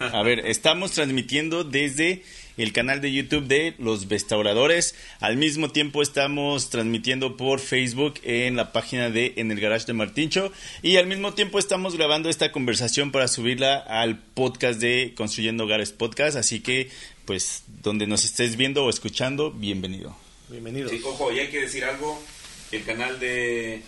A 0.00 0.22
ver, 0.22 0.46
estamos 0.46 0.92
transmitiendo 0.92 1.64
desde 1.64 2.22
el 2.56 2.72
canal 2.72 3.00
de 3.00 3.12
YouTube 3.12 3.46
de 3.46 3.74
Los 3.78 4.08
Restauradores. 4.08 4.94
Al 5.20 5.36
mismo 5.36 5.70
tiempo 5.70 6.02
estamos 6.02 6.70
transmitiendo 6.70 7.36
por 7.36 7.58
Facebook 7.58 8.14
en 8.22 8.56
la 8.56 8.72
página 8.72 9.10
de 9.10 9.34
En 9.36 9.50
el 9.50 9.60
Garage 9.60 9.86
de 9.86 9.94
Martincho. 9.94 10.52
Y 10.82 10.96
al 10.96 11.06
mismo 11.06 11.34
tiempo 11.34 11.58
estamos 11.58 11.96
grabando 11.96 12.28
esta 12.28 12.52
conversación 12.52 13.10
para 13.10 13.26
subirla 13.26 13.76
al 13.76 14.18
podcast 14.18 14.80
de 14.80 15.14
Construyendo 15.16 15.64
Hogares 15.64 15.90
Podcast. 15.90 16.36
Así 16.36 16.60
que, 16.60 16.90
pues, 17.24 17.64
donde 17.82 18.06
nos 18.06 18.24
estés 18.24 18.56
viendo 18.56 18.84
o 18.84 18.90
escuchando, 18.90 19.50
bienvenido. 19.50 20.16
Bienvenido. 20.48 20.88
Sí, 20.90 21.00
ojo, 21.04 21.32
y 21.32 21.40
hay 21.40 21.48
que 21.48 21.62
decir 21.62 21.84
algo. 21.84 22.22
El 22.70 22.84
canal 22.84 23.18
de 23.18 23.82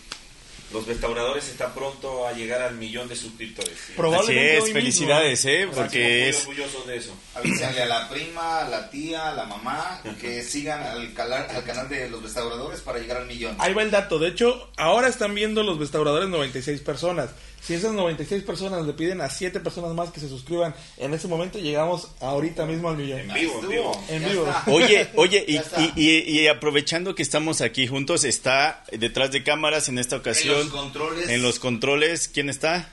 los 0.72 0.86
restauradores 0.86 1.48
está 1.48 1.74
pronto 1.74 2.26
a 2.26 2.32
llegar 2.32 2.62
al 2.62 2.76
millón 2.76 3.08
de 3.08 3.16
suscriptores. 3.16 3.72
¿sí? 3.72 3.82
Así 3.86 3.92
Probablemente 3.96 4.52
es, 4.56 4.62
hoy 4.62 4.68
mismo, 4.68 4.80
felicidades, 4.80 5.44
¿eh? 5.44 5.54
Estamos 5.62 5.76
Porque 5.76 5.98
muy 5.98 6.28
es... 6.28 6.40
orgullosos 6.40 6.86
de 6.86 6.96
eso. 6.96 7.16
Avísenle 7.34 7.82
a 7.82 7.86
la 7.86 8.08
prima, 8.08 8.60
a 8.60 8.68
la 8.68 8.90
tía, 8.90 9.30
a 9.30 9.34
la 9.34 9.44
mamá 9.46 10.00
que 10.20 10.42
sigan 10.42 10.82
al, 10.82 11.12
cala- 11.14 11.46
al 11.50 11.64
canal 11.64 11.88
de 11.88 12.08
los 12.08 12.22
restauradores 12.22 12.80
para 12.80 12.98
llegar 12.98 13.18
al 13.18 13.26
millón. 13.26 13.56
Ahí 13.58 13.74
va 13.74 13.82
el 13.82 13.90
dato. 13.90 14.18
De 14.18 14.28
hecho, 14.28 14.70
ahora 14.76 15.08
están 15.08 15.34
viendo 15.34 15.62
los 15.62 15.78
restauradores 15.78 16.28
96 16.28 16.80
personas. 16.82 17.30
Si 17.62 17.74
esas 17.74 17.92
96 17.92 18.42
personas 18.42 18.84
le 18.86 18.92
piden 18.94 19.20
a 19.20 19.28
7 19.28 19.60
personas 19.60 19.92
más 19.92 20.10
que 20.10 20.18
se 20.18 20.28
suscriban, 20.28 20.74
en 20.96 21.12
ese 21.14 21.28
momento 21.28 21.58
llegamos 21.58 22.08
ahorita 22.20 22.64
mismo 22.66 22.88
al 22.88 22.96
millón. 22.96 23.20
En 23.20 23.34
vivo, 23.34 23.60
en 23.62 23.68
vivo. 23.68 24.04
En 24.08 24.24
vivo. 24.28 24.54
Oye, 24.66 25.08
oye, 25.16 25.44
y, 25.46 25.54
Ya 25.54 25.60
está. 25.60 25.80
y- 25.80 25.92
y- 25.96 26.40
y 26.40 26.48
aprovechando 26.48 27.14
que 27.14 27.22
estamos 27.22 27.60
aquí 27.60 27.86
juntos, 27.86 28.24
está 28.24 28.82
detrás 28.92 29.30
de 29.30 29.44
cámaras 29.44 29.88
en 29.88 29.98
esta 29.98 30.16
ocasión. 30.16 30.54
En 30.56 30.62
los 30.64 30.72
controles. 30.72 31.28
En 31.28 31.42
los 31.42 31.58
controles, 31.58 32.28
¿quién 32.28 32.48
está? 32.48 32.88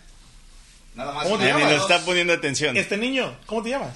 Nada 0.96 1.14
más. 1.14 1.30
Nos 1.30 1.42
está 1.82 2.04
poniendo 2.06 2.34
atención. 2.34 2.76
Este 2.76 2.98
niño, 2.98 3.38
¿cómo 3.46 3.64
te 3.64 3.70
llamas? 3.70 3.96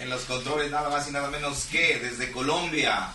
En 0.00 0.10
los 0.10 0.22
controles, 0.24 0.70
nada 0.70 0.88
más 0.90 1.08
y 1.08 1.12
nada 1.12 1.30
menos 1.30 1.64
que 1.66 1.98
desde 1.98 2.30
Colombia. 2.30 3.08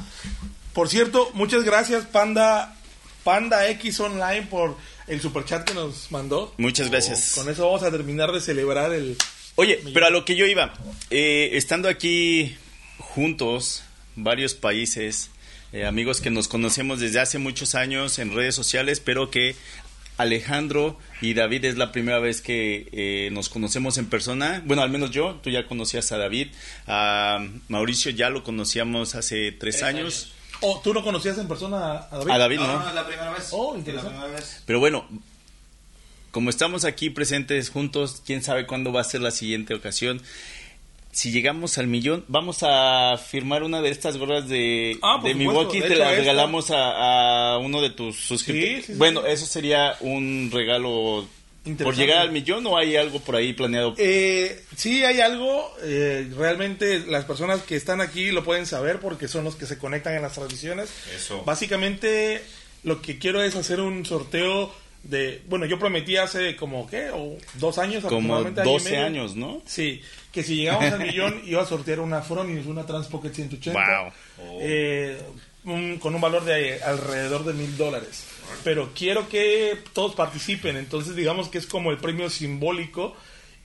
Por 0.74 0.90
cierto, 0.90 1.30
muchas 1.34 1.64
gracias 1.64 2.06
Panda 2.06 2.76
Panda 3.24 3.68
X 3.70 4.00
Online 4.00 4.44
por 4.44 4.78
el 5.08 5.22
superchat 5.22 5.66
que 5.68 5.74
nos 5.74 6.12
mandó. 6.12 6.54
Muchas 6.58 6.90
gracias. 6.90 7.34
Con 7.36 7.50
eso 7.50 7.66
vamos 7.66 7.84
a 7.84 7.92
terminar 7.92 8.32
de 8.32 8.42
celebrar 8.42 8.94
el 8.94 9.18
Oye, 9.56 9.80
pero 9.94 10.06
a 10.06 10.10
lo 10.10 10.24
que 10.26 10.36
yo 10.36 10.46
iba, 10.46 10.74
eh, 11.10 11.50
estando 11.54 11.90
aquí 11.90 12.56
juntos, 12.98 13.84
varios 14.16 14.54
países, 14.54 15.30
eh, 15.74 15.86
amigos 15.86 16.22
que 16.22 16.30
nos 16.30 16.48
conocemos 16.48 17.00
desde 17.00 17.20
hace 17.20 17.38
muchos 17.38 17.76
años 17.76 18.18
en 18.20 18.34
redes 18.34 18.56
sociales, 18.56 19.02
pero 19.02 19.30
que 19.30 19.56
Alejandro 20.18 20.98
y 21.22 21.34
David 21.34 21.66
es 21.66 21.78
la 21.78 21.92
primera 21.92 22.20
vez 22.20 22.42
que 22.42 22.88
eh, 22.92 23.30
nos 23.32 23.50
conocemos 23.50 23.98
en 23.98 24.06
persona. 24.06 24.62
Bueno, 24.66 24.84
al 24.84 24.90
menos 24.90 25.12
yo, 25.12 25.40
tú 25.44 25.50
ya 25.50 25.68
conocías 25.68 26.12
a 26.12 26.18
David, 26.18 26.48
a 26.88 27.46
Mauricio 27.68 28.12
ya 28.12 28.30
lo 28.30 28.44
conocíamos 28.44 29.16
hace 29.16 29.52
tres, 29.52 29.78
Tres 29.78 29.84
años. 29.84 30.00
años. 30.24 30.34
Oh, 30.62 30.80
¿tú 30.84 30.94
no 30.94 31.04
conocías 31.04 31.38
en 31.38 31.48
persona 31.48 32.08
a 32.12 32.18
David? 32.18 32.32
A 32.32 32.38
David, 32.38 32.56
no, 32.60 32.68
¿no? 32.68 32.80
no, 32.80 32.90
es 32.90 32.96
la 32.96 33.06
primera 33.08 33.32
vez. 33.32 33.50
Oh, 33.52 33.74
Es 33.74 33.80
interesante. 33.80 34.14
La 34.16 34.22
primera 34.24 34.40
vez. 34.40 34.62
Pero 34.66 34.80
bueno, 34.80 35.06
como 36.32 36.50
estamos 36.50 36.86
aquí 36.86 37.10
presentes 37.10 37.70
juntos, 37.70 38.22
quién 38.26 38.42
sabe 38.44 38.66
cuándo 38.68 38.94
va 38.94 39.02
a 39.02 39.06
ser 39.06 39.22
la 39.22 39.32
siguiente 39.32 39.74
ocasión. 39.74 40.22
Si 41.14 41.30
llegamos 41.32 41.78
al 41.78 41.88
millón, 41.88 42.24
vamos 42.30 42.60
a 42.62 43.18
firmar 43.18 43.64
una 43.64 43.82
de 43.82 43.90
estas 43.90 44.16
gorras 44.18 44.48
de, 44.48 44.98
Ah, 45.02 45.20
de. 45.22 45.34
Milwaukee 45.36 45.80
y 45.80 45.82
De 45.82 45.88
te 45.88 45.94
hecho, 45.96 46.04
la 46.04 46.10
esta- 46.12 46.20
regalamos 46.22 46.72
a, 46.72 47.54
a 47.56 47.58
uno 47.58 47.82
de 47.82 47.90
tus 47.90 48.16
suscriptores. 48.18 48.78
Sí, 48.78 48.82
sí, 48.84 48.94
sí. 48.94 48.98
bueno, 48.98 49.26
eso 49.26 49.46
sería 49.46 49.98
un 50.00 50.50
regalo 50.54 51.28
por 51.84 51.96
llegar 51.96 52.18
al 52.20 52.32
millón 52.32 52.66
o 52.66 52.78
hay 52.78 52.96
algo 52.96 53.20
por 53.20 53.36
ahí 53.36 53.54
planeado. 53.54 53.94
Eh, 53.98 54.64
sí, 54.76 55.04
hay 55.04 55.20
algo. 55.22 55.72
eh, 55.84 56.28
realmente 56.36 57.00
las 57.08 57.26
personas 57.26 57.62
que 57.62 57.76
están 57.76 58.02
aquí 58.02 58.32
lo 58.32 58.44
pueden 58.44 58.66
saber 58.66 59.00
porque 59.00 59.28
son 59.28 59.44
los 59.44 59.56
que 59.56 59.66
se 59.68 59.78
conectan 59.78 60.16
en 60.16 60.24
las 60.24 60.34
transmisiones. 60.34 60.90
Eso. 61.16 61.44
Básicamente, 61.44 62.42
lo 62.84 63.02
que 63.02 63.20
quiero 63.20 63.44
es 63.44 63.56
hacer 63.56 63.80
un 63.80 64.06
sorteo 64.06 64.74
de. 65.04 65.42
Bueno, 65.48 65.66
yo 65.66 65.78
prometí 65.78 66.18
hace 66.18 66.56
como, 66.56 66.88
¿qué? 66.90 67.10
O 67.14 67.38
dos 67.56 67.78
años 67.78 68.04
como 68.06 68.36
aproximadamente, 68.38 68.62
año 68.62 68.70
y 68.70 68.74
12 68.74 68.90
medio. 68.92 69.06
años, 69.06 69.36
¿no? 69.36 69.62
Sí, 69.66 70.02
que 70.32 70.44
si 70.44 70.56
llegamos 70.56 70.92
al 70.92 71.00
millón 71.00 71.42
iba 71.46 71.62
a 71.62 71.66
sortear 71.66 72.00
una 72.00 72.22
Fronius, 72.22 72.66
una 72.66 72.86
Transpocket 72.86 73.34
180. 73.34 73.80
Wow. 74.40 74.58
eh, 74.62 75.18
un- 75.64 76.00
con 76.00 76.16
un 76.16 76.22
valor 76.22 76.44
de 76.44 76.82
alrededor 76.84 77.46
de 77.46 77.54
mil 77.54 77.78
dólares. 77.78 78.26
Pero 78.64 78.92
quiero 78.94 79.28
que 79.30 79.78
todos 79.94 80.16
participen, 80.16 80.78
entonces 80.78 81.16
digamos 81.16 81.50
que 81.50 81.58
es 81.58 81.66
como 81.66 81.92
el 81.92 81.98
premio 81.98 82.30
simbólico 82.30 83.16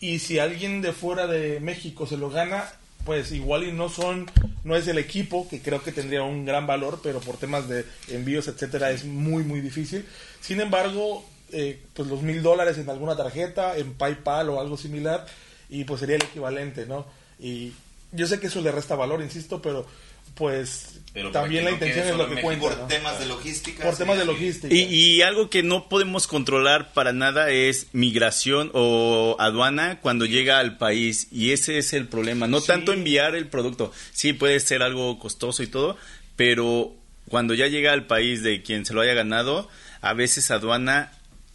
y 0.01 0.19
si 0.19 0.39
alguien 0.39 0.83
de 0.83 0.93
fuera 0.93 1.27
de 1.27 1.61
México 1.61 2.07
se 2.07 2.17
lo 2.17 2.31
gana, 2.31 2.71
pues 3.05 3.33
igual 3.33 3.65
y 3.65 3.73
no 3.73 3.89
son, 3.89 4.31
no 4.65 4.77
es 4.77 4.87
el 4.89 4.99
equipo, 4.99 5.49
que 5.49 5.63
creo 5.63 5.83
que 5.83 5.93
tendría 5.93 6.23
un 6.23 6.45
gran 6.45 6.67
valor, 6.67 7.01
pero 7.03 7.21
por 7.21 7.37
temas 7.37 7.69
de 7.69 7.85
envíos, 8.09 8.49
etcétera, 8.49 8.91
es 8.91 9.05
muy, 9.05 9.45
muy 9.45 9.61
difícil. 9.61 10.05
Sin 10.41 10.61
embargo, 10.61 11.25
eh, 11.53 11.81
pues 11.95 12.09
los 12.09 12.23
mil 12.23 12.43
dólares 12.43 12.77
en 12.79 12.91
alguna 12.91 13.17
tarjeta, 13.17 13.77
en 13.79 13.95
PayPal 13.95 14.51
o 14.51 14.61
algo 14.61 14.77
similar, 14.77 15.25
y 15.71 15.85
pues 15.85 16.01
sería 16.01 16.17
el 16.17 16.25
equivalente, 16.25 16.87
¿no? 16.87 17.07
Y 17.39 17.73
yo 18.12 18.27
sé 18.27 18.41
que 18.41 18.47
eso 18.49 18.61
le 18.61 18.72
resta 18.72 18.94
valor, 18.94 19.22
insisto, 19.22 19.61
pero 19.62 19.87
pues 20.34 21.00
Pero 21.15 21.31
también 21.31 21.65
la 21.65 21.71
intención 21.71 22.06
es 22.09 22.15
lo 22.17 22.28
que 22.28 22.34
en 22.34 22.41
cuenta. 22.43 22.69
Por 22.69 22.78
¿no? 22.78 22.87
temas 22.87 23.19
de 23.19 23.27
logística. 23.27 23.84
Por 23.84 23.97
temas 23.97 24.19
de 24.19 24.27
logística. 24.27 24.75
Y, 24.75 24.81
y 24.83 25.22
algo 25.22 25.49
que 25.49 25.62
no 25.62 25.89
podemos 25.89 26.27
controlar 26.27 26.93
para 26.93 27.12
nada 27.15 27.50
es 27.50 27.87
migración 27.93 28.71
o 28.75 29.37
aduana 29.39 30.00
cuando 30.03 30.27
llega 30.27 30.59
al 30.59 30.77
país. 30.77 31.28
Y 31.31 31.53
ese 31.53 31.78
es 31.78 31.95
el 31.95 32.06
problema. 32.06 32.47
No 32.49 32.61
Sí. 32.61 32.66
tanto 32.66 32.93
enviar 32.93 33.34
el 33.34 33.49
producto. 33.49 33.93
Sí 34.12 34.34
puede 34.34 34.61
ser 34.61 34.83
algo 34.83 35.19
costoso 35.19 35.62
y 35.62 35.69
todo, 35.69 35.97
pero 36.37 36.93
cuando 37.28 37.55
ya 37.55 37.66
llega 37.69 37.93
al 37.93 38.06
país 38.06 38.43
de 38.43 38.62
quien 38.62 38.84
se 38.84 38.93
lo 38.93 39.00
haya 39.00 39.15
ganado, 39.15 39.69
a 40.03 40.12
veces 40.12 40.50
aduana 40.50 41.12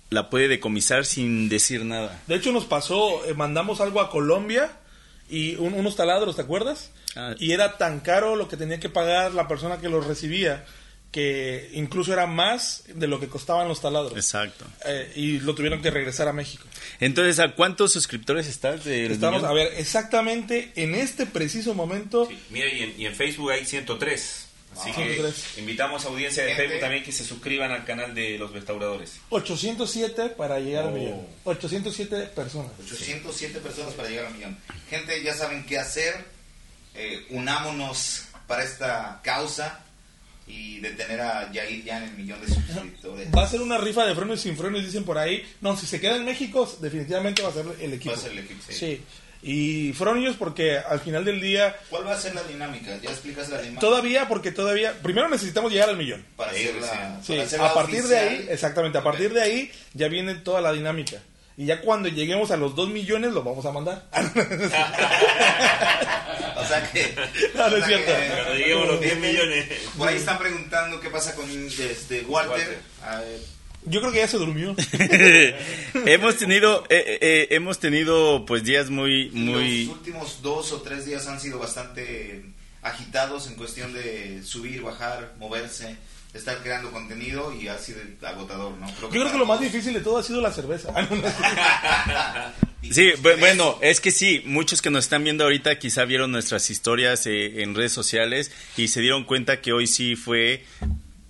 la 0.10 0.30
puede 0.32 0.48
decomisar 0.48 1.06
sin 1.06 1.50
decir 1.50 1.86
nada. 1.86 2.20
De 2.28 2.36
hecho 2.36 2.52
nos 2.52 2.66
pasó, 2.66 3.24
eh, 3.26 3.34
mandamos 3.36 3.80
algo 3.80 4.02
a 4.02 4.10
Colombia 4.10 4.72
y 5.32 5.56
un- 5.56 5.74
unos 5.74 5.96
taladros, 5.96 6.36
¿te 6.36 6.42
acuerdas? 6.44 6.92
Ah. 7.16 7.34
Y 7.40 7.52
era 7.54 7.78
tan 7.78 8.02
caro 8.02 8.36
lo 8.36 8.48
que 8.48 8.58
tenía 8.58 8.80
que 8.80 8.90
pagar 8.90 9.34
la 9.34 9.48
persona 9.48 9.80
que 9.80 9.90
los 9.90 10.06
recibía 10.06 10.64
que 11.12 11.70
incluso 11.74 12.14
era 12.14 12.26
más 12.26 12.84
de 12.88 13.06
lo 13.06 13.20
que 13.20 13.28
costaban 13.28 13.68
los 13.68 13.82
taladros. 13.82 14.14
Exacto. 14.16 14.64
Eh, 14.86 15.12
y 15.18 15.40
lo 15.40 15.54
tuvieron 15.56 15.82
que 15.82 15.92
regresar 15.92 16.30
a 16.30 16.32
México. 16.34 16.64
Entonces, 17.02 17.38
¿a 17.40 17.54
cuántos 17.54 17.92
suscriptores 17.92 18.48
estás? 18.48 18.86
del 18.86 19.12
Estamos, 19.12 19.44
a 19.44 19.52
ver, 19.52 19.74
exactamente 19.76 20.72
en 20.76 20.96
este 20.96 21.26
preciso 21.26 21.74
momento, 21.74 22.28
Sí, 22.30 22.40
Mira, 22.50 22.70
y 22.74 22.84
en, 22.84 22.94
y 23.02 23.06
en 23.08 23.16
Facebook 23.16 23.52
hay 23.52 23.66
103. 23.66 24.48
Así 24.74 24.90
Ah. 24.90 24.96
que 24.96 25.04
103. 25.16 25.58
invitamos 25.58 26.06
a 26.06 26.08
audiencia 26.10 26.44
de 26.44 26.50
Gente. 26.50 26.64
Facebook 26.64 26.82
también 26.82 27.04
que 27.04 27.12
se 27.12 27.24
suscriban 27.26 27.72
al 27.72 27.84
canal 27.86 28.16
de 28.16 28.38
los 28.38 28.52
restauradores. 28.52 29.20
807 29.30 30.30
para 30.30 30.60
llegar 30.60 30.86
al 30.86 30.94
Oh. 30.94 30.98
millón. 30.98 31.28
807 31.44 32.28
personas. 32.28 32.72
807 32.80 33.60
personas 33.60 33.94
para 33.94 34.10
llegar 34.10 34.28
al 34.28 34.34
millón. 34.34 34.58
Gente, 34.90 35.22
ya 35.24 35.34
saben 35.34 35.66
qué 35.66 35.78
hacer. 35.78 36.26
Eh, 36.96 37.26
unámonos 37.30 38.24
para 38.48 38.64
esta 38.64 39.22
causa 39.24 39.84
y 40.48 40.80
de 40.80 40.90
tener 40.92 41.22
a 41.22 41.50
Yair 41.54 41.84
ya 41.86 41.98
en 42.00 42.04
el 42.04 42.12
millón 42.18 42.42
de 42.42 42.48
suscriptores. 42.54 43.28
Va 43.34 43.44
a 43.44 43.48
ser 43.48 43.62
una 43.62 43.78
rifa 43.78 44.06
de 44.06 44.14
frenos 44.16 44.40
y 44.40 44.44
sin 44.44 44.58
frenos, 44.58 44.84
dicen 44.84 45.06
por 45.06 45.18
ahí. 45.18 45.46
No, 45.62 45.78
si 45.78 45.86
se 45.86 46.02
queda 46.02 46.18
en 46.18 46.26
México, 46.26 46.70
definitivamente 46.82 47.42
va 47.42 47.50
a 47.50 47.54
ser 47.54 47.66
el 47.80 47.94
equipo. 47.94 48.12
Va 48.12 48.18
a 48.18 48.22
ser 48.22 48.32
el 48.34 48.40
equipo. 48.40 48.62
sí. 48.68 48.74
Sí. 48.74 49.02
Y 49.44 49.94
Fronius 49.94 50.36
porque 50.36 50.78
al 50.78 51.00
final 51.00 51.26
del 51.26 51.42
día, 51.42 51.76
¿Cuál 51.90 52.06
va 52.08 52.14
a 52.14 52.20
ser 52.20 52.36
la 52.36 52.44
dinámica? 52.44 52.96
¿Ya 53.02 53.10
explicas 53.10 53.50
la 53.50 53.58
dinámica? 53.58 53.80
todavía, 53.82 54.28
porque 54.28 54.52
todavía, 54.52 54.94
primero 55.02 55.30
necesitamos 55.30 55.72
llegar 55.72 55.90
al 55.90 55.98
millón. 55.98 56.24
Para 56.36 56.54
Sí, 56.54 56.64
hacerla, 56.68 57.20
Sí, 57.24 57.34
para 57.34 57.44
hacerla 57.44 57.66
a 57.70 57.74
partir 57.74 58.04
de 58.04 58.18
ahí, 58.20 58.28
oficial. 58.36 58.54
exactamente, 58.54 58.98
a 59.00 59.04
partir 59.04 59.34
de 59.34 59.42
ahí 59.42 59.72
ya 59.94 60.08
viene 60.10 60.36
toda 60.36 60.62
la 60.62 60.72
dinámica. 60.72 61.18
Y 61.58 61.66
ya 61.66 61.82
cuando 61.82 62.08
lleguemos 62.08 62.50
a 62.52 62.58
los 62.58 62.76
2 62.76 62.90
millones 62.90 63.34
lo 63.34 63.44
vamos 63.44 63.66
a 63.66 63.72
mandar. 63.72 64.06
O 66.56 66.66
sea 66.66 66.92
que. 66.92 67.16
No, 67.56 67.70
no 67.70 67.78
es 67.78 67.86
cierto. 67.86 68.06
que- 68.06 68.28
Cuando 68.36 68.54
lleguemos 68.56 68.84
a 68.84 68.92
los 68.92 69.02
10 69.02 69.18
millones. 69.20 69.70
Por 69.98 70.08
ahí 70.08 70.18
están 70.18 70.38
preguntando 70.38 71.00
qué 71.00 71.10
pasa 71.10 71.36
con 71.36 71.50
este, 71.50 72.22
Walter. 72.22 72.52
Walter. 72.52 72.80
A 73.04 73.20
ver, 73.20 73.40
Yo 73.86 74.00
creo 74.00 74.12
que 74.12 74.20
ya 74.20 74.28
se 74.28 74.38
durmió. 74.38 74.76
hemos 76.06 76.38
tenido, 76.38 76.84
eh, 76.90 77.04
eh, 77.08 77.18
eh, 77.22 77.48
hemos 77.52 77.80
tenido 77.80 78.46
pues 78.46 78.64
días 78.64 78.90
muy, 78.90 79.30
muy. 79.32 79.86
Los 79.86 79.98
últimos 79.98 80.42
dos 80.42 80.72
o 80.72 80.82
tres 80.82 81.06
días 81.06 81.28
han 81.28 81.40
sido 81.40 81.58
bastante 81.60 82.44
agitados 82.84 83.48
en 83.48 83.56
cuestión 83.56 83.94
de 83.94 84.42
subir, 84.44 84.82
bajar, 84.82 85.34
moverse, 85.40 85.96
estar 86.34 86.58
creando 86.64 86.92
contenido 86.92 87.54
y 87.54 87.68
ha 87.68 87.78
sido 87.78 88.00
agotador, 88.22 88.72
¿no? 88.78 88.88
Yo 89.02 89.10
creo 89.10 89.32
que 89.32 89.38
lo 89.38 89.46
más 89.46 89.60
difícil 89.60 89.94
de 89.94 90.00
todo 90.02 90.18
ha 90.18 90.24
sido 90.24 90.42
la 90.42 90.52
cerveza. 90.52 90.90
Sí, 92.92 93.12
bu- 93.22 93.40
bueno, 93.40 93.78
es 93.82 94.02
que 94.02 94.10
sí, 94.10 94.42
muchos 94.46 94.82
que 94.82 94.90
nos 94.90 95.06
están 95.06 95.24
viendo 95.24 95.44
ahorita 95.44 95.78
quizá 95.78 96.04
vieron 96.04 96.32
nuestras 96.32 96.70
historias 96.72 97.28
eh, 97.28 97.62
en 97.62 97.76
redes 97.76 97.92
sociales 97.94 98.52
y 98.76 98.88
se 98.88 99.02
dieron 99.02 99.24
cuenta 99.24 99.62
que 99.62 99.72
hoy 99.72 99.86
sí 99.86 100.16
fue 100.16 100.66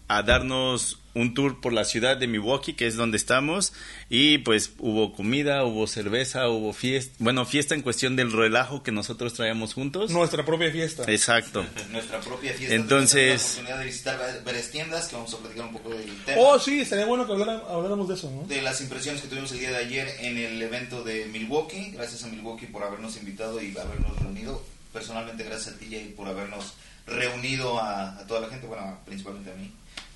a 0.07 0.24
darnos 0.24 1.00
un 1.13 1.34
tour 1.34 1.60
por 1.62 1.74
la 1.74 1.84
ciudad 1.84 2.16
de 2.18 2.28
Milwaukee, 2.28 2.74
que 2.74 2.88
es 2.88 2.96
donde 2.96 3.18
estamos, 3.18 3.74
y 4.10 4.38
pues 4.40 4.72
hubo 4.80 5.13
comida, 5.13 5.63
hubo 5.66 5.86
cerveza, 5.88 6.48
hubo 6.50 6.72
fiesta, 6.74 7.13
bueno, 7.19 7.46
fiesta 7.46 7.75
en 7.75 7.81
cuestión 7.81 8.16
del 8.16 8.31
relajo 8.31 8.81
que 8.84 8.92
nosotros 8.92 9.34
traíamos 9.34 9.74
juntos. 9.74 10.12
Nuestra 10.12 10.46
propia 10.46 10.72
fiesta. 10.72 11.04
Exacto. 11.08 11.66
Nuestra 11.92 12.19
propia 12.22 12.54
fiesta. 12.54 12.75
Entonces- 12.75 13.42
la 13.42 13.48
oportunidad 13.52 13.80
de 13.80 13.86
visitar 13.86 14.42
varias 14.46 14.69
tiendas 14.72 15.08
que 15.08 15.16
vamos 15.16 15.34
a 15.34 15.38
platicar 15.38 15.66
un 15.66 15.74
poco 15.74 15.90
del 15.90 16.16
tema. 16.25 16.38
Oh, 16.42 16.58
sí, 16.60 16.81
estaría 16.81 17.06
bueno 17.06 17.25
que 17.28 17.34
habláramos 17.34 18.08
de 18.08 18.13
eso, 18.16 18.31
¿no? 18.31 18.48
de 18.48 18.62
las 18.62 18.80
impresiones 18.81 19.22
que 19.22 19.28
tuvimos 19.28 19.52
el 19.52 19.60
día 19.60 19.72
de 19.72 19.78
ayer 19.78 20.08
en 20.22 20.38
el 20.38 20.62
evento 20.62 21.04
de 21.04 21.25
Milwaukee. 21.25 21.92
Gracias 21.92 22.24
a 22.24 22.28
Milwaukee 22.28 22.68
por 22.68 22.84
habernos 22.84 23.18
invitado 23.18 23.62
y 23.62 23.75
habernos 23.78 24.18
reunido. 24.19 24.63
Personalmente, 24.94 25.44
gracias 25.44 25.75
a 25.75 25.78
ti, 25.78 25.88
Jay, 25.90 26.13
por 26.16 26.28
habernos 26.28 26.74
reunido 27.08 27.80
a, 27.80 28.18
a 28.19 28.28
toda 28.28 28.42
la 28.42 28.48
gente, 28.48 28.68
bueno, 28.68 29.00
principalmente 29.06 29.52
a 29.52 29.56
mí. 29.56 29.72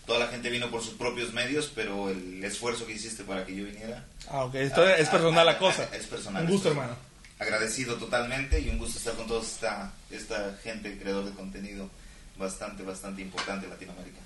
Toda 0.06 0.20
la 0.20 0.28
gente 0.28 0.50
vino 0.50 0.70
por 0.70 0.84
sus 0.84 0.94
propios 0.94 1.34
medios, 1.34 1.72
pero 1.74 2.10
el 2.10 2.44
esfuerzo 2.44 2.86
que 2.86 2.94
hiciste 2.94 3.24
para 3.24 3.46
que 3.46 3.56
yo 3.56 3.66
viniera. 3.66 4.06
Ah, 4.30 4.44
ok. 4.46 4.56
Esto 4.56 4.88
es 4.88 5.10
personal 5.10 5.46
la 5.46 5.58
cosa. 5.58 5.90
Es 5.94 6.06
personal. 6.06 6.44
Un 6.44 6.50
gusto, 6.52 6.70
Estoy 6.70 6.82
hermano. 6.84 6.98
Agradecido 7.40 7.96
totalmente 7.96 8.60
y 8.60 8.70
un 8.70 8.78
gusto 8.78 8.98
estar 9.00 9.16
con 9.16 9.28
toda 9.28 9.42
esta, 9.42 9.92
esta 10.12 10.56
gente, 10.64 10.98
creador 10.98 11.26
de 11.26 11.32
contenido 11.32 11.90
bastante, 12.38 12.84
bastante 12.84 13.22
importante 13.24 13.66
en 13.66 13.72
Latinoamérica. 13.72 14.20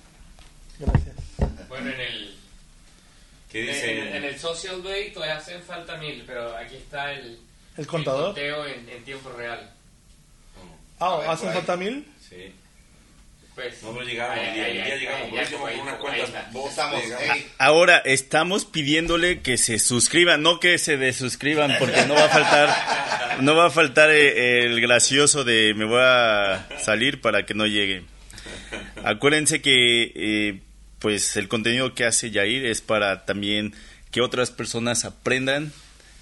Gracias. 0.79 1.15
Bueno, 1.69 1.89
en 1.91 1.99
el, 2.01 2.35
¿Qué 3.51 3.61
en, 3.61 3.67
dice? 3.67 4.17
en 4.17 4.23
el 4.25 4.39
Social 4.39 4.83
Day 4.83 5.11
todavía 5.11 5.37
hacen 5.37 5.61
falta 5.63 5.97
mil, 5.97 6.23
pero 6.27 6.55
aquí 6.55 6.75
está 6.75 7.13
el, 7.13 7.39
¿El 7.77 7.87
contador? 7.87 8.25
conteo 8.27 8.65
en, 8.65 8.87
en 8.89 9.03
tiempo 9.03 9.29
real. 9.31 9.71
Ah, 10.99 11.13
A 11.13 11.17
ver, 11.19 11.29
¿hacen 11.29 11.53
falta 11.53 11.77
mil? 11.77 12.05
Sí. 12.27 12.53
Pues, 13.59 13.83
Nosotros 13.83 14.07
llegamos, 14.07 14.37
ahí- 14.37 14.47
el 14.47 14.53
día, 14.53 14.63
ahí- 14.63 14.69
el 14.69 14.83
día 14.83 14.93
ahí- 14.93 14.99
llegamos, 14.99 15.21
ahí- 15.21 15.29
por 15.29 15.39
ahí- 15.39 15.43
último, 15.45 15.67
ahí- 15.67 15.75
con 15.75 15.81
unas 15.83 15.93
ahí 15.95 15.99
cuantas 15.99 16.27
está. 16.29 16.49
voces 16.53 16.69
Estamos, 16.71 17.03
llegamos. 17.03 17.25
hey, 17.33 17.45
Ahora 17.57 17.97
estamos 18.05 18.65
pidiéndole 18.65 19.41
que 19.41 19.57
se 19.57 19.79
suscriban, 19.79 20.41
no 20.41 20.59
que 20.61 20.77
se 20.77 20.95
desuscriban, 20.97 21.75
porque 21.77 22.05
no 22.05 22.13
va 22.13 22.25
a 22.25 22.29
faltar, 22.29 23.41
no 23.41 23.55
va 23.57 23.65
a 23.65 23.69
faltar 23.69 24.11
eh, 24.11 24.63
el 24.63 24.79
gracioso 24.79 25.43
de 25.43 25.73
me 25.75 25.83
voy 25.83 25.99
a 26.01 26.69
salir 26.81 27.19
para 27.19 27.45
que 27.45 27.53
no 27.53 27.65
llegue. 27.67 28.03
Acuérdense 29.03 29.61
que 29.61 30.11
eh, 30.15 30.59
pues 30.99 31.35
el 31.37 31.47
contenido 31.47 31.93
que 31.95 32.05
hace 32.05 32.31
Yair 32.31 32.65
es 32.65 32.79
para 32.81 33.25
también 33.25 33.73
que 34.11 34.21
otras 34.21 34.51
personas 34.51 35.03
aprendan 35.05 35.71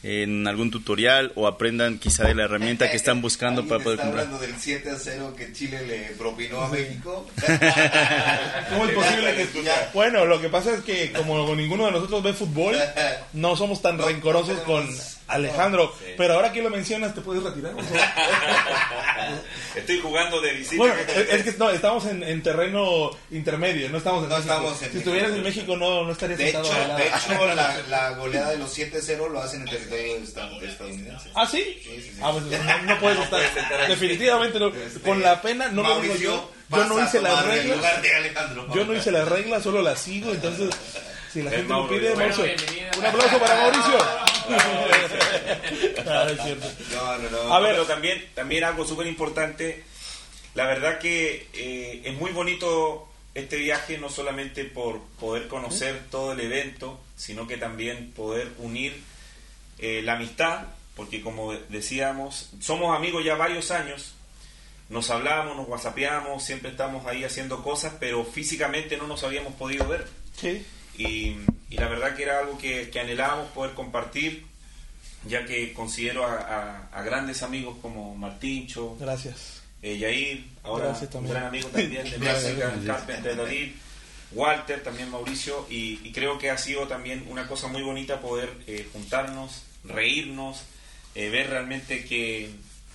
en 0.09 0.47
algún 0.47 0.71
tutorial 0.71 1.33
o 1.35 1.47
aprendan 1.47 1.97
quizá 1.99 2.23
de 2.25 2.33
la 2.33 2.43
herramienta 2.45 2.89
que 2.89 2.95
están 2.95 3.21
buscando 3.21 3.61
¿Alguien 3.61 3.69
para 3.69 3.83
poder 3.83 3.99
está 3.99 4.07
comprar. 4.07 4.25
hablando 4.27 4.45
del 4.47 4.55
7 4.57 4.89
a 4.91 4.95
0 4.97 5.33
que 5.37 5.51
Chile 5.51 5.85
le 5.85 5.97
propinó 6.17 6.61
a 6.61 6.69
México? 6.69 7.27
¿Cómo 8.69 8.85
es 8.85 8.91
posible 8.93 9.35
que.? 9.35 9.47
Bueno, 9.93 10.23
lo 10.25 10.39
que 10.39 10.47
pasa 10.47 10.73
es 10.73 10.79
que, 10.81 11.11
como 11.11 11.53
ninguno 11.55 11.85
de 11.87 11.91
nosotros 11.91 12.23
ve 12.23 12.31
fútbol, 12.33 12.77
no 13.33 13.55
somos 13.57 13.81
tan 13.81 13.97
No, 13.97 14.05
rencorosos 14.07 14.57
no 14.57 14.63
con 14.63 14.85
tenemos- 14.85 15.17
Alejandro. 15.27 15.93
Sí. 15.99 16.13
Pero 16.15 16.35
ahora 16.35 16.53
que 16.53 16.61
lo 16.61 16.69
mencionas, 16.69 17.13
¿te 17.13 17.19
puedes 17.19 17.43
retirar? 17.43 17.73
Estoy 19.75 19.99
jugando 19.99 20.41
de 20.41 20.53
visita. 20.53 20.77
Bueno, 20.77 20.95
es, 21.15 21.43
que 21.43 21.51
no, 21.57 21.69
estamos 21.69 22.05
en, 22.05 22.23
en 22.23 22.41
terreno 22.43 23.11
intermedio, 23.31 23.89
no 23.89 23.97
estamos 23.97 24.23
en 24.23 24.29
No 24.29 24.37
estamos 24.37 24.81
en 24.81 24.91
si 24.91 24.97
estuvieras 24.97 25.31
en 25.31 25.43
México, 25.43 25.75
no, 25.77 26.03
no 26.03 26.11
estarías 26.11 26.39
De 26.39 26.49
hecho, 26.49 26.61
de 26.63 27.07
hecho 27.07 27.45
la, 27.55 27.77
la 27.89 28.09
goleada 28.11 28.51
de 28.51 28.57
los 28.57 28.77
7-0 28.77 29.29
lo 29.29 29.41
hacen 29.41 29.61
en 29.61 29.67
territorio 29.69 30.17
esta- 30.17 30.49
estadounidense. 30.61 31.29
¿Ah, 31.35 31.45
sí? 31.45 31.79
Sí, 31.83 32.01
sí, 32.01 32.11
sí. 32.13 32.19
Ah, 32.21 32.31
pues 32.31 32.43
no, 32.45 32.83
no 32.83 32.99
puedes 32.99 33.19
estar. 33.19 33.87
Definitivamente 33.87 34.59
no. 34.59 34.67
Este, 34.69 34.99
Con 35.01 35.21
la 35.21 35.41
pena, 35.41 35.69
no 35.69 35.83
lo 35.83 36.01
digo 36.01 36.15
yo. 36.15 36.51
Yo 36.69 36.83
no 36.85 37.03
hice 37.03 37.21
las 37.21 37.45
reglas. 37.45 37.79
Yo 38.75 38.85
no 38.85 38.93
hice 38.93 39.11
las 39.11 39.27
reglas, 39.27 39.63
solo 39.63 39.81
las 39.81 39.99
sigo. 39.99 40.31
Entonces, 40.31 40.69
si 41.37 41.43
la 41.43 41.51
Es 41.51 41.57
gente 41.57 41.73
lo 41.73 41.87
pide, 41.87 42.15
Mauricio. 42.15 42.45
Un 42.97 43.05
aplauso 43.05 43.39
para 43.39 43.55
Mauricio. 43.55 43.97
No, 46.93 47.17
no, 47.17 47.29
no. 47.29 47.53
A 47.53 47.59
ver. 47.59 47.73
Pero 47.73 47.85
también, 47.85 48.29
también 48.33 48.63
algo 48.63 48.85
súper 48.85 49.07
importante, 49.07 49.83
la 50.55 50.65
verdad 50.65 50.99
que 50.99 51.49
eh, 51.53 52.01
es 52.05 52.13
muy 52.13 52.31
bonito 52.31 53.09
este 53.35 53.57
viaje, 53.57 53.97
no 53.97 54.09
solamente 54.09 54.63
por 54.63 55.01
poder 55.19 55.47
conocer 55.49 56.03
todo 56.09 56.31
el 56.31 56.39
evento, 56.39 56.99
sino 57.17 57.45
que 57.45 57.57
también 57.57 58.13
poder 58.13 58.53
unir 58.59 58.95
eh, 59.79 60.01
la 60.01 60.13
amistad, 60.13 60.67
porque 60.95 61.21
como 61.21 61.53
decíamos, 61.53 62.51
somos 62.61 62.95
amigos 62.95 63.25
ya 63.25 63.35
varios 63.35 63.69
años, 63.71 64.15
nos 64.89 65.09
hablamos, 65.09 65.57
nos 65.57 65.67
whatsappeamos, 65.67 66.41
siempre 66.41 66.71
estamos 66.71 67.05
ahí 67.05 67.25
haciendo 67.25 67.61
cosas, 67.63 67.93
pero 67.99 68.23
físicamente 68.23 68.95
no 68.95 69.07
nos 69.07 69.23
habíamos 69.25 69.53
podido 69.55 69.87
ver. 69.87 70.07
Sí. 70.39 70.65
Y, 70.97 71.35
y 71.69 71.77
la 71.77 71.87
verdad 71.87 72.15
que 72.15 72.23
era 72.23 72.39
algo 72.39 72.57
que, 72.57 72.89
que 72.89 72.99
anhelábamos 72.99 73.49
poder 73.51 73.73
compartir, 73.73 74.45
ya 75.25 75.45
que 75.45 75.73
considero 75.73 76.25
a, 76.25 76.33
a- 76.35 76.89
a 76.99 77.01
grandes 77.03 77.43
amigos 77.43 77.77
como 77.81 78.15
Martincho, 78.15 78.95
Gracias. 78.99 79.61
eh, 79.81 79.97
Yair, 79.97 80.45
ahora 80.63 80.97
un 81.13 81.27
gran 81.27 81.45
amigo 81.45 81.67
también 81.69 82.03
de 82.09 82.17
música, 82.19 82.73
Carpenter 82.85 83.35
David, 83.35 83.71
Walter, 84.31 84.83
también 84.83 85.09
Mauricio, 85.09 85.65
y, 85.69 85.99
y 86.03 86.11
creo 86.11 86.37
que 86.37 86.49
ha 86.49 86.57
sido 86.57 86.87
también 86.87 87.25
una 87.29 87.47
cosa 87.47 87.67
muy 87.67 87.81
bonita 87.81 88.19
poder 88.19 88.49
eh, 88.67 88.87
juntarnos, 88.91 89.63
reírnos, 89.83 90.63
eh, 91.15 91.29
ver 91.29 91.49
realmente 91.49 92.03
que, 92.05 92.49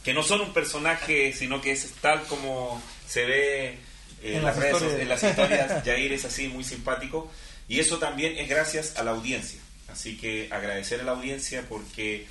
que 0.04 0.12
no 0.14 0.22
son 0.22 0.40
un 0.42 0.52
personaje, 0.52 1.32
sino 1.32 1.60
que 1.60 1.72
es 1.72 1.90
tal 2.00 2.22
como 2.24 2.82
se 3.08 3.24
ve 3.24 3.64
eh, 3.68 3.78
En 4.22 4.34
en, 4.36 4.44
las 4.44 4.56
las 4.56 4.64
redes, 4.64 4.74
historias. 4.82 5.00
en 5.02 5.08
las 5.08 5.22
historias. 5.22 5.84
Yair 5.84 6.12
es 6.12 6.24
así, 6.24 6.48
muy 6.48 6.64
simpático, 6.64 7.30
y 7.72 7.80
eso 7.80 7.98
también 7.98 8.36
es 8.36 8.50
gracias 8.50 8.98
a 8.98 9.02
la 9.02 9.12
audiencia. 9.12 9.58
Así 9.90 10.18
que 10.18 10.46
agradecer 10.50 11.00
a 11.00 11.04
la 11.04 11.12
audiencia 11.12 11.64
porque 11.70 12.26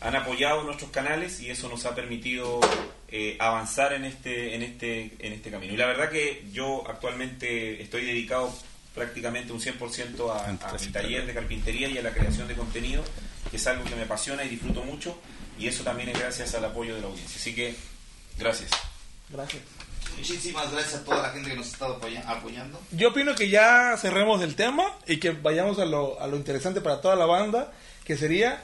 han 0.00 0.14
apoyado 0.14 0.62
nuestros 0.62 0.92
canales 0.92 1.40
y 1.40 1.50
eso 1.50 1.68
nos 1.68 1.84
ha 1.84 1.96
permitido 1.96 2.60
eh, 3.08 3.36
avanzar 3.40 3.92
en 3.92 4.04
este, 4.04 4.54
en, 4.54 4.62
este, 4.62 5.10
en 5.18 5.32
este 5.32 5.50
camino. 5.50 5.74
Y 5.74 5.76
la 5.76 5.86
verdad 5.86 6.10
que 6.10 6.44
yo 6.52 6.88
actualmente 6.88 7.82
estoy 7.82 8.04
dedicado 8.04 8.56
prácticamente 8.94 9.52
un 9.52 9.58
100% 9.58 10.30
a, 10.30 10.68
a 10.68 10.78
mi 10.78 10.86
taller 10.86 11.26
de 11.26 11.34
carpintería 11.34 11.88
y 11.88 11.98
a 11.98 12.02
la 12.02 12.12
creación 12.12 12.46
de 12.46 12.54
contenido, 12.54 13.02
que 13.50 13.56
es 13.56 13.66
algo 13.66 13.82
que 13.82 13.96
me 13.96 14.02
apasiona 14.02 14.44
y 14.44 14.48
disfruto 14.48 14.84
mucho, 14.84 15.20
y 15.58 15.66
eso 15.66 15.82
también 15.82 16.10
es 16.10 16.20
gracias 16.20 16.54
al 16.54 16.66
apoyo 16.66 16.94
de 16.94 17.00
la 17.00 17.08
audiencia. 17.08 17.36
Así 17.36 17.52
que, 17.52 17.74
gracias. 18.38 18.70
Gracias. 19.28 19.62
Muchísimas 20.16 20.70
gracias 20.72 20.94
a 20.94 21.04
toda 21.04 21.22
la 21.22 21.30
gente 21.30 21.50
que 21.50 21.56
nos 21.56 21.66
ha 21.66 21.70
estado 21.70 21.96
apoya- 22.00 22.24
apoyando. 22.28 22.80
Yo 22.92 23.08
opino 23.10 23.34
que 23.34 23.48
ya 23.50 23.96
cerremos 23.98 24.40
el 24.42 24.54
tema 24.54 24.84
y 25.06 25.18
que 25.18 25.30
vayamos 25.30 25.78
a 25.78 25.84
lo, 25.84 26.20
a 26.20 26.26
lo 26.26 26.36
interesante 26.36 26.80
para 26.80 27.00
toda 27.00 27.16
la 27.16 27.26
banda, 27.26 27.72
que 28.04 28.16
sería 28.16 28.62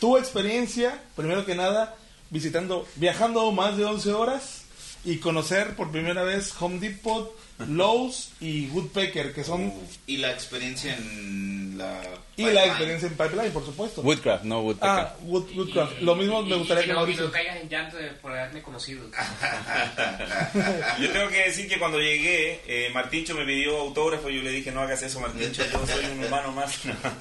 tu 0.00 0.16
experiencia, 0.18 1.00
primero 1.16 1.44
que 1.46 1.54
nada, 1.54 1.94
visitando, 2.30 2.86
viajando 2.96 3.50
más 3.52 3.76
de 3.76 3.84
11 3.84 4.12
horas 4.12 4.63
y 5.04 5.18
conocer 5.18 5.74
por 5.76 5.90
primera 5.90 6.22
vez 6.22 6.52
Home 6.60 6.78
Depot, 6.78 7.36
Lowe's 7.68 8.30
y 8.40 8.66
Woodpecker, 8.68 9.32
que 9.34 9.44
son... 9.44 9.72
Y 10.06 10.16
la 10.16 10.30
experiencia 10.32 10.96
en 10.96 11.76
la. 11.78 12.00
Y 12.36 12.44
la 12.46 12.64
experiencia 12.66 13.06
en 13.08 13.14
Pipeline, 13.16 13.52
por 13.52 13.64
supuesto. 13.64 14.00
Woodcraft, 14.02 14.44
no 14.44 14.60
Woodpecker. 14.60 14.88
Ah, 14.90 15.14
Wood, 15.22 15.50
Woodcraft. 15.54 16.00
Lo 16.00 16.14
mismo 16.16 16.42
me 16.42 16.56
Y- 16.56 16.58
gustaría 16.58 16.82
y 16.84 16.86
que 16.86 16.92
no, 16.92 17.08
y 17.08 17.14
no 17.14 17.30
caigas 17.30 17.56
en 17.58 17.68
llanto 17.68 17.96
de- 17.96 18.08
por 18.10 18.32
haberme 18.32 18.60
conocido. 18.62 19.04
Yo 21.00 21.10
tengo 21.12 21.28
que 21.28 21.44
decir 21.44 21.68
que 21.68 21.78
cuando 21.78 22.00
llegué, 22.00 22.60
eh, 22.66 22.90
Martincho 22.92 23.34
me 23.34 23.44
pidió 23.44 23.78
autógrafo 23.80 24.30
y 24.30 24.36
yo 24.36 24.42
le 24.42 24.50
dije, 24.50 24.70
no 24.72 24.80
hagas 24.80 25.02
eso, 25.02 25.20
Martincho, 25.20 25.64
yo 25.70 25.86
soy 25.86 26.04
un 26.06 26.24
humano 26.24 26.52
más. 26.52 26.78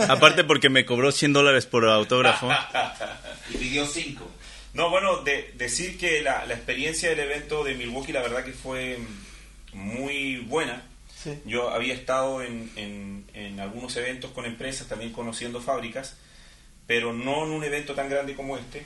Aparte 0.10 0.44
porque 0.44 0.70
me 0.70 0.86
cobró 0.86 1.12
100 1.12 1.34
dólares 1.34 1.66
por 1.66 1.86
autógrafo. 1.88 2.50
Y 3.52 3.58
pidió 3.58 3.86
5. 3.86 4.26
No, 4.74 4.90
bueno, 4.90 5.22
de- 5.24 5.52
decir 5.56 5.98
que 5.98 6.22
la, 6.22 6.46
la 6.46 6.56
experiencia 6.56 7.10
del 7.10 7.20
evento 7.20 7.64
de 7.64 7.76
Milwaukee, 7.76 8.12
la 8.12 8.22
verdad 8.22 8.44
que 8.44 8.54
fue 8.54 8.98
muy 9.74 10.38
buena. 10.38 10.84
Sí. 11.24 11.40
Yo 11.46 11.70
había 11.70 11.94
estado 11.94 12.42
en, 12.42 12.72
en- 12.76 13.26
en 13.34 13.60
algunos 13.60 13.96
eventos 13.98 14.32
con 14.32 14.46
empresas, 14.46 14.88
también 14.88 15.12
conociendo 15.12 15.62
fábricas, 15.62 16.18
pero 16.88 17.14
no 17.14 17.46
en 17.46 17.52
un 17.52 17.64
evento 17.64 17.94
tan 17.94 18.10
grande 18.10 18.36
como 18.36 18.58
este. 18.58 18.86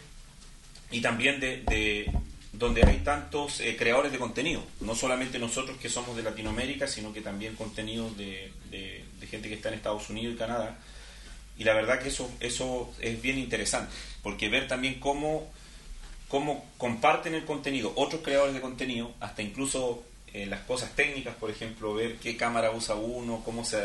Y 0.91 1.01
también 1.01 1.39
de, 1.39 1.63
de- 1.63 2.12
donde 2.53 2.84
hay 2.86 2.98
tantos 2.98 3.60
eh, 3.60 3.75
creadores 3.77 4.12
de 4.12 4.17
contenido, 4.20 4.63
no 4.82 4.96
solamente 4.96 5.38
nosotros 5.39 5.77
que 5.77 5.89
somos 5.89 6.15
de 6.15 6.24
Latinoamérica, 6.24 6.88
sino 6.88 7.13
que 7.13 7.22
también 7.22 7.56
contenidos 7.56 8.15
de, 8.17 8.51
de- 8.72 9.03
de 9.20 9.27
gente 9.27 9.48
que 9.50 9.56
está 9.56 9.70
en 9.70 9.75
Estados 9.75 10.10
Unidos 10.10 10.36
y 10.36 10.38
Canadá. 10.38 10.77
Y 11.58 11.63
la 11.63 11.74
verdad 11.74 12.00
que 12.01 12.10
eso, 12.10 12.32
eso 12.39 12.94
es 13.00 13.22
bien 13.22 13.38
interesante, 13.39 13.91
porque 14.22 14.48
ver 14.50 14.67
también 14.67 15.00
cómo, 15.00 15.51
cómo 16.27 16.65
comparten 16.77 17.34
el 17.36 17.46
contenido 17.46 17.93
otros 17.96 18.22
creadores 18.22 18.53
de 18.53 18.62
contenido, 18.62 19.12
hasta 19.19 19.41
incluso 19.41 20.03
eh, 20.34 20.46
las 20.46 20.62
cosas 20.62 20.91
técnicas, 20.96 21.36
por 21.36 21.50
ejemplo, 21.50 21.93
ver 21.93 22.15
qué 22.17 22.36
cámara 22.36 22.72
usa 22.72 22.96
uno, 22.96 23.41
cómo 23.46 23.63
se... 23.63 23.79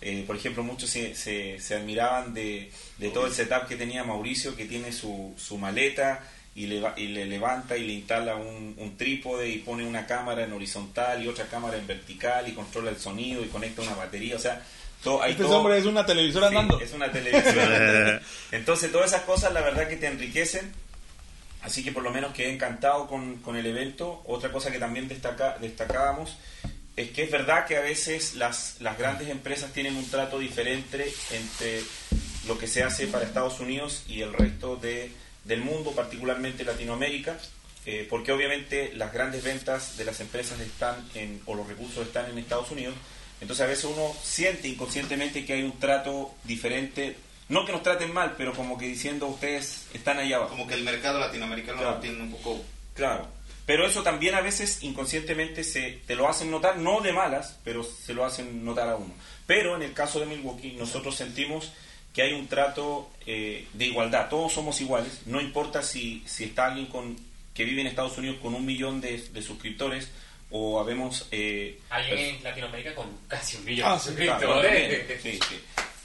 eh, 0.00 0.24
por 0.26 0.36
ejemplo, 0.36 0.62
muchos 0.62 0.90
se, 0.90 1.14
se, 1.14 1.58
se 1.60 1.74
admiraban 1.74 2.34
de, 2.34 2.70
de 2.98 3.08
todo 3.10 3.26
el 3.26 3.32
setup 3.32 3.66
que 3.66 3.76
tenía 3.76 4.04
Mauricio, 4.04 4.54
que 4.56 4.64
tiene 4.66 4.92
su, 4.92 5.34
su 5.36 5.58
maleta 5.58 6.20
y 6.54 6.66
le, 6.66 6.80
va- 6.80 6.94
y 6.96 7.06
le 7.08 7.24
levanta 7.24 7.76
y 7.76 7.84
le 7.86 7.94
instala 7.94 8.36
un, 8.36 8.74
un 8.78 8.96
trípode 8.96 9.48
y 9.48 9.58
pone 9.58 9.84
una 9.86 10.06
cámara 10.06 10.44
en 10.44 10.52
horizontal 10.52 11.22
y 11.24 11.28
otra 11.28 11.46
cámara 11.46 11.78
en 11.78 11.86
vertical 11.86 12.46
y 12.48 12.52
controla 12.52 12.90
el 12.90 12.98
sonido 12.98 13.42
y 13.44 13.48
conecta 13.48 13.82
una 13.82 13.94
batería. 13.94 14.36
O 14.36 14.38
sea, 14.38 14.62
todo, 15.02 15.20
hay 15.22 15.32
Este 15.32 15.44
todo- 15.44 15.58
hombre 15.58 15.78
es 15.78 15.86
una 15.86 16.04
televisora 16.06 16.48
Sí, 16.50 16.56
andando. 16.56 16.80
es 16.80 16.92
una 16.92 17.10
televisión. 17.10 18.20
Entonces, 18.52 18.92
todas 18.92 19.08
esas 19.12 19.22
cosas, 19.22 19.52
la 19.52 19.62
verdad 19.62 19.88
que 19.88 19.96
te 19.96 20.06
enriquecen. 20.06 20.70
Así 21.62 21.84
que 21.84 21.92
por 21.92 22.02
lo 22.02 22.10
menos 22.10 22.34
quedé 22.34 22.52
encantado 22.52 23.06
con, 23.06 23.36
con 23.36 23.56
el 23.56 23.66
evento. 23.66 24.22
Otra 24.26 24.50
cosa 24.50 24.70
que 24.70 24.78
también 24.78 25.08
destacábamos 25.08 26.36
es 26.96 27.10
que 27.10 27.22
es 27.22 27.30
verdad 27.30 27.66
que 27.66 27.76
a 27.76 27.80
veces 27.80 28.34
las, 28.34 28.76
las 28.80 28.98
grandes 28.98 29.28
empresas 29.28 29.72
tienen 29.72 29.96
un 29.96 30.08
trato 30.10 30.38
diferente 30.38 31.12
entre 31.30 31.82
lo 32.46 32.58
que 32.58 32.66
se 32.66 32.82
hace 32.82 33.06
para 33.06 33.24
Estados 33.24 33.60
Unidos 33.60 34.04
y 34.08 34.20
el 34.20 34.32
resto 34.32 34.76
de, 34.76 35.12
del 35.44 35.60
mundo, 35.60 35.92
particularmente 35.92 36.64
Latinoamérica, 36.64 37.38
eh, 37.86 38.06
porque 38.10 38.32
obviamente 38.32 38.92
las 38.94 39.12
grandes 39.12 39.42
ventas 39.42 39.96
de 39.96 40.04
las 40.04 40.20
empresas 40.20 40.60
están 40.60 40.96
en, 41.14 41.40
o 41.46 41.54
los 41.54 41.66
recursos 41.66 42.06
están 42.06 42.30
en 42.30 42.38
Estados 42.38 42.70
Unidos. 42.70 42.94
Entonces 43.40 43.64
a 43.64 43.68
veces 43.68 43.84
uno 43.86 44.14
siente 44.22 44.68
inconscientemente 44.68 45.44
que 45.44 45.54
hay 45.54 45.62
un 45.62 45.78
trato 45.78 46.34
diferente, 46.44 47.16
no 47.52 47.64
que 47.66 47.72
nos 47.72 47.82
traten 47.82 48.12
mal, 48.12 48.34
pero 48.36 48.52
como 48.54 48.76
que 48.78 48.86
diciendo 48.86 49.26
ustedes 49.26 49.86
están 49.94 50.18
allá 50.18 50.36
abajo. 50.36 50.50
Como 50.50 50.66
que 50.66 50.74
el 50.74 50.82
mercado 50.82 51.18
latinoamericano 51.20 51.78
Claro. 51.78 51.94
lo 51.96 52.00
tiene 52.00 52.22
un 52.22 52.32
poco... 52.32 52.62
Claro. 52.94 53.28
Pero 53.64 53.86
eso 53.86 54.02
también 54.02 54.34
a 54.34 54.40
veces 54.40 54.82
inconscientemente 54.82 55.62
se 55.62 56.00
te 56.06 56.16
lo 56.16 56.28
hacen 56.28 56.50
notar, 56.50 56.78
no 56.78 57.00
de 57.00 57.12
malas, 57.12 57.58
pero 57.64 57.84
se 57.84 58.12
lo 58.12 58.24
hacen 58.24 58.64
notar 58.64 58.88
a 58.88 58.96
uno. 58.96 59.14
Pero 59.46 59.76
en 59.76 59.82
el 59.82 59.92
caso 59.92 60.18
de 60.18 60.26
Milwaukee, 60.26 60.72
nosotros 60.72 61.14
sentimos 61.14 61.72
que 62.12 62.22
hay 62.22 62.32
un 62.32 62.48
trato 62.48 63.10
eh, 63.24 63.66
de 63.72 63.84
igualdad. 63.86 64.28
Todos 64.28 64.52
somos 64.52 64.80
iguales. 64.80 65.20
No 65.26 65.40
importa 65.40 65.82
si, 65.82 66.22
si 66.26 66.44
está 66.44 66.66
alguien 66.66 66.86
con, 66.86 67.16
que 67.54 67.64
vive 67.64 67.80
en 67.82 67.86
Estados 67.86 68.18
Unidos 68.18 68.38
con 68.42 68.54
un 68.54 68.66
millón 68.66 69.00
de, 69.00 69.16
de 69.18 69.42
suscriptores 69.42 70.10
o 70.50 70.80
habemos... 70.80 71.28
Eh, 71.30 71.78
Alguien 71.88 72.18
pers- 72.18 72.36
en 72.38 72.44
Latinoamérica 72.44 72.94
con 72.94 73.06
casi 73.28 73.56
un 73.58 73.64
millón 73.64 73.88
Ah, 73.88 74.00
de 74.04 74.14
Claro, 74.24 74.40
suscriptores. 74.40 75.06
también. 75.08 75.20
Sí, 75.22 75.38
sí. 75.48 75.60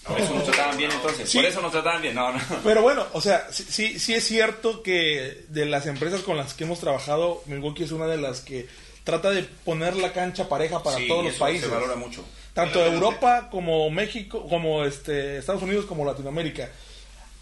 Por 0.07 0.19
eso 0.19 0.33
nos 0.33 0.43
trataban 0.45 0.77
bien 0.77 0.91
entonces. 0.91 1.29
Sí. 1.29 1.37
Por 1.37 1.45
eso 1.45 1.61
nos 1.61 1.71
trataban 1.71 2.01
bien. 2.01 2.15
No, 2.15 2.31
no. 2.31 2.39
Pero 2.63 2.81
bueno, 2.81 3.05
o 3.13 3.21
sea, 3.21 3.47
sí, 3.51 3.99
sí, 3.99 4.13
es 4.13 4.23
cierto 4.23 4.81
que 4.81 5.45
de 5.49 5.65
las 5.65 5.85
empresas 5.85 6.21
con 6.21 6.37
las 6.37 6.53
que 6.53 6.63
hemos 6.63 6.79
trabajado, 6.79 7.43
Milwaukee 7.45 7.83
es 7.83 7.91
una 7.91 8.07
de 8.07 8.17
las 8.17 8.41
que 8.41 8.67
trata 9.03 9.31
de 9.31 9.43
poner 9.43 9.95
la 9.95 10.13
cancha 10.13 10.49
pareja 10.49 10.83
para 10.83 10.97
Sí, 10.97 11.07
todos 11.07 11.25
los 11.25 11.35
países. 11.35 11.65
Se 11.67 11.73
valora 11.73 11.95
mucho. 11.95 12.23
Tanto 12.53 12.83
Europa 12.83 13.49
como 13.51 13.89
México, 13.89 14.47
como 14.49 14.83
este, 14.83 15.37
Estados 15.37 15.61
Unidos, 15.61 15.85
como 15.85 16.03
Latinoamérica. 16.05 16.69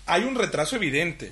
Hay 0.08 0.24
un 0.24 0.36
retraso 0.36 0.76
evidente, 0.76 1.32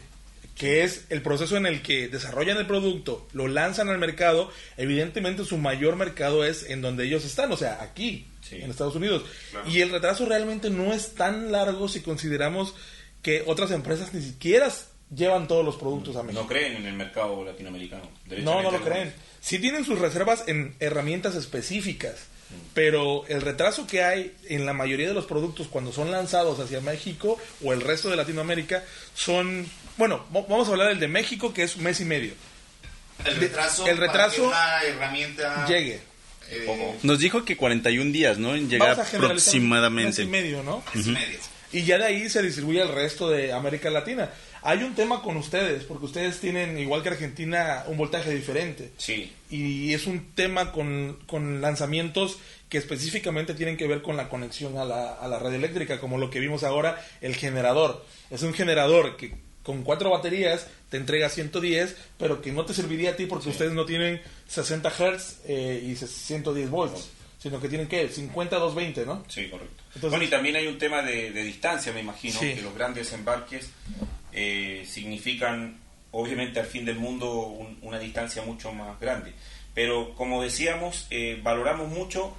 que 0.55 0.83
es 0.83 1.05
el 1.09 1.21
proceso 1.21 1.57
en 1.57 1.65
el 1.65 1.81
que 1.81 2.07
desarrollan 2.07 2.57
el 2.57 2.67
producto, 2.67 3.27
lo 3.33 3.47
lanzan 3.47 3.89
al 3.89 3.97
mercado, 3.97 4.51
evidentemente 4.77 5.45
su 5.45 5.57
mayor 5.57 5.95
mercado 5.95 6.45
es 6.45 6.69
en 6.69 6.81
donde 6.81 7.05
ellos 7.05 7.25
están, 7.25 7.51
o 7.51 7.57
sea, 7.57 7.81
aquí, 7.81 8.27
Sí. 8.41 8.57
en 8.61 8.69
Estados 8.69 8.95
Unidos. 8.95 9.23
Claro. 9.51 9.69
Y 9.69 9.79
el 9.81 9.89
retraso 9.89 10.25
realmente 10.25 10.69
no 10.69 10.93
es 10.93 11.15
tan 11.15 11.51
largo 11.51 11.87
si 11.87 12.01
consideramos 12.01 12.75
que 13.21 13.41
otras 13.47 13.71
empresas 13.71 14.13
ni 14.13 14.21
siquiera 14.21 14.69
llevan 15.15 15.47
todos 15.47 15.63
los 15.63 15.77
productos 15.77 16.15
a 16.17 16.23
México. 16.23 16.41
No 16.43 16.47
creen 16.49 16.75
en 16.75 16.85
el 16.87 16.93
mercado 16.93 17.43
latinoamericano. 17.45 18.09
No, 18.43 18.61
no 18.61 18.69
lo 18.71 18.81
creen. 18.81 19.13
Sí 19.39 19.59
tienen 19.59 19.85
sus 19.85 19.97
reservas 19.99 20.43
en 20.47 20.75
herramientas 20.81 21.35
específicas, 21.35 22.15
pero 22.73 23.25
el 23.27 23.41
retraso 23.41 23.87
que 23.87 24.03
hay 24.03 24.35
en 24.49 24.65
la 24.65 24.73
mayoría 24.73 25.07
de 25.07 25.13
los 25.13 25.25
productos 25.25 25.67
cuando 25.67 25.91
son 25.93 26.11
lanzados 26.11 26.59
hacia 26.59 26.81
México 26.81 27.37
o 27.63 27.71
el 27.73 27.81
resto 27.81 28.09
de 28.09 28.15
Latinoamérica 28.17 28.83
son, 29.15 29.65
bueno, 29.97 30.25
va- 30.35 30.41
vamos 30.47 30.67
a 30.67 30.71
hablar 30.71 30.89
del 30.89 30.99
de 30.99 31.07
México 31.07 31.53
que 31.53 31.63
es 31.63 31.75
un 31.75 31.83
mes 31.83 31.99
y 32.01 32.05
medio. 32.05 32.33
El 33.25 33.35
De- 33.35 33.39
retraso, 33.47 33.85
el 33.87 33.97
retraso 33.97 34.49
para 34.49 34.79
que 34.81 34.87
una 34.87 34.95
herramienta 34.95 35.67
Llegue. 35.67 35.99
eh. 36.49 36.95
Nos 37.03 37.19
dijo 37.19 37.45
que 37.45 37.55
41 37.55 38.11
días, 38.11 38.37
¿no? 38.37 38.55
En 38.55 38.69
llegar 38.69 38.89
Vamos 38.97 39.05
a 39.07 39.09
generalizar 39.09 39.29
un 39.29 39.35
mes 39.35 39.47
aproximadamente. 39.47 40.21
y 40.23 40.27
medio, 40.27 40.63
¿no? 40.63 40.83
mes 40.93 41.07
y 41.07 41.11
medio. 41.11 41.39
Y 41.71 41.83
ya 41.83 41.97
de 41.97 42.05
ahí 42.05 42.29
se 42.29 42.41
distribuye 42.43 42.81
al 42.81 42.89
resto 42.89 43.29
de 43.29 43.51
América 43.53 43.89
Latina. 43.89 44.29
Hay 44.61 44.83
un 44.83 44.93
tema 44.95 45.21
con 45.21 45.37
ustedes, 45.37 45.83
porque 45.83 46.05
ustedes 46.05 46.39
tienen, 46.39 46.77
igual 46.77 47.01
que 47.03 47.09
Argentina, 47.09 47.83
un 47.87 47.97
voltaje 47.97 48.33
diferente. 48.33 48.91
Sí, 48.97 49.33
y 49.49 49.93
es 49.93 50.05
un 50.05 50.33
tema 50.35 50.71
con, 50.71 51.19
con 51.25 51.61
lanzamientos 51.61 52.37
que 52.69 52.77
específicamente 52.77 53.53
tienen 53.55 53.75
que 53.77 53.87
ver 53.87 54.01
con 54.01 54.15
la 54.17 54.29
conexión 54.29 54.77
a 54.77 54.85
la, 54.85 55.13
a 55.13 55.27
la 55.27 55.39
red 55.39 55.53
eléctrica, 55.53 55.99
como 55.99 56.17
lo 56.17 56.29
que 56.29 56.39
vimos 56.39 56.63
ahora, 56.63 57.03
el 57.21 57.35
generador. 57.35 58.05
Es 58.29 58.41
un 58.43 58.53
generador 58.53 59.17
que 59.17 59.33
con 59.63 59.83
cuatro 59.83 60.09
baterías 60.09 60.67
te 60.89 60.97
entrega 60.97 61.29
110, 61.29 61.95
pero 62.17 62.41
que 62.41 62.51
no 62.51 62.65
te 62.65 62.73
serviría 62.73 63.11
a 63.11 63.15
ti 63.15 63.25
porque 63.25 63.49
ustedes 63.49 63.71
no 63.71 63.85
tienen 63.85 64.21
60 64.47 64.89
Hz 64.91 65.39
eh, 65.47 65.81
y 65.85 65.95
110 65.95 66.69
volts, 66.69 67.09
sino 67.39 67.59
que 67.61 67.69
tienen 67.69 67.87
que 67.87 68.07
50 68.09 68.57
220, 68.57 69.05
¿no? 69.05 69.23
sí, 69.29 69.49
correcto. 69.49 69.83
Entonces- 69.95 70.09
bueno, 70.09 70.25
y 70.25 70.27
también 70.29 70.55
hay 70.57 70.67
un 70.67 70.77
tema 70.77 71.01
de, 71.01 71.31
de 71.31 71.43
distancia, 71.43 71.91
me 71.93 72.01
imagino, 72.01 72.39
Sí. 72.39 72.53
que 72.55 72.61
los 72.61 72.73
grandes 72.75 73.11
embarques 73.13 73.69
eh, 74.33 74.85
significan, 74.89 75.77
obviamente, 76.11 76.59
al 76.59 76.65
fin 76.65 76.85
del 76.85 76.95
mundo 76.97 77.31
un- 77.47 77.77
una 77.83 77.99
distancia 77.99 78.41
mucho 78.41 78.71
más 78.73 78.99
grande. 78.99 79.31
Pero, 79.73 80.13
como 80.15 80.41
decíamos, 80.43 81.07
eh, 81.09 81.39
valoramos 81.41 81.87
mucho 81.87 82.35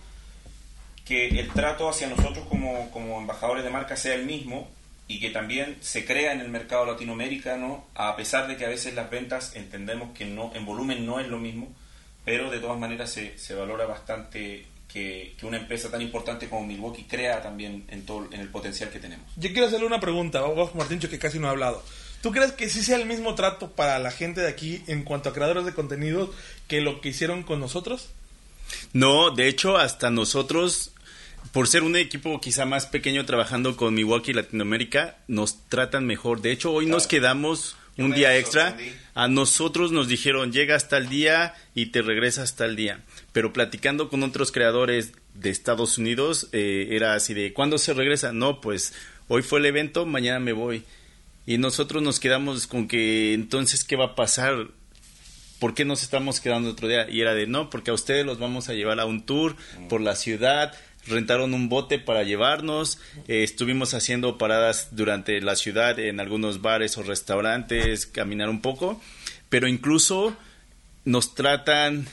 que 1.04 1.28
el 1.28 1.48
trato 1.50 1.88
hacia 1.88 2.08
nosotros 2.08 2.46
como, 2.48 2.90
como 2.90 3.18
embajadores 3.18 3.62
de 3.64 3.70
marca 3.70 3.96
sea 3.96 4.14
el 4.14 4.24
mismo 4.26 4.68
y 5.06 5.20
que 5.20 5.30
también 5.30 5.76
se 5.80 6.04
crea 6.04 6.32
en 6.32 6.40
el 6.40 6.48
mercado 6.48 6.86
latinoamericano, 6.86 7.86
a 7.94 8.16
pesar 8.16 8.48
de 8.48 8.56
que 8.56 8.64
a 8.64 8.68
veces 8.68 8.94
las 8.94 9.10
ventas 9.10 9.54
entendemos 9.54 10.16
que 10.16 10.24
no 10.24 10.52
en 10.54 10.64
volumen 10.64 11.04
no 11.04 11.20
es 11.20 11.28
lo 11.28 11.38
mismo, 11.38 11.74
pero 12.24 12.50
de 12.50 12.58
todas 12.58 12.78
maneras 12.78 13.10
se, 13.10 13.38
se 13.38 13.54
valora 13.54 13.84
bastante 13.84 14.66
que, 14.88 15.34
que 15.38 15.46
una 15.46 15.58
empresa 15.58 15.90
tan 15.90 16.00
importante 16.00 16.48
como 16.48 16.66
Milwaukee 16.66 17.04
crea 17.04 17.42
también 17.42 17.84
en, 17.88 18.06
todo, 18.06 18.28
en 18.30 18.40
el 18.40 18.48
potencial 18.48 18.90
que 18.90 18.98
tenemos. 18.98 19.26
Yo 19.36 19.50
quiero 19.52 19.66
hacerle 19.66 19.86
una 19.86 20.00
pregunta, 20.00 20.40
vos 20.42 20.74
Martíncho 20.74 21.10
que 21.10 21.18
casi 21.18 21.38
no 21.38 21.48
ha 21.48 21.50
hablado. 21.50 21.82
¿Tú 22.22 22.32
crees 22.32 22.52
que 22.52 22.70
sí 22.70 22.82
sea 22.82 22.96
el 22.96 23.04
mismo 23.04 23.34
trato 23.34 23.72
para 23.72 23.98
la 23.98 24.10
gente 24.10 24.40
de 24.40 24.48
aquí 24.48 24.82
en 24.86 25.02
cuanto 25.02 25.28
a 25.28 25.34
creadores 25.34 25.66
de 25.66 25.74
contenidos 25.74 26.30
que 26.68 26.80
lo 26.80 27.02
que 27.02 27.10
hicieron 27.10 27.42
con 27.42 27.60
nosotros? 27.60 28.08
No, 28.94 29.30
de 29.30 29.46
hecho, 29.46 29.76
hasta 29.76 30.08
nosotros, 30.10 30.92
por 31.52 31.68
ser 31.68 31.82
un 31.82 31.96
equipo 31.96 32.40
quizá 32.40 32.64
más 32.64 32.86
pequeño 32.86 33.24
trabajando 33.24 33.76
con 33.76 33.94
Milwaukee 33.94 34.32
Latinoamérica, 34.32 35.18
nos 35.28 35.68
tratan 35.68 36.06
mejor. 36.06 36.40
De 36.40 36.52
hecho, 36.52 36.72
hoy 36.72 36.86
nos 36.86 37.06
quedamos 37.06 37.76
un 37.96 38.12
día 38.12 38.36
extra. 38.36 38.76
A 39.14 39.28
nosotros 39.28 39.92
nos 39.92 40.08
dijeron, 40.08 40.52
llega 40.52 40.74
hasta 40.74 40.96
el 40.96 41.08
día 41.08 41.54
y 41.74 41.86
te 41.86 42.02
regresa 42.02 42.42
hasta 42.42 42.64
el 42.64 42.76
día. 42.76 43.02
Pero 43.32 43.52
platicando 43.52 44.08
con 44.08 44.22
otros 44.22 44.50
creadores 44.50 45.12
de 45.34 45.50
Estados 45.50 45.98
Unidos, 45.98 46.48
eh, 46.52 46.88
era 46.90 47.14
así 47.14 47.34
de, 47.34 47.52
¿cuándo 47.52 47.78
se 47.78 47.94
regresa? 47.94 48.32
No, 48.32 48.60
pues 48.60 48.94
hoy 49.28 49.42
fue 49.42 49.60
el 49.60 49.66
evento, 49.66 50.06
mañana 50.06 50.40
me 50.40 50.52
voy. 50.52 50.82
Y 51.46 51.58
nosotros 51.58 52.02
nos 52.02 52.20
quedamos 52.20 52.66
con 52.66 52.88
que, 52.88 53.34
entonces, 53.34 53.84
¿qué 53.84 53.96
va 53.96 54.06
a 54.06 54.14
pasar? 54.14 54.68
¿por 55.64 55.72
qué 55.72 55.86
nos 55.86 56.02
estamos 56.02 56.40
quedando 56.40 56.68
otro 56.68 56.88
día? 56.88 57.08
Y 57.08 57.22
era 57.22 57.32
de, 57.32 57.46
no, 57.46 57.70
porque 57.70 57.90
a 57.90 57.94
ustedes 57.94 58.26
los 58.26 58.38
vamos 58.38 58.68
a 58.68 58.74
llevar 58.74 59.00
a 59.00 59.06
un 59.06 59.24
tour 59.24 59.56
por 59.88 60.02
la 60.02 60.14
ciudad, 60.14 60.74
rentaron 61.06 61.54
un 61.54 61.68
bote 61.68 61.98
para 61.98 62.22
llevarnos, 62.22 62.98
eh, 63.28 63.42
estuvimos 63.42 63.94
haciendo 63.94 64.38
paradas 64.38 64.88
durante 64.92 65.40
la 65.40 65.56
ciudad 65.56 65.98
en 65.98 66.20
algunos 66.20 66.62
bares 66.62 66.96
o 66.98 67.02
restaurantes, 67.02 68.06
caminar 68.06 68.48
un 68.48 68.60
poco, 68.62 69.00
pero 69.48 69.68
incluso 69.68 70.36
nos 71.04 71.34
tratan, 71.34 72.06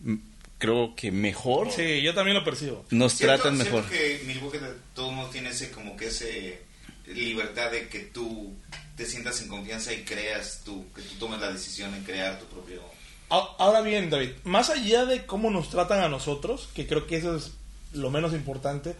mm, 0.00 0.14
creo 0.58 0.94
que 0.94 1.10
mejor, 1.10 1.70
Sí, 1.72 2.02
yo 2.02 2.14
también 2.14 2.36
lo 2.36 2.44
percibo. 2.44 2.84
nos 2.90 3.14
Cierto- 3.14 3.42
tratan 3.42 3.58
mejor. 3.58 3.84
que 3.88 4.22
Milwaukee 4.26 4.58
de 4.58 4.68
todos 4.94 5.12
modos 5.12 5.32
tiene 5.32 5.50
ese 5.50 5.70
como 5.70 5.96
que 5.96 6.06
ese 6.06 6.62
libertad 7.06 7.70
de 7.72 7.88
que 7.88 7.98
tú 7.98 8.54
te 8.96 9.04
sientas 9.06 9.40
en 9.42 9.48
confianza 9.48 9.92
y 9.92 10.02
creas 10.04 10.62
tú, 10.64 10.84
que 10.94 11.02
tú 11.02 11.14
tomes 11.18 11.40
la 11.40 11.50
decisión 11.52 11.92
en 11.94 12.04
crear 12.04 12.38
tu 12.38 12.44
propio... 12.46 12.80
Ahora 13.28 13.80
bien, 13.80 14.10
David, 14.10 14.30
más 14.44 14.68
allá 14.70 15.06
de 15.06 15.24
cómo 15.24 15.50
nos 15.50 15.70
tratan 15.70 16.00
a 16.00 16.08
nosotros, 16.08 16.68
que 16.74 16.86
creo 16.86 17.06
que 17.06 17.16
eso 17.16 17.34
es 17.36 17.50
lo 17.92 18.10
menos 18.10 18.32
importante, 18.32 18.94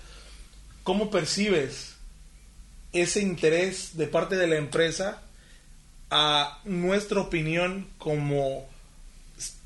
¿cómo 0.83 1.11
percibes 1.11 1.95
ese 2.93 3.21
interés 3.21 3.97
de 3.97 4.07
parte 4.07 4.37
de 4.37 4.47
la 4.47 4.57
empresa 4.57 5.23
a 6.11 6.61
nuestra 6.65 7.21
opinión 7.21 7.89
como, 7.99 8.67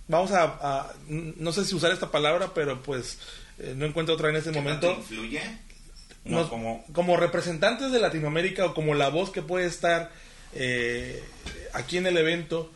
vamos 0.08 0.30
a, 0.32 0.44
a- 0.44 0.92
no 1.08 1.52
sé 1.52 1.64
si 1.64 1.74
usar 1.74 1.90
esta 1.92 2.10
palabra, 2.10 2.52
pero 2.54 2.82
pues 2.82 3.18
eh, 3.58 3.74
no 3.76 3.84
encuentro 3.86 4.14
otra 4.14 4.28
en 4.30 4.36
este 4.36 4.52
¿Qué 4.52 4.60
momento, 4.60 4.92
influye? 4.92 5.40
No, 6.24 6.38
nos- 6.40 6.48
como, 6.48 6.84
como 6.92 7.16
representantes 7.16 7.90
de 7.92 7.98
Latinoamérica 7.98 8.66
o 8.66 8.74
como 8.74 8.94
la 8.94 9.08
voz 9.08 9.30
que 9.30 9.42
puede 9.42 9.66
estar 9.66 10.10
eh, 10.54 11.24
aquí 11.72 11.96
en 11.98 12.06
el 12.06 12.16
evento, 12.16 12.70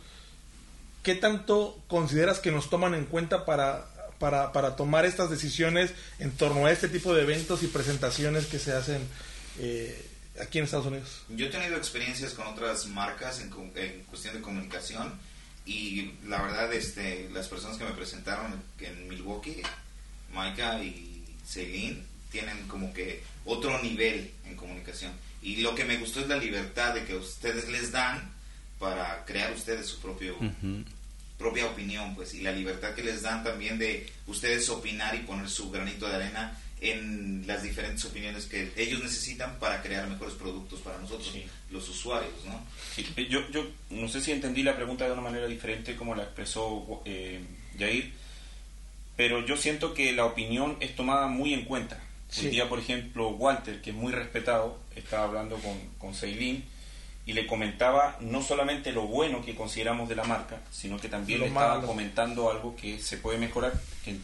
¿qué 1.05 1.15
tanto 1.15 1.79
consideras 1.87 2.41
que 2.41 2.51
nos 2.51 2.71
toman 2.71 2.95
en 2.95 3.05
cuenta 3.07 3.45
para, 3.45 3.87
para, 4.21 4.53
para 4.53 4.77
tomar 4.77 5.07
estas 5.07 5.31
decisiones 5.31 5.93
en 6.21 6.31
torno 6.31 6.67
a 6.67 6.71
este 6.71 6.89
tipo 6.89 7.13
de 7.15 7.23
eventos 7.23 7.65
y 7.65 7.67
presentaciones 7.67 8.47
que 8.47 8.59
se 8.59 8.73
hacen 8.73 9.01
eh, 9.59 10.07
aquí 10.41 10.59
en 10.59 10.65
Estados 10.65 10.87
Unidos. 10.87 11.23
Yo 11.31 11.47
he 11.47 11.49
tenido 11.49 11.77
experiencias 11.77 12.35
con 12.35 12.47
otras 12.47 12.87
marcas 12.87 13.41
en, 13.41 13.51
en 13.77 14.05
cuestión 14.05 14.35
de 14.35 14.43
comunicación 14.43 15.19
y 15.65 16.13
la 16.29 16.43
verdad 16.43 16.73
este 16.73 17.31
las 17.33 17.49
personas 17.49 17.79
que 17.79 17.85
me 17.85 17.93
presentaron 17.93 18.63
en 18.79 19.09
Milwaukee, 19.09 19.63
Maika 20.35 20.85
y 20.85 21.25
Celine, 21.47 22.03
tienen 22.31 22.69
como 22.69 22.93
que 22.93 23.23
otro 23.47 23.83
nivel 23.83 24.31
en 24.45 24.55
comunicación. 24.55 25.13
Y 25.43 25.63
lo 25.63 25.75
que 25.75 25.87
me 25.87 25.97
gustó 25.97 26.21
es 26.21 26.29
la 26.29 26.37
libertad 26.37 26.93
de 26.93 27.05
que 27.05 27.15
ustedes 27.15 27.71
les 27.71 27.91
dan 27.91 28.31
para 28.79 29.25
crear 29.25 29.51
ustedes 29.53 29.87
su 29.87 29.99
propio 30.01 30.37
Ujú. 30.37 30.85
Propia 31.41 31.65
opinión, 31.67 32.15
pues, 32.15 32.35
y 32.35 32.43
la 32.43 32.53
libertad 32.53 32.95
que 32.95 33.03
les 33.03 33.23
dan 33.23 33.43
también 33.43 33.79
de 33.79 34.07
ustedes 34.27 34.69
opinar 34.69 35.15
y 35.15 35.21
poner 35.21 35.49
su 35.49 35.71
granito 35.71 36.07
de 36.07 36.15
arena 36.17 36.57
en 36.83 37.45
las 37.47 37.63
diferentes 37.63 38.05
opiniones 38.05 38.45
que 38.47 38.73
ellos 38.77 39.03
necesitan 39.03 39.59
para 39.59 39.83
crear 39.83 40.07
mejores 40.09 40.35
productos 40.35 40.81
para 40.81 40.99
nosotros, 40.99 41.31
Sí. 41.33 41.45
los 41.71 41.89
usuarios, 41.89 42.33
¿no? 42.47 42.63
Sí, 42.95 43.07
eh, 43.17 43.27
yo, 43.29 43.41
yo 43.51 43.67
no 43.91 44.07
sé 44.09 44.21
si 44.21 44.33
entendí 44.33 44.63
la 44.63 44.77
pregunta 44.77 45.07
de 45.07 45.13
una 45.13 45.23
manera 45.23 45.47
diferente 45.47 45.97
como 45.97 46.15
la 46.15 46.23
expresó 46.25 47.03
eh, 47.07 47.41
Jair, 47.79 48.13
pero 49.17 49.45
yo 49.47 49.57
siento 49.57 49.93
que 49.95 50.13
la 50.13 50.25
opinión 50.27 50.77
es 50.81 50.95
tomada 50.95 51.27
muy 51.27 51.53
en 51.55 51.65
cuenta. 51.65 52.03
Sí. 52.29 52.47
Hoy 52.47 52.53
día, 52.53 52.69
por 52.69 52.79
ejemplo, 52.79 53.29
Walter, 53.31 53.81
que 53.83 53.91
es 53.91 53.97
muy 53.97 54.13
respetado, 54.13 54.79
estaba 54.95 55.25
hablando 55.25 55.57
con, 55.57 55.79
con 55.99 56.15
Celine 56.15 56.63
y 57.27 57.33
le 57.33 57.47
comentaba 57.47 58.17
no 58.21 58.43
solamente 58.43 58.93
lo 58.93 59.03
bueno 59.03 59.45
que 59.45 59.55
consideramos 59.55 60.09
de 60.09 60.17
la 60.17 60.25
marca, 60.25 60.59
sino 60.71 60.99
que 60.99 61.09
también 61.09 61.41
le 61.41 61.47
estaba 61.47 61.75
malo. 61.77 61.87
comentando 61.87 62.51
algo 62.51 62.75
que 62.77 62.99
se 62.99 63.19
puede 63.19 63.39
mejorar. 63.39 63.73
que 64.05 64.17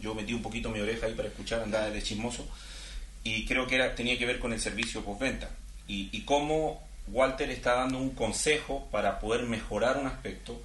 yo 0.00 0.14
metí 0.14 0.32
un 0.32 0.42
poquito 0.42 0.70
mi 0.70 0.80
oreja 0.80 1.06
ahí 1.06 1.14
para 1.14 1.28
escuchar, 1.28 1.62
andaba 1.62 1.90
de 1.90 2.02
chismoso, 2.02 2.46
y 3.24 3.44
creo 3.46 3.66
que 3.66 3.74
era, 3.74 3.94
tenía 3.94 4.16
que 4.18 4.26
ver 4.26 4.38
con 4.38 4.52
el 4.52 4.60
servicio 4.60 5.02
postventa 5.04 5.50
y, 5.88 6.08
y 6.12 6.22
cómo 6.22 6.82
Walter 7.08 7.50
está 7.50 7.74
dando 7.74 7.98
un 7.98 8.10
consejo 8.10 8.88
para 8.90 9.18
poder 9.18 9.42
mejorar 9.44 9.98
un 9.98 10.06
aspecto 10.06 10.60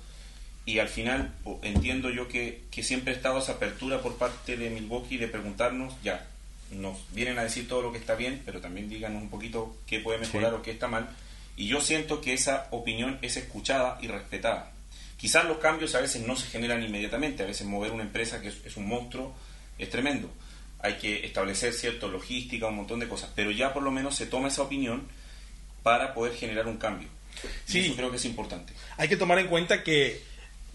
y 0.66 0.80
al 0.80 0.88
final 0.88 1.34
entiendo 1.64 2.10
yo 2.12 2.28
que, 2.28 2.64
que 2.72 2.84
siempre 2.84 3.14
ha 3.14 3.16
estado 3.16 3.40
esa 3.40 3.54
apertura 3.54 4.02
por 4.02 4.18
parte 4.18 4.56
de 4.56 4.70
Milwaukee 4.70 5.18
de 5.18 5.28
preguntarnos 5.28 5.94
ya 6.04 6.28
nos 6.72 6.98
vienen 7.14 7.40
a 7.40 7.44
decir 7.44 7.68
todo 7.68 7.82
lo 7.82 7.92
que 7.92 7.98
está 7.98 8.16
bien 8.16 8.42
pero 8.46 8.62
también 8.62 8.88
díganos 8.90 9.22
un 9.22 9.30
poquito 9.30 9.76
qué 9.88 10.00
puede 10.00 10.20
mejorar 10.20 10.52
Sí. 10.52 10.58
o 10.58 10.62
qué 10.62 10.72
está 10.72 10.88
mal 10.88 11.10
y 11.60 11.68
yo 11.68 11.82
siento 11.82 12.22
que 12.22 12.34
esa 12.34 12.68
opinión 12.72 13.20
es 13.22 13.36
escuchada 13.36 14.00
y 14.02 14.08
respetada. 14.08 14.72
Quizás 15.18 15.44
los 15.44 15.58
cambios 15.58 15.94
a 15.94 16.00
veces 16.00 16.26
no 16.26 16.38
se 16.38 16.48
generan 16.48 16.82
inmediatamente. 16.82 17.44
A 17.44 17.48
veces 17.48 17.68
mover 17.68 17.92
una 17.92 18.04
empresa 18.04 18.40
que 18.42 18.48
es, 18.48 18.56
es 18.66 18.78
un 18.78 18.88
monstruo 18.88 19.36
es 19.78 19.90
tremendo. 19.90 20.32
Hay 20.80 20.94
que 20.94 21.26
establecer 21.26 21.74
cierta 21.74 22.08
logística 22.08 22.68
un 22.68 22.78
montón 22.78 23.02
de 23.02 23.10
cosas. 23.10 23.30
Pero 23.36 23.52
ya 23.52 23.74
por 23.74 23.84
lo 23.84 23.92
menos 23.92 24.16
se 24.16 24.26
toma 24.26 24.48
esa 24.48 24.62
opinión 24.62 25.06
para 25.84 26.14
poder 26.14 26.34
generar 26.34 26.66
un 26.68 26.78
cambio. 26.78 27.10
Y 27.68 27.72
Sí. 27.72 27.80
eso 27.86 27.96
creo 27.98 28.10
que 28.10 28.16
es 28.16 28.26
importante. 28.26 28.72
Hay 28.96 29.10
que 29.10 29.18
tomar 29.18 29.38
en 29.40 29.48
cuenta 29.48 29.84
que 29.84 30.24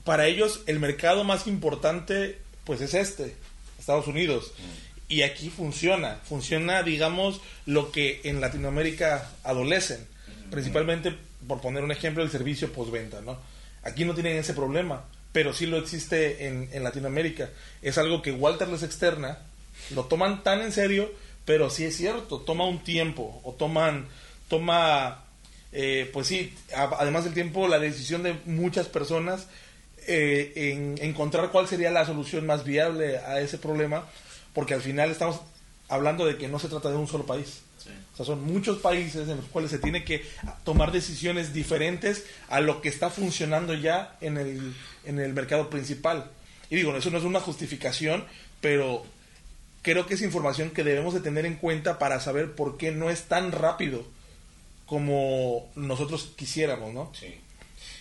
para 0.05 0.27
ellos 0.27 0.61
el 0.67 0.81
mercado 0.81 1.25
más 1.25 1.47
importante 1.47 2.39
pues 2.65 2.83
es 2.83 2.93
este, 2.93 3.35
Estados 3.79 4.07
Unidos. 4.07 4.53
Y 5.09 5.23
aquí 5.23 5.49
funciona, 5.49 6.21
funciona 6.29 6.83
digamos 6.83 7.41
lo 7.65 7.91
que 7.91 8.21
en 8.25 8.43
Latinoamérica 8.43 9.31
adolecen, 9.45 10.07
principalmente 10.51 11.15
por 11.47 11.61
poner 11.61 11.85
un 11.85 11.93
ejemplo 11.93 12.23
el 12.23 12.31
servicio 12.31 12.73
postventa, 12.73 13.21
¿no? 13.21 13.39
Aquí 13.83 14.05
no 14.05 14.15
tienen 14.15 14.37
ese 14.37 14.55
problema, 14.55 15.05
pero 15.33 15.53
sí 15.53 15.67
lo 15.67 15.77
existe 15.77 16.47
en, 16.47 16.69
en 16.73 16.83
Latinoamérica. 16.83 17.51
Es 17.83 17.99
algo 17.99 18.23
que 18.23 18.33
Walter 18.33 18.69
les 18.69 18.83
externa, 18.83 19.39
lo 19.95 20.05
toman 20.05 20.43
tan 20.43 20.63
en 20.63 20.73
serio, 20.73 21.13
pero 21.45 21.69
sí 21.71 21.85
es 21.85 21.97
cierto, 21.97 22.41
toma 22.41 22.67
un 22.67 22.83
tiempo 22.83 23.41
o 23.45 23.53
toman 23.53 24.07
toma 24.49 25.25
eh, 25.77 26.09
pues 26.13 26.29
sí, 26.29 26.55
además 26.73 27.25
del 27.25 27.35
tiempo, 27.35 27.67
la 27.67 27.81
decisión 27.81 28.23
de 28.23 28.37
muchas 28.45 28.87
personas 28.87 29.49
eh, 30.07 30.53
en 30.55 30.95
encontrar 31.05 31.51
cuál 31.51 31.67
sería 31.67 31.91
la 31.91 32.07
solución 32.07 32.47
más 32.47 32.63
viable 32.63 33.19
a 33.19 33.41
ese 33.41 33.59
problema, 33.59 34.07
porque 34.53 34.75
al 34.75 34.83
final 34.83 35.11
estamos 35.11 35.41
hablando 35.89 36.27
de 36.27 36.39
que 36.39 36.47
no 36.47 36.61
se 36.61 36.69
trata 36.69 36.91
de 36.91 36.97
un 36.97 37.09
solo 37.09 37.27
país. 37.27 37.64
O 38.13 38.17
sea, 38.17 38.25
son 38.27 38.43
muchos 38.45 38.79
países 38.79 39.29
en 39.29 39.37
los 39.39 39.47
cuales 39.47 39.71
se 39.71 39.79
tiene 39.79 40.05
que 40.05 40.25
tomar 40.65 40.93
decisiones 40.93 41.53
diferentes 41.53 42.25
a 42.49 42.61
lo 42.61 42.81
que 42.81 42.89
está 42.89 43.11
funcionando 43.11 43.75
ya 43.75 44.17
en 44.21 44.39
el, 44.39 44.75
en 45.05 45.19
el 45.19 45.33
mercado 45.33 45.69
principal. 45.71 46.31
Y 46.71 46.77
digo, 46.77 46.97
eso 46.97 47.11
no 47.11 47.19
es 47.19 47.25
una 47.25 47.41
justificación, 47.41 48.25
pero 48.61 49.05
creo 49.83 50.07
que 50.07 50.15
es 50.15 50.23
información 50.23 50.71
que 50.71 50.85
debemos 50.85 51.13
de 51.15 51.21
tener 51.21 51.45
en 51.45 51.57
cuenta 51.57 51.99
para 51.99 52.21
saber 52.21 52.53
por 52.53 52.79
qué 52.79 52.91
no 52.93 53.11
es 53.11 53.25
tan 53.25 53.53
rápido 53.53 54.07
como 54.87 55.71
nosotros 55.75 56.33
quisiéramos, 56.37 56.93
¿no? 56.93 57.11
Sí. 57.19 57.35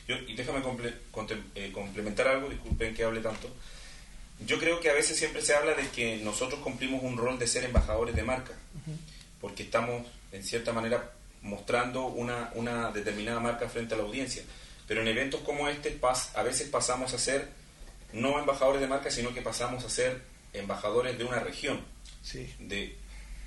Yo, 0.07 0.15
y 0.27 0.35
déjame 0.35 0.59
comple- 0.61 0.93
eh, 1.55 1.71
complementar 1.73 2.27
algo, 2.27 2.49
disculpen 2.49 2.93
que 2.93 3.03
hable 3.03 3.21
tanto. 3.21 3.49
Yo 4.45 4.59
creo 4.59 4.81
que 4.81 4.89
a 4.89 4.93
veces 4.93 5.17
siempre 5.17 5.41
se 5.41 5.55
habla 5.55 5.75
de 5.75 5.87
que 5.89 6.17
nosotros 6.17 6.59
cumplimos 6.59 7.01
un 7.03 7.15
rol 7.17 7.39
de 7.39 7.47
ser 7.47 7.63
embajadores 7.63 8.15
de 8.15 8.23
marca, 8.23 8.53
porque 9.43 9.63
estamos 9.63 10.07
en 10.31 10.41
cierta 10.41 10.71
manera 10.71 11.11
mostrando 11.41 12.05
una, 12.05 12.49
una 12.55 12.91
determinada 12.91 13.41
marca 13.41 13.67
frente 13.67 13.93
a 13.93 13.97
la 13.97 14.03
audiencia. 14.03 14.41
Pero 14.87 15.01
en 15.01 15.09
eventos 15.09 15.41
como 15.41 15.67
este 15.67 15.99
pas- 15.99 16.29
a 16.33 16.43
veces 16.43 16.69
pasamos 16.69 17.13
a 17.13 17.17
ser 17.17 17.49
no 18.13 18.39
embajadores 18.39 18.79
de 18.79 18.87
marca, 18.87 19.11
sino 19.11 19.33
que 19.33 19.41
pasamos 19.41 19.83
a 19.83 19.89
ser 19.89 20.21
embajadores 20.53 21.17
de 21.17 21.25
una 21.25 21.39
región 21.39 21.81
Sí. 22.21 22.53
de, 22.57 22.95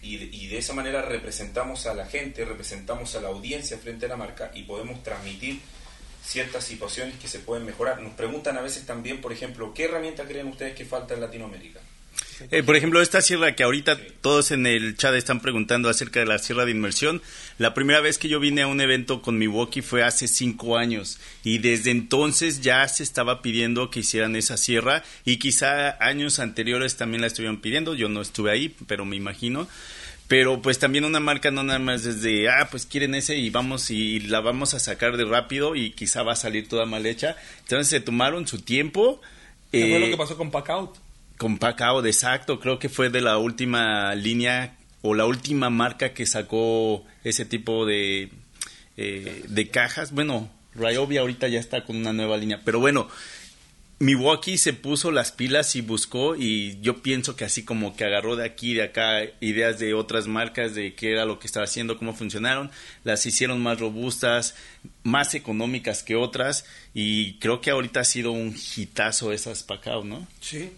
y, 0.03 0.19
de, 0.19 0.25
y 0.37 0.49
de 0.49 0.59
esa 0.59 0.75
manera 0.75 1.01
representamos 1.01 1.87
a 1.87 1.95
la 1.95 2.05
gente, 2.05 2.45
representamos 2.45 3.15
a 3.17 3.23
la 3.23 3.29
audiencia 3.29 3.79
frente 3.79 4.05
a 4.05 4.11
la 4.11 4.17
marca 4.19 4.51
y 4.55 4.65
podemos 4.65 5.03
transmitir 5.03 5.61
ciertas 6.23 6.65
situaciones 6.65 7.19
que 7.19 7.29
se 7.29 7.39
pueden 7.39 7.65
mejorar. 7.65 8.03
Nos 8.03 8.13
preguntan 8.13 8.59
a 8.59 8.61
veces 8.61 8.85
también, 8.85 9.23
por 9.23 9.33
ejemplo, 9.33 9.73
¿qué 9.73 9.85
herramienta 9.85 10.25
creen 10.25 10.49
ustedes 10.49 10.75
que 10.75 10.85
falta 10.85 11.15
en 11.15 11.23
Latinoamérica? 11.23 11.81
Eh, 12.51 12.62
por 12.62 12.77
ejemplo, 12.77 13.01
esta 13.01 13.20
sierra 13.20 13.55
que 13.55 13.62
ahorita 13.62 13.99
todos 14.20 14.51
en 14.51 14.66
el 14.66 14.96
chat 14.96 15.14
están 15.14 15.40
preguntando 15.40 15.88
acerca 15.88 16.20
de 16.20 16.27
la 16.27 16.38
sierra 16.38 16.64
de 16.64 16.72
inmersión. 16.72 17.22
La 17.59 17.75
primera 17.75 18.01
vez 18.01 18.18
que 18.18 18.29
yo 18.29 18.40
vine 18.40 18.62
a 18.62 18.66
un 18.66 18.81
evento 18.81 19.22
con 19.22 19.38
Milwaukee 19.38 19.83
fue 19.83 20.03
hace 20.03 20.29
cinco 20.29 20.77
años 20.77 21.18
y 21.44 21.59
desde 21.59 21.90
entonces 21.90 22.61
ya 22.61 22.87
se 22.88 23.03
estaba 23.03 23.42
pidiendo 23.42 23.90
que 23.90 24.01
hicieran 24.01 24.37
esa 24.37 24.57
sierra 24.57 25.03
y 25.25 25.38
quizá 25.38 25.96
años 26.05 26.38
anteriores 26.38 26.96
también 26.96 27.20
la 27.20 27.29
estuvieron 27.29 27.61
pidiendo. 27.61 27.94
Yo 27.94 28.09
no 28.09 28.20
estuve 28.20 28.51
ahí, 28.51 28.75
pero 28.87 29.05
me 29.05 29.16
imagino. 29.16 29.68
Pero 30.29 30.61
pues 30.61 30.79
también 30.79 31.05
una 31.05 31.20
marca 31.20 31.53
no 31.53 31.62
nada 31.62 31.79
más 31.79 32.03
desde, 32.03 32.49
ah, 32.49 32.68
pues 32.68 32.85
quieren 32.85 33.14
ese 33.14 33.37
y 33.37 33.49
vamos 33.51 33.90
y 33.90 34.18
la 34.20 34.40
vamos 34.40 34.75
a 34.75 34.81
sacar 34.81 35.16
de 35.16 35.25
rápido 35.25 35.77
y 35.77 35.92
quizá 35.92 36.25
va 36.25 36.33
a 36.33 36.37
salir 36.37 36.68
toda 36.68 36.85
mal 36.85 37.07
hecha. 37.07 37.37
Entonces 37.61 37.88
se 37.88 38.01
tomaron 38.01 38.46
su 38.46 38.61
tiempo. 38.61 39.20
¿Qué 39.70 39.88
fue 39.88 40.01
lo 40.01 40.07
eh, 40.07 40.11
que 40.11 40.16
pasó 40.16 40.37
con 40.37 40.51
Packout? 40.51 41.06
Con 41.38 41.59
Pacao, 41.59 42.03
de 42.03 42.11
exacto, 42.11 42.61
creo 42.61 42.79
que 42.79 42.88
fue 42.88 43.11
de 43.11 43.20
la 43.20 43.38
última 43.38 44.14
línea 44.14 44.77
o 45.03 45.14
la 45.14 45.27
última 45.27 45.70
marca 45.70 46.14
que 46.14 46.27
sacó 46.27 47.05
ese 47.25 47.44
tipo 47.44 47.87
de, 47.87 48.31
eh, 48.96 49.44
de 49.46 49.68
cajas. 49.68 50.12
Bueno, 50.12 50.51
Ryobi 50.75 51.18
ahorita 51.18 51.49
ya 51.49 51.61
está 51.61 51.85
con 51.85 51.96
una 51.96 52.12
nueva 52.12 52.37
línea, 52.37 52.61
pero 52.64 52.81
bueno, 52.81 53.09
Milwaukee 53.99 54.59
se 54.59 54.75
puso 54.75 55.11
las 55.11 55.33
pilas 55.33 55.75
y 55.75 55.81
buscó 55.81 56.37
y 56.37 56.79
yo 56.83 57.03
pienso 57.03 57.35
que 57.35 57.46
así 57.46 57.64
como 57.64 57.96
que 57.96 58.05
agarró 58.05 58.37
de 58.37 58.44
aquí 58.44 58.72
y 58.72 58.75
de 58.75 58.83
acá 58.83 59.20
ideas 59.40 59.79
de 59.79 59.94
otras 59.94 60.27
marcas 60.27 60.75
de 60.75 60.94
qué 60.94 61.12
era 61.12 61.25
lo 61.25 61.38
que 61.38 61.46
estaba 61.46 61.64
haciendo, 61.64 61.96
cómo 61.96 62.12
funcionaron, 62.12 62.70
las 63.05 63.25
hicieron 63.25 63.62
más 63.62 63.81
robustas, 63.81 64.55
más 65.03 65.35
económicas 65.35 66.03
que 66.03 66.14
otras 66.14 66.66
y 66.92 67.38
creo 67.38 67.62
que 67.62 67.70
ahorita 67.70 68.01
ha 68.01 68.05
sido 68.05 68.33
un 68.33 68.55
hitazo 68.77 69.33
esas 69.33 69.62
Pacao, 69.62 70.05
¿no? 70.05 70.27
Sí. 70.40 70.70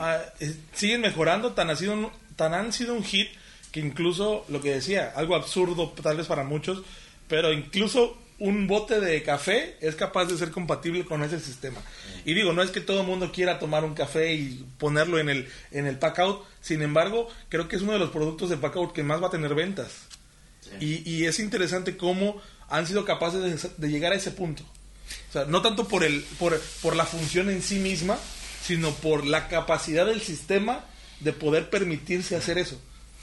Ah, 0.00 0.20
eh, 0.40 0.54
siguen 0.74 1.00
mejorando, 1.00 1.52
tan, 1.52 1.70
ha 1.70 1.76
sido 1.76 1.92
un- 1.94 2.10
tan 2.36 2.54
han 2.54 2.72
sido 2.72 2.94
un 2.94 3.02
hit 3.04 3.28
que 3.72 3.80
incluso 3.80 4.44
lo 4.48 4.60
que 4.60 4.72
decía, 4.74 5.12
algo 5.16 5.34
absurdo 5.36 5.90
tal 6.02 6.16
vez 6.16 6.26
para 6.26 6.44
muchos, 6.44 6.82
pero 7.28 7.52
incluso 7.52 8.16
un 8.38 8.66
bote 8.66 9.00
de 9.00 9.22
café 9.22 9.76
es 9.80 9.96
capaz 9.96 10.26
de 10.26 10.36
ser 10.36 10.50
compatible 10.50 11.04
con 11.06 11.22
ese 11.22 11.40
sistema. 11.40 11.80
Y 12.24 12.34
digo, 12.34 12.52
no 12.52 12.62
es 12.62 12.70
que 12.70 12.80
todo 12.82 13.00
el 13.00 13.06
mundo 13.06 13.32
quiera 13.32 13.58
tomar 13.58 13.84
un 13.84 13.94
café 13.94 14.34
y 14.34 14.64
ponerlo 14.78 15.18
en 15.18 15.28
el, 15.30 15.48
en 15.70 15.86
el 15.86 15.98
pack-out, 15.98 16.44
sin 16.60 16.82
embargo, 16.82 17.28
creo 17.48 17.66
que 17.68 17.76
es 17.76 17.82
uno 17.82 17.92
de 17.92 17.98
los 17.98 18.10
productos 18.10 18.50
de 18.50 18.56
pack-out 18.58 18.92
que 18.92 19.02
más 19.02 19.22
va 19.22 19.28
a 19.28 19.30
tener 19.30 19.54
ventas. 19.54 19.92
Y, 20.80 21.08
y 21.10 21.24
es 21.26 21.38
interesante 21.38 21.96
cómo 21.96 22.40
han 22.68 22.86
sido 22.86 23.04
capaces 23.04 23.62
de, 23.62 23.70
de 23.76 23.88
llegar 23.88 24.12
a 24.12 24.16
ese 24.16 24.32
punto. 24.32 24.64
O 25.30 25.32
sea, 25.32 25.44
no 25.44 25.62
tanto 25.62 25.86
por, 25.88 26.02
el, 26.04 26.22
por, 26.38 26.60
por 26.82 26.96
la 26.96 27.04
función 27.06 27.48
en 27.48 27.62
sí 27.62 27.76
misma, 27.78 28.18
sino 28.66 28.92
por 28.94 29.26
la 29.26 29.48
capacidad 29.48 30.06
del 30.06 30.20
sistema 30.20 30.84
de 31.20 31.32
poder 31.32 31.70
permitirse 31.70 32.36
hacer 32.36 32.58
eso. 32.58 32.80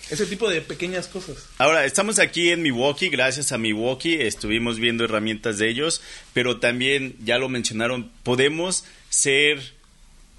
Ese 0.09 0.25
tipo 0.25 0.49
de 0.49 0.59
pequeñas 0.61 1.07
cosas. 1.07 1.37
Ahora, 1.57 1.85
estamos 1.85 2.19
aquí 2.19 2.49
en 2.49 2.61
Milwaukee, 2.61 3.09
gracias 3.09 3.51
a 3.53 3.57
Milwaukee, 3.57 4.15
estuvimos 4.21 4.77
viendo 4.77 5.05
herramientas 5.05 5.57
de 5.59 5.69
ellos, 5.69 6.01
pero 6.33 6.59
también, 6.59 7.15
ya 7.23 7.37
lo 7.37 7.47
mencionaron, 7.47 8.11
podemos 8.23 8.83
ser 9.09 9.61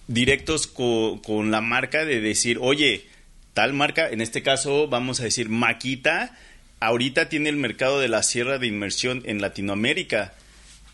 directos 0.06 0.66
co- 0.66 1.20
con 1.24 1.50
la 1.50 1.60
marca 1.60 2.04
de 2.04 2.20
decir, 2.20 2.58
oye, 2.60 3.06
tal 3.54 3.72
marca, 3.72 4.08
en 4.08 4.20
este 4.20 4.42
caso 4.42 4.88
vamos 4.88 5.20
a 5.20 5.24
decir 5.24 5.48
Maquita, 5.48 6.36
ahorita 6.80 7.28
tiene 7.28 7.48
el 7.48 7.56
mercado 7.56 8.00
de 8.00 8.08
la 8.08 8.22
sierra 8.22 8.58
de 8.58 8.66
inmersión 8.66 9.22
en 9.24 9.40
Latinoamérica, 9.40 10.34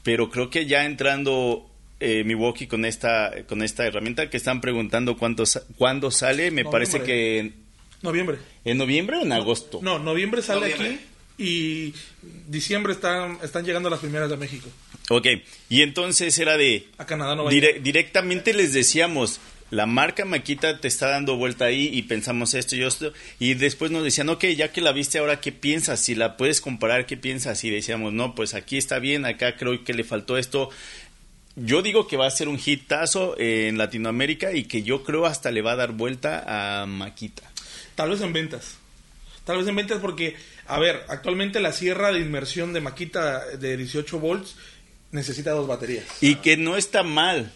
pero 0.04 0.30
creo 0.30 0.48
que 0.50 0.66
ya 0.66 0.84
entrando 0.84 1.68
eh, 2.00 2.24
Milwaukee 2.24 2.66
con 2.66 2.84
esta 2.84 3.30
con 3.48 3.62
esta 3.62 3.86
herramienta 3.86 4.28
que 4.30 4.36
están 4.36 4.60
preguntando 4.60 5.16
cuánto 5.16 5.46
sa- 5.46 5.62
cuándo 5.76 6.10
sale, 6.10 6.50
me 6.50 6.62
Noviembre. 6.62 6.70
parece 6.72 7.02
que 7.02 7.38
en, 7.38 7.54
Noviembre. 8.02 8.38
en 8.64 8.78
noviembre 8.78 9.16
o 9.18 9.22
en 9.22 9.32
agosto. 9.32 9.80
No, 9.82 9.98
noviembre 9.98 10.42
sale 10.42 10.60
Noviembre. 10.62 10.88
aquí 10.88 10.98
y 11.38 11.94
diciembre 12.48 12.92
están, 12.92 13.38
están 13.42 13.64
llegando 13.64 13.88
las 13.90 14.00
primeras 14.00 14.28
de 14.30 14.36
México. 14.36 14.68
Ok, 15.08 15.26
y 15.68 15.82
entonces 15.82 16.38
era 16.38 16.56
de 16.56 16.86
A 16.98 17.06
Canadá 17.06 17.34
no 17.36 17.44
va 17.44 17.50
dire- 17.50 17.80
directamente 17.82 18.52
les 18.54 18.72
decíamos, 18.72 19.40
la 19.70 19.86
marca 19.86 20.24
Maquita 20.24 20.80
te 20.80 20.88
está 20.88 21.08
dando 21.08 21.36
vuelta 21.36 21.64
ahí 21.66 21.88
y 21.92 22.02
pensamos 22.02 22.54
esto 22.54 22.76
y 22.76 22.82
esto, 22.82 23.12
y 23.38 23.54
después 23.54 23.90
nos 23.90 24.04
decían, 24.04 24.28
ok, 24.28 24.44
ya 24.56 24.72
que 24.72 24.80
la 24.80 24.92
viste 24.92 25.18
ahora, 25.18 25.40
¿qué 25.40 25.50
piensas? 25.52 26.00
Si 26.00 26.14
la 26.14 26.36
puedes 26.36 26.60
comparar, 26.60 27.06
¿qué 27.06 27.16
piensas? 27.16 27.62
Y 27.64 27.70
decíamos, 27.70 28.12
no, 28.12 28.34
pues 28.34 28.54
aquí 28.54 28.76
está 28.78 28.98
bien, 28.98 29.24
acá 29.24 29.56
creo 29.56 29.82
que 29.84 29.94
le 29.94 30.04
faltó 30.04 30.36
esto. 30.38 30.70
Yo 31.62 31.82
digo 31.82 32.06
que 32.06 32.16
va 32.16 32.26
a 32.26 32.30
ser 32.30 32.48
un 32.48 32.58
hitazo 32.64 33.34
en 33.38 33.76
Latinoamérica 33.76 34.52
y 34.52 34.64
que 34.64 34.82
yo 34.82 35.04
creo 35.04 35.26
hasta 35.26 35.50
le 35.50 35.60
va 35.60 35.72
a 35.72 35.76
dar 35.76 35.92
vuelta 35.92 36.44
a 36.82 36.86
Maquita. 36.86 37.42
Tal 37.94 38.08
vez 38.08 38.22
en 38.22 38.32
ventas. 38.32 38.78
Tal 39.44 39.58
vez 39.58 39.68
en 39.68 39.76
ventas 39.76 39.98
porque, 40.00 40.36
a 40.66 40.78
ver, 40.78 41.04
actualmente 41.08 41.60
la 41.60 41.72
sierra 41.72 42.12
de 42.12 42.20
inmersión 42.20 42.72
de 42.72 42.80
Maquita 42.80 43.44
de 43.58 43.76
18 43.76 44.18
volts 44.18 44.56
necesita 45.12 45.50
dos 45.50 45.66
baterías. 45.68 46.06
Y 46.22 46.36
que 46.36 46.56
no 46.56 46.78
está 46.78 47.02
mal. 47.02 47.52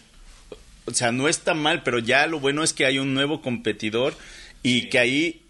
O 0.85 0.93
sea, 0.93 1.11
no 1.11 1.27
está 1.27 1.55
mal, 1.55 1.81
pero 1.81 1.97
ya 1.97 2.27
lo 2.27 2.39
bueno 2.39 2.63
es 2.63 2.73
que 2.73 2.85
hay 2.85 2.99
un 2.99 3.15
nuevo 3.15 3.41
competidor 3.41 4.13
y 4.61 4.89
que 4.89 4.99
ahí 4.99 5.41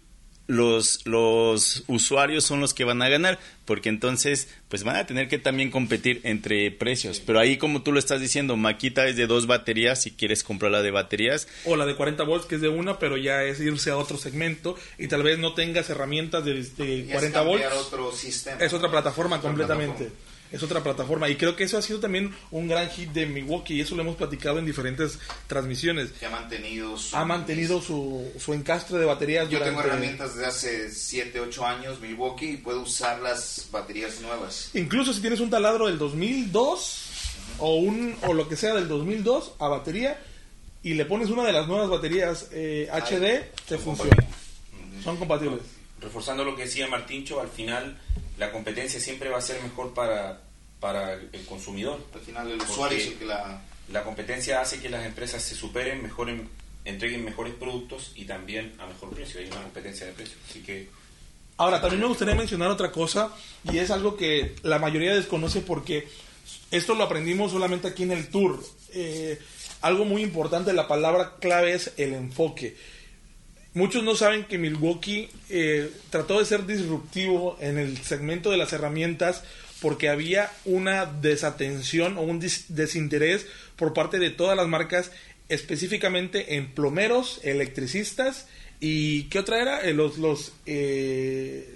los, 0.46 1.04
los 1.06 1.84
usuarios 1.88 2.44
son 2.44 2.60
los 2.60 2.72
que 2.74 2.84
van 2.84 3.02
a 3.02 3.08
ganar, 3.08 3.38
porque 3.64 3.88
entonces 3.88 4.48
pues 4.68 4.84
van 4.84 4.96
a 4.96 5.06
tener 5.06 5.28
que 5.28 5.38
también 5.38 5.70
competir 5.70 6.20
entre 6.24 6.70
precios. 6.70 7.20
Pero 7.20 7.40
ahí 7.40 7.56
como 7.56 7.82
tú 7.82 7.92
lo 7.92 7.98
estás 7.98 8.20
diciendo, 8.20 8.56
Maquita 8.56 9.06
es 9.06 9.16
de 9.16 9.26
dos 9.26 9.46
baterías, 9.46 10.02
si 10.02 10.12
quieres 10.12 10.44
comprarla 10.44 10.82
de 10.82 10.90
baterías, 10.90 11.48
O 11.64 11.76
la 11.76 11.86
de 11.86 11.96
40 11.96 12.22
volts, 12.24 12.46
que 12.46 12.56
es 12.56 12.60
de 12.60 12.68
una, 12.68 12.98
pero 12.98 13.16
ya 13.16 13.42
es 13.42 13.60
irse 13.60 13.90
a 13.90 13.96
otro 13.96 14.18
segmento 14.18 14.76
y 14.98 15.08
tal 15.08 15.22
vez 15.22 15.38
no 15.38 15.54
tengas 15.54 15.90
herramientas 15.90 16.44
de, 16.44 16.62
de 16.62 16.94
Y 16.96 17.00
es 17.02 17.12
40 17.12 17.40
volts. 17.42 17.62
cambiar 17.62 17.82
otro 17.82 18.12
sistema. 18.12 18.60
Es 18.62 18.72
otra 18.72 18.90
plataforma 18.90 19.40
completamente. 19.40 20.04
plataforma. 20.04 20.25
Es 20.52 20.62
otra 20.62 20.82
plataforma. 20.82 21.28
Y 21.28 21.36
creo 21.36 21.56
que 21.56 21.64
eso 21.64 21.78
ha 21.78 21.82
sido 21.82 22.00
también 22.00 22.34
un 22.50 22.68
gran 22.68 22.88
hit 22.90 23.10
de 23.10 23.26
Milwaukee. 23.26 23.74
Y 23.74 23.80
eso 23.80 23.94
lo 23.94 24.02
hemos 24.02 24.16
platicado 24.16 24.58
en 24.58 24.66
diferentes 24.66 25.18
transmisiones. 25.46 26.10
Que 26.12 26.26
ha 26.26 26.30
mantenido 26.30 26.96
su... 26.96 27.16
Ha 27.16 27.24
mantenido 27.24 27.80
su, 27.80 28.32
su 28.38 28.54
encastre 28.54 28.98
de 28.98 29.04
baterías 29.04 29.48
Yo 29.48 29.60
tengo 29.60 29.80
herramientas 29.80 30.36
de 30.36 30.46
hace 30.46 30.90
7, 30.90 31.40
8 31.40 31.66
años, 31.66 32.00
Milwaukee, 32.00 32.52
y 32.52 32.56
puedo 32.58 32.82
usar 32.82 33.20
las 33.20 33.68
baterías 33.70 34.20
nuevas. 34.20 34.70
Incluso 34.74 35.12
si 35.12 35.20
tienes 35.20 35.40
un 35.40 35.50
taladro 35.50 35.86
del 35.86 35.98
2002 35.98 37.02
o, 37.58 37.76
un, 37.76 38.16
o 38.22 38.32
lo 38.32 38.48
que 38.48 38.56
sea 38.56 38.74
del 38.74 38.88
2002 38.88 39.54
a 39.58 39.68
batería 39.68 40.18
y 40.82 40.94
le 40.94 41.04
pones 41.04 41.30
una 41.30 41.42
de 41.42 41.52
las 41.52 41.66
nuevas 41.66 41.88
baterías 41.88 42.48
eh, 42.52 42.88
HD, 42.92 43.50
te 43.66 43.76
funciona. 43.76 44.10
compatibles. 44.10 45.04
Son 45.04 45.16
compatibles. 45.16 45.62
Reforzando 46.00 46.44
lo 46.44 46.54
que 46.54 46.62
decía 46.62 46.86
Martincho, 46.86 47.40
al 47.40 47.48
final 47.48 47.98
la 48.38 48.52
competencia 48.52 49.00
siempre 49.00 49.28
va 49.28 49.38
a 49.38 49.42
ser 49.42 49.62
mejor 49.62 49.94
para, 49.94 50.42
para 50.80 51.14
el 51.14 51.44
consumidor. 51.46 52.04
Al 52.14 52.20
final 52.20 52.50
el 52.50 52.60
usuario 52.60 52.98
es 52.98 53.06
el 53.06 53.14
que 53.14 53.26
la... 53.26 53.62
La 53.92 54.02
competencia 54.02 54.60
hace 54.60 54.80
que 54.80 54.88
las 54.88 55.06
empresas 55.06 55.40
se 55.40 55.54
superen, 55.54 56.02
mejoren, 56.02 56.48
entreguen 56.84 57.24
mejores 57.24 57.54
productos 57.54 58.10
y 58.16 58.24
también 58.24 58.74
a 58.80 58.86
mejor 58.86 59.10
precio. 59.10 59.40
Hay 59.40 59.46
una 59.46 59.62
competencia 59.62 60.06
de 60.06 60.12
precios. 60.12 60.38
Así 60.50 60.60
que 60.60 60.88
Ahora, 61.58 61.80
también 61.80 62.02
me 62.02 62.08
gustaría 62.08 62.34
mencionar 62.34 62.70
otra 62.70 62.92
cosa 62.92 63.30
y 63.64 63.78
es 63.78 63.90
algo 63.90 64.16
que 64.16 64.56
la 64.62 64.78
mayoría 64.78 65.14
desconoce 65.14 65.60
porque 65.60 66.06
esto 66.70 66.94
lo 66.94 67.04
aprendimos 67.04 67.52
solamente 67.52 67.88
aquí 67.88 68.02
en 68.02 68.12
el 68.12 68.28
tour. 68.28 68.62
Eh, 68.92 69.38
algo 69.80 70.04
muy 70.04 70.22
importante, 70.22 70.74
la 70.74 70.86
palabra 70.86 71.36
clave 71.40 71.72
es 71.72 71.92
el 71.96 72.12
enfoque. 72.12 72.76
Muchos 73.76 74.02
no 74.02 74.14
saben 74.16 74.44
que 74.44 74.56
Milwaukee 74.56 75.28
eh, 75.50 75.90
trató 76.08 76.38
de 76.38 76.46
ser 76.46 76.64
disruptivo 76.64 77.58
en 77.60 77.76
el 77.76 77.98
segmento 77.98 78.50
de 78.50 78.56
las 78.56 78.72
herramientas 78.72 79.44
porque 79.82 80.08
había 80.08 80.50
una 80.64 81.04
desatención 81.04 82.16
o 82.16 82.22
un 82.22 82.40
desinterés 82.40 83.44
por 83.76 83.92
parte 83.92 84.18
de 84.18 84.30
todas 84.30 84.56
las 84.56 84.66
marcas, 84.66 85.10
específicamente 85.50 86.54
en 86.56 86.68
plomeros, 86.72 87.40
electricistas 87.44 88.46
y 88.80 89.24
¿qué 89.24 89.38
otra 89.40 89.60
era? 89.60 89.80
Eh, 89.82 89.92
los 89.92 90.16
los 90.16 90.52
eh, 90.64 91.74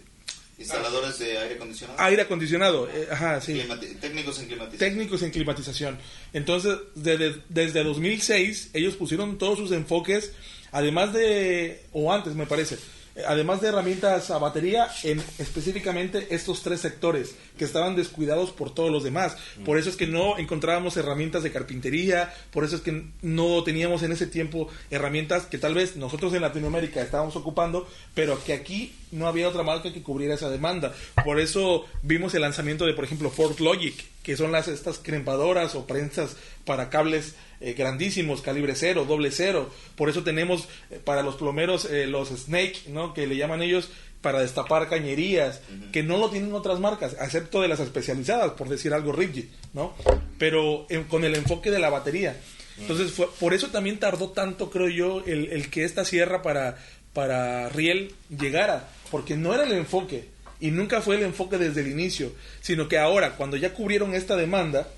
Instaladores 0.58 1.18
de 1.18 1.38
aire 1.38 1.54
acondicionado. 1.56 2.00
aire 2.00 2.22
acondicionado, 2.22 2.88
eh, 2.90 3.08
ajá, 3.10 3.40
sí 3.40 3.52
Climati- 3.54 3.98
técnicos 4.00 4.38
en 4.40 4.46
climatización. 4.46 4.78
técnicos 4.90 5.22
en 5.22 5.30
climatización. 5.30 5.98
Entonces, 6.32 6.78
desde, 6.94 7.36
desde 7.48 7.82
2006, 7.84 8.70
ellos 8.74 8.94
pusieron 8.96 9.38
todos 9.38 9.58
sus 9.58 9.72
enfoques, 9.72 10.32
además 10.72 11.12
de, 11.12 11.82
o 11.92 12.12
antes 12.12 12.34
me 12.34 12.46
parece, 12.46 12.78
además 13.26 13.60
de 13.60 13.68
herramientas 13.68 14.30
a 14.30 14.38
batería, 14.38 14.88
en 15.02 15.22
específicamente 15.38 16.28
estos 16.30 16.62
tres 16.62 16.80
sectores 16.80 17.34
que 17.58 17.64
estaban 17.64 17.96
descuidados 17.96 18.50
por 18.50 18.72
todos 18.72 18.90
los 18.90 19.04
demás. 19.04 19.36
Por 19.64 19.78
eso 19.78 19.90
es 19.90 19.96
que 19.96 20.06
no 20.06 20.38
encontrábamos 20.38 20.96
herramientas 20.96 21.42
de 21.42 21.52
carpintería, 21.52 22.32
por 22.52 22.64
eso 22.64 22.76
es 22.76 22.82
que 22.82 23.04
no 23.22 23.62
teníamos 23.64 24.02
en 24.02 24.12
ese 24.12 24.26
tiempo 24.26 24.68
herramientas 24.90 25.44
que 25.44 25.58
tal 25.58 25.74
vez 25.74 25.96
nosotros 25.96 26.32
en 26.34 26.42
Latinoamérica 26.42 27.02
estábamos 27.02 27.36
ocupando, 27.36 27.88
pero 28.14 28.42
que 28.42 28.52
aquí 28.52 28.94
no 29.10 29.26
había 29.26 29.48
otra 29.48 29.62
marca 29.62 29.92
que 29.92 30.02
cubriera 30.02 30.34
esa 30.34 30.50
demanda. 30.50 30.94
Por 31.24 31.40
eso 31.40 31.84
vimos 32.02 32.34
el 32.34 32.42
lanzamiento 32.42 32.86
de, 32.86 32.94
por 32.94 33.04
ejemplo, 33.04 33.30
Ford 33.30 33.58
Logic, 33.60 33.94
que 34.22 34.36
son 34.36 34.52
las 34.52 34.68
estas 34.68 34.98
crempadoras 34.98 35.74
o 35.74 35.86
prensas 35.86 36.36
para 36.64 36.90
cables 36.90 37.34
eh, 37.60 37.74
grandísimos, 37.74 38.42
calibre 38.42 38.74
cero, 38.74 39.04
doble 39.06 39.30
cero. 39.30 39.70
Por 39.96 40.08
eso 40.08 40.22
tenemos 40.22 40.68
eh, 40.90 41.00
para 41.02 41.22
los 41.22 41.36
plomeros 41.36 41.84
eh, 41.86 42.06
los 42.06 42.28
Snake, 42.28 42.84
¿no? 42.88 43.14
que 43.14 43.26
le 43.26 43.36
llaman 43.36 43.62
ellos 43.62 43.90
para 44.20 44.40
destapar 44.40 44.90
cañerías, 44.90 45.62
que 45.92 46.02
no 46.02 46.18
lo 46.18 46.28
tienen 46.28 46.52
otras 46.52 46.78
marcas, 46.78 47.16
excepto 47.18 47.62
de 47.62 47.68
las 47.68 47.80
especializadas, 47.80 48.52
por 48.52 48.68
decir 48.68 48.92
algo 48.92 49.12
rigid, 49.12 49.46
¿no? 49.72 49.94
Pero 50.38 50.86
con 51.08 51.24
el 51.24 51.34
enfoque 51.36 51.70
de 51.70 51.78
la 51.78 51.88
batería. 51.88 52.38
Entonces, 52.78 53.12
fue, 53.12 53.30
por 53.40 53.54
eso 53.54 53.68
también 53.68 53.98
tardó 53.98 54.28
tanto, 54.28 54.68
creo 54.68 54.88
yo, 54.90 55.24
el, 55.24 55.50
el 55.52 55.70
que 55.70 55.84
esta 55.84 56.04
sierra 56.04 56.42
para, 56.42 56.76
para 57.14 57.70
Riel 57.70 58.14
llegara, 58.28 58.90
porque 59.10 59.38
no 59.38 59.54
era 59.54 59.64
el 59.64 59.72
enfoque, 59.72 60.28
y 60.60 60.70
nunca 60.70 61.00
fue 61.00 61.16
el 61.16 61.22
enfoque 61.22 61.58
desde 61.58 61.80
el 61.80 61.88
inicio, 61.88 62.32
sino 62.60 62.88
que 62.88 62.98
ahora, 62.98 63.36
cuando 63.36 63.56
ya 63.56 63.74
cubrieron 63.74 64.14
esta 64.14 64.36
demanda, 64.36 64.88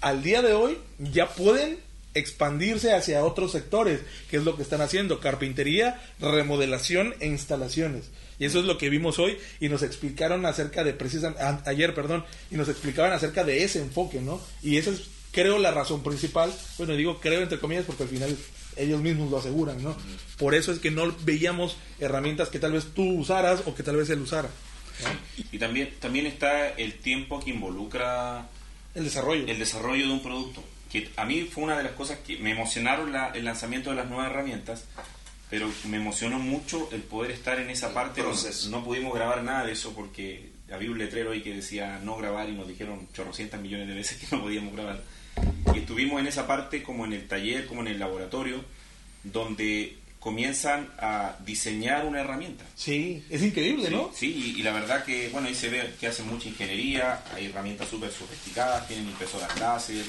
al 0.00 0.22
día 0.22 0.42
de 0.42 0.52
hoy 0.52 0.78
ya 0.98 1.28
pueden 1.28 1.78
expandirse 2.14 2.92
hacia 2.92 3.24
otros 3.24 3.52
sectores, 3.52 4.00
que 4.30 4.36
es 4.36 4.44
lo 4.44 4.56
que 4.56 4.62
están 4.62 4.80
haciendo, 4.80 5.20
carpintería, 5.20 6.00
remodelación 6.20 7.14
e 7.20 7.26
instalaciones. 7.26 8.10
Y 8.38 8.44
eso 8.44 8.58
es 8.58 8.64
lo 8.64 8.76
que 8.76 8.90
vimos 8.90 9.18
hoy 9.18 9.38
y 9.60 9.68
nos 9.68 9.82
explicaron 9.82 10.44
acerca 10.46 10.84
de 10.84 10.92
precisamente 10.92 11.42
ayer, 11.64 11.94
perdón, 11.94 12.24
y 12.50 12.56
nos 12.56 12.68
explicaban 12.68 13.12
acerca 13.12 13.44
de 13.44 13.64
ese 13.64 13.80
enfoque, 13.80 14.20
¿no? 14.20 14.40
Y 14.62 14.76
esa 14.76 14.90
es 14.90 15.02
creo 15.32 15.58
la 15.58 15.70
razón 15.70 16.02
principal, 16.02 16.52
bueno, 16.76 16.94
digo 16.94 17.18
creo 17.18 17.40
entre 17.40 17.58
comillas 17.58 17.86
porque 17.86 18.02
al 18.02 18.08
final 18.10 18.36
ellos 18.76 19.00
mismos 19.00 19.30
lo 19.30 19.38
aseguran, 19.38 19.82
¿no? 19.82 19.96
Por 20.38 20.54
eso 20.54 20.72
es 20.72 20.78
que 20.78 20.90
no 20.90 21.14
veíamos 21.24 21.76
herramientas 21.98 22.48
que 22.48 22.58
tal 22.58 22.72
vez 22.72 22.86
tú 22.94 23.02
usaras 23.18 23.62
o 23.66 23.74
que 23.74 23.82
tal 23.82 23.96
vez 23.96 24.10
él 24.10 24.20
usara. 24.20 24.48
¿No? 25.04 25.42
y 25.52 25.58
también 25.58 25.90
también 26.00 26.26
está 26.26 26.68
el 26.70 26.94
tiempo 26.94 27.40
que 27.40 27.50
involucra 27.50 28.48
El 28.94 29.04
desarrollo. 29.04 29.46
el 29.46 29.58
desarrollo 29.58 30.06
de 30.06 30.12
un 30.12 30.22
producto. 30.22 30.62
Que 30.90 31.10
a 31.16 31.24
mí 31.24 31.42
fue 31.50 31.64
una 31.64 31.76
de 31.78 31.84
las 31.84 31.92
cosas 31.92 32.18
que 32.18 32.36
me 32.36 32.50
emocionaron 32.50 33.12
la- 33.12 33.30
el 33.30 33.44
lanzamiento 33.44 33.90
de 33.90 33.96
las 33.96 34.06
nuevas 34.08 34.26
herramientas, 34.30 34.84
pero 35.48 35.70
me 35.88 35.96
emocionó 35.96 36.38
mucho 36.38 36.88
el 36.92 37.00
poder 37.02 37.30
estar 37.30 37.58
en 37.58 37.70
esa 37.70 37.88
El 37.88 37.94
parte. 37.94 38.22
No, 38.22 38.32
no 38.70 38.84
pudimos 38.84 39.14
grabar 39.14 39.42
nada 39.42 39.64
de 39.64 39.72
eso 39.72 39.94
porque 39.94 40.50
había 40.72 40.90
un 40.90 40.98
letrero 40.98 41.32
ahí 41.32 41.42
que 41.42 41.54
decía 41.54 41.98
no 42.02 42.16
grabar 42.16 42.48
y 42.48 42.52
nos 42.52 42.68
dijeron 42.68 43.08
chorrocientas 43.14 43.60
millones 43.60 43.88
de 43.88 43.94
veces 43.94 44.18
que 44.18 44.34
no 44.36 44.42
podíamos 44.42 44.72
grabar. 44.74 45.02
Y 45.74 45.78
estuvimos 45.78 46.20
en 46.20 46.26
esa 46.26 46.46
parte 46.46 46.82
como 46.82 47.04
en 47.06 47.14
el 47.14 47.26
taller, 47.26 47.66
como 47.66 47.80
en 47.80 47.88
el 47.88 47.98
laboratorio, 47.98 48.62
donde 49.24 49.96
comienzan 50.22 50.88
a 50.98 51.36
diseñar 51.44 52.06
una 52.06 52.20
herramienta. 52.20 52.64
Sí, 52.76 53.24
es 53.28 53.42
increíble, 53.42 53.88
Sí, 53.88 53.94
¿no? 53.94 54.10
sí, 54.14 54.54
y, 54.56 54.60
y 54.60 54.62
la 54.62 54.72
verdad 54.72 55.04
que, 55.04 55.28
bueno, 55.30 55.48
ahí 55.48 55.54
se 55.54 55.68
ve 55.68 55.94
que 55.98 56.06
hacen 56.06 56.28
mucha 56.28 56.48
ingeniería, 56.48 57.22
hay 57.34 57.46
herramientas 57.46 57.88
súper 57.88 58.10
sofisticadas, 58.12 58.86
tienen 58.86 59.06
impresoras 59.08 59.58
láser, 59.58 60.04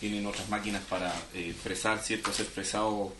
tienen 0.00 0.24
otras 0.26 0.48
máquinas 0.48 0.82
para 0.88 1.12
eh, 1.34 1.54
fresar 1.62 1.98
ciertos 2.02 2.40
expresados 2.40 3.12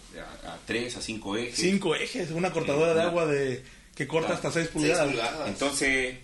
a, 0.44 0.53
a 0.55 0.59
3, 0.66 0.96
a 0.96 1.03
5 1.03 1.37
ejes. 1.37 1.57
Cinco 1.59 1.94
ejes, 1.94 2.31
una 2.31 2.50
cortadora 2.53 2.94
de 2.94 3.00
Una- 3.00 3.09
agua 3.09 3.26
de 3.26 3.62
que 3.94 4.07
corta 4.07 4.33
hasta 4.33 4.50
6 4.50 4.55
Seis 4.64 4.68
pulgadas. 4.72 5.09
pulgadas. 5.09 5.48
Entonces, 5.48 6.16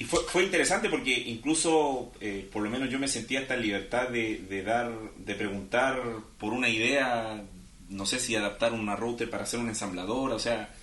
y 0.00 0.04
fue, 0.04 0.18
fue 0.24 0.42
interesante 0.42 0.88
porque 0.88 1.12
incluso, 1.16 2.10
eh, 2.20 2.48
por 2.52 2.64
lo 2.64 2.70
menos 2.70 2.90
yo 2.90 2.98
me 2.98 3.06
sentía 3.06 3.38
esta 3.38 3.54
libertad 3.56 4.08
de, 4.08 4.38
de 4.50 4.62
dar, 4.64 4.90
de 5.18 5.34
preguntar 5.36 6.02
por 6.40 6.52
una 6.52 6.68
idea, 6.68 7.40
no 7.88 8.06
sé 8.06 8.18
si 8.18 8.34
adaptar 8.36 8.72
una 8.72 8.96
router 8.96 9.28
para 9.30 9.44
hacer 9.44 9.60
una 9.60 9.70
ensambladora, 9.70 10.34
o 10.34 10.38
sea, 10.38 10.74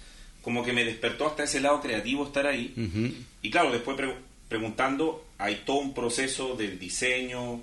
como 0.41 0.63
que 0.63 0.73
me 0.73 0.83
despertó 0.85 1.27
hasta 1.27 1.43
ese 1.43 1.59
lado 1.61 1.81
creativo 1.81 2.25
estar 2.25 2.47
ahí. 2.47 2.73
Y 3.41 3.49
claro, 3.51 3.71
después 3.71 3.97
pre- 3.97 4.15
preguntando, 4.49 5.25
hay 5.37 5.61
todo 5.65 5.77
un 5.77 5.93
proceso 5.93 6.55
del 6.55 6.77
diseño, 6.79 7.61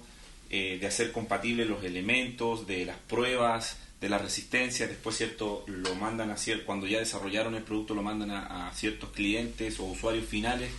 eh, 0.51 0.79
de 0.81 0.87
hacer 0.87 1.13
compatibles 1.13 1.69
los 1.69 1.85
elementos, 1.85 2.67
de 2.67 2.85
las 2.87 2.97
pruebas, 2.97 3.79
de 4.01 4.09
la 4.09 4.19
resistencia. 4.19 4.87
Después, 4.87 5.17
cierto, 5.17 5.65
lo 5.67 5.95
mandan 5.97 6.31
a 6.31 6.37
cier- 6.37 6.65
cuando 6.65 6.87
ya 6.87 6.99
desarrollaron 7.01 7.55
el 7.57 7.63
producto, 7.63 7.95
lo 7.95 8.03
mandan 8.03 8.31
a, 8.31 8.69
a 8.69 8.73
ciertos 8.75 9.11
clientes 9.11 9.79
o 9.81 9.85
usuarios 9.85 10.25
finales 10.27 10.71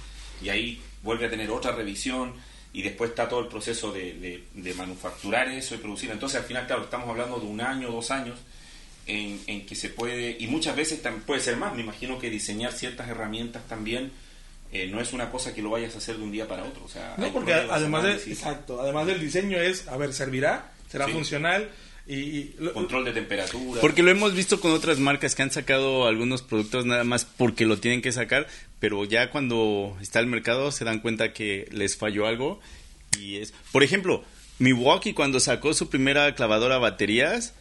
y 0.41 0.49
ahí 0.49 0.81
vuelve 1.03 1.25
a 1.25 1.29
tener 1.29 1.51
otra 1.51 1.73
revisión. 1.73 2.33
Y 2.71 2.81
después 2.83 3.09
está 3.11 3.27
todo 3.27 3.39
el 3.39 3.47
proceso 3.47 3.91
de, 3.91 4.13
de- 4.13 4.43
de 4.53 4.73
manufacturar 4.75 5.47
eso 5.49 5.73
y 5.75 5.79
producir. 5.79 6.11
Entonces, 6.11 6.39
al 6.39 6.45
final, 6.45 6.67
claro, 6.67 6.83
estamos 6.83 7.09
hablando 7.09 7.39
de 7.39 7.47
un 7.47 7.61
año, 7.61 7.89
dos 7.91 8.11
años, 8.11 8.37
en, 9.07 9.41
en 9.47 9.65
que 9.65 9.75
se 9.75 9.89
puede, 9.89 10.37
y 10.39 10.45
muchas 10.47 10.75
veces 10.75 11.01
también 11.01 11.23
puede 11.23 11.41
ser 11.41 11.57
más, 11.57 11.73
me 11.73 11.81
imagino 11.81 12.19
que 12.19 12.29
diseñar 12.29 12.71
ciertas 12.73 13.09
herramientas 13.09 13.63
también 13.67 14.11
eh, 14.71 14.85
no 14.85 15.01
es 15.01 15.13
una 15.13 15.31
cosa 15.31 15.51
que 15.55 15.63
lo 15.63 15.71
vayas 15.71 15.95
a 15.95 15.97
hacer 15.97 16.17
de 16.17 16.23
un 16.23 16.31
día 16.31 16.47
para 16.47 16.63
otro. 16.63 16.83
O 16.85 16.87
sea, 16.87 17.15
No, 17.17 17.33
porque 17.33 17.53
además 17.55 18.03
de, 18.03 18.13
exacto, 18.13 18.79
además 18.79 19.07
del 19.07 19.19
diseño 19.19 19.57
es, 19.59 19.87
a 19.87 19.97
ver, 19.97 20.13
servirá, 20.13 20.71
será 20.91 21.07
Sí. 21.07 21.13
funcional 21.13 21.69
y, 22.09 22.15
y 22.15 22.55
lo- 22.59 22.73
control 22.73 23.05
de 23.05 23.11
temperatura. 23.13 23.79
Porque 23.79 24.03
lo 24.03 24.11
hemos 24.11 24.33
visto 24.33 24.59
con 24.59 24.71
otras 24.71 24.99
marcas 24.99 25.35
que 25.35 25.43
han 25.43 25.51
sacado 25.51 26.07
algunos 26.07 26.41
productos 26.41 26.85
nada 26.85 27.03
más 27.05 27.23
porque 27.25 27.65
lo 27.65 27.77
tienen 27.77 28.01
que 28.01 28.11
sacar, 28.11 28.47
pero 28.79 29.05
ya 29.05 29.29
cuando 29.31 29.95
está 30.01 30.19
el 30.19 30.27
mercado 30.27 30.71
se 30.71 30.83
dan 30.85 30.99
cuenta 30.99 31.31
que 31.33 31.67
les 31.71 31.95
falló 31.97 32.25
algo 32.27 32.59
y 33.19 33.37
es, 33.37 33.53
por 33.71 33.83
ejemplo, 33.83 34.23
Milwaukee 34.57 35.13
cuando 35.13 35.39
sacó 35.39 35.73
su 35.73 35.89
primera 35.89 36.35
clavadora 36.35 36.75
a 36.75 36.79
baterías, 36.79 37.53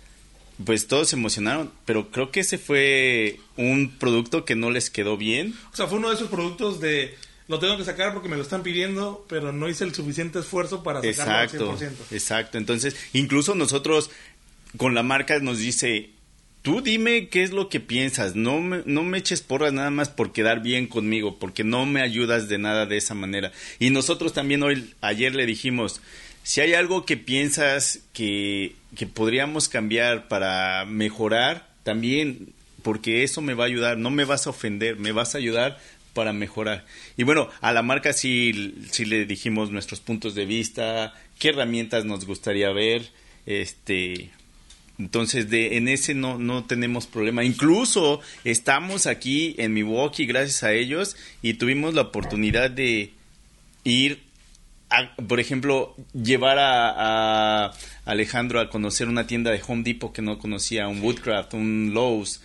pues 0.64 0.88
todos 0.88 1.08
se 1.11 1.16
emocionaron, 1.16 1.70
pero 1.84 2.11
creo 2.11 2.32
que 2.32 2.40
ese 2.40 2.58
fue 2.58 3.38
un 3.56 3.96
producto 3.98 4.44
que 4.44 4.56
no 4.56 4.70
les 4.70 4.90
quedó 4.90 5.16
bien. 5.16 5.54
o 5.72 5.76
sea, 5.76 5.87
fue 5.87 5.98
uno 5.98 6.08
de 6.08 6.16
esos 6.16 6.28
productos 6.28 6.80
de 6.80 7.14
lo 7.46 7.58
tengo 7.58 7.78
que 7.78 7.84
sacar 7.84 8.12
porque 8.12 8.28
me 8.28 8.37
lo 8.37 8.42
están 8.42 8.62
pidiendo, 8.62 9.24
pero 9.26 9.52
no 9.52 9.70
hice 9.70 9.84
el 9.84 9.94
suficiente 9.94 10.40
esfuerzo 10.40 10.82
para 10.82 11.00
sacarlo 11.00 11.42
Exacto, 11.44 11.70
al 11.70 11.78
100%. 11.78 11.92
exacto. 12.11 12.58
Entonces, 12.58 12.94
incluso 13.14 13.54
nosotros 13.54 14.11
con 14.76 14.94
la 14.94 15.02
marca 15.02 15.38
nos 15.40 15.59
dice, 15.59 16.11
tú 16.62 16.81
dime 16.83 17.28
qué 17.28 17.42
es 17.42 17.52
lo 17.52 17.68
que 17.68 17.81
piensas, 17.81 18.37
no 18.37 18.61
me, 18.61 18.83
no 18.85 19.02
me 19.02 19.18
eches 19.18 19.40
porras 19.40 19.72
nada 19.72 19.90
más 19.90 20.09
por 20.09 20.33
quedar 20.33 20.62
bien 20.62 20.87
conmigo, 20.87 21.38
porque 21.38 21.64
no 21.64 21.87
me 21.87 22.02
ayudas 22.02 22.48
de 22.48 22.59
nada 22.59 22.87
de 22.87 22.96
esa 22.96 23.14
manera. 23.14 23.52
Y 23.78 23.90
nosotros 23.90 24.33
también 24.33 24.62
hoy, 24.62 24.94
ayer 25.00 25.35
le 25.35 25.46
dijimos, 25.46 26.00
si 26.42 26.61
hay 26.61 26.74
algo 26.74 27.07
que 27.07 27.16
piensas 27.16 28.00
que, 28.12 28.74
que 28.96 29.07
podríamos 29.07 29.68
cambiar 29.68 30.28
para 30.28 30.85
mejorar, 30.85 31.68
también, 31.83 32.52
porque 32.83 33.22
eso 33.22 33.40
me 33.40 33.54
va 33.54 33.64
a 33.64 33.68
ayudar, 33.68 33.96
no 33.96 34.11
me 34.11 34.26
vas 34.26 34.46
a 34.46 34.50
ofender, 34.50 34.96
me 34.96 35.12
vas 35.12 35.35
a 35.35 35.38
ayudar 35.38 35.78
para 36.12 36.35
mejorar. 36.35 36.85
Y 37.16 37.22
bueno, 37.22 37.48
a 37.61 37.72
la 37.72 37.83
marca 37.83 38.12
sí, 38.12 38.74
sí 38.90 39.07
le 39.07 39.24
dijimos 39.24 39.70
nuestros 39.70 40.00
puntos 40.00 40.35
de 40.35 40.44
vista, 40.44 41.14
qué 41.38 41.48
herramientas 41.48 42.04
nos 42.04 42.26
gustaría 42.26 42.70
ver, 42.72 43.11
este 43.46 44.31
entonces 44.98 45.48
de 45.48 45.76
en 45.76 45.88
ese 45.88 46.14
no 46.14 46.38
no 46.38 46.64
tenemos 46.64 47.06
problema. 47.06 47.44
Incluso 47.44 48.20
estamos 48.44 49.06
aquí 49.06 49.54
en 49.58 49.72
Milwaukee 49.74 50.26
gracias 50.26 50.62
a 50.62 50.72
ellos 50.72 51.16
y 51.42 51.54
tuvimos 51.54 51.94
la 51.94 52.02
oportunidad 52.02 52.70
de 52.70 53.12
ir 53.84 54.22
a, 54.90 55.14
por 55.16 55.38
ejemplo, 55.38 55.94
llevar 56.14 56.58
a, 56.58 57.66
a 57.66 57.74
Alejandro 58.06 58.61
a 58.61 58.70
conocer 58.70 59.08
una 59.08 59.26
tienda 59.26 59.50
de 59.50 59.61
Home 59.66 59.82
Depot 59.82 60.12
que 60.12 60.22
no 60.22 60.38
conocía, 60.38 60.88
un 60.88 61.02
Woodcraft, 61.02 61.54
un 61.54 61.92
Lowe's 61.92 62.40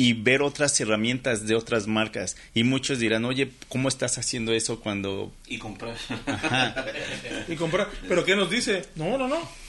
y 0.00 0.12
ver 0.12 0.42
otras 0.42 0.80
herramientas 0.80 1.46
de 1.46 1.56
otras 1.56 1.88
marcas. 1.88 2.36
Y 2.54 2.62
muchos 2.62 3.00
dirán, 3.00 3.24
oye, 3.24 3.50
¿cómo 3.68 3.88
estás 3.88 4.16
haciendo 4.16 4.52
eso 4.52 4.78
cuando... 4.78 5.32
y 5.48 5.58
comprar. 5.58 5.96
y 7.48 7.56
comprar. 7.56 7.88
Pero 8.08 8.24
¿qué 8.24 8.36
nos 8.36 8.48
dice? 8.48 8.84
No, 8.94 9.18
no, 9.18 9.26
no. 9.26 9.67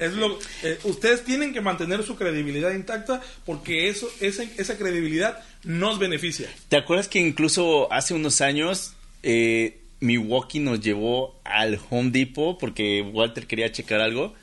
Es 0.00 0.14
lo, 0.14 0.38
eh, 0.62 0.78
ustedes 0.84 1.24
tienen 1.24 1.52
que 1.52 1.60
mantener 1.60 2.02
su 2.02 2.16
credibilidad 2.16 2.72
intacta 2.72 3.20
porque 3.44 3.88
eso, 3.88 4.10
esa, 4.20 4.42
esa 4.42 4.78
credibilidad 4.78 5.38
nos 5.62 5.98
beneficia. 5.98 6.48
¿Te 6.68 6.78
acuerdas 6.78 7.06
que 7.06 7.20
incluso 7.20 7.92
hace 7.92 8.14
unos 8.14 8.40
años 8.40 8.94
eh, 9.22 9.78
Milwaukee 10.00 10.58
nos 10.58 10.80
llevó 10.80 11.38
al 11.44 11.78
Home 11.90 12.10
Depot 12.10 12.58
porque 12.58 13.02
Walter 13.02 13.46
quería 13.46 13.70
checar 13.70 14.00
algo? 14.00 14.34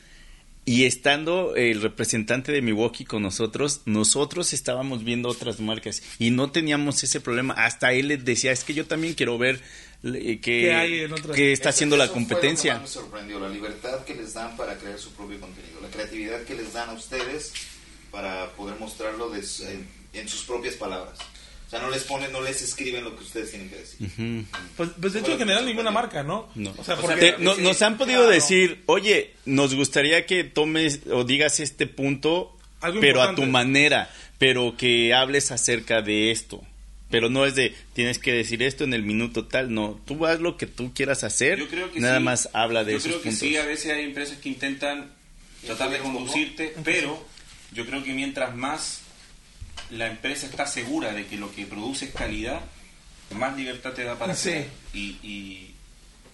Y 0.64 0.84
estando 0.84 1.56
el 1.56 1.82
representante 1.82 2.52
de 2.52 2.62
Milwaukee 2.62 3.06
con 3.06 3.24
nosotros, 3.24 3.82
nosotros 3.86 4.52
estábamos 4.52 5.06
viendo 5.06 5.30
otras 5.30 5.62
marcas 5.62 6.04
y 6.20 6.30
no 6.30 6.52
teníamos 6.52 7.02
ese 7.04 7.22
problema. 7.22 7.54
Hasta 7.54 7.94
él 7.94 8.10
les 8.10 8.26
decía, 8.26 8.52
es 8.52 8.66
que 8.66 8.74
yo 8.74 8.86
también 8.86 9.14
quiero 9.14 9.38
ver 9.38 9.62
eh, 10.04 10.40
qué, 10.42 10.62
¿Qué 10.62 10.74
hay 10.74 11.00
en 11.02 11.14
otras- 11.14 11.36
qué 11.36 11.52
está 11.52 11.70
haciendo 11.70 11.98
la 11.98 12.06
lo 12.06 12.12
que 12.12 12.16
competencia. 12.16 12.74
más 12.74 12.82
me 12.84 12.88
sorprendió, 12.88 13.40
la 13.40 13.50
libertad 13.50 14.04
que 14.06 14.16
les 14.16 14.34
dan 14.34 14.56
para 14.58 14.78
crear 14.78 14.98
su 15.00 15.12
propio 15.14 15.40
contenido, 15.40 15.80
la 15.82 15.90
creatividad 15.90 16.42
que 16.44 16.56
les 16.56 16.74
dan 16.74 16.90
a 16.90 16.94
ustedes 16.94 17.54
para 18.12 18.52
poder 18.52 18.80
mostrarlo 18.80 19.30
de 19.30 19.40
en, 19.40 19.88
en 20.14 20.30
sus 20.30 20.42
propias 20.44 20.76
palabras. 20.76 21.18
O 21.66 21.70
sea, 21.70 21.82
no 21.82 21.90
les 21.90 22.04
ponen, 22.06 22.32
no 22.32 22.40
les 22.42 22.62
escriben 22.62 23.04
lo 23.04 23.18
que 23.18 23.24
ustedes 23.26 23.50
tienen 23.52 23.70
que 23.70 23.76
decir. 23.76 24.46
Pues, 24.78 24.90
pues 25.02 25.12
de 25.12 25.20
hecho 25.20 25.34
en 25.34 25.40
general 25.40 25.66
ninguna 25.66 25.92
marca, 25.92 26.24
¿no? 26.24 26.48
No. 26.56 26.74
O 26.78 26.84
sea, 26.84 26.96
porque 26.96 27.34
Te- 27.34 27.38
no- 27.44 27.56
sí, 27.56 27.62
nos 27.62 27.82
han 27.82 27.98
podido 27.98 28.20
claro. 28.22 28.32
decir, 28.34 28.84
oye, 28.86 29.34
nos 29.46 29.76
gustaría 29.76 30.26
que 30.26 30.46
tomes 30.46 31.02
o 31.12 31.26
digas 31.26 31.60
este 31.60 31.86
punto, 31.86 32.56
Algo 32.80 33.02
pero 33.02 33.22
a 33.22 33.36
tu 33.36 33.44
manera, 33.44 34.10
pero 34.38 34.78
que 34.78 35.14
hables 35.14 35.52
acerca 35.52 36.02
de 36.02 36.32
esto. 36.32 36.64
Pero 37.10 37.30
no 37.30 37.46
es 37.46 37.56
de, 37.56 37.74
tienes 37.94 38.20
que 38.20 38.34
decir 38.34 38.62
esto 38.64 38.84
en 38.84 38.94
el 38.94 39.04
minuto 39.04 39.46
tal, 39.46 39.74
no, 39.74 40.00
tú 40.06 40.26
haz 40.26 40.40
lo 40.42 40.58
que 40.58 40.66
tú 40.68 40.94
quieras 40.94 41.24
hacer, 41.24 41.58
Yo 41.60 41.68
creo 41.70 41.92
que 41.92 42.02
nada 42.02 42.18
sí. 42.18 42.24
más 42.24 42.50
habla 42.54 42.84
de 42.84 42.92
Yo 42.94 42.98
esos 42.98 43.08
creo 43.12 43.22
que 43.22 43.30
puntos. 43.30 43.40
sí, 43.48 43.56
a 43.58 43.66
veces 43.66 43.92
hay 43.94 44.04
empresas 44.04 44.38
que 44.40 44.50
intentan 44.50 45.12
tratar 45.66 45.90
de 45.90 46.00
conducirte, 46.00 46.74
pero 46.84 47.26
yo 47.72 47.86
creo 47.86 48.04
que 48.04 48.14
mientras 48.14 48.56
más 48.56 49.02
la 49.90 50.08
empresa 50.08 50.48
está 50.48 50.66
segura 50.68 51.14
de 51.14 51.26
que 51.28 51.38
lo 51.38 51.54
que 51.54 51.66
produce 51.66 52.06
es 52.06 52.12
calidad, 52.12 52.60
más 53.36 53.56
libertad 53.56 53.94
te 53.94 54.04
da 54.04 54.18
para 54.20 54.36
Sí. 54.36 54.50
hacer. 54.50 54.68
Y, 54.94 55.18
y 55.24 55.72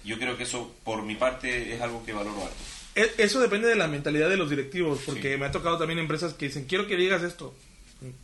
yo 0.03 0.17
creo 0.17 0.37
que 0.37 0.43
eso, 0.43 0.75
por 0.83 1.03
mi 1.03 1.13
parte, 1.15 1.75
es 1.75 1.81
algo 1.81 2.03
que 2.03 2.13
valoro 2.13 2.41
alto. 2.43 2.55
E- 2.95 3.11
Eso 3.23 3.39
depende 3.39 3.67
de 3.67 3.75
la 3.75 3.87
mentalidad 3.87 4.27
de 4.29 4.37
los 4.37 4.49
directivos, 4.49 5.01
porque 5.05 5.33
Sí. 5.33 5.39
me 5.39 5.45
ha 5.45 5.51
tocado 5.51 5.77
también 5.77 5.99
empresas 5.99 6.33
que 6.33 6.47
dicen, 6.47 6.65
quiero 6.65 6.87
que 6.87 6.95
digas 6.97 7.21
esto. 7.21 7.55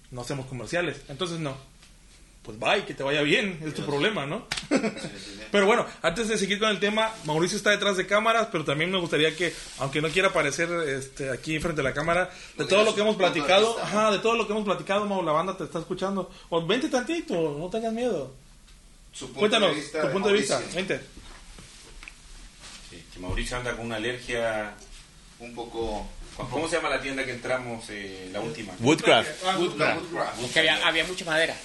No 0.09 0.21
hacemos 0.21 0.47
comerciales, 0.47 0.97
entonces 1.09 1.39
no. 1.39 1.55
Pues 2.49 2.59
bye, 2.59 2.83
que 2.83 2.95
te 2.95 3.03
vaya 3.03 3.21
bien, 3.21 3.59
es 3.63 3.75
tu 3.75 3.85
problema, 3.85 4.25
¿no? 4.25 4.47
Pero 5.51 5.67
bueno, 5.67 5.85
antes 6.01 6.27
de 6.29 6.35
seguir 6.35 6.57
con 6.57 6.69
el 6.69 6.79
tema, 6.79 7.13
Mauricio 7.25 7.57
está 7.57 7.69
detrás 7.69 7.95
de 7.95 8.07
cámaras, 8.07 8.47
pero 8.51 8.65
también 8.65 8.89
me 8.89 8.99
gustaría 8.99 9.35
que, 9.35 9.53
aunque 9.77 10.01
no 10.01 10.09
quiera 10.09 10.29
aparecer 10.29 10.67
este, 10.87 11.29
aquí 11.29 11.59
frente 11.59 11.81
a 11.81 11.83
la 11.83 11.93
cámara, 11.93 12.31
de 12.57 12.65
todo 12.65 12.83
lo 12.83 12.95
que 12.95 13.01
hemos 13.01 13.17
platicado, 13.17 13.79
ajá, 13.79 14.09
de 14.09 14.17
todo 14.17 14.35
lo 14.35 14.47
que 14.47 14.53
hemos 14.53 14.65
platicado, 14.65 15.05
Mau, 15.05 15.21
la 15.21 15.31
banda 15.31 15.55
te 15.55 15.63
está 15.63 15.77
escuchando. 15.77 16.31
O 16.49 16.65
vente 16.65 16.89
tantito, 16.89 17.35
no 17.59 17.69
tengas 17.69 17.93
miedo. 17.93 18.33
Su 19.13 19.27
punto 19.27 19.39
Cuéntanos, 19.41 19.69
de 19.69 19.75
vista 19.75 20.01
tu 20.01 20.11
punto 20.11 20.27
de 20.29 20.33
vista, 20.33 20.53
Mauricio, 20.55 20.75
vente. 20.75 21.01
Que, 22.89 23.03
que 23.13 23.19
Mauricio 23.19 23.57
anda 23.57 23.75
con 23.75 23.85
una 23.85 23.97
alergia. 23.97 24.73
Un 25.39 25.53
poco... 25.53 26.07
¿Cómo 26.49 26.67
se 26.67 26.77
llama 26.77 26.89
la 26.89 27.01
tienda 27.01 27.23
que 27.25 27.33
entramos, 27.33 27.85
eh, 27.89 28.29
la 28.31 28.39
última? 28.41 28.73
Woodcraft. 28.79 29.29
Ah, 29.45 29.57
Woodcraft. 29.59 30.01
Es 30.43 30.51
que 30.51 30.59
había, 30.59 30.87
había 30.87 31.05
mucha 31.05 31.25
madera. 31.25 31.55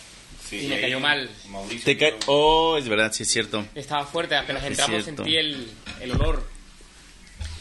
Sí, 0.48 0.60
y 0.64 0.68
me 0.68 0.80
cayó 0.80 1.00
mal. 1.00 1.30
Mauricio 1.48 1.84
Te 1.84 1.96
ca- 1.96 2.16
oh, 2.26 2.76
es 2.76 2.88
verdad, 2.88 3.12
sí 3.12 3.22
es 3.22 3.30
cierto. 3.30 3.64
Estaba 3.74 4.04
fuerte, 4.06 4.36
apenas 4.36 4.62
entramos 4.64 5.04
sentí 5.04 5.36
el, 5.36 5.70
el 6.00 6.10
olor. 6.12 6.46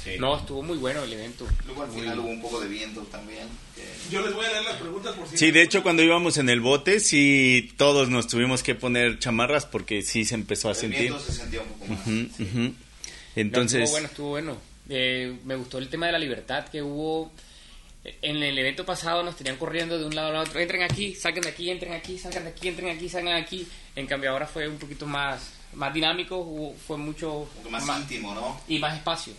sí. 0.04 0.12
No, 0.19 0.38
estuvo 0.38 0.62
muy 0.62 0.78
bueno 0.78 1.04
el 1.04 1.13
evento. 1.13 1.48
Luego 1.65 1.84
al 1.84 1.91
final 1.91 2.19
hubo 2.19 2.28
un 2.28 2.41
poco 2.41 2.60
de 2.60 2.67
viento 2.67 3.02
también. 3.04 3.48
que- 3.76 3.84
Yo 4.13 4.22
les 4.22 4.34
voy 4.34 4.46
a 4.46 4.50
leer 4.52 4.63
las 4.63 4.76
preguntas 4.78 5.15
por 5.15 5.28
si... 5.28 5.38
Sí, 5.38 5.52
de 5.52 5.62
hecho 5.62 5.82
cuando 5.82 6.04
íbamos 6.04 6.38
en 6.38 6.50
el 6.50 6.60
bote, 6.60 7.00
sí, 7.00 7.72
todos 7.78 8.10
nos 8.10 8.28
tuvimos 8.28 8.63
que 8.63 8.76
poner 8.76 9.17
chamarras 9.19 9.65
porque 9.65 10.02
sí 10.02 10.26
se 10.26 10.36
empezó 10.36 10.67
a 10.67 10.72
el 10.72 10.78
sentir. 10.78 11.00
viento 11.02 11.19
se 11.22 11.32
sentía 11.32 11.62
un 11.62 11.69
poco 11.69 11.86
más. 11.88 12.00
Ujú, 12.02 12.43
ujú. 12.43 12.60
No, 12.60 12.74
Entonces, 13.36 13.80
estuvo 13.82 13.91
bueno, 13.93 14.08
estuvo 14.08 14.30
bueno. 14.30 14.58
Eh, 14.89 15.38
me 15.46 15.56
gustó 15.56 15.78
el 15.78 15.88
tema 15.88 16.08
de 16.08 16.12
la 16.12 16.19
libertad 16.19 16.67
que 16.67 16.82
hubo. 16.82 17.32
En 18.22 18.44
el 18.44 18.58
evento 18.58 18.86
pasado 18.86 19.24
nos 19.24 19.38
tenían 19.38 19.56
corriendo 19.58 19.98
de 19.98 20.06
un 20.06 20.13
lado 20.16 20.30
al 20.30 20.36
otro. 20.48 20.60
Entren 20.60 20.84
aquí, 20.84 21.16
salgan 21.16 21.44
de 21.44 21.50
aquí, 21.50 21.70
entren 21.70 21.94
aquí, 21.94 22.18
salgan 22.20 22.44
de 22.44 22.50
aquí, 22.50 22.68
entren 22.68 22.89
aquí, 22.96 23.08
salgan 23.08 23.36
de 23.36 23.42
aquí. 23.42 23.68
En 23.96 24.08
cambio 24.08 24.32
ahora 24.32 24.46
fue 24.46 24.68
un 24.68 24.78
poquito 24.78 25.06
más, 25.06 25.52
más 25.74 25.94
dinámico, 25.94 26.36
hubo- 26.38 26.76
fue 26.86 26.98
mucho 26.98 27.48
poco 27.56 27.70
más 27.70 27.88
íntimo, 28.00 28.34
¿no? 28.36 28.60
y 28.68 28.78
más 28.80 28.96
espacio. 28.98 29.34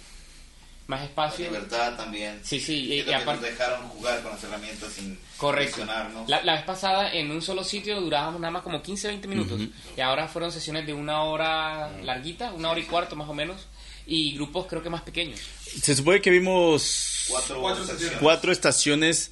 Más 0.87 1.00
La 1.00 1.07
espacio. 1.07 1.46
libertad 1.46 1.96
también. 1.96 2.40
Sí, 2.42 2.61
sí, 2.61 2.74
y- 2.92 2.94
y 3.00 3.12
aparte- 3.12 3.24
nos 3.33 3.42
dejaron 3.42 3.88
jugar 3.88 4.22
con 4.22 4.33
las 4.33 4.44
herramientas 4.44 4.92
sin 4.92 5.18
Correcto. 5.38 5.77
presionarnos. 5.77 6.29
La, 6.29 6.42
la 6.42 6.55
vez 6.55 6.62
pasada 6.64 7.11
en 7.12 7.31
un 7.31 7.40
solo 7.42 7.64
sitio 7.64 8.00
durábamos 8.00 8.38
nada 8.40 8.50
más 8.50 8.62
como 8.62 8.83
15, 8.83 9.09
20 9.09 9.27
minutos. 9.29 9.61
Y 9.96 10.00
ahora 10.00 10.29
fueron 10.29 10.53
sesiones 10.53 10.87
de 10.87 10.92
una 10.92 11.22
hora 11.22 11.90
larguita, 12.03 12.53
una 12.53 12.70
hora 12.70 12.81
y 12.81 12.85
cuarto 12.85 13.16
más 13.16 13.29
o 13.29 13.35
menos. 13.35 13.66
Y 14.07 14.35
grupos 14.35 14.66
creo 14.66 14.83
que 14.83 14.90
más 14.90 15.00
pequeños. 15.03 15.40
se 15.83 15.94
supone 15.96 16.20
que 16.20 16.31
vimos 16.31 17.13
Cuatro, 17.28 17.60
Cuatro 17.60 17.82
estaciones. 17.82 18.00
sesiones. 18.00 18.18
cuatro 18.22 18.52
estaciones. 18.52 19.30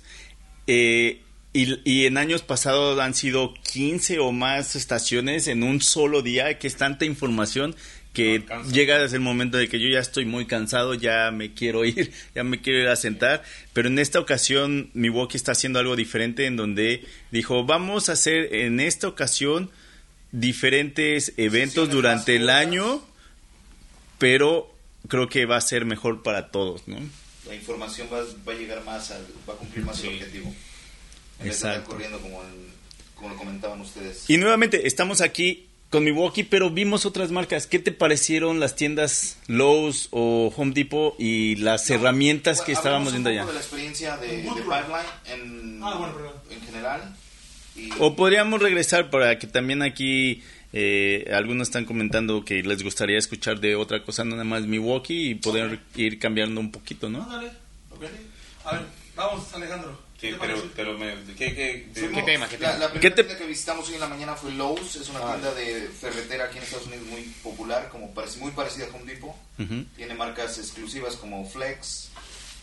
eh, 0.66 1.20
Y, 1.54 1.78
y 1.84 2.06
en 2.06 2.16
años 2.16 2.40
pasados 2.42 2.98
han 2.98 3.12
sido 3.14 3.52
15 3.72 4.18
o 4.20 4.32
más 4.32 4.74
estaciones 4.74 5.48
en 5.48 5.62
un 5.62 5.82
solo 5.82 6.22
día, 6.22 6.58
que 6.58 6.66
es 6.66 6.76
tanta 6.76 7.04
información 7.04 7.76
que 8.14 8.40
No 8.48 8.62
llega 8.70 8.98
desde 8.98 9.16
el 9.16 9.22
momento 9.22 9.58
de 9.58 9.68
que 9.68 9.78
yo 9.78 9.88
ya 9.88 9.98
estoy 9.98 10.24
muy 10.24 10.46
cansado, 10.46 10.94
ya 10.94 11.30
me 11.30 11.52
quiero 11.52 11.84
ir, 11.86 12.10
ya 12.34 12.42
me 12.42 12.62
quiero 12.62 12.80
ir 12.80 12.88
a 12.88 12.96
sentar. 12.96 13.42
Pero 13.74 13.88
en 13.88 13.98
esta 13.98 14.18
ocasión 14.18 14.90
Milwaukee 14.94 15.36
está 15.36 15.52
haciendo 15.52 15.78
algo 15.78 15.94
diferente 15.94 16.46
en 16.46 16.56
donde 16.56 17.04
dijo, 17.30 17.64
vamos 17.64 18.08
a 18.08 18.12
hacer 18.12 18.54
en 18.54 18.80
esta 18.80 19.08
ocasión 19.08 19.70
diferentes 20.30 21.34
eventos 21.36 21.90
durante 21.90 22.34
el 22.36 22.48
año, 22.48 23.02
pero 24.18 24.74
creo 25.08 25.28
que 25.28 25.44
va 25.44 25.56
a 25.56 25.60
ser 25.60 25.84
mejor 25.84 26.22
para 26.22 26.50
todos, 26.50 26.88
¿no? 26.88 26.96
La 27.52 27.56
información 27.58 28.08
va, 28.10 28.20
va 28.48 28.52
a 28.52 28.56
llegar 28.56 28.82
más, 28.82 29.10
al, 29.10 29.26
va 29.46 29.52
a 29.52 29.56
cumplir 29.58 29.84
más 29.84 29.98
Sí. 29.98 30.06
el 30.08 30.14
objetivo. 30.14 30.46
En 30.46 30.54
vez 30.54 31.44
de 31.44 31.50
estar 31.50 31.70
Exacto. 31.72 31.90
corriendo 31.90 32.18
como, 32.20 32.42
en- 32.42 32.72
como 33.14 33.28
lo 33.28 33.36
comentaban 33.36 33.78
ustedes. 33.82 34.24
Y 34.30 34.38
nuevamente, 34.38 34.86
estamos 34.86 35.20
aquí 35.20 35.66
con 35.90 36.02
Milwaukee, 36.04 36.44
pero 36.44 36.70
vimos 36.70 37.04
otras 37.04 37.30
marcas. 37.30 37.66
¿Qué 37.66 37.78
te 37.78 37.92
parecieron 37.92 38.58
las 38.58 38.74
tiendas 38.74 39.36
Lowe's 39.48 40.08
o 40.12 40.50
Home 40.56 40.72
Depot 40.72 41.14
y 41.18 41.56
las 41.56 41.90
herramientas 41.90 42.62
que 42.62 42.72
estábamos 42.72 43.12
viendo 43.12 43.28
allá? 43.28 43.44
de 43.44 43.52
la 43.52 43.60
experiencia 43.60 44.16
de, 44.16 44.28
de. 44.28 44.42
Pipeline 44.48 45.06
en, 45.26 45.80
Ah, 45.82 45.96
bueno, 45.98 46.14
perdón. 46.14 46.32
en 46.50 46.60
general. 46.62 47.16
Y, 47.76 47.90
O 47.98 48.16
podríamos 48.16 48.62
regresar 48.62 49.10
para 49.10 49.38
que 49.38 49.46
también 49.46 49.82
aquí 49.82 50.42
eh, 50.72 51.30
algunos 51.32 51.68
están 51.68 51.84
comentando 51.84 52.44
que 52.44 52.62
les 52.62 52.82
gustaría 52.82 53.18
escuchar 53.18 53.60
de 53.60 53.76
otra 53.76 54.02
cosa, 54.04 54.24
no 54.24 54.32
nada 54.32 54.44
más 54.44 54.62
Milwaukee, 54.66 55.30
y 55.30 55.34
poder 55.34 55.80
ir 55.96 56.18
cambiando 56.18 56.60
un 56.60 56.70
poquito, 56.72 57.08
¿no? 57.10 57.22
Ándale. 57.24 57.48
Ok. 57.90 58.04
A 58.64 58.72
ver, 58.72 58.82
vamos, 59.16 59.52
Alejandro. 59.54 60.00
Sí, 60.20 60.28
¿Qué 60.28 60.34
te 60.34 60.38
pero, 60.38 60.62
pero 60.76 60.98
me, 60.98 61.14
¿qué, 61.36 61.52
qué, 61.52 61.86
de- 61.92 62.00
Fuimos- 62.00 62.24
tema, 62.24 62.48
qué 62.48 62.56
la, 62.58 62.72
tema? 62.74 62.78
la 62.78 62.92
¿Qué 62.92 62.98
primera 63.00 63.14
te- 63.16 63.24
tienda 63.24 63.38
que 63.42 63.46
visitamos 63.48 63.88
hoy 63.88 63.94
en 63.94 64.00
la 64.00 64.06
mañana 64.08 64.34
fue 64.36 64.52
Lowe's, 64.52 64.94
es 64.94 65.08
una 65.08 65.18
Ah. 65.18 65.32
tienda 65.32 65.52
de 65.54 65.88
ferretera 65.88 66.44
aquí 66.44 66.58
en 66.58 66.62
Estados 66.64 66.86
Unidos 66.86 67.06
muy 67.08 67.22
popular, 67.42 67.88
como 67.90 68.14
parece, 68.14 68.38
muy 68.38 68.52
parecida 68.52 68.86
a 68.86 68.94
Home 68.96 69.12
Depot. 69.12 69.34
Tiene 69.96 70.14
marcas 70.14 70.58
exclusivas 70.58 71.16
como 71.16 71.44
Flex, 71.44 72.10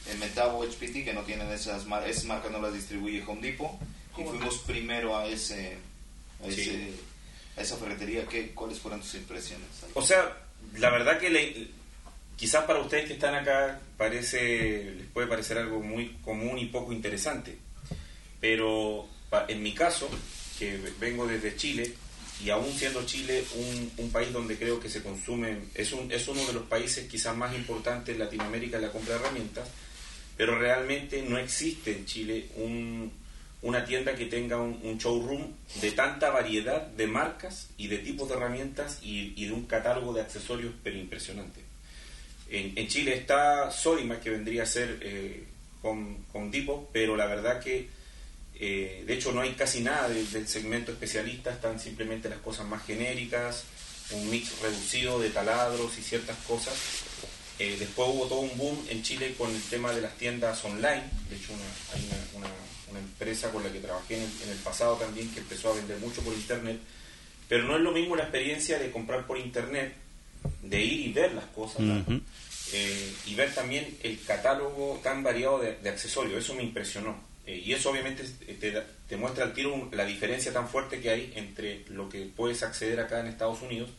eh, 0.10 0.16
Metabo, 0.22 0.64
HPT, 0.64 1.04
que 1.04 1.12
no 1.14 1.24
tienen 1.24 1.52
esas 1.52 1.86
marcas, 1.86 2.12
esas 2.12 2.26
marcas 2.26 2.50
no 2.50 2.62
las 2.62 2.74
distribuye 2.74 3.22
Home 3.28 3.42
Depot. 3.42 3.72
Y 4.18 4.24
fuimos 4.24 4.60
primero 4.60 5.18
a 5.18 5.26
ese, 5.28 5.78
a, 6.42 6.50
Sí. 6.50 6.94
A 7.60 7.62
esa 7.62 7.78
ferretería. 7.78 8.26
¿Qué, 8.26 8.52
¿Cuáles 8.52 8.80
fueron 8.80 9.02
tus 9.02 9.16
impresiones? 9.16 9.68
O 9.94 10.02
sea, 10.02 10.38
la 10.78 10.90
verdad 10.90 11.20
que 11.20 11.70
quizás 12.36 12.64
para 12.66 12.80
ustedes 12.80 13.06
que 13.06 13.14
están 13.14 13.36
acá 13.36 13.82
parece 13.98 14.94
les 14.98 15.08
puede 15.08 15.28
parecer 15.28 15.58
algo 15.58 15.82
muy 15.82 16.18
común 16.24 16.58
y 16.58 16.68
poco 16.68 16.94
interesante, 16.94 17.58
pero 18.40 19.08
en 19.48 19.62
mi 19.62 19.74
caso, 19.74 20.10
que 20.58 20.80
vengo 21.00 21.28
desde 21.28 21.56
Chile, 21.56 21.94
y 22.44 22.50
aún 22.52 22.72
siendo 22.72 23.06
Chile 23.06 23.44
un, 23.98 24.12
país 24.12 24.32
donde 24.32 24.58
creo 24.58 24.80
que 24.80 24.90
se 24.90 25.04
consumen, 25.04 25.70
es, 25.76 25.92
un, 25.92 26.12
es 26.12 26.28
uno 26.28 26.44
de 26.46 26.54
los 26.54 26.64
países 26.64 27.08
quizás 27.08 27.36
más 27.36 27.54
importantes 27.54 28.16
en 28.16 28.20
Latinoamérica 28.20 28.78
en 28.78 28.84
la 28.84 28.92
compra 28.92 29.16
de 29.16 29.20
herramientas, 29.20 29.68
pero 30.38 30.58
realmente 30.58 31.22
no 31.22 31.38
existe 31.38 31.92
en 31.92 32.06
Chile 32.06 32.48
un, 32.56 33.12
una 33.62 33.84
tienda 33.84 34.16
que 34.16 34.26
tenga 34.26 34.58
un, 34.58 34.98
showroom 34.98 35.54
de 35.82 35.92
tanta 35.92 36.30
variedad 36.30 36.88
de 36.88 37.08
marcas 37.08 37.70
y 37.78 37.88
de 37.88 37.98
tipos 37.98 38.30
de 38.30 38.36
herramientas 38.36 39.00
y, 39.02 39.46
de 39.46 39.52
un 39.52 39.66
catálogo 39.66 40.14
de 40.14 40.22
accesorios 40.22 40.74
pero 40.84 40.98
impresionante. 40.98 41.62
En, 42.50 42.88
Chile 42.88 43.16
está 43.16 43.70
Sodimac, 43.70 44.22
que 44.22 44.32
vendría 44.32 44.64
a 44.64 44.66
ser 44.66 44.98
eh, 45.02 45.44
con, 45.82 46.24
con 46.32 46.52
pero 46.92 47.16
la 47.16 47.28
verdad 47.28 47.60
que 47.62 47.90
eh, 48.56 49.04
de 49.06 49.14
hecho 49.14 49.32
no 49.32 49.42
hay 49.42 49.54
casi 49.54 49.82
nada 49.82 50.10
del 50.10 50.48
segmento 50.48 50.92
especialista, 50.92 51.52
están 51.52 51.80
simplemente 51.80 52.28
las 52.28 52.40
cosas 52.40 52.68
más 52.68 52.86
genéricas, 52.86 53.64
un 54.12 54.30
mix 54.30 54.62
reducido 54.62 55.20
de 55.20 55.30
taladros 55.30 55.98
y 55.98 56.02
ciertas 56.02 56.38
cosas. 56.40 56.76
Eh, 57.60 57.76
después 57.78 58.08
hubo 58.10 58.26
todo 58.28 58.40
un 58.40 58.58
boom 58.58 58.86
en 58.90 59.04
Chile 59.04 59.36
con 59.38 59.54
el 59.54 59.62
tema 59.64 59.92
de 59.92 60.02
las 60.02 60.16
tiendas 60.18 60.64
online. 60.64 61.04
De 61.30 61.36
hecho, 61.36 61.54
una- 61.54 61.94
hay 61.94 62.08
una, 62.08 62.46
una- 62.48 62.56
una 62.92 63.00
empresa 63.00 63.52
con 63.52 63.64
la 63.64 63.72
que 63.72 63.80
trabajé 63.80 64.16
en 64.18 64.24
el, 64.24 64.30
en 64.46 64.50
el 64.50 64.58
pasado 64.60 64.96
también 64.96 65.30
que 65.34 65.40
empezó 65.42 65.72
a 65.72 65.76
vender 65.76 65.98
mucho 66.00 66.22
por 66.22 66.34
internet. 66.34 66.80
Pero 67.50 67.64
no 67.66 67.76
es 67.76 67.82
lo 67.82 67.92
mismo 67.92 68.16
la 68.16 68.24
experiencia 68.24 68.80
de 68.80 68.92
comprar 68.92 69.28
por 69.28 69.38
internet, 69.38 69.94
de 70.64 70.82
ir 70.82 71.08
y 71.08 71.14
ver 71.14 71.34
las 71.34 71.46
cosas, 71.48 71.82
¿no? 71.82 72.00
Ujú. 72.00 72.22
Eh, 72.72 73.14
y 73.26 73.36
ver 73.36 73.54
también 73.54 73.98
el 74.04 74.22
catálogo 74.24 75.00
tan 75.04 75.22
variado 75.24 75.60
de, 75.60 75.76
de 75.78 75.90
accesorios. 75.90 76.44
Eso 76.44 76.54
me 76.54 76.64
impresionó. 76.64 77.20
Eh, 77.46 77.62
y 77.66 77.74
eso 77.74 77.90
obviamente 77.90 78.24
eh, 78.48 78.58
te, 78.60 78.72
te 79.08 79.18
muestra 79.18 79.44
al 79.44 79.54
tiro 79.54 79.74
un- 79.74 79.90
la 79.92 80.06
diferencia 80.06 80.54
tan 80.54 80.70
fuerte 80.70 81.02
que 81.02 81.10
hay 81.10 81.34
entre 81.36 81.84
lo 81.90 82.08
que 82.08 82.22
puedes 82.36 82.62
acceder 82.64 83.00
acá 83.00 83.20
en 83.20 83.28
Estados 83.28 83.62
Unidos 83.62 83.90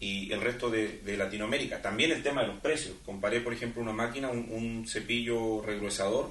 y 0.00 0.32
el 0.32 0.40
resto 0.40 0.70
de, 0.70 1.00
de 1.04 1.16
Latinoamérica. 1.16 1.82
También 1.82 2.12
el 2.12 2.22
tema 2.22 2.42
de 2.42 2.48
los 2.48 2.60
precios. 2.60 2.94
Comparé, 3.04 3.40
por 3.40 3.52
ejemplo, 3.52 3.82
una 3.82 3.92
máquina, 3.92 4.30
un, 4.30 4.48
un 4.50 4.86
cepillo 4.86 5.62
regruesador, 5.62 6.30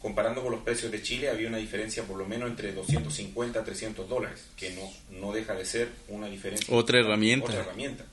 comparando 0.00 0.42
con 0.42 0.52
los 0.52 0.62
precios 0.62 0.92
de 0.92 1.02
Chile, 1.02 1.28
había 1.28 1.48
una 1.48 1.58
diferencia 1.58 2.04
por 2.04 2.16
lo 2.16 2.26
menos 2.26 2.48
entre 2.48 2.72
250 2.72 3.60
a 3.60 3.64
300 3.64 4.08
dólares, 4.08 4.46
que 4.56 4.70
no, 4.70 5.18
no 5.18 5.32
deja 5.32 5.54
de 5.54 5.64
ser 5.64 5.88
una 6.08 6.28
diferencia. 6.28 6.74
Otra 6.74 7.00
herramienta. 7.00 7.46
Otra 7.46 7.60
herramienta. 7.60 8.04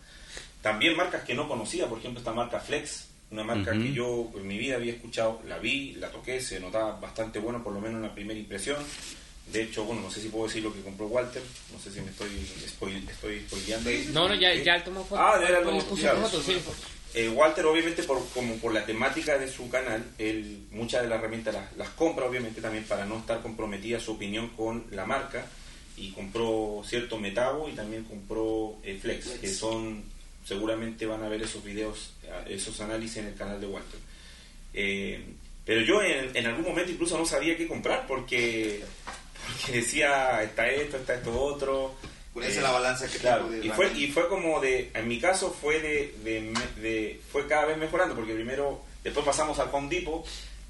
También 0.62 0.96
marcas 0.96 1.24
que 1.24 1.34
no 1.34 1.48
conocía, 1.48 1.88
por 1.88 2.00
ejemplo, 2.00 2.19
esta 2.19 2.34
marca 2.34 2.60
Flex, 2.60 3.08
una 3.32 3.43
marca 3.43 3.74
que 3.74 3.91
yo 3.91 4.32
en 4.36 4.48
mi 4.48 4.58
vida 4.58 4.76
había 4.76 4.93
escuchado, 4.93 5.41
la 5.48 5.58
vi, 5.58 5.93
la 5.93 6.10
toqué, 6.10 6.39
se 6.39 6.60
notaba 6.60 7.00
bastante 7.00 7.39
bueno, 7.39 7.63
por 7.63 7.74
lo 7.74 7.82
menos 7.82 7.98
en 7.98 8.04
la 8.04 8.13
primera 8.13 8.39
impresión. 8.39 8.78
De 9.51 9.63
hecho, 9.63 9.84
bueno, 9.84 10.01
no 10.01 10.10
sé 10.10 10.21
si 10.21 10.29
puedo 10.29 10.47
decir 10.47 10.63
lo 10.63 10.73
que 10.73 10.82
compró 10.82 11.06
Walter, 11.08 11.41
no 11.71 11.79
sé 11.79 11.91
si 11.91 12.01
me 12.01 12.10
estoy, 12.10 12.29
spoil- 12.65 13.08
estoy 13.10 13.41
spoileando 13.41 13.89
ahí. 13.89 14.10
No, 14.13 14.27
no, 14.27 14.36
ya, 14.36 14.53
ya 14.56 14.84
tomó 14.84 15.03
foto. 15.03 15.21
Ah, 15.21 15.38
de 15.38 15.45
verdad, 15.45 15.62
Él 15.69 15.77
no, 15.77 15.84
puso 15.84 16.01
claro. 16.01 16.21
foto, 16.21 16.41
sí. 16.41 16.58
Eh, 17.13 17.29
Walter, 17.29 17.65
obviamente, 17.67 18.01
por, 18.03 18.27
como 18.29 18.56
por 18.56 18.73
la 18.73 18.86
temática 18.86 19.38
de 19.38 19.47
su 19.51 19.69
canal, 19.69 20.03
él 20.17 20.63
muchas 20.71 21.03
de 21.03 21.10
las 21.10 21.19
herramientas 21.19 21.53
las, 21.53 21.77
las 21.77 21.89
compra, 21.89 22.25
obviamente, 22.25 22.62
también 22.62 22.86
para 22.86 23.06
no 23.06 23.19
estar 23.19 23.41
comprometida 23.41 23.99
su 23.99 24.13
opinión 24.13 24.49
con 24.49 24.86
la 24.91 25.06
marca. 25.06 25.45
Y 25.95 26.10
compró 26.10 26.82
cierto 26.88 27.19
Metabo 27.19 27.69
y 27.69 27.73
también 27.73 28.03
compró 28.06 28.77
eh, 28.84 28.97
Flex, 28.99 29.25
Flex. 29.25 29.39
que 29.39 29.47
son, 29.53 30.01
seguramente 30.43 31.06
van 31.06 31.21
a 31.21 31.29
ver 31.29 31.43
esos 31.43 31.63
videos, 31.63 32.13
esos 32.49 32.82
análisis 32.82 33.17
en 33.17 33.27
el 33.27 33.36
canal 33.36 33.62
de 33.62 33.67
Walter. 33.67 33.99
Eh, 34.73 35.23
pero 35.63 35.82
yo 35.82 36.01
en, 36.01 36.36
en 36.36 36.45
algún 36.47 36.63
momento 36.65 36.91
incluso 36.91 37.15
no 37.15 37.27
sabía 37.27 37.56
qué 37.56 37.67
comprar 37.67 38.08
porque, 38.08 38.84
porque 39.62 39.79
decía, 39.79 40.41
está 40.43 40.67
esto, 40.67 40.97
está 40.97 41.15
esto 41.15 41.39
otro. 41.39 41.95
Ponerse 42.34 42.60
Eh, 42.60 42.63
la 42.63 42.71
balanza 42.71 43.08
que 43.08 43.17
Claro, 43.19 43.47
de 43.49 43.65
y 43.65 43.69
fue, 43.69 43.91
y 43.93 44.08
fue 44.08 44.27
como 44.27 44.60
de, 44.60 44.89
en 44.93 45.08
mi 45.08 45.19
caso 45.19 45.51
fue 45.51 45.79
de, 45.79 46.15
de, 46.82 47.21
fue 47.32 47.47
cada 47.47 47.65
vez 47.65 47.77
mejorando, 47.77 48.15
porque 48.15 48.34
primero, 48.34 48.84
después 49.03 49.25
pasamos 49.25 49.60
al 49.60 49.69
Home 49.71 49.88
Depot 49.89 50.25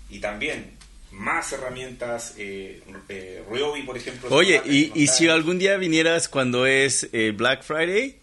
y 0.09 0.19
también 0.19 0.77
más 1.13 1.53
herramientas, 1.53 2.33
eh, 2.37 2.81
eh, 3.07 3.43
Ryobi, 3.49 3.83
por 3.83 3.95
ejemplo. 3.95 4.29
Oye, 4.35 4.61
y, 4.65 4.89
que 4.89 4.99
y 4.99 5.07
si 5.07 5.29
algún 5.29 5.59
día 5.59 5.77
vinieras 5.77 6.27
cuando 6.27 6.65
es 6.65 7.07
eh, 7.13 7.31
Black 7.35 7.63
Friday, 7.63 8.17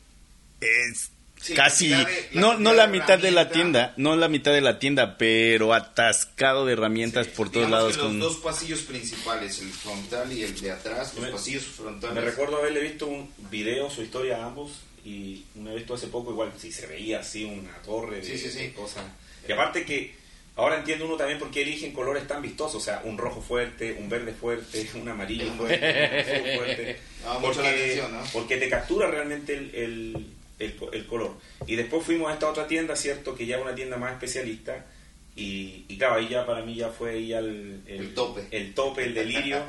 es 0.60 1.10
Sí, 1.42 1.54
casi, 1.54 1.88
la 1.88 1.98
mitad 1.98 2.08
de- 2.10 2.28
la 2.34 2.40
no, 2.40 2.58
no 2.58 2.72
la 2.74 2.86
mitad 2.86 3.18
de 3.18 3.30
la 3.30 3.48
tienda, 3.50 3.94
no 3.96 4.14
la 4.16 4.28
mitad 4.28 4.52
de 4.52 4.60
la 4.60 4.78
tienda, 4.78 5.16
pero 5.16 5.72
atascado 5.72 6.66
de 6.66 6.74
herramientas 6.74 7.26
Sí, 7.26 7.32
por 7.34 7.50
todos 7.50 7.70
lados. 7.70 7.92
que 7.96 8.02
los 8.02 8.06
con- 8.08 8.20
dos 8.20 8.36
pasillos 8.36 8.80
principales, 8.80 9.58
el 9.60 9.70
frontal 9.70 10.30
y 10.32 10.42
el 10.42 10.60
de 10.60 10.70
atrás, 10.70 11.14
los 11.14 11.24
Me- 11.24 11.30
pasillos 11.32 11.64
frontales. 11.64 12.14
Me 12.14 12.20
recuerdo 12.20 12.58
haberle 12.58 12.80
visto 12.80 13.06
un 13.06 13.32
video, 13.50 13.88
su 13.90 14.02
historia 14.02 14.36
a 14.36 14.46
ambos, 14.46 14.72
y 15.04 15.44
una 15.54 15.70
vez 15.70 15.78
visto 15.80 15.94
hace 15.94 16.08
poco, 16.08 16.30
igual, 16.30 16.52
sí 16.58 16.70
se 16.70 16.86
veía 16.86 17.20
así 17.20 17.44
una 17.44 17.72
torre 17.82 18.16
de, 18.16 18.22
Sí, 18.24 18.36
sí, 18.36 18.50
sí. 18.50 18.58
de 18.58 18.72
cosas. 18.74 19.02
Y 19.48 19.52
aparte 19.52 19.86
que 19.86 20.14
ahora 20.56 20.76
entiende 20.76 21.04
uno 21.06 21.16
también 21.16 21.38
por 21.38 21.50
qué 21.50 21.62
eligen 21.62 21.92
colores 21.94 22.28
tan 22.28 22.42
vistosos, 22.42 22.82
o 22.82 22.84
sea, 22.84 23.00
un 23.04 23.16
rojo 23.16 23.40
fuerte, 23.40 23.96
un 23.98 24.10
verde 24.10 24.34
fuerte, 24.34 24.90
un 24.94 25.08
amarillo 25.08 25.50
fuerte, 25.54 25.86
un 25.86 26.18
azul 26.36 26.56
fuerte. 26.58 27.00
Llama 27.24 27.38
mucho 27.40 27.62
la 27.62 27.70
atención, 27.70 28.12
¿no? 28.12 28.22
Porque 28.30 28.58
te 28.58 28.68
captura 28.68 29.10
realmente 29.10 29.54
el, 29.54 29.74
el, 29.74 30.26
el 30.60 30.76
co- 30.76 30.92
el 30.92 31.06
color. 31.06 31.36
Y 31.66 31.74
después 31.76 32.04
fuimos 32.04 32.30
a 32.30 32.34
esta 32.34 32.48
otra 32.48 32.66
tienda, 32.68 32.94
¿cierto? 32.94 33.34
Que 33.34 33.46
ya 33.46 33.56
es 33.56 33.62
una 33.62 33.74
tienda 33.74 33.96
más 33.96 34.12
especialista. 34.12 34.86
Y, 35.36 35.84
y 35.88 35.96
claro, 35.98 36.16
ahí 36.16 36.28
ya 36.28 36.44
para 36.46 36.62
mí 36.62 36.74
ya 36.76 36.88
fue 36.90 37.12
ahí 37.12 37.28
ya 37.28 37.38
el, 37.40 37.80
El 37.86 38.14
tope. 38.14 38.42
El 38.50 38.74
tope, 38.74 39.04
el 39.04 39.14
delirio. 39.14 39.64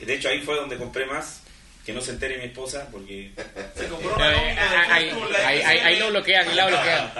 De 0.00 0.14
hecho, 0.14 0.28
ahí 0.28 0.40
fue 0.40 0.56
donde 0.56 0.76
compré 0.76 1.06
más. 1.06 1.42
Que 1.84 1.92
no 1.94 2.00
se 2.02 2.10
entere 2.10 2.36
mi 2.36 2.44
esposa, 2.44 2.86
porque 2.92 3.30
Se 3.74 3.86
compró 3.86 4.10
Eh, 4.10 4.14
una 4.14 4.94
Ahí, 4.94 5.08
ahí, 5.08 5.30
la 5.32 5.48
ahí, 5.48 5.60
ahí- 5.62 5.78
ahí 5.78 5.98
lo 5.98 6.10
bloquean, 6.10 6.46
ahí 6.48 6.54
lo 6.56 6.66
bloquean. 6.66 7.10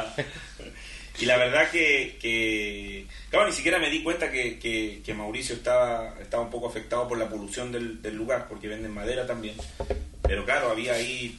Y 1.21 1.25
la 1.27 1.37
verdad 1.39 1.71
que, 1.71 2.17
que 2.21 3.07
claro, 3.31 3.47
ni 3.49 3.53
siquiera 3.55 3.79
me 3.79 3.91
di 3.91 4.03
cuenta 4.03 4.31
que, 4.31 4.59
que- 4.59 5.01
que 5.05 5.15
Mauricio 5.15 5.55
estaba, 5.57 6.15
estaba 6.21 6.43
un 6.45 6.51
poco 6.51 6.69
afectado 6.69 7.09
por 7.09 7.19
la 7.19 7.29
polución 7.29 7.73
del, 7.73 8.03
del 8.03 8.15
lugar, 8.15 8.47
porque 8.49 8.69
venden 8.69 8.93
madera 8.93 9.27
también. 9.27 9.57
Pero 10.23 10.45
claro, 10.45 10.71
había 10.71 10.93
ahí 10.93 11.39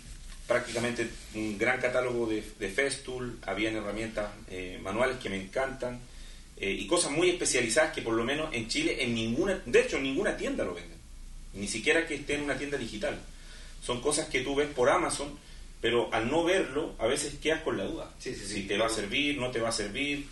prácticamente 0.49 1.07
un 1.35 1.57
gran 1.57 1.79
catálogo 1.79 2.25
de, 2.27 2.43
de 2.59 2.69
Festool, 2.69 3.37
habían 3.45 3.75
herramientas 3.77 4.29
eh, 4.49 4.77
manuales 4.83 5.15
que 5.19 5.29
me 5.29 5.37
encantan. 5.41 5.99
eh, 6.57 6.71
y 6.71 6.87
cosas 6.87 7.11
muy 7.11 7.29
especializadas 7.29 7.93
que 7.93 8.01
por 8.01 8.13
lo 8.15 8.25
menos 8.25 8.53
en 8.53 8.67
Chile, 8.67 9.01
en 9.03 9.15
ninguna, 9.15 9.61
de 9.65 9.79
hecho 9.79 9.95
en 9.95 10.03
ninguna 10.03 10.35
tienda 10.35 10.65
lo 10.65 10.73
venden. 10.73 10.97
Ni 11.53 11.67
siquiera 11.67 12.05
que 12.05 12.15
esté 12.15 12.35
en 12.35 12.41
una 12.41 12.57
tienda 12.57 12.77
digital. 12.77 13.17
Son 13.81 14.01
cosas 14.01 14.27
que 14.27 14.41
tú 14.41 14.55
ves 14.55 14.67
por 14.67 14.89
Amazon, 14.89 15.29
pero 15.81 16.13
al 16.13 16.29
no 16.29 16.43
verlo, 16.43 16.93
a 16.99 17.07
veces 17.07 17.35
quedas 17.41 17.61
con 17.61 17.77
la 17.77 17.85
duda. 17.85 18.11
Sí, 18.19 18.33
sí, 18.35 18.41
sí. 18.45 18.53
si 18.55 18.61
te 18.63 18.77
va 18.77 18.87
a 18.87 18.89
servir, 18.89 19.37
no 19.37 19.51
te 19.51 19.61
va 19.61 19.69
a 19.69 19.71
servir. 19.71 20.25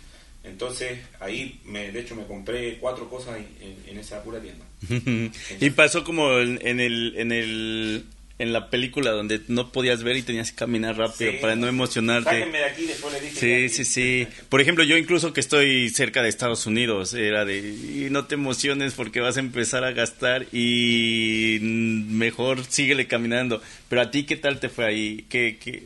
Entonces, 0.44 0.98
ahí, 1.20 1.60
me, 1.64 1.90
de 1.90 2.00
hecho, 2.00 2.14
me 2.14 2.26
compré 2.26 2.78
cuatro 2.78 3.08
cosas 3.08 3.38
en, 3.38 3.48
en- 3.60 3.82
en 3.88 3.98
esa 3.98 4.22
pura 4.22 4.38
tienda. 4.40 4.64
y 5.60 5.70
pasó 5.70 6.04
como 6.04 6.38
en, 6.38 6.58
en 6.66 6.78
el 6.80 7.14
en 7.16 7.32
el 7.32 8.04
en 8.40 8.52
la 8.52 8.70
película 8.70 9.10
donde 9.10 9.40
no 9.48 9.72
podías 9.72 10.02
ver 10.04 10.16
y 10.16 10.22
tenías 10.22 10.50
que 10.52 10.56
caminar 10.58 10.96
rápido 10.96 11.32
Sí. 11.32 11.38
para 11.40 11.56
no 11.56 11.66
emocionarte. 11.66 12.30
Sáquenme 12.30 12.58
de 12.58 12.64
aquí, 12.66 12.84
después 12.86 13.12
le 13.12 13.20
dije. 13.20 13.68
Sí, 13.68 13.68
sí, 13.68 13.84
sí. 13.84 14.28
Por 14.48 14.60
ejemplo, 14.60 14.84
yo 14.84 14.96
incluso 14.96 15.32
que 15.32 15.40
estoy 15.40 15.88
cerca 15.90 16.22
de 16.22 16.28
Estados 16.28 16.64
Unidos, 16.66 17.14
era 17.14 17.44
de, 17.44 17.58
y 17.58 18.06
no 18.10 18.26
te 18.26 18.36
emociones 18.36 18.94
porque 18.94 19.20
vas 19.20 19.36
a 19.36 19.40
empezar 19.40 19.82
a 19.82 19.90
gastar 19.90 20.46
y 20.52 21.58
mejor 21.60 22.64
síguele 22.64 23.06
caminando. 23.06 23.62
Pero 23.88 24.02
a 24.02 24.10
ti, 24.10 24.24
¿qué 24.24 24.36
tal 24.36 24.60
te 24.60 24.68
fue 24.68 24.86
ahí? 24.86 25.24
¿Qué, 25.28 25.58
qué, 25.60 25.82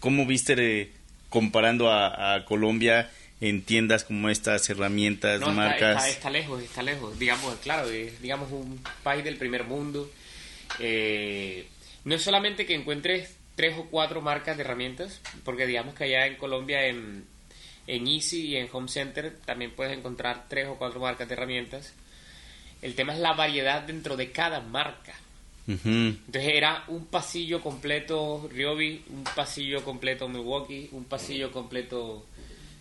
¿Cómo 0.00 0.26
viste 0.26 0.56
de- 0.56 0.90
comparando 1.28 1.90
a, 1.90 2.34
a 2.34 2.44
Colombia 2.44 3.10
en 3.40 3.62
tiendas 3.62 4.04
como 4.04 4.28
estas, 4.28 4.68
herramientas, 4.68 5.40
No, 5.40 5.46
está, 5.50 5.56
marcas? 5.56 5.96
está- 5.96 6.08
está 6.10 6.30
lejos, 6.30 6.62
está 6.62 6.82
lejos. 6.82 7.18
Digamos, 7.18 7.54
claro, 7.62 7.88
es, 7.88 8.20
digamos 8.20 8.50
un 8.52 8.80
país 9.02 9.24
del 9.24 9.36
primer 9.36 9.64
mundo. 9.64 10.10
Eh, 10.78 11.66
no 12.04 12.14
es 12.14 12.22
solamente 12.22 12.64
que 12.66 12.74
encuentres 12.74 13.36
tres 13.56 13.76
o 13.78 13.86
cuatro 13.86 14.22
marcas 14.22 14.56
de 14.56 14.62
herramientas, 14.62 15.20
porque 15.44 15.66
digamos 15.66 15.94
que 15.94 16.04
allá 16.04 16.26
en 16.26 16.36
Colombia, 16.36 16.86
en, 16.86 17.24
en 17.86 18.06
Easy 18.06 18.46
y 18.48 18.56
en 18.56 18.68
Home 18.72 18.88
Center, 18.88 19.36
también 19.44 19.72
puedes 19.72 19.96
encontrar 19.96 20.46
tres 20.48 20.66
o 20.68 20.76
cuatro 20.76 21.00
marcas 21.00 21.28
de 21.28 21.34
herramientas. 21.34 21.92
El 22.80 22.94
tema 22.94 23.12
es 23.12 23.18
la 23.20 23.34
variedad 23.34 23.82
dentro 23.82 24.16
de 24.16 24.30
cada 24.32 24.60
marca. 24.60 25.14
Entonces 26.26 26.52
era 26.54 26.84
un 26.88 27.04
pasillo 27.06 27.60
completo 27.60 28.48
Ryobi, 28.52 29.04
un 29.10 29.22
pasillo 29.24 29.84
completo 29.84 30.26
Milwaukee, 30.28 30.88
un 30.92 31.04
pasillo 31.04 31.52
completo 31.52 32.24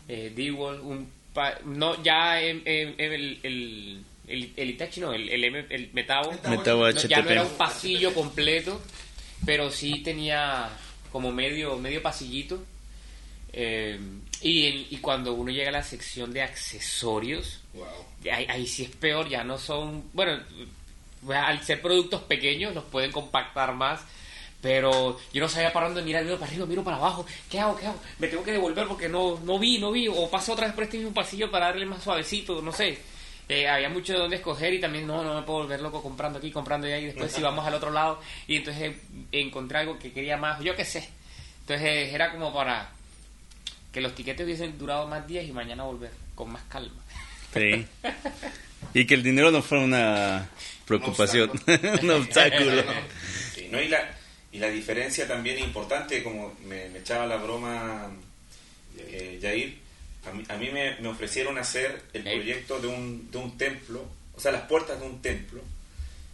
eh, 0.08 0.32
D-Wall, 0.36 0.80
un 0.80 1.08
pa- 1.34 1.60
no 1.66 2.02
ya 2.02 2.42
en, 2.42 2.62
en- 2.66 2.96
en 2.98 3.14
el, 3.14 3.40
el, 3.44 4.04
el, 4.30 4.54
el 4.56 4.70
Itachi 4.72 5.02
no, 5.02 5.14
el, 5.14 5.28
el, 5.30 5.44
M- 5.44 5.66
el 5.70 5.90
Metabo, 5.94 6.32
Metabo 6.32 6.56
No, 6.94 7.02
ya 7.10 7.18
no 7.22 7.30
era 7.30 7.42
un 7.44 7.58
pasillo 7.58 8.14
completo, 8.14 8.82
pero 9.46 9.72
sí 9.72 10.00
tenía 10.04 10.70
como 11.12 11.32
medio, 11.32 11.76
medio 11.78 12.02
pasillito. 12.02 12.64
Eh, 13.52 14.00
y, 14.42 14.66
en- 14.68 14.88
y 14.90 14.98
cuando 14.98 15.34
uno 15.34 15.52
llega 15.52 15.70
a 15.70 15.74
la 15.74 15.84
sección 15.84 16.32
de 16.34 16.42
accesorios, 16.44 17.60
ahí, 18.32 18.46
ahí 18.48 18.68
sí 18.68 18.84
es 18.84 18.90
peor, 18.96 19.28
ya 19.28 19.44
no 19.44 19.58
son, 19.58 20.04
bueno, 20.14 20.40
al 21.34 21.64
ser 21.64 21.82
productos 21.82 22.22
pequeños 22.24 22.74
los 22.76 22.84
pueden 22.86 23.12
compactar 23.12 23.74
más, 23.74 24.02
pero 24.62 25.18
yo 25.34 25.42
no 25.42 25.50
sabía 25.50 25.74
para 25.74 25.88
dónde 25.88 26.02
mirar, 26.04 26.24
miro 26.24 26.38
para 26.38 26.52
arriba, 26.52 26.66
miro 26.66 26.84
para 26.84 26.98
abajo, 26.98 27.26
¿qué 27.50 27.60
hago? 27.60 27.76
¿Qué 27.78 27.88
hago? 27.88 28.00
Me 28.20 28.28
tengo 28.28 28.44
que 28.44 28.52
devolver 28.52 28.88
porque 28.88 29.10
no, 29.10 29.40
no 29.44 29.58
vi, 29.58 29.78
no 29.80 29.92
vi, 29.92 30.08
o 30.08 30.30
paso 30.30 30.54
otra 30.54 30.66
vez 30.68 30.76
por 30.76 30.84
este 30.84 30.98
mismo 30.98 31.14
pasillo 31.14 31.50
para 31.50 31.68
darle 31.68 31.86
más 31.86 32.04
suavecito, 32.04 32.62
no 32.62 32.72
sé. 32.72 33.00
Eh, 33.50 33.68
había 33.68 33.90
mucho 33.90 34.14
de 34.14 34.20
dónde 34.20 34.36
escoger 34.36 34.76
y 34.76 34.80
también 34.80 35.08
no, 35.08 35.24
no 35.24 35.34
me 35.34 35.42
puedo 35.42 35.64
volver 35.64 35.82
loco 35.82 36.04
comprando 36.04 36.38
aquí, 36.38 36.52
comprando 36.52 36.86
allá 36.86 37.00
y 37.00 37.06
después 37.06 37.32
si 37.32 37.42
vamos 37.42 37.66
al 37.66 37.74
otro 37.74 37.90
lado 37.90 38.22
y 38.48 38.58
entonces 38.58 38.94
eh, 38.94 38.98
encontré 39.32 39.80
algo 39.80 39.98
que 39.98 40.12
quería 40.12 40.38
más, 40.38 40.62
yo 40.62 40.76
qué 40.76 40.86
sé. 40.86 41.10
Entonces 41.62 41.88
eh, 41.88 42.14
era 42.14 42.32
como 42.32 42.54
para 42.54 42.92
que 43.92 44.02
los 44.02 44.14
tiquetes 44.14 44.46
hubiesen 44.46 44.78
durado 44.78 45.08
más 45.08 45.28
días 45.28 45.46
y 45.46 45.52
mañana 45.52 45.84
volver 45.84 46.12
con 46.36 46.52
más 46.52 46.62
calma. 46.70 47.02
Sí. 47.54 47.86
Y 48.94 49.06
que 49.06 49.14
el 49.14 49.24
dinero 49.24 49.52
no 49.52 49.62
fuera 49.62 49.84
una 49.84 50.50
preocupación, 50.86 51.52
un 52.02 52.10
obstáculo. 52.12 52.84
Sí, 53.54 53.68
¿no? 53.70 53.80
y, 53.82 53.88
la, 53.88 54.00
y 54.52 54.58
la 54.58 54.70
diferencia 54.70 55.28
también 55.28 55.58
es 55.58 55.64
importante, 55.64 56.24
como 56.24 56.56
me, 56.66 56.88
me 56.90 57.00
echaba 57.00 57.28
la 57.28 57.36
broma 57.36 58.10
eh, 58.98 59.38
Yair, 59.42 59.78
a 60.30 60.34
mí, 60.34 60.44
a 60.48 60.56
mí 60.58 60.70
me, 60.72 60.96
me 61.00 61.08
ofrecieron 61.10 61.58
hacer 61.58 62.02
el 62.14 62.24
proyecto 62.24 62.80
de 62.80 62.88
un, 62.88 63.30
de 63.32 63.38
un 63.38 63.58
templo, 63.58 64.06
o 64.36 64.40
sea, 64.40 64.52
las 64.52 64.64
puertas 64.64 65.00
de 65.00 65.06
un 65.06 65.22
templo, 65.22 65.62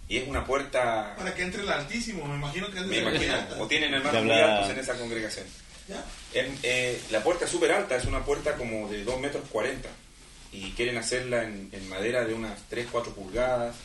y 0.07 0.17
es 0.17 0.27
una 0.27 0.45
puerta, 0.45 1.15
Para 1.17 1.33
que 1.33 1.41
entre 1.43 1.61
el 1.63 1.69
altísimo, 1.69 2.25
me 2.25 2.35
imagino 2.35 2.69
que 2.71 2.79
es 2.79 2.85
me 2.85 2.97
imagino, 2.99 3.33
o 3.59 3.67
tienen 3.67 3.93
hermanos 3.93 4.23
muy 4.23 4.33
altos 4.33 4.69
en 4.71 4.79
esa 4.79 4.97
congregación. 4.97 5.45
¿Ya? 5.87 6.03
En- 6.33 6.57
eh, 6.63 6.99
la 7.11 7.21
puerta 7.23 7.45
es 7.45 7.51
súper 7.51 7.71
alta, 7.71 7.95
es 7.95 8.05
una 8.05 8.23
puerta 8.25 8.55
como 8.55 8.87
de 8.89 9.03
2 9.03 9.19
metros 9.19 9.43
40 9.49 9.87
y 10.51 10.71
quieren 10.71 10.97
hacerla 10.97 11.43
en, 11.43 11.69
en 11.71 11.89
madera 11.89 12.23
de 12.25 12.33
unas 12.33 12.59
3, 12.69 12.87
4 12.91 13.13
pulgadas 13.13 13.75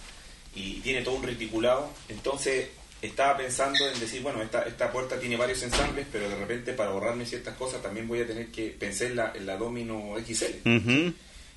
y 0.55 0.81
tiene 0.81 1.03
todo 1.03 1.17
un 1.17 1.23
reticulado. 1.25 1.91
Entonces 2.09 2.69
estaba 3.03 3.37
pensando 3.37 3.79
en 3.89 3.99
decir, 3.99 4.23
bueno, 4.23 4.43
esta, 4.43 4.63
esta 4.63 4.91
puerta 4.93 5.19
tiene 5.19 5.37
varios 5.37 5.63
ensambles, 5.63 6.07
pero 6.13 6.29
de 6.29 6.37
repente 6.37 6.73
para 6.73 6.91
ahorrarme 6.91 7.25
ciertas 7.27 7.57
cosas 7.57 7.81
también 7.83 8.07
voy 8.09 8.21
a 8.21 8.27
tener 8.27 8.49
que 8.49 8.69
pensar 8.79 9.07
en 9.09 9.17
la, 9.17 9.33
en 9.35 9.47
la 9.47 9.57
Domino 9.57 10.15
XL. 10.27 10.69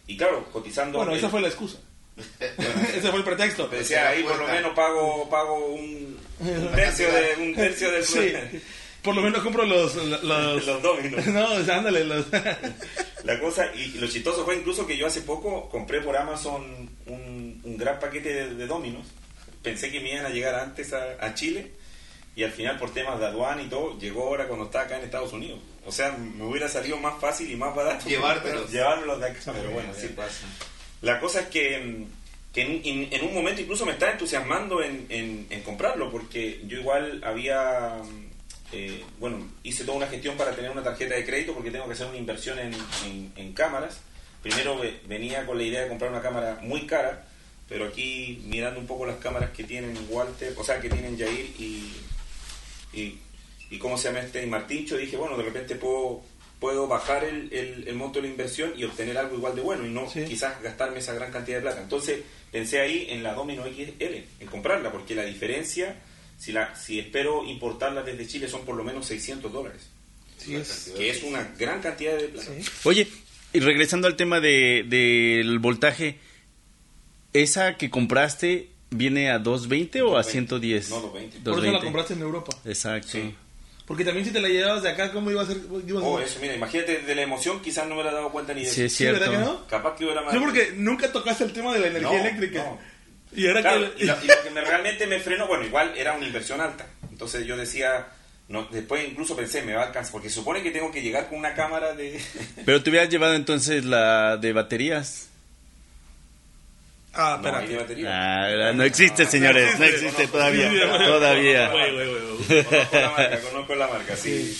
Y 0.07 0.17
claro, 0.17 0.45
cotizando... 0.51 0.97
Bueno, 0.99 1.13
el- 1.13 1.17
esa 1.19 1.29
fue 1.29 1.41
la 1.41 1.47
excusa. 1.47 1.77
Ese 2.95 3.09
fue 3.09 3.17
el 3.19 3.23
pretexto. 3.25 3.65
te 3.67 3.77
decía, 3.77 4.09
ahí 4.09 4.21
por 4.23 4.37
lo 4.37 4.47
menos 4.47 4.73
pago, 4.75 5.27
pago 5.31 5.65
un, 5.67 6.15
un 6.39 6.71
tercio 6.75 7.07
de 7.11 7.35
un 7.41 7.55
tercio 7.55 7.91
del 7.91 8.03
Sí. 8.05 8.31
Por 9.01 9.15
lo 9.15 9.21
menos 9.21 9.41
compro 9.41 9.65
los... 9.65 9.95
los, 9.95 10.65
los 10.65 10.81
dominos. 10.81 11.25
No, 11.27 11.53
o 11.55 11.63
sea, 11.63 11.79
ándale, 11.79 12.03
los... 12.05 12.25
La 13.23 13.39
cosa, 13.39 13.65
y 13.73 13.87
lo 13.99 14.07
chistoso 14.07 14.43
fue 14.45 14.57
incluso 14.57 14.85
que 14.85 14.95
yo 14.97 15.07
hace 15.07 15.21
poco 15.21 15.69
compré 15.69 16.01
por 16.01 16.15
Amazon 16.15 16.89
un, 17.07 17.61
un 17.63 17.77
gran 17.77 17.97
paquete 17.99 18.33
de, 18.33 18.53
de 18.55 18.67
dominos. 18.67 19.07
Pensé 19.63 19.91
que 19.91 19.99
me 20.01 20.11
iban 20.13 20.25
a 20.25 20.29
llegar 20.29 20.55
antes 20.55 20.93
a, 20.93 21.17
a 21.19 21.33
Chile 21.33 21.71
y 22.35 22.43
al 22.43 22.51
final 22.51 22.77
por 22.77 22.93
temas 22.93 23.19
de 23.19 23.25
aduana 23.27 23.61
y 23.63 23.67
todo, 23.67 23.97
llegó 23.99 24.23
ahora 24.27 24.47
cuando 24.47 24.65
estaba 24.65 24.85
acá 24.85 24.97
en 24.97 25.05
Estados 25.05 25.33
Unidos. 25.33 25.59
O 25.85 25.91
sea, 25.91 26.11
me 26.11 26.43
hubiera 26.45 26.67
salido 26.69 26.97
más 26.97 27.19
fácil 27.19 27.49
y 27.51 27.55
más 27.55 27.73
barato 27.75 28.07
Llevártelos. 28.07 28.71
llevármelos 28.71 29.19
de 29.19 29.27
acá. 29.27 29.39
Pero 29.53 29.71
bueno, 29.71 29.91
así 29.91 30.07
pasa. 30.09 30.45
La 31.01 31.19
cosa 31.19 31.41
es 31.41 31.47
que, 31.47 31.79
mm, 31.79 32.05
que 32.53 32.61
en, 32.61 32.81
en- 32.85 33.13
en 33.13 33.27
un 33.27 33.33
momento 33.33 33.61
incluso 33.61 33.85
me 33.85 33.91
estaba 33.93 34.11
entusiasmando 34.13 34.81
en, 34.83 35.05
en- 35.09 35.47
en 35.49 35.61
comprarlo, 35.63 36.09
porque 36.11 36.61
yo 36.65 36.79
igual 36.79 37.21
había, 37.25 37.99
mm, 38.03 38.25
eh, 38.71 39.03
bueno, 39.19 39.47
hice 39.63 39.83
toda 39.83 39.97
una 39.97 40.07
gestión 40.07 40.35
para 40.37 40.51
tener 40.55 40.71
una 40.71 40.81
tarjeta 40.83 41.15
de 41.15 41.25
crédito, 41.25 41.53
porque 41.53 41.71
tengo 41.71 41.85
que 41.87 41.93
hacer 41.93 42.07
una 42.07 42.17
inversión 42.17 42.57
en, 42.59 42.73
en- 43.05 43.33
en 43.35 43.53
cámaras. 43.53 43.99
Primero 44.41 44.77
ve- 44.79 44.99
venía 45.07 45.45
con 45.45 45.57
la 45.57 45.63
idea 45.63 45.81
de 45.83 45.89
comprar 45.89 46.09
una 46.11 46.21
cámara 46.21 46.57
muy 46.61 46.85
cara, 46.87 47.25
pero 47.73 47.85
aquí 47.87 48.39
mirando 48.45 48.79
un 48.79 48.85
poco 48.85 49.03
las 49.03 49.17
cámaras 49.17 49.49
que 49.49 49.63
tienen 49.63 49.97
Walter, 50.07 50.53
o 50.57 50.63
sea, 50.63 50.79
que 50.79 50.89
tienen 50.91 51.17
Jair 51.17 51.55
y, 51.57 51.91
y, 52.93 53.17
y 53.71 53.79
cómo 53.79 53.97
se 53.97 54.09
llama 54.09 54.19
este 54.19 54.43
y 54.43 54.45
Martincho, 54.45 54.95
dije, 54.95 55.17
bueno, 55.17 55.35
de 55.35 55.43
repente 55.43 55.73
puedo 55.75 56.21
puedo 56.59 56.87
bajar 56.87 57.23
el, 57.23 57.51
el, 57.51 57.87
el 57.87 57.95
monto 57.95 58.19
de 58.21 58.27
la 58.27 58.31
inversión 58.31 58.73
y 58.77 58.83
obtener 58.83 59.17
algo 59.17 59.35
igual 59.37 59.55
de 59.55 59.61
bueno 59.63 59.87
y 59.87 59.89
no 59.89 60.07
Sí. 60.07 60.23
quizás 60.25 60.61
gastarme 60.61 60.99
esa 60.99 61.13
gran 61.15 61.31
cantidad 61.31 61.57
de 61.57 61.63
plata. 61.63 61.81
Entonces 61.81 62.19
pensé 62.51 62.79
ahí 62.79 63.07
en 63.09 63.23
la 63.23 63.33
Domino 63.33 63.63
XL, 63.65 64.03
en 64.39 64.47
comprarla, 64.51 64.91
porque 64.91 65.15
la 65.15 65.25
diferencia, 65.25 65.95
si, 66.37 66.51
la, 66.51 66.75
si 66.75 66.99
espero 66.99 67.43
importarla 67.43 68.03
desde 68.03 68.27
Chile, 68.27 68.47
son 68.47 68.65
por 68.65 68.75
lo 68.75 68.83
menos 68.83 69.07
600 69.07 69.51
dólares, 69.51 69.81
Sí, 70.37 70.55
es... 70.55 70.93
que 70.95 71.09
es 71.09 71.23
una 71.23 71.53
gran 71.57 71.81
cantidad 71.81 72.15
de 72.15 72.27
plata. 72.27 72.51
Sí. 72.55 72.69
Oye, 72.83 73.07
y 73.51 73.59
regresando 73.59 74.07
al 74.07 74.15
tema 74.15 74.39
de, 74.39 74.85
del 74.87 75.57
voltaje, 75.57 76.19
¿esa 77.33 77.77
que 77.77 77.89
compraste 77.89 78.69
viene 78.89 79.31
a 79.31 79.39
220 79.39 80.01
o 80.03 80.15
a 80.17 80.23
220. 80.23 80.31
110? 80.31 80.89
No, 80.89 80.95
220. 81.01 81.39
Por 81.39 81.53
eso 81.53 81.61
la 81.61 81.79
220. 81.79 81.85
compraste 81.85 82.13
en 82.13 82.21
Europa. 82.21 82.57
Exacto. 82.65 83.07
Sí. 83.09 83.35
Porque 83.85 84.05
también 84.05 84.25
si 84.25 84.31
te 84.31 84.39
la 84.39 84.47
llevabas 84.47 84.81
de 84.83 84.89
acá, 84.89 85.11
¿cómo 85.11 85.29
iba 85.29 85.41
a 85.41 85.45
ser? 85.45 85.57
iba 85.57 85.99
a 85.99 86.03
ser? 86.03 86.11
Oh, 86.11 86.19
eso, 86.19 86.39
mira, 86.41 86.55
imagínate 86.55 86.99
de 86.99 87.15
la 87.15 87.21
emoción, 87.23 87.61
quizás 87.61 87.83
no 87.85 87.95
me 87.95 88.01
hubiera 88.01 88.15
dado 88.15 88.31
cuenta 88.31 88.53
ni 88.53 88.61
de 88.63 88.67
Sí, 88.69 88.83
es 88.83 88.93
eso. 88.93 88.97
Sí, 88.97 89.05
¿verdad 89.05 89.27
cierto. 89.27 89.39
que 89.39 89.45
no? 89.45 89.67
Capaz 89.67 89.95
que 89.97 90.05
hubiera 90.05 90.21
más. 90.21 90.33
Sí, 90.33 90.39
porque 90.39 90.71
nunca 90.77 91.11
tocaste 91.11 91.43
el 91.43 91.51
tema 91.51 91.73
de 91.73 91.79
la 91.81 91.87
energía 91.87 92.09
No, 92.09 92.19
eléctrica. 92.19 92.63
no. 92.63 92.79
Y 93.35 93.47
ahora 93.47 93.61
Claro, 93.61 93.93
que... 93.95 94.03
y, 94.03 94.07
lo, 94.07 94.13
y 94.23 94.27
lo 94.27 94.33
que 94.43 94.49
me, 94.51 94.61
realmente 94.61 95.05
me 95.07 95.19
frenó, 95.19 95.47
bueno, 95.47 95.65
igual 95.65 95.91
era 95.97 96.13
una 96.13 96.25
inversión 96.25 96.61
alta. 96.61 96.87
Entonces 97.11 97.45
yo 97.45 97.57
decía, 97.57 98.07
no, 98.47 98.67
después 98.71 99.05
incluso 99.05 99.35
pensé, 99.35 99.63
me 99.63 99.73
va 99.73 99.83
a 99.83 99.87
alcanzar, 99.87 100.13
porque 100.13 100.29
supone 100.29 100.63
que 100.63 100.71
tengo 100.71 100.89
que 100.89 101.01
llegar 101.01 101.27
con 101.27 101.39
una 101.39 101.53
cámara 101.53 101.93
de... 101.93 102.21
Pero 102.65 102.81
te 102.83 102.89
hubieras 102.89 103.09
llevado 103.09 103.33
entonces 103.33 103.83
la 103.83 104.37
de 104.37 104.53
baterías. 104.53 105.29
Ah, 107.13 107.39
No, 107.43 107.51
batería. 107.51 108.09
Ah, 108.69 108.73
no 108.73 108.83
existe, 108.83 109.25
señores, 109.25 109.77
no 109.77 109.85
existe 109.85 110.27
todavía. 110.27 110.69
Todavía. 111.05 111.69
Güey, 111.69 111.93
güey, 111.93 112.07
güey. 112.09 112.63
Conozco 112.63 112.95
la 112.97 113.09
marca, 113.11 113.39
conozco 113.41 113.75
la 113.75 113.87
marca, 113.87 114.15
sí. 114.15 114.57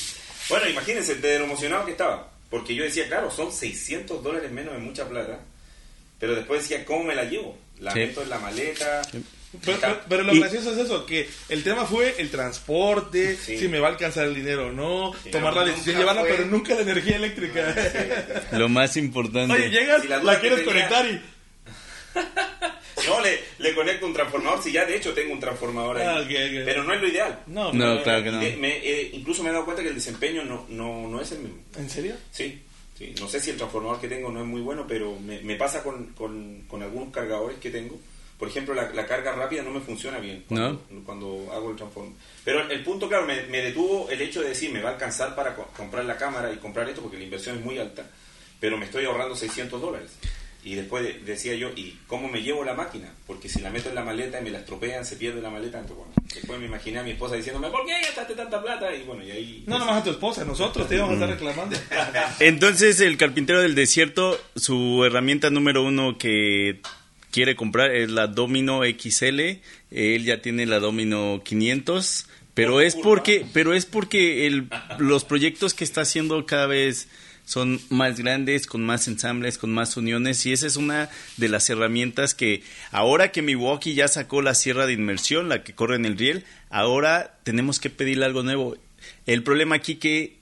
Bueno, 0.49 0.69
imagínense 0.69 1.15
de 1.15 1.39
lo 1.39 1.45
emocionado 1.45 1.85
que 1.85 1.91
estaba. 1.91 2.29
Porque 2.49 2.75
yo 2.75 2.83
decía, 2.83 3.07
claro, 3.07 3.31
son 3.31 3.51
600 3.51 4.21
dólares 4.23 4.51
menos 4.51 4.73
de 4.73 4.79
mucha 4.79 5.07
plata. 5.09 5.39
Pero 6.19 6.35
después 6.35 6.61
decía, 6.61 6.85
¿cómo 6.85 7.03
me 7.05 7.15
la 7.15 7.23
llevo? 7.23 7.57
La 7.79 7.91
Sí. 7.91 7.99
meto 7.99 8.21
en 8.21 8.29
la 8.29 8.37
maleta. 8.37 9.01
Pero, 9.65 9.77
pero- 9.81 9.99
pero 10.07 10.23
lo 10.23 10.33
Y- 10.33 10.39
gracioso 10.39 10.71
es 10.73 10.77
eso, 10.79 11.05
que 11.05 11.27
el 11.49 11.63
tema 11.63 11.85
fue 11.85 12.15
el 12.19 12.29
transporte, 12.31 13.35
Sí. 13.37 13.57
si 13.57 13.67
me 13.67 13.79
va 13.79 13.87
a 13.87 13.91
alcanzar 13.91 14.25
el 14.25 14.33
dinero 14.35 14.67
o 14.67 14.71
no, 14.71 15.11
tomar 15.31 15.53
la 15.55 15.65
decisión, 15.65 15.97
llevarla, 15.97 16.21
fue- 16.21 16.31
pero 16.31 16.45
nunca 16.45 16.73
la 16.75 16.81
energía 16.81 17.15
eléctrica. 17.17 17.75
Lo 18.51 18.69
más 18.69 18.95
importante. 18.97 19.53
Oye, 19.53 19.69
llegas, 19.69 20.01
Si 20.03 20.07
la 20.07 20.19
quieres 20.39 20.59
tenía- 20.59 20.65
conectar 20.65 21.05
y... 21.07 21.21
No, 23.07 23.19
le, 23.19 23.39
le 23.59 23.75
conecto 23.75 24.05
un 24.05 24.13
transformador, 24.13 24.61
si 24.63 24.71
ya 24.71 24.85
de 24.85 24.95
hecho 24.95 25.13
tengo 25.13 25.33
un 25.33 25.39
transformador 25.39 25.97
ahí. 25.97 26.07
Ah. 26.07 26.63
Pero 26.65 26.83
no 26.83 26.93
es 26.93 27.01
lo 27.01 27.07
ideal. 27.07 27.39
No, 27.47 27.73
No, 27.73 28.01
claro 28.03 28.23
que 28.23 28.31
no. 28.31 28.39
Me- 28.39 28.77
eh, 28.77 29.09
incluso 29.13 29.43
me 29.43 29.49
he 29.49 29.51
dado 29.51 29.65
cuenta 29.65 29.83
que 29.83 29.89
el 29.89 29.95
desempeño 29.95 30.43
no, 30.43 30.65
no, 30.69 31.07
no 31.09 31.19
es 31.21 31.31
el 31.33 31.39
mismo. 31.39 31.57
¿En 31.77 31.89
serio? 31.89 32.15
Sí, 32.31 32.61
sí. 32.97 33.13
No 33.19 33.27
sé 33.27 33.39
si 33.41 33.49
el 33.49 33.57
transformador 33.57 33.99
que 33.99 34.07
tengo 34.07 34.31
no 34.31 34.39
es 34.41 34.45
muy 34.45 34.61
bueno, 34.61 34.85
pero 34.87 35.19
me, 35.19 35.41
me 35.41 35.55
pasa 35.55 35.83
con, 35.83 36.07
con, 36.13 36.61
con 36.67 36.81
algunos 36.81 37.11
cargadores 37.13 37.57
que 37.59 37.71
tengo. 37.71 37.99
Por 38.37 38.47
ejemplo, 38.47 38.73
la, 38.73 38.89
la 38.93 39.05
carga 39.05 39.33
rápida 39.33 39.63
no 39.63 39.71
me 39.71 39.79
funciona 39.81 40.19
bien 40.19 40.45
cuando, 40.47 41.03
cuando 41.05 41.49
hago 41.53 41.71
el 41.71 41.75
transformador. 41.75 42.17
Pero 42.45 42.61
el, 42.61 42.71
el 42.71 42.83
punto, 42.83 43.09
claro, 43.09 43.25
me, 43.25 43.43
me 43.47 43.61
detuvo 43.61 44.09
el 44.09 44.21
hecho 44.21 44.41
de 44.41 44.49
decir, 44.49 44.71
me 44.71 44.81
va 44.81 44.89
a 44.89 44.93
alcanzar 44.93 45.35
para 45.35 45.55
co- 45.55 45.69
comprar 45.75 46.05
la 46.05 46.15
cámara 46.17 46.51
y 46.53 46.57
comprar 46.57 46.87
esto 46.87 47.01
porque 47.01 47.17
la 47.17 47.23
inversión 47.25 47.57
es 47.57 47.63
muy 47.65 47.77
alta, 47.79 48.05
pero 48.59 48.77
me 48.77 48.85
estoy 48.85 49.05
ahorrando 49.05 49.35
600 49.35 49.81
dólares. 49.81 50.11
Y 50.65 50.75
después 50.75 51.03
de- 51.03 51.19
decía 51.25 51.55
yo, 51.55 51.71
¿y 51.75 51.97
cómo 52.07 52.29
me 52.29 52.41
llevo 52.41 52.63
la 52.63 52.73
máquina? 52.73 53.09
Porque 53.27 53.49
si 53.49 53.59
la 53.59 53.69
meto 53.69 53.89
en 53.89 53.95
la 53.95 54.03
maleta 54.03 54.39
y 54.39 54.43
me 54.43 54.49
la 54.49 54.59
estropean, 54.59 55.05
se 55.05 55.17
pierde 55.17 55.41
la 55.41 55.49
maleta. 55.49 55.79
Entonces, 55.79 55.97
bueno, 55.97 56.13
después 56.33 56.59
me 56.59 56.65
imaginé 56.67 56.99
a 56.99 57.03
mi 57.03 57.11
esposa 57.11 57.35
diciéndome, 57.35 57.69
¿por 57.69 57.85
qué 57.85 57.91
gastaste 58.01 58.33
tanta 58.33 58.61
plata? 58.61 58.95
Y 58.95 59.03
bueno, 59.03 59.23
y 59.25 59.31
ahí... 59.31 59.63
No, 59.67 59.77
nomás 59.77 60.01
a 60.01 60.03
tu 60.03 60.11
esposa, 60.11 60.45
nosotros 60.45 60.87
te 60.87 60.95
íbamos 60.95 61.11
a 61.11 61.15
estar 61.15 61.29
reclamando. 61.29 61.75
Entonces, 62.39 62.99
el 63.01 63.17
carpintero 63.17 63.61
del 63.61 63.75
desierto, 63.75 64.39
su 64.55 65.03
herramienta 65.05 65.49
número 65.49 65.83
uno 65.83 66.17
que 66.17 66.79
quiere 67.31 67.55
comprar 67.55 67.91
es 67.93 68.09
la 68.11 68.27
Domino 68.27 68.81
XL. 68.83 69.39
Él 69.91 70.23
ya 70.23 70.41
tiene 70.41 70.65
la 70.65 70.79
Domino 70.79 71.41
500, 71.43 72.27
pero 72.53 72.73
Por 72.73 72.83
es 72.83 72.95
porque, 72.95 73.45
pero 73.53 73.73
es 73.73 73.85
porque 73.85 74.47
el, 74.47 74.69
los 74.99 75.25
proyectos 75.25 75.73
que 75.73 75.83
está 75.83 76.01
haciendo 76.01 76.45
cada 76.45 76.67
vez 76.67 77.07
son 77.45 77.81
más 77.89 78.17
grandes, 78.17 78.67
con 78.67 78.83
más 78.83 79.07
ensambles, 79.07 79.57
con 79.57 79.71
más 79.71 79.97
uniones, 79.97 80.45
y 80.45 80.53
esa 80.53 80.67
es 80.67 80.75
una 80.75 81.09
de 81.37 81.49
las 81.49 81.69
herramientas 81.69 82.33
que 82.33 82.63
ahora 82.91 83.31
que 83.31 83.41
Milwaukee 83.41 83.95
ya 83.95 84.07
sacó 84.07 84.41
la 84.41 84.55
sierra 84.55 84.85
de 84.85 84.93
inmersión, 84.93 85.49
la 85.49 85.63
que 85.63 85.73
corre 85.73 85.95
en 85.95 86.05
el 86.05 86.17
riel, 86.17 86.45
ahora 86.69 87.37
tenemos 87.43 87.79
que 87.79 87.89
pedirle 87.89 88.25
algo 88.25 88.43
nuevo. 88.43 88.77
El 89.25 89.43
problema 89.43 89.75
aquí 89.75 89.95
que 89.95 90.37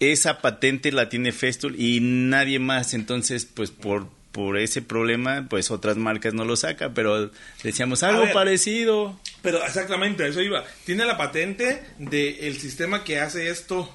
esa 0.00 0.40
patente 0.40 0.92
la 0.92 1.08
tiene 1.08 1.32
Festool 1.32 1.74
y 1.78 2.00
nadie 2.00 2.58
más, 2.58 2.94
entonces 2.94 3.44
pues 3.44 3.70
por 3.70 4.08
por 4.32 4.58
ese 4.58 4.82
problema 4.82 5.46
pues 5.48 5.70
otras 5.72 5.96
marcas 5.96 6.34
no 6.34 6.44
lo 6.44 6.54
sacan, 6.54 6.94
pero 6.94 7.30
decíamos 7.64 8.04
algo 8.04 8.22
ver. 8.22 8.32
parecido. 8.32 9.18
Pero 9.42 9.64
exactamente, 9.64 10.28
eso 10.28 10.40
iba. 10.40 10.64
Tiene 10.84 11.04
la 11.06 11.16
patente 11.16 11.82
del 11.98 12.56
sistema 12.58 13.02
que 13.02 13.18
hace 13.18 13.50
esto 13.50 13.92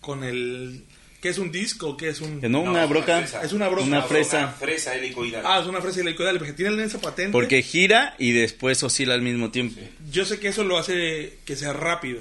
con 0.00 0.24
el... 0.24 0.84
¿Qué 1.22 1.28
es 1.28 1.38
un 1.38 1.52
disco? 1.52 1.96
¿Qué 1.96 2.08
es 2.08 2.20
un...? 2.20 2.40
No, 2.42 2.48
No, 2.48 2.60
una 2.62 2.84
broca, 2.84 3.18
una. 3.18 3.42
Es 3.42 3.52
una 3.52 3.68
broca. 3.68 3.84
una 3.84 4.02
fresa, 4.02 4.38
Una 4.38 4.48
fresa 4.52 4.94
helicoidal. 4.96 5.42
Ah, 5.46 5.60
es 5.62 5.66
una 5.68 5.80
fresa 5.80 6.00
helicoidal, 6.00 6.36
porque 6.36 6.52
tienen 6.52 6.80
esa 6.80 7.00
patente. 7.00 7.30
porque 7.32 7.62
gira 7.62 8.16
y 8.18 8.32
después 8.32 8.82
oscila 8.82 9.14
al 9.14 9.22
mismo 9.22 9.50
tiempo. 9.52 9.80
Yo 10.10 10.24
sé 10.24 10.40
que 10.40 10.48
eso 10.48 10.64
lo 10.64 10.76
hace 10.78 11.38
que 11.44 11.54
sea 11.54 11.72
rápido 11.72 12.20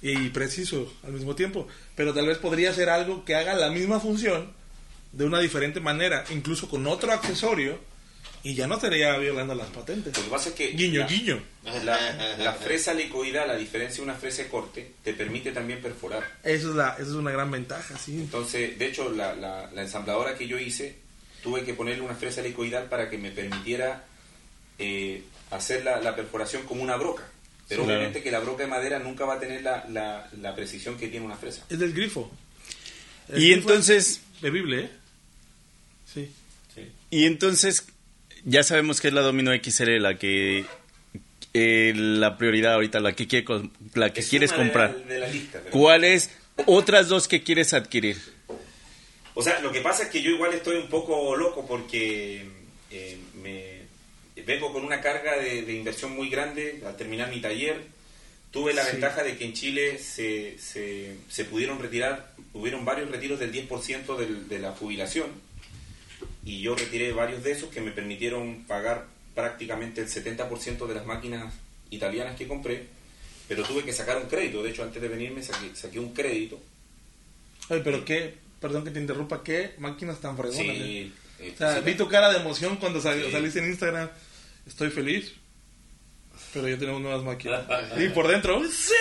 y 0.00 0.28
preciso 0.28 0.92
al 1.02 1.12
mismo 1.12 1.34
tiempo, 1.34 1.66
pero 1.96 2.14
tal 2.14 2.26
vez 2.28 2.38
podría 2.38 2.72
ser 2.72 2.88
algo 2.88 3.24
que 3.24 3.34
haga 3.34 3.54
la 3.54 3.70
misma 3.70 3.98
función 3.98 4.52
de 5.12 5.24
una 5.24 5.40
diferente 5.40 5.80
manera, 5.80 6.24
incluso 6.30 6.68
con 6.68 6.86
otro 6.86 7.10
accesorio, 7.12 7.80
y 8.44 8.54
ya 8.54 8.66
no 8.68 8.74
estaría 8.76 9.16
violando 9.18 9.54
las 9.54 9.68
patentes. 9.68 10.16
Lo 10.16 10.22
que 10.22 10.30
pasa 10.30 10.50
es 10.50 10.54
que 10.54 10.68
Guiño, 10.72 11.00
la, 11.00 11.06
guiño. 11.06 11.42
La, 11.84 12.36
la 12.38 12.52
fresa 12.52 12.92
helicoidal, 12.92 13.50
a 13.50 13.56
diferencia 13.56 13.96
de 13.96 14.02
una 14.02 14.14
fresa 14.14 14.42
de 14.42 14.48
corte, 14.48 14.92
te 15.02 15.14
permite 15.14 15.50
también 15.50 15.80
perforar. 15.80 16.22
Eso 16.44 16.70
es, 16.70 16.76
la, 16.76 16.90
eso 16.98 17.02
es 17.10 17.16
una 17.16 17.30
gran 17.32 17.50
ventaja, 17.50 17.96
sí. 17.98 18.12
Entonces, 18.20 18.78
de 18.78 18.86
hecho, 18.86 19.10
la, 19.10 19.34
la- 19.34 19.70
la 19.72 19.82
ensambladora 19.82 20.36
que 20.36 20.46
yo 20.46 20.58
hice, 20.58 20.94
tuve 21.42 21.64
que 21.64 21.74
ponerle 21.74 22.02
una 22.02 22.14
fresa 22.14 22.40
helicoidal 22.42 22.84
para 22.88 23.08
que 23.10 23.16
me 23.18 23.30
permitiera 23.30 24.04
eh, 24.78 25.22
hacer 25.50 25.84
la, 25.84 26.00
la 26.00 26.14
perforación 26.14 26.64
como 26.64 26.82
una 26.82 26.96
broca. 26.96 27.24
Pero 27.66 27.80
Sí, 27.82 27.86
claro. 27.86 27.98
obviamente 28.00 28.22
que 28.22 28.30
la 28.30 28.40
broca 28.40 28.64
de 28.64 28.68
madera 28.68 28.98
nunca 28.98 29.24
va 29.24 29.34
a 29.34 29.40
tener 29.40 29.62
la, 29.62 29.86
la- 29.88 30.28
la 30.40 30.54
precisión 30.54 30.98
que 30.98 31.08
tiene 31.08 31.24
una 31.24 31.36
fresa. 31.36 31.64
Es 31.70 31.78
del 31.78 31.94
grifo. 31.94 32.30
El 33.30 33.42
Y 33.42 33.50
grifo 33.52 33.70
entonces 33.70 34.20
es 34.36 34.42
bebible, 34.42 34.80
¿eh? 34.84 34.90
Sí. 36.12 36.30
y 37.10 37.24
entonces 37.26 37.86
ya 38.44 38.62
sabemos 38.62 39.00
que 39.00 39.08
es 39.08 39.14
la 39.14 39.20
Domino 39.22 39.52
XL 39.54 39.98
la 40.00 40.18
que 40.18 40.64
eh, 41.52 41.92
la 41.94 42.36
prioridad 42.36 42.74
ahorita, 42.74 43.00
la 43.00 43.12
que 43.14 43.26
quiere 43.26 43.46
la 43.94 44.12
que 44.12 44.20
Es 44.20 44.28
quieres 44.28 44.50
de 44.50 44.56
comprar. 44.56 44.94
la- 44.94 45.14
de 45.14 45.18
la 45.20 45.28
lista, 45.28 45.60
pero- 45.62 45.70
¿Cuáles 45.70 46.30
otras 46.66 47.08
dos 47.08 47.28
que 47.28 47.42
quieres 47.42 47.72
adquirir? 47.74 48.16
O 49.34 49.42
sea, 49.42 49.60
lo 49.60 49.72
que 49.72 49.80
pasa 49.80 50.04
es 50.04 50.08
que 50.10 50.22
yo 50.22 50.30
igual 50.30 50.52
estoy 50.54 50.76
un 50.76 50.88
poco 50.88 51.34
loco 51.36 51.66
porque 51.66 52.44
eh, 52.90 53.18
me 53.42 53.84
vengo 54.44 54.72
con 54.72 54.84
una 54.84 55.00
carga 55.00 55.36
de, 55.36 55.62
de 55.62 55.72
inversión 55.74 56.12
muy 56.14 56.28
grande 56.28 56.82
al 56.86 56.96
terminar 56.96 57.30
mi 57.30 57.40
taller. 57.40 57.82
Tuve 58.52 58.72
la 58.72 58.84
Sí. 58.84 58.92
ventaja 58.92 59.24
de 59.24 59.36
que 59.36 59.44
en 59.46 59.52
Chile 59.52 59.98
se, 59.98 60.56
se, 60.58 61.16
se 61.28 61.44
pudieron 61.44 61.80
retirar, 61.80 62.32
hubieron 62.52 62.84
varios 62.84 63.10
retiros 63.10 63.40
del 63.40 63.50
10% 63.52 64.16
del- 64.16 64.48
de 64.48 64.58
la 64.60 64.70
jubilación 64.72 65.26
y 66.44 66.60
yo 66.60 66.74
retiré 66.74 67.12
varios 67.12 67.42
de 67.42 67.52
esos 67.52 67.70
que 67.70 67.80
me 67.80 67.90
permitieron 67.92 68.64
pagar 68.66 69.06
prácticamente 69.34 70.00
el 70.02 70.08
70% 70.08 70.86
de 70.86 70.94
las 70.94 71.06
máquinas 71.06 71.52
italianas 71.90 72.36
que 72.36 72.46
compré, 72.48 72.86
pero 73.48 73.62
tuve 73.64 73.82
que 73.84 73.92
sacar 73.92 74.16
un 74.18 74.28
crédito. 74.28 74.62
De 74.62 74.70
hecho, 74.70 74.82
antes 74.82 75.00
de 75.02 75.08
venirme 75.08 75.42
saqué, 75.42 75.74
saqué 75.74 75.98
un 75.98 76.12
crédito. 76.12 76.60
Ay, 77.68 77.80
pero 77.82 78.04
qué, 78.04 78.34
perdón 78.60 78.84
que 78.84 78.90
te 78.90 79.00
interrumpa, 79.00 79.42
qué 79.42 79.74
máquinas 79.78 80.20
tan 80.20 80.36
fregonas. 80.36 80.60
¿eh? 80.76 80.82
Sí, 80.84 81.12
eh, 81.40 81.52
O 81.54 81.58
sea, 81.58 81.74
sí, 81.76 81.80
vi 81.84 81.94
tu 81.94 82.08
cara 82.08 82.30
de 82.32 82.38
emoción 82.40 82.76
cuando 82.76 83.00
sal- 83.00 83.22
Sí. 83.24 83.32
saliste 83.32 83.58
en 83.60 83.66
Instagram. 83.70 84.08
Estoy 84.66 84.90
feliz. 84.90 85.32
Pero 86.52 86.68
ya 86.68 86.78
tenemos 86.78 87.00
nuevas 87.00 87.22
máquinas. 87.24 87.64
y 87.98 88.08
por 88.10 88.28
dentro, 88.28 88.62
¡sí! 88.70 88.92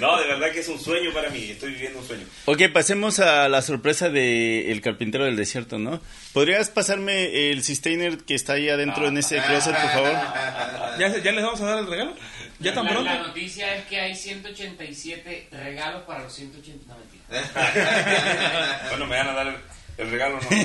No, 0.00 0.18
de 0.20 0.26
verdad 0.26 0.52
que 0.52 0.60
es 0.60 0.68
un 0.68 0.78
sueño 0.78 1.12
para 1.12 1.30
mí, 1.30 1.50
estoy 1.50 1.72
viviendo 1.72 1.98
un 2.00 2.06
sueño. 2.06 2.24
Ok, 2.46 2.62
pasemos 2.72 3.18
a 3.18 3.48
la 3.48 3.62
sorpresa 3.62 4.08
de 4.10 4.70
El 4.72 4.80
Carpintero 4.80 5.24
del 5.24 5.36
Desierto, 5.36 5.78
¿no? 5.78 6.00
¿Podrías 6.32 6.70
pasarme 6.70 7.50
el 7.50 7.62
Sustainer 7.64 8.18
que 8.18 8.34
está 8.34 8.54
ahí 8.54 8.68
adentro 8.68 9.08
en 9.08 9.18
ese 9.18 9.40
closet, 9.42 9.74
por 9.74 9.90
favor? 9.90 10.12
¿Ya, 10.98 11.18
¿Ya 11.22 11.32
les 11.32 11.44
vamos 11.44 11.60
a 11.60 11.66
dar 11.66 11.78
el 11.80 11.86
regalo? 11.86 12.14
¿Ya 12.58 12.72
tan 12.72 12.84
la, 12.86 12.90
pronto? 12.92 13.10
la 13.10 13.18
noticia 13.26 13.76
es 13.76 13.84
que 13.86 14.00
hay 14.00 14.14
187 14.14 15.48
regalos 15.52 16.02
para 16.04 16.22
los 16.22 16.32
180. 16.34 16.86
No, 16.86 16.96
mentira. 16.98 17.26
Bueno, 18.90 19.06
me 19.06 19.16
van 19.16 19.28
a 19.28 19.32
dar 19.34 19.46
el, 19.48 19.56
el 19.98 20.10
regalo, 20.10 20.40
¿no? 20.40 20.48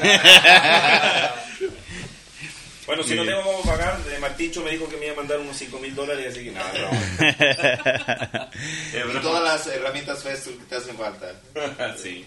bueno, 2.88 3.04
si 3.04 3.16
no 3.16 3.24
tengo 3.26 3.42
cómo 3.44 3.62
pagar, 3.64 4.00
eh, 4.12 4.18
Martincho 4.20 4.64
me 4.64 4.72
dijo 4.72 4.88
que 4.90 4.98
me 4.98 5.06
iba 5.06 5.14
a 5.14 5.18
mandar 5.18 5.40
unos 5.40 5.56
5 5.58 5.80
mil 5.80 5.94
dólares, 5.96 6.28
así 6.34 6.44
que 6.46 6.52
nada, 6.52 6.72
no. 6.74 8.50
Y 8.98 9.04
broma. 9.04 9.22
todas 9.22 9.44
las 9.44 9.68
herramientas 9.76 10.24
Festool 10.24 10.58
que 10.58 10.66
te 10.66 10.76
hacen 10.76 10.98
falta. 10.98 11.34
sí. 11.98 12.26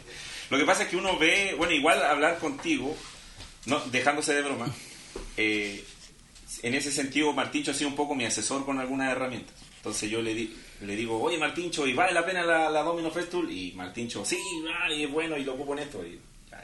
Lo 0.51 0.59
que 0.59 0.65
pasa 0.65 0.85
es 0.85 0.89
que 0.89 0.97
uno 0.97 1.19
ve, 1.19 1.55
bueno, 1.57 1.73
igual 1.73 2.03
hablar 2.03 2.39
contigo, 2.39 2.97
no, 3.67 3.81
dejándose 3.87 4.35
de 4.35 4.43
broma, 4.43 4.73
eh, 5.37 5.83
en 6.63 6.75
ese 6.75 6.93
sentido 6.93 7.33
Martincho 7.33 7.71
ha 7.73 7.75
sido 7.75 7.89
un 7.91 7.97
poco 7.97 8.15
mi 8.15 8.25
asesor 8.25 8.65
con 8.65 8.79
algunas 8.79 9.11
herramientas. 9.11 9.55
Entonces 9.77 10.11
yo 10.11 10.23
le, 10.23 10.35
di- 10.35 10.55
le 10.83 10.97
digo, 10.97 11.21
oye 11.21 11.37
Martincho, 11.39 11.87
¿y 11.87 11.93
vale 11.95 12.13
la 12.13 12.25
pena 12.25 12.43
la, 12.43 12.71
la 12.71 12.83
Domino 12.83 13.11
Festool? 13.11 13.51
Y 13.51 13.73
Martincho, 13.73 14.25
sí, 14.25 14.39
ay, 14.83 15.05
es 15.05 15.11
bueno, 15.11 15.37
y 15.37 15.45
lo 15.45 15.55
ocupo 15.55 15.73
en 15.75 15.81
esto. 15.81 16.05
Y, 16.05 16.21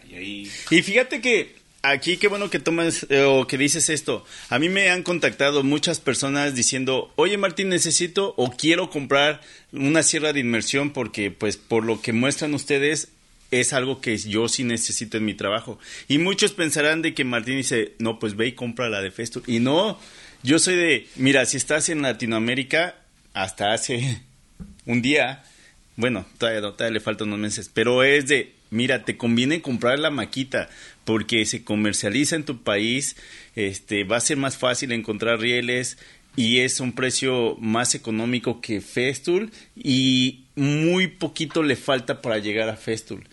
y 0.08 0.14
ahí... 0.14 0.50
Y 0.70 0.82
fíjate 0.82 1.20
que 1.20 1.56
aquí 1.82 2.16
qué 2.16 2.28
bueno 2.28 2.50
que 2.50 2.58
tomas 2.58 3.06
eh, 3.10 3.22
o 3.22 3.46
que 3.46 3.58
dices 3.58 3.88
esto. 3.88 4.24
A 4.48 4.58
mí 4.58 4.68
me 4.68 4.90
han 4.90 5.02
contactado 5.02 5.62
muchas 5.62 6.00
personas 6.00 6.54
diciendo, 6.54 7.12
oye 7.16 7.38
Martín, 7.38 7.68
necesito 7.68 8.34
o 8.36 8.50
quiero 8.50 8.90
comprar 8.90 9.40
una 9.72 10.02
sierra 10.02 10.32
de 10.32 10.40
inmersión 10.40 10.90
porque 10.90 11.30
pues 11.30 11.56
por 11.56 11.84
lo 11.84 12.00
que 12.00 12.12
muestran 12.12 12.54
ustedes 12.54 13.08
es 13.50 13.72
algo 13.72 14.00
que 14.00 14.16
yo 14.16 14.48
sí 14.48 14.64
necesito 14.64 15.16
en 15.16 15.24
mi 15.24 15.34
trabajo. 15.34 15.78
Y 16.08 16.18
muchos 16.18 16.52
pensarán 16.52 17.02
de 17.02 17.14
que 17.14 17.24
Martín 17.24 17.56
dice, 17.56 17.94
no, 17.98 18.18
pues 18.18 18.36
ve 18.36 18.48
y 18.48 18.52
compra 18.52 18.88
la 18.88 19.02
de 19.02 19.10
Festool. 19.10 19.42
Y 19.46 19.58
no, 19.58 19.98
yo 20.42 20.58
soy 20.58 20.76
de, 20.76 21.08
mira, 21.16 21.44
si 21.46 21.56
estás 21.56 21.88
en 21.88 22.02
Latinoamérica, 22.02 22.94
hasta 23.34 23.72
hace 23.72 24.22
un 24.86 25.02
día, 25.02 25.42
bueno, 25.96 26.26
todavía, 26.38 26.60
todavía 26.60 26.90
le 26.90 27.00
faltan 27.00 27.28
unos 27.28 27.40
meses, 27.40 27.70
pero 27.72 28.04
es 28.04 28.28
de, 28.28 28.54
mira, 28.70 29.04
te 29.04 29.16
conviene 29.16 29.62
comprar 29.62 29.98
la 29.98 30.10
maquita 30.10 30.68
porque 31.10 31.44
se 31.44 31.64
comercializa 31.64 32.36
en 32.36 32.44
tu 32.44 32.62
país, 32.62 33.16
este, 33.56 34.04
va 34.04 34.18
a 34.18 34.20
ser 34.20 34.36
más 34.36 34.56
fácil 34.56 34.92
encontrar 34.92 35.40
rieles 35.40 35.98
y 36.36 36.58
es 36.58 36.78
un 36.78 36.92
precio 36.92 37.56
más 37.58 37.96
económico 37.96 38.60
que 38.60 38.80
Festool 38.80 39.50
y 39.74 40.44
muy 40.54 41.08
poquito 41.08 41.64
le 41.64 41.74
falta 41.74 42.22
para 42.22 42.38
llegar 42.38 42.68
a 42.68 42.76
Festool. 42.76 43.24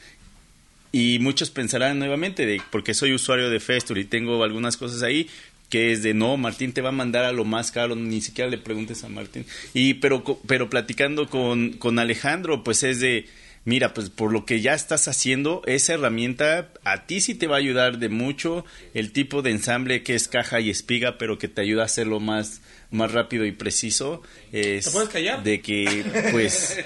Y 0.91 1.19
muchos 1.21 1.51
pensarán 1.51 1.99
nuevamente, 1.99 2.59
porque 2.71 2.95
soy 2.95 3.13
usuario 3.13 3.51
de 3.51 3.59
Festool 3.59 3.99
y 3.99 4.05
tengo 4.05 4.43
algunas 4.43 4.75
cosas 4.75 5.03
ahí, 5.03 5.29
que 5.69 5.91
es 5.91 6.01
de 6.01 6.15
no, 6.15 6.35
Martín 6.35 6.73
te 6.73 6.81
va 6.81 6.89
a 6.89 6.93
mandar 6.93 7.25
a 7.25 7.31
lo 7.31 7.45
más 7.45 7.71
caro, 7.71 7.95
ni 7.95 8.21
siquiera 8.21 8.49
le 8.49 8.57
preguntes 8.57 9.03
a 9.03 9.09
Martín. 9.09 9.45
Y 9.75 9.93
pero 9.93 10.23
pero 10.47 10.67
platicando 10.67 11.29
con, 11.29 11.73
con 11.73 11.99
Alejandro, 11.99 12.63
pues 12.63 12.81
es 12.81 12.99
de 13.01 13.27
mira, 13.67 13.93
pues 13.93 14.09
por 14.09 14.31
lo 14.31 14.45
que 14.45 14.61
ya 14.61 14.73
estás 14.73 15.09
haciendo, 15.09 15.61
esa 15.65 15.93
herramienta 15.95 16.69
a 16.85 17.05
ti 17.05 17.19
sí 17.19 17.35
te 17.35 17.47
va 17.47 17.57
a 17.57 17.59
ayudar 17.59 17.97
de 17.99 18.07
mucho, 18.07 18.63
el 18.93 19.11
tipo 19.11 19.41
de 19.41 19.51
ensamble 19.51 20.03
que 20.03 20.15
es 20.15 20.29
caja 20.29 20.61
y 20.61 20.69
espiga, 20.69 21.17
pero 21.17 21.37
que 21.37 21.49
te 21.49 21.61
ayuda 21.61 21.81
a 21.81 21.85
hacerlo 21.85 22.21
más 22.21 22.61
más 22.91 23.11
rápido 23.11 23.43
y 23.45 23.51
preciso 23.51 24.21
es 24.53 24.85
¿Te 24.85 24.91
puedes 24.91 25.09
callar? 25.09 25.43
de 25.43 25.61
que 25.61 26.05
pues 26.31 26.77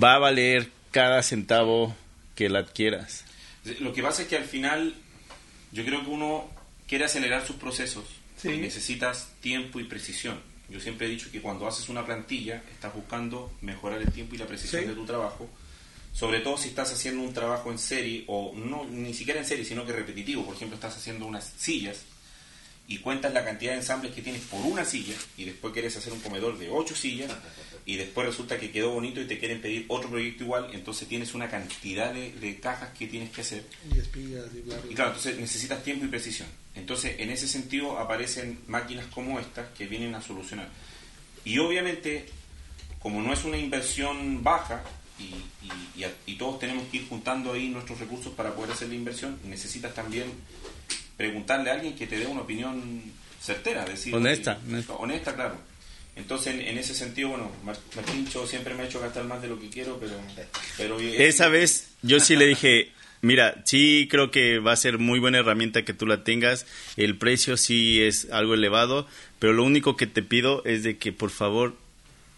va 0.00 0.14
a 0.14 0.18
valer 0.18 0.68
cada 0.92 1.20
centavo 1.24 1.96
que 2.36 2.48
la 2.48 2.60
adquieras. 2.60 3.24
Lo 3.80 3.92
que 3.92 4.02
pasa 4.04 4.22
es 4.22 4.28
que 4.28 4.36
al 4.36 4.44
final 4.44 4.94
yo 5.72 5.84
creo 5.84 6.02
que 6.04 6.10
uno 6.10 6.48
quiere 6.86 7.04
acelerar 7.06 7.44
sus 7.44 7.56
procesos 7.56 8.04
Sí. 8.36 8.50
y 8.50 8.58
necesitas 8.58 9.32
tiempo 9.40 9.80
y 9.80 9.84
precisión. 9.84 10.38
Yo 10.68 10.78
siempre 10.80 11.06
he 11.06 11.10
dicho 11.10 11.28
que 11.32 11.40
cuando 11.40 11.66
haces 11.66 11.88
una 11.88 12.04
plantilla 12.06 12.62
estás 12.72 12.94
buscando 12.94 13.52
mejorar 13.60 14.00
el 14.00 14.10
tiempo 14.12 14.34
y 14.36 14.38
la 14.38 14.46
precisión 14.46 14.82
Sí. 14.82 14.88
de 14.88 14.94
tu 14.94 15.04
trabajo, 15.04 15.48
sobre 16.12 16.40
todo 16.40 16.56
si 16.58 16.68
estás 16.68 16.92
haciendo 16.92 17.22
un 17.22 17.32
trabajo 17.32 17.70
en 17.70 17.78
serie 17.78 18.24
o 18.26 18.52
no 18.54 18.84
ni 18.84 19.14
siquiera 19.14 19.40
en 19.40 19.46
serie, 19.46 19.64
sino 19.64 19.86
que 19.86 19.92
repetitivo. 19.92 20.44
Por 20.44 20.54
ejemplo, 20.54 20.74
estás 20.74 20.96
haciendo 20.96 21.26
unas 21.26 21.52
sillas 21.56 22.02
y 22.86 22.98
cuentas 22.98 23.32
la 23.32 23.44
cantidad 23.44 23.72
de 23.72 23.78
ensambles 23.78 24.12
que 24.12 24.22
tienes 24.22 24.42
por 24.42 24.60
una 24.60 24.84
silla 24.84 25.14
y 25.36 25.44
después 25.44 25.72
quieres 25.72 25.96
hacer 25.96 26.12
un 26.12 26.20
comedor 26.20 26.58
de 26.58 26.68
ocho 26.68 26.94
sillas 26.94 27.30
y 27.86 27.96
después 27.96 28.26
resulta 28.26 28.58
que 28.58 28.70
quedó 28.70 28.90
bonito 28.90 29.20
y 29.20 29.26
te 29.26 29.38
quieren 29.38 29.60
pedir 29.60 29.86
otro 29.88 30.10
proyecto 30.10 30.44
igual, 30.44 30.68
entonces 30.72 31.08
tienes 31.08 31.34
una 31.34 31.48
cantidad 31.48 32.12
de, 32.12 32.32
de 32.32 32.60
cajas 32.60 32.90
que 32.96 33.06
tienes 33.06 33.30
que 33.30 33.40
hacer 33.40 33.64
Y 33.92 33.98
espigas 33.98 34.46
y 34.54 34.60
bla, 34.60 34.76
bla, 34.78 34.92
y 34.92 34.94
claro, 34.94 35.10
entonces 35.10 35.38
necesitas 35.38 35.82
tiempo 35.82 36.04
y 36.04 36.08
precisión. 36.08 36.48
Entonces, 36.74 37.16
en 37.18 37.30
ese 37.30 37.48
sentido 37.48 37.98
aparecen 37.98 38.58
máquinas 38.66 39.06
como 39.06 39.38
estas 39.40 39.68
que 39.76 39.86
vienen 39.86 40.14
a 40.14 40.22
solucionar. 40.22 40.68
Y 41.44 41.58
obviamente, 41.58 42.26
como 42.98 43.20
no 43.20 43.32
es 43.32 43.44
una 43.44 43.58
inversión 43.58 44.42
baja 44.42 44.82
y, 45.18 45.24
y- 45.24 46.00
y 46.00 46.04
a- 46.04 46.12
y 46.26 46.34
todos 46.36 46.58
tenemos 46.58 46.86
que 46.88 46.98
ir 46.98 47.08
juntando 47.08 47.52
ahí 47.52 47.68
nuestros 47.68 47.98
recursos 48.00 48.32
para 48.34 48.54
poder 48.54 48.72
hacer 48.72 48.88
la 48.88 48.94
inversión, 48.94 49.38
necesitas 49.44 49.94
también 49.94 50.24
preguntarle 51.16 51.70
a 51.70 51.74
alguien 51.74 51.94
que 51.94 52.06
te 52.06 52.18
dé 52.18 52.26
una 52.26 52.42
opinión 52.42 53.02
certera, 53.40 53.84
decir, 53.84 54.14
Honesta, 54.14 54.58
honesta. 54.68 54.92
honesta, 54.94 55.34
claro. 55.34 55.56
Entonces, 56.14 56.54
en, 56.54 56.60
en 56.60 56.78
ese 56.78 56.94
sentido, 56.94 57.30
bueno, 57.30 57.50
Mar- 57.64 57.78
Martín 57.96 58.26
Cho 58.28 58.46
siempre 58.46 58.74
me 58.74 58.82
ha 58.82 58.86
hecho 58.86 59.00
gastar 59.00 59.24
más 59.24 59.40
de 59.40 59.48
lo 59.48 59.58
que 59.58 59.68
quiero, 59.70 59.98
pero... 59.98 60.12
pero 60.76 61.00
Esa 61.00 61.48
vez 61.48 61.90
yo 62.02 62.20
sí 62.20 62.36
le 62.36 62.46
dije, 62.46 62.92
mira, 63.22 63.62
sí 63.64 64.08
creo 64.10 64.30
que 64.30 64.58
va 64.58 64.72
a 64.72 64.76
ser 64.76 64.98
muy 64.98 65.18
buena 65.20 65.38
herramienta 65.38 65.84
que 65.84 65.94
tú 65.94 66.06
la 66.06 66.22
tengas, 66.22 66.66
el 66.96 67.16
precio 67.16 67.56
sí 67.56 68.02
es 68.02 68.30
algo 68.30 68.54
elevado, 68.54 69.06
pero 69.38 69.54
lo 69.54 69.64
único 69.64 69.96
que 69.96 70.06
te 70.06 70.22
pido 70.22 70.62
es 70.66 70.82
de 70.82 70.98
que 70.98 71.12
por 71.12 71.30
favor 71.30 71.76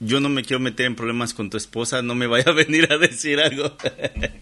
yo 0.01 0.21
no 0.21 0.29
me 0.29 0.43
quiero 0.43 0.61
meter 0.61 0.87
en 0.87 0.97
problemas 0.97 1.35
con 1.35 1.51
tu 1.51 1.57
esposa, 1.57 2.03
no 2.03 2.15
me 2.15 2.27
vaya 2.27 2.47
a 2.49 2.53
venir 2.53 2.93
a 2.93 2.99
decir 2.99 3.41
algo. 3.41 3.77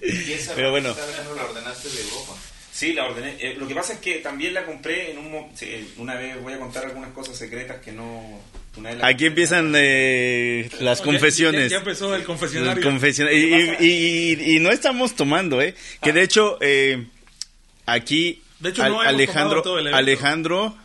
Y 0.03 0.33
esa 0.33 0.55
Pero 0.55 0.71
bueno, 0.71 0.91
herramienta, 0.91 1.23
¿cómo 1.25 1.37
la 1.37 1.45
ordenaste 1.45 1.89
de 1.89 2.01
Europa? 2.03 2.37
Sí, 2.73 2.93
la 2.95 3.05
ordené. 3.05 3.37
Eh, 3.39 3.55
lo 3.59 3.69
que 3.69 3.75
pasa 3.75 3.93
es 3.93 3.99
que 4.01 4.15
también 4.19 4.55
la 4.55 4.65
compré 4.65 5.13
en 5.13 5.19
un 5.19 5.47
una 5.99 6.15
vez 6.17 6.41
voy 6.43 6.55
a 6.55 6.59
contar 6.59 6.85
algunas 6.87 7.11
cosas 7.13 7.37
secretas 7.37 7.81
que 7.81 7.93
no 7.93 8.41
aquí 9.03 9.27
empiezan 9.27 9.73
eh, 9.77 10.71
las 10.81 11.03
confesiones. 11.03 11.65
Ya, 11.65 11.77
ya 11.77 11.79
empezó 11.79 12.15
el 12.17 12.25
confesionario. 12.25 12.83
Y, 13.31 13.55
y- 13.79 14.33
y- 14.41 14.57
y 14.57 14.59
no 14.61 14.71
estamos 14.71 15.15
tomando, 15.15 15.61
¿eh? 15.61 15.75
Que 16.03 16.13
de 16.15 16.23
hecho, 16.23 16.57
eh, 16.63 17.07
aquí 17.87 18.43
De 18.61 18.71
hecho, 18.71 18.89
no 18.89 19.01
Alejandro. 19.01 19.63
Alejandro 19.93 20.77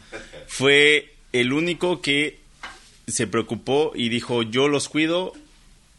fue 0.48 1.14
el 1.32 1.54
único 1.54 2.02
que 2.02 2.37
se 3.08 3.26
preocupó 3.28 3.94
y 3.96 4.10
dijo, 4.10 4.44
yo 4.44 4.68
los 4.68 4.90
cuido, 4.90 5.34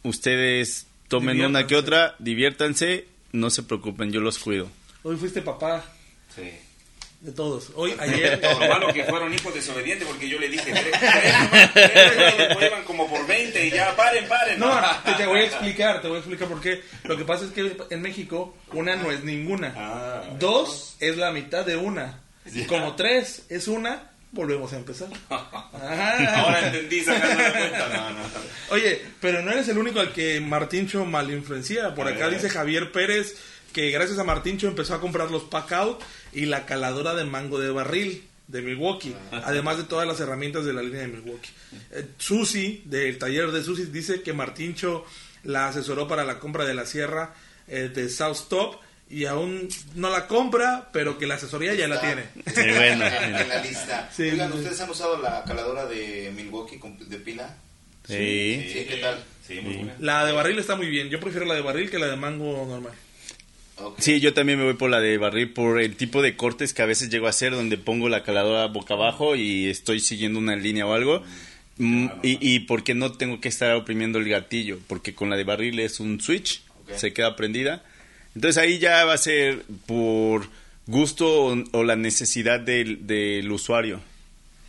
ustedes 0.03 0.87
tomen 1.09 1.41
una 1.45 1.67
que 1.67 1.77
otra, 1.77 2.15
diviértanse, 2.19 3.07
no 3.33 3.51
se 3.51 3.63
preocupen, 3.63 4.13
yo 4.13 4.21
los 4.21 4.39
cuido. 4.39 4.69
Hoy 5.03 5.17
fuiste 5.17 5.41
papá 5.43 5.85
Sí. 6.35 6.51
de 7.21 7.33
todos. 7.33 7.71
Hoy, 7.75 7.95
ayer. 7.99 8.39
Lo 8.43 8.69
malo 8.69 8.93
que 8.93 9.05
fueron 9.05 9.33
hijos 9.33 9.55
desobedientes 9.55 10.07
porque 10.07 10.29
yo 10.29 10.39
le 10.39 10.49
dije 10.49 10.71
iban 12.67 12.85
como 12.85 13.09
por 13.09 13.27
20 13.27 13.67
y 13.67 13.71
ya 13.71 13.95
paren, 13.97 14.29
paren. 14.29 14.59
No, 14.61 14.79
te, 15.05 15.13
te 15.15 15.27
voy 15.27 15.41
a 15.41 15.45
explicar, 15.45 16.01
te 16.03 16.09
voy 16.09 16.17
a 16.17 16.21
explicar 16.21 16.49
por 16.49 16.61
qué. 16.61 16.83
Lo 17.05 17.17
que 17.17 17.25
pasa 17.25 17.45
es 17.47 17.53
que 17.53 17.77
en 17.91 18.03
México 18.03 18.55
una 18.73 18.97
no 18.97 19.11
es 19.11 19.25
ninguna. 19.25 19.73
Ah. 19.77 20.23
Dos 20.39 20.97
es 21.01 21.17
la 21.17 21.33
mitad 21.33 21.65
de 21.65 21.77
una. 21.77 22.21
Y 22.55 22.65
como 22.65 22.95
tres 22.97 23.47
es 23.51 23.69
una, 23.69 24.11
volvemos 24.33 24.73
a 24.73 24.77
empezar. 24.77 25.09
Ah. 25.31 25.71
Ahora 26.37 26.67
entendí 26.67 27.03
sacando 27.03 27.43
la 27.43 27.53
cuenta. 27.53 27.89
No, 27.89 28.11
no. 28.11 28.19
Oye, 28.71 29.03
pero 29.21 29.43
no 29.43 29.51
eres 29.51 29.69
el 29.69 29.79
único 29.79 30.01
al 30.01 30.13
que 30.13 30.41
Martincho 30.41 31.05
malinfluencia. 31.05 31.95
Por 31.95 32.07
A 32.07 32.11
acá 32.11 32.27
ver. 32.27 32.35
dice 32.35 32.51
Javier 32.51 32.93
Pérez 32.93 33.37
que 33.73 33.91
gracias 33.91 34.19
a 34.19 34.25
Martincho 34.25 34.67
empezó 34.67 34.95
a 34.95 35.01
comprar 35.01 35.31
los 35.31 35.45
pack 35.45 35.73
out 35.73 36.01
y 36.33 36.47
la 36.47 36.65
caladora 36.67 37.15
de 37.15 37.25
mango 37.25 37.59
de 37.61 37.71
barril 37.71 38.27
de 38.47 38.63
Milwaukee, 38.63 39.15
además 39.31 39.77
de 39.77 39.85
todas 39.85 40.09
las 40.09 40.19
herramientas 40.21 40.65
de 40.65 40.73
la 40.73 40.81
línea 40.83 41.03
de 41.03 41.09
Milwaukee. 41.09 41.51
Eh, 41.91 42.07
Susi, 42.17 42.83
del 42.87 43.19
taller 43.19 43.51
de 43.53 43.63
Susi, 43.63 43.85
dice 43.85 44.23
que 44.23 44.33
Martincho 44.33 45.05
la 45.45 45.69
asesoró 45.69 46.09
para 46.09 46.25
la 46.25 46.39
compra 46.39 46.65
de 46.65 46.73
la 46.73 46.87
sierra 46.87 47.35
eh, 47.67 47.91
de 47.95 48.09
South 48.09 48.49
Top 48.49 48.81
y 49.11 49.25
aún 49.25 49.69
no 49.95 50.11
la 50.11 50.27
compra, 50.27 50.91
pero 50.93 51.19
que 51.19 51.27
la 51.27 51.35
asesoría 51.37 51.75
ya 51.75 51.89
la 51.89 52.01
tiene. 52.01 52.25
Sí, 52.55 52.63
bueno. 52.77 53.07
en 53.07 53.49
la 53.49 53.63
lista. 53.63 54.11
Sí, 54.15 54.25
Oigan, 54.25 54.53
sí. 54.53 54.59
¿ustedes 54.59 54.81
han 54.81 54.91
usado 54.91 55.21
la 55.23 55.45
caladora 55.45 55.87
de 55.87 56.33
Milwaukee 56.35 56.79
de 57.07 57.19
pila? 57.19 57.57
Sí. 58.07 58.69
Sí, 58.73 58.87
¿qué 58.89 58.99
tal? 59.01 59.23
Sí, 59.47 59.61
muy 59.61 59.75
buena. 59.77 59.95
La 60.01 60.25
de 60.27 60.33
barril 60.33 60.59
está 60.59 60.77
muy 60.77 60.89
bien. 60.89 61.09
Yo 61.09 61.21
prefiero 61.21 61.47
la 61.47 61.55
de 61.55 61.63
barril 61.63 61.91
que 61.91 61.99
la 61.99 62.07
de 62.07 62.17
mango 62.17 62.67
normal. 62.67 62.93
Sí, 63.99 64.19
yo 64.21 64.35
también 64.35 64.59
me 64.59 64.65
voy 64.65 64.75
por 64.75 64.91
la 64.91 65.01
de 65.01 65.19
barril, 65.19 65.53
por 65.53 65.81
el 65.81 65.95
tipo 65.95 66.21
de 66.21 66.37
cortes 66.37 66.75
que 66.75 66.83
a 66.83 66.87
veces 66.87 67.11
llego 67.11 67.27
a 67.27 67.31
hacer, 67.31 67.53
donde 67.53 67.79
pongo 67.79 68.09
la 68.09 68.25
caladora 68.25 68.67
boca 68.67 68.95
abajo 68.95 69.37
y 69.37 69.67
estoy 69.67 70.01
siguiendo 70.01 70.39
una 70.39 70.57
línea 70.57 70.85
o 70.87 70.95
algo. 70.95 71.23
Mm, 71.77 72.09
y, 72.25 72.55
y 72.55 72.59
porque 72.61 72.95
no 72.95 73.13
tengo 73.13 73.41
que 73.41 73.49
estar 73.49 73.75
oprimiendo 73.77 74.19
el 74.19 74.29
gatillo, 74.29 74.81
porque 74.89 75.15
con 75.15 75.31
la 75.31 75.37
de 75.37 75.45
barril 75.45 75.79
es 75.79 76.01
un 76.01 76.21
switch, 76.21 76.63
se 76.97 77.13
queda 77.13 77.37
prendida. 77.37 77.85
Entonces 78.35 78.59
ahí 78.63 78.79
ya 78.79 79.05
va 79.05 79.15
a 79.15 79.19
ser 79.19 79.63
por 79.87 80.47
gusto 80.87 81.47
o, 81.47 81.57
o 81.73 81.85
la 81.85 81.97
necesidad 81.97 82.61
del, 82.61 83.07
del 83.07 83.51
usuario. 83.51 84.01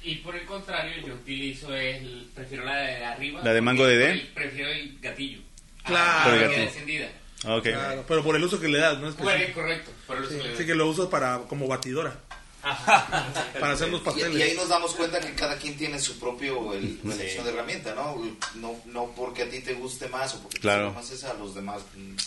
Y 0.03 0.15
por 0.15 0.35
el 0.35 0.45
contrario, 0.45 0.93
yo 1.05 1.13
utilizo 1.13 1.75
el. 1.75 2.27
Prefiero 2.33 2.63
la 2.65 2.77
de 2.77 3.03
arriba. 3.05 3.41
¿La 3.43 3.53
de 3.53 3.61
mango 3.61 3.85
de 3.85 3.97
D? 3.97 4.11
el- 4.11 4.27
Prefiero 4.27 4.69
el 4.71 4.97
gatillo. 5.01 5.39
Claro. 5.83 6.23
Por 6.29 6.33
el 6.33 6.39
el 6.43 6.49
gatillo. 6.49 6.67
encendida. 6.67 7.11
Ok. 7.45 7.63
Claro, 7.63 8.05
pero 8.07 8.23
por 8.23 8.35
el 8.35 8.43
uso 8.43 8.59
que 8.59 8.67
le 8.69 8.79
das, 8.79 8.97
¿no? 8.99 9.09
Es 9.09 9.17
Bueno, 9.17 9.45
correcto. 9.53 9.91
Por 10.07 10.17
el 10.17 10.23
uso 10.23 10.31
que 10.31 10.37
le 10.43 10.49
Así 10.49 10.57
doy. 10.57 10.65
que 10.65 10.75
lo 10.75 10.87
uso 10.89 11.09
para 11.09 11.39
como 11.47 11.67
batidora. 11.67 12.19
Para 12.61 13.73
hacer 13.73 13.89
los 13.89 14.01
Y, 14.01 14.03
pasteles. 14.03 14.37
y 14.37 14.41
ahí 14.41 14.55
nos 14.55 14.69
damos 14.69 14.93
cuenta 14.95 15.19
que 15.19 15.33
cada 15.33 15.57
quien 15.57 15.77
tiene 15.77 15.99
su 15.99 16.19
propio 16.19 16.73
el- 16.73 16.99
elección 17.03 17.45
de 17.45 17.51
herramienta, 17.51 17.95
¿no? 17.95 18.15
¿no? 18.55 18.75
No 18.85 19.11
porque 19.15 19.43
a 19.43 19.49
ti 19.49 19.59
te 19.61 19.73
guste 19.73 20.07
más 20.09 20.35
o 20.35 20.41
porque 20.43 20.59
Claro. 20.59 20.89
te 20.91 20.95
guste 20.99 20.99
más 21.01 21.11
esa, 21.11 21.31
a 21.31 21.33
los 21.35 21.55
demás 21.55 21.81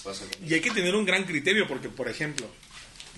va 0.06 0.10
a 0.10 0.14
ser 0.14 0.28
lo 0.28 0.30
mismo. 0.38 0.46
Y 0.48 0.54
hay 0.54 0.60
que 0.60 0.70
tener 0.70 0.94
un 0.94 1.04
gran 1.04 1.24
criterio 1.24 1.66
porque, 1.68 1.88
por 1.88 2.08
ejemplo, 2.08 2.46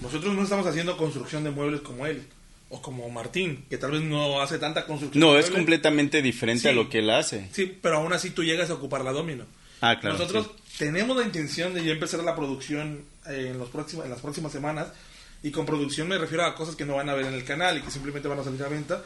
nosotros 0.00 0.34
no 0.34 0.42
estamos 0.42 0.66
haciendo 0.66 0.96
construcción 0.96 1.44
de 1.44 1.50
muebles 1.50 1.80
como 1.82 2.06
él 2.06 2.26
o 2.70 2.82
como 2.82 3.08
Martín, 3.10 3.64
que 3.70 3.78
tal 3.78 3.92
vez 3.92 4.02
no 4.02 4.40
hace 4.40 4.58
tanta 4.58 4.86
construcción. 4.86 5.20
No, 5.20 5.34
de 5.34 5.40
es 5.40 5.50
completamente 5.50 6.22
diferente 6.22 6.68
a 6.68 6.72
lo 6.72 6.88
que 6.88 6.98
él 6.98 7.10
hace. 7.10 7.48
Sí, 7.52 7.78
pero 7.80 7.98
aún 7.98 8.12
así 8.12 8.30
tú 8.30 8.42
llegas 8.42 8.70
a 8.70 8.74
ocupar 8.74 9.04
la 9.04 9.12
domino. 9.12 9.44
Ah, 9.80 10.00
claro. 10.00 10.16
Nosotros 10.18 10.50
sí. 10.66 10.78
tenemos 10.78 11.16
la 11.16 11.24
intención 11.24 11.74
de 11.74 11.84
ya 11.84 11.92
empezar 11.92 12.20
la 12.24 12.34
producción 12.34 13.04
eh, 13.28 13.48
en, 13.52 13.58
los 13.58 13.68
próximos, 13.68 14.04
en 14.06 14.10
las 14.10 14.20
próximas 14.20 14.50
semanas. 14.50 14.88
Y 15.44 15.50
con 15.52 15.64
producción 15.66 16.08
me 16.08 16.16
refiero 16.18 16.44
a 16.44 16.54
cosas 16.56 16.74
que 16.74 16.84
no 16.86 16.96
van 16.96 17.08
a 17.10 17.14
ver 17.14 17.26
en 17.26 17.34
el 17.34 17.44
canal 17.44 17.76
y 17.78 17.82
que 17.82 17.90
simplemente 17.90 18.26
van 18.28 18.38
a 18.40 18.44
salir 18.44 18.62
a 18.64 18.68
venta. 18.68 19.04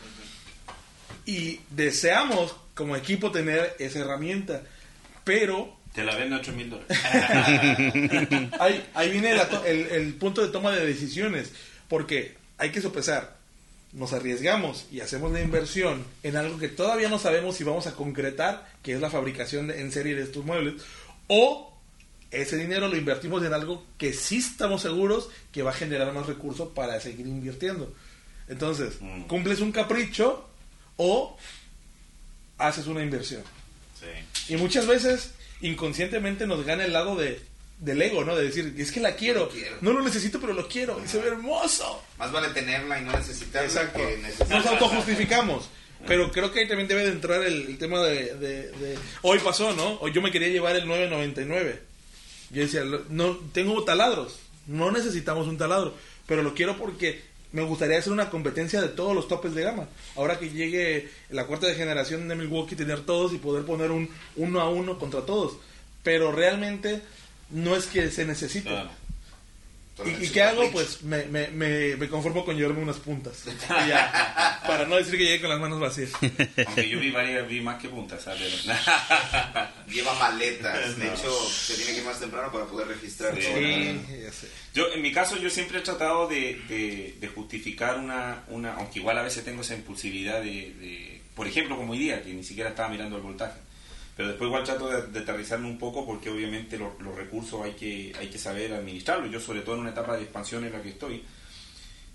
Y 1.26 1.60
deseamos 1.70 2.54
como 2.74 2.96
equipo 2.96 3.30
tener 3.32 3.74
esa 3.78 3.98
herramienta. 3.98 4.62
Pero 5.24 5.76
Te 5.92 6.04
la 6.04 6.14
venden 6.14 6.34
a 6.34 6.36
8 6.38 6.52
mil 6.52 6.70
dólares. 6.70 6.96
ahí, 8.60 8.88
ahí 8.94 9.10
viene 9.10 9.34
to- 9.46 9.64
el, 9.64 9.80
el 9.90 10.14
punto 10.14 10.40
de 10.42 10.48
toma 10.52 10.70
de 10.72 10.86
decisiones. 10.86 11.52
Porque 11.88 12.36
hay 12.56 12.70
que 12.70 12.80
sopesar. 12.80 13.36
Nos 13.92 14.12
arriesgamos 14.12 14.86
y 14.92 15.00
hacemos 15.00 15.32
la 15.32 15.40
inversión 15.40 16.04
en 16.22 16.36
algo 16.36 16.58
que 16.58 16.68
todavía 16.68 17.08
no 17.08 17.18
sabemos 17.18 17.56
si 17.56 17.64
vamos 17.64 17.86
a 17.86 17.94
concretar, 17.94 18.68
que 18.82 18.92
es 18.94 19.00
la 19.00 19.10
fabricación 19.10 19.70
en 19.70 19.90
serie 19.90 20.14
de 20.14 20.22
estos 20.22 20.44
muebles. 20.44 20.74
O 21.26 21.67
ese 22.30 22.56
dinero 22.56 22.88
lo 22.88 22.96
invertimos 22.96 23.42
en 23.44 23.52
algo 23.54 23.84
que 23.96 24.12
sí 24.12 24.38
estamos 24.38 24.82
seguros 24.82 25.28
que 25.52 25.62
va 25.62 25.70
a 25.70 25.74
generar 25.74 26.12
más 26.12 26.26
recursos 26.26 26.68
para 26.74 27.00
seguir 27.00 27.26
invirtiendo. 27.26 27.92
Entonces, 28.48 28.94
Mm. 29.00 29.22
cumples 29.22 29.60
un 29.60 29.72
capricho 29.72 30.48
o 30.96 31.36
haces 32.58 32.86
una 32.86 33.02
inversión. 33.02 33.42
Sí. 33.98 34.54
Y 34.54 34.56
muchas 34.56 34.86
veces 34.86 35.32
inconscientemente 35.60 36.46
nos 36.46 36.64
gana 36.64 36.84
el 36.84 36.92
lado 36.92 37.16
de 37.16 37.40
del 37.80 38.02
ego, 38.02 38.24
¿no? 38.24 38.34
De 38.34 38.42
decir, 38.42 38.74
es 38.76 38.90
que 38.90 38.98
la 38.98 39.14
quiero, 39.14 39.44
Lo 39.44 39.48
quiero. 39.50 39.76
no 39.82 39.92
lo 39.92 40.02
necesito, 40.02 40.40
pero 40.40 40.52
lo 40.52 40.66
quiero, 40.66 41.00
y 41.04 41.06
se 41.06 41.20
ve 41.20 41.28
hermoso. 41.28 42.02
Más 42.18 42.32
vale 42.32 42.48
tenerla 42.48 43.00
y 43.00 43.04
no 43.04 43.12
necesitarla 43.12 43.68
Exacto. 43.68 44.00
que. 44.00 44.20
Nos 44.52 44.66
autojustificamos. 44.66 45.68
Pero 46.04 46.32
creo 46.32 46.50
que 46.52 46.58
ahí 46.60 46.66
también 46.68 46.88
debe 46.88 47.04
de 47.04 47.12
entrar 47.12 47.40
el, 47.44 47.66
el 47.68 47.78
tema 47.78 48.02
de, 48.02 48.34
de- 48.34 48.72
de- 48.72 48.98
Hoy 49.22 49.38
pasó, 49.38 49.72
¿no? 49.74 49.94
Hoy 50.00 50.12
yo 50.12 50.20
me 50.20 50.32
quería 50.32 50.48
llevar 50.48 50.74
el 50.74 50.88
999. 50.88 51.80
Yo 52.50 52.62
decía, 52.62 52.82
no, 53.08 53.36
tengo 53.52 53.84
taladros. 53.84 54.38
No 54.66 54.90
necesitamos 54.90 55.46
un 55.46 55.58
taladro. 55.58 55.94
Pero 56.26 56.42
lo 56.42 56.54
quiero 56.54 56.76
porque 56.76 57.22
me 57.52 57.62
gustaría 57.62 57.98
hacer 57.98 58.12
una 58.12 58.30
competencia 58.30 58.80
de 58.80 58.88
todos 58.88 59.14
los 59.14 59.28
topes 59.28 59.54
de 59.54 59.62
gama. 59.62 59.88
Ahora 60.16 60.38
que 60.38 60.50
llegue 60.50 61.08
la 61.30 61.46
cuarta 61.46 61.66
de 61.66 61.74
generación 61.74 62.28
de 62.28 62.34
Milwaukee, 62.34 62.76
tener 62.76 63.00
todos 63.00 63.32
y 63.32 63.38
poder 63.38 63.64
poner 63.64 63.90
un 63.90 64.08
uno 64.36 64.60
a 64.60 64.68
uno 64.68 64.98
contra 64.98 65.22
todos. 65.22 65.56
Pero 66.02 66.32
realmente 66.32 67.02
no 67.50 67.76
es 67.76 67.86
que 67.86 68.10
se 68.10 68.24
necesite. 68.24 68.70
¿Y, 70.04 70.24
y 70.26 70.28
qué 70.30 70.42
hago? 70.42 70.70
Pues 70.70 71.02
me, 71.02 71.24
me, 71.24 71.48
me, 71.48 71.96
me 71.96 72.08
conformo 72.08 72.44
con 72.44 72.56
llevarme 72.56 72.82
unas 72.82 72.96
puntas. 72.98 73.44
Ya, 73.68 74.62
para 74.66 74.84
no 74.86 74.96
decir 74.96 75.16
que 75.16 75.24
llegué 75.24 75.40
con 75.40 75.50
las 75.50 75.58
manos 75.60 75.80
vacías. 75.80 76.10
Aunque 76.66 76.88
yo 76.88 77.00
vi 77.00 77.10
varias, 77.10 77.48
vi 77.48 77.60
más 77.60 77.80
que 77.80 77.88
puntas, 77.88 78.22
¿sabes? 78.22 78.64
Lleva 79.88 80.14
maletas. 80.14 80.96
De 80.98 81.06
hecho, 81.08 81.30
se 81.50 81.74
tiene 81.74 81.92
que 81.92 81.98
ir 81.98 82.04
más 82.04 82.20
temprano 82.20 82.52
para 82.52 82.66
poder 82.66 82.88
registrar 82.88 83.34
Sí. 83.34 83.42
todo. 83.42 83.56
Sí, 83.58 84.00
ya 84.22 84.32
sé. 84.32 84.48
Yo, 84.74 84.92
en 84.92 85.02
mi 85.02 85.12
caso, 85.12 85.36
yo 85.38 85.48
siempre 85.50 85.78
he 85.78 85.82
tratado 85.82 86.28
de, 86.28 86.60
de- 86.68 87.16
de 87.20 87.28
justificar 87.28 87.98
una, 87.98 88.44
una, 88.48 88.74
aunque 88.74 88.98
igual 88.98 89.18
a 89.18 89.22
veces 89.22 89.44
tengo 89.44 89.62
esa 89.62 89.74
impulsividad 89.74 90.40
de, 90.42 90.72
de- 90.74 91.22
por 91.34 91.46
ejemplo, 91.46 91.76
como 91.76 91.92
hoy 91.92 91.98
día, 91.98 92.22
que 92.22 92.32
ni 92.32 92.44
siquiera 92.44 92.70
estaba 92.70 92.88
mirando 92.88 93.16
el 93.16 93.22
voltaje. 93.22 93.58
Pero 94.18 94.30
después 94.30 94.48
igual 94.48 94.64
trato 94.64 94.88
de, 94.90 95.06
de 95.06 95.20
aterrizarme 95.20 95.68
un 95.68 95.78
poco 95.78 96.04
porque 96.04 96.28
obviamente 96.28 96.76
lo- 96.76 96.96
los 96.98 97.14
recursos 97.14 97.62
hay 97.64 97.72
que, 97.74 98.12
hay 98.18 98.26
que 98.26 98.36
saber 98.38 98.72
administrarlos. 98.74 99.30
Yo 99.30 99.38
sobre 99.40 99.60
todo 99.60 99.76
en 99.76 99.82
una 99.82 99.90
etapa 99.90 100.16
de 100.16 100.24
expansión 100.24 100.64
en 100.64 100.72
la 100.72 100.82
que 100.82 100.88
estoy. 100.88 101.22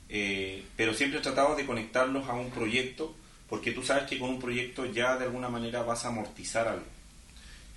Eh, 0.09 0.65
pero 0.75 0.93
siempre 0.93 1.19
he 1.19 1.21
tratado 1.23 1.55
de 1.55 1.65
conectarlos 1.65 2.27
a 2.27 2.33
un 2.33 2.51
proyecto 2.51 3.15
porque 3.49 3.71
tú 3.71 3.83
sabes 3.83 4.03
que 4.03 4.19
con 4.19 4.29
un 4.31 4.39
proyecto 4.39 4.85
ya 4.85 5.15
de 5.17 5.25
alguna 5.25 5.47
manera 5.47 5.81
vas 5.83 6.03
a 6.03 6.09
amortizar 6.09 6.67
algo. 6.67 6.85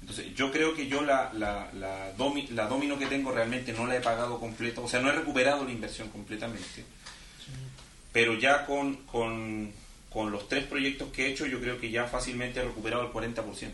Entonces, 0.00 0.34
yo 0.34 0.50
creo 0.50 0.74
que 0.74 0.88
yo 0.88 1.02
la, 1.02 1.32
la, 1.32 1.70
la 1.72 2.12
domino 2.12 2.98
que 2.98 3.06
tengo 3.06 3.30
realmente 3.32 3.72
no 3.72 3.86
la 3.86 3.96
he 3.96 4.00
pagado 4.00 4.38
completa, 4.40 4.80
o 4.80 4.88
sea, 4.88 5.00
no 5.00 5.08
he 5.08 5.12
recuperado 5.12 5.64
la 5.64 5.70
inversión 5.70 6.08
completamente. 6.08 6.84
Pero 8.12 8.34
ya 8.34 8.66
con, 8.66 8.96
con, 9.06 9.70
con 10.10 10.30
los 10.32 10.48
tres 10.48 10.64
proyectos 10.64 11.12
que 11.12 11.26
he 11.26 11.30
hecho, 11.30 11.46
yo 11.46 11.60
creo 11.60 11.78
que 11.78 11.90
ya 11.90 12.06
fácilmente 12.06 12.60
he 12.60 12.64
recuperado 12.64 13.02
el 13.06 13.12
40%. 13.12 13.70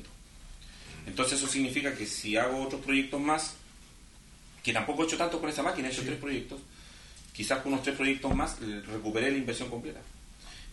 Entonces, 1.06 1.38
eso 1.38 1.48
significa 1.48 1.94
que 1.94 2.06
si 2.06 2.36
hago 2.36 2.62
otros 2.62 2.80
proyectos 2.80 3.20
más, 3.20 3.54
que 4.62 4.72
tampoco 4.72 5.02
he 5.02 5.06
hecho 5.06 5.16
tanto 5.16 5.40
con 5.40 5.50
esa 5.50 5.62
máquina, 5.62 5.88
he 5.88 5.92
hecho 5.92 6.02
tres 6.02 6.18
proyectos, 6.18 6.60
quizás 7.32 7.60
con 7.60 7.72
unos 7.72 7.84
tres 7.84 7.96
proyectos 7.96 8.34
más 8.34 8.56
eh, 8.62 8.82
recuperé 8.86 9.30
la 9.30 9.38
inversión 9.38 9.68
completa. 9.68 10.00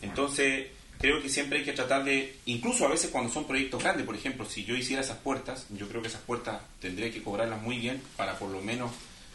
Entonces, 0.01 0.67
creo 0.99 1.21
que 1.21 1.29
siempre 1.29 1.59
hay 1.59 1.65
que 1.65 1.73
tratar 1.73 2.03
de, 2.03 2.37
incluso 2.45 2.85
a 2.85 2.89
veces 2.89 3.09
cuando 3.09 3.31
son 3.31 3.45
proyectos 3.45 3.81
grandes, 3.81 4.05
por 4.05 4.15
ejemplo, 4.15 4.45
si 4.45 4.65
yo 4.65 4.75
hiciera 4.75 5.01
esas 5.01 5.17
puertas, 5.17 5.65
yo 5.69 5.87
creo 5.87 6.01
que 6.01 6.09
esas 6.09 6.21
puertas 6.21 6.61
tendría 6.79 7.11
que 7.11 7.23
cobrarlas 7.23 7.61
muy 7.61 7.77
bien 7.77 8.01
para 8.15 8.37
por 8.37 8.49
lo 8.49 8.61
menos 8.61 8.91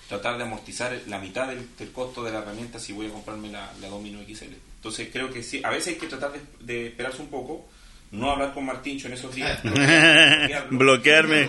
tratar 0.08 0.36
de 0.36 0.44
amortizar 0.44 1.00
la 1.06 1.18
mitad 1.18 1.48
del, 1.48 1.66
del 1.76 1.90
costo 1.90 2.22
de 2.22 2.30
la 2.30 2.38
herramienta 2.40 2.78
si 2.78 2.92
voy 2.92 3.06
a 3.06 3.12
comprarme 3.12 3.50
la, 3.50 3.72
la 3.80 3.88
Domino 3.88 4.20
XL. 4.22 4.52
Entonces, 4.76 5.08
creo 5.10 5.32
que 5.32 5.42
sí, 5.42 5.62
a 5.64 5.70
veces 5.70 5.94
hay 5.94 6.00
que 6.00 6.06
tratar 6.06 6.32
de, 6.32 6.40
de 6.60 6.88
esperarse 6.88 7.22
un 7.22 7.28
poco, 7.28 7.66
no 8.14 8.30
hablar 8.30 8.52
con 8.54 8.64
Martincho 8.66 9.08
en 9.08 9.14
esos 9.14 9.34
días, 9.34 9.62
bloquearlo, 9.62 10.78
Bloquearme. 10.78 11.42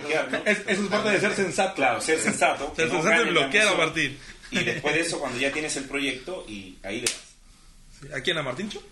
Es- 0.44 0.62
eso 0.66 0.82
es 0.82 0.88
parte 0.88 1.10
de 1.10 1.20
ser 1.20 1.32
sensato. 1.34 1.74
Claro, 1.74 2.00
ser 2.00 2.18
sensato. 2.18 2.72
Ser 2.76 2.88
no 2.88 2.94
sensato 3.02 3.26
y 3.26 3.30
bloquear 3.30 3.68
a. 3.68 3.74
Martín. 3.76 4.16
Y 4.50 4.58
después 4.64 4.94
de 4.94 5.00
eso, 5.00 5.18
cuando 5.18 5.38
ya 5.38 5.50
tienes 5.52 5.76
el 5.76 5.84
proyecto, 5.84 6.44
y 6.48 6.76
ahí 6.82 7.00
le 7.00 7.06
das. 7.06 8.14
¿A 8.16 8.20
quién? 8.20 8.38
¿A 8.38 8.42
Martíncho? 8.42 8.82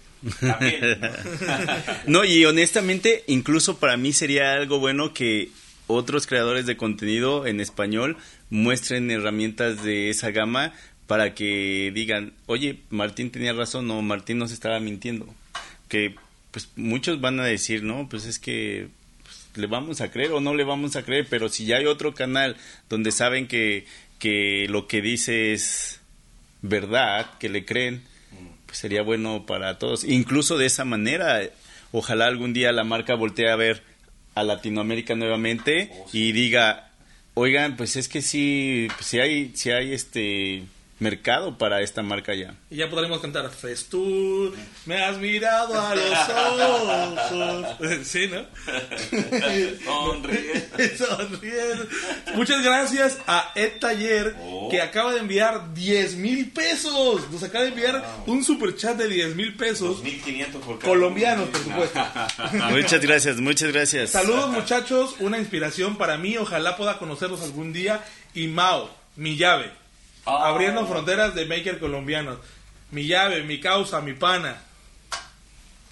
También. 0.40 0.80
No, 2.06 2.24
y 2.24 2.44
honestamente, 2.44 3.24
incluso 3.26 3.78
para 3.78 3.96
mí 3.96 4.12
sería 4.12 4.54
algo 4.54 4.78
bueno 4.78 5.12
que 5.14 5.50
otros 5.86 6.26
creadores 6.26 6.64
de 6.66 6.76
contenido 6.76 7.46
en 7.46 7.60
español 7.60 8.16
muestren 8.50 9.10
herramientas 9.10 9.82
de 9.84 10.10
esa 10.10 10.30
gama 10.30 10.72
para 11.06 11.34
que 11.34 11.92
digan, 11.94 12.32
oye, 12.46 12.78
Martín 12.90 13.30
tenía 13.30 13.52
razón 13.52 13.90
o 13.90 14.00
Martín 14.02 14.38
nos 14.38 14.50
estaba 14.52 14.80
mintiendo. 14.80 15.26
Que 15.88 16.14
pues 16.54 16.68
muchos 16.76 17.20
van 17.20 17.40
a 17.40 17.44
decir, 17.44 17.82
no, 17.82 18.08
pues 18.08 18.26
es 18.26 18.38
que 18.38 18.86
pues, 19.24 19.48
le 19.56 19.66
vamos 19.66 20.00
a 20.00 20.12
creer 20.12 20.30
o 20.30 20.40
no 20.40 20.54
le 20.54 20.62
vamos 20.62 20.94
a 20.94 21.02
creer, 21.02 21.26
pero 21.28 21.48
si 21.48 21.64
ya 21.64 21.78
hay 21.78 21.86
otro 21.86 22.14
canal 22.14 22.56
donde 22.88 23.10
saben 23.10 23.48
que, 23.48 23.86
que 24.20 24.68
lo 24.68 24.86
que 24.86 25.02
dice 25.02 25.52
es 25.52 25.98
verdad, 26.62 27.28
que 27.40 27.48
le 27.48 27.64
creen, 27.64 28.04
pues 28.66 28.78
sería 28.78 29.02
bueno 29.02 29.46
para 29.46 29.80
todos. 29.80 30.04
Incluso 30.04 30.56
de 30.56 30.66
esa 30.66 30.84
manera, 30.84 31.42
ojalá 31.90 32.26
algún 32.26 32.52
día 32.52 32.70
la 32.70 32.84
marca 32.84 33.16
voltee 33.16 33.50
a 33.50 33.56
ver 33.56 33.82
a 34.36 34.44
Latinoamérica 34.44 35.16
nuevamente 35.16 35.90
Oh, 35.92 36.06
y 36.12 36.30
diga, 36.30 36.92
oigan, 37.34 37.76
pues 37.76 37.96
es 37.96 38.08
que 38.08 38.22
sí, 38.22 38.86
pues 38.94 39.06
sí 39.06 39.18
hay, 39.18 39.50
sí 39.56 39.72
hay 39.72 39.92
este 39.92 40.62
mercado 41.00 41.58
para 41.58 41.80
esta 41.82 42.02
marca 42.02 42.34
ya. 42.34 42.54
Y 42.70 42.76
ya 42.76 42.88
podremos 42.88 43.20
cantar 43.20 43.50
Festur, 43.50 44.54
me 44.86 45.02
has 45.02 45.18
mirado 45.18 45.80
a 45.80 45.94
los 45.94 46.18
ojos. 47.80 48.06
Sí, 48.06 48.28
¿no? 48.28 48.44
Sonríe. 49.84 50.68
Sonriendo. 50.96 51.86
Muchas 52.34 52.62
gracias 52.62 53.18
a 53.26 53.52
Ed 53.54 53.78
Taller 53.80 54.34
Oh. 54.40 54.68
que 54.70 54.80
acaba 54.80 55.12
de 55.12 55.20
enviar 55.20 55.74
10 55.74 56.16
mil 56.16 56.50
pesos. 56.50 57.30
Nos 57.30 57.42
acaba 57.42 57.64
de 57.64 57.70
enviar 57.70 58.04
un 58.26 58.44
super 58.44 58.74
chat 58.76 58.96
de 58.96 59.08
10 59.08 59.34
mil 59.36 59.54
pesos 59.56 60.02
2.500 60.02 60.46
por 60.60 60.78
cada 60.78 60.92
colombianos, 60.92 61.48
por 61.48 61.60
supuesto. 61.62 62.00
Muchas 62.70 63.00
gracias, 63.00 63.36
muchas 63.40 63.72
gracias. 63.72 64.10
Saludos 64.10 64.50
muchachos, 64.50 65.16
una 65.20 65.38
inspiración 65.38 65.96
para 65.96 66.16
mí. 66.18 66.36
Ojalá 66.36 66.76
pueda 66.76 66.98
conocerlos 66.98 67.42
algún 67.42 67.72
día. 67.72 68.04
Y 68.34 68.48
Mao, 68.48 68.90
mi 69.16 69.36
llave. 69.36 69.70
Ah. 70.26 70.48
Abriendo 70.48 70.86
fronteras 70.86 71.34
de 71.34 71.46
maker 71.46 71.78
colombianos. 71.78 72.38
Mi 72.90 73.06
llave, 73.06 73.42
mi 73.42 73.60
causa, 73.60 74.00
mi 74.00 74.14
pana. 74.14 74.62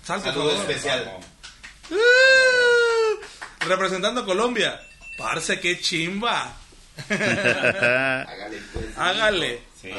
Salte, 0.04 0.30
Saludo 0.30 0.50
favor. 0.50 0.70
especial. 0.70 1.18
¡Uh! 1.90 3.66
Representando 3.66 4.22
a 4.22 4.24
Colombia. 4.24 4.80
Parce, 5.18 5.60
qué 5.60 5.80
chimba. 5.80 6.56
Hágale, 7.08 8.58
pues. 8.72 8.98
Hágale. 8.98 9.60
Sí. 9.80 9.90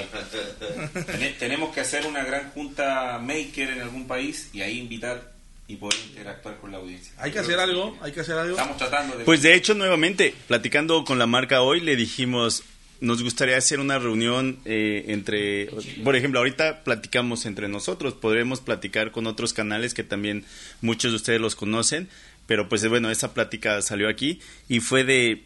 Tenemos 1.40 1.74
que 1.74 1.82
hacer 1.82 2.06
una 2.06 2.24
gran 2.24 2.52
junta 2.52 3.20
maker 3.20 3.70
en 3.72 3.82
algún 3.82 4.08
país 4.08 4.50
y 4.54 4.62
ahí 4.62 4.80
invitar 4.80 5.34
y 5.68 5.76
poder 5.76 6.00
interactuar 6.10 6.58
con 6.58 6.72
la 6.72 6.78
audiencia. 6.78 7.14
Hay 7.18 7.32
que 7.32 7.40
hacer 7.40 7.60
algo, 7.60 7.98
hay 8.02 8.12
que 8.12 8.22
hacer 8.22 8.38
algo. 8.38 8.52
Estamos 8.52 8.78
tratando 8.78 9.18
de... 9.18 9.26
Pues 9.26 9.42
de 9.42 9.54
hecho, 9.56 9.74
nuevamente, 9.74 10.34
platicando 10.48 11.04
con 11.04 11.20
la 11.20 11.26
marca 11.26 11.62
hoy, 11.62 11.80
le 11.82 11.96
dijimos, 11.96 12.64
nos 13.04 13.22
gustaría 13.22 13.58
hacer 13.58 13.80
una 13.80 14.00
reunión 14.00 14.60
eh, 14.66 15.06
entre, 15.10 15.70
por 16.04 16.16
ejemplo, 16.16 16.40
ahorita 16.40 16.84
platicamos 16.84 17.46
entre 17.46 17.68
nosotros, 17.68 18.14
podremos 18.14 18.62
platicar 18.62 19.12
con 19.12 19.28
otros 19.28 19.54
canales 19.54 19.94
que 19.94 20.04
también 20.04 20.46
muchos 20.82 21.12
de 21.12 21.18
ustedes 21.18 21.42
los 21.42 21.56
conocen, 21.56 22.08
pero 22.48 22.70
pues 22.70 22.88
bueno, 22.88 23.10
esa 23.12 23.34
plática 23.34 23.82
salió 23.82 24.08
aquí 24.10 24.40
y 24.70 24.80
fue 24.80 25.04
de 25.04 25.44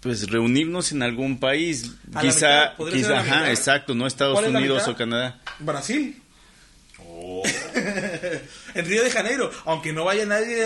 pues 0.00 0.28
reunirnos 0.30 0.92
en 0.92 1.02
algún 1.02 1.40
país, 1.40 1.92
A 2.14 2.20
quizá, 2.20 2.74
quizá, 2.92 3.20
ajá, 3.20 3.36
mitad. 3.36 3.50
exacto, 3.50 3.94
no 3.94 4.06
Estados 4.06 4.34
¿Cuál 4.34 4.46
es 4.46 4.52
la 4.52 4.58
Unidos 4.58 4.86
o 4.88 4.94
Canadá. 4.94 5.40
Brasil. 5.60 6.16
Oh, 7.20 7.42
en 8.74 8.86
Río 8.86 9.02
de 9.02 9.10
Janeiro. 9.10 9.50
Aunque 9.64 9.92
no 9.92 10.04
vaya 10.04 10.24
nadie. 10.24 10.64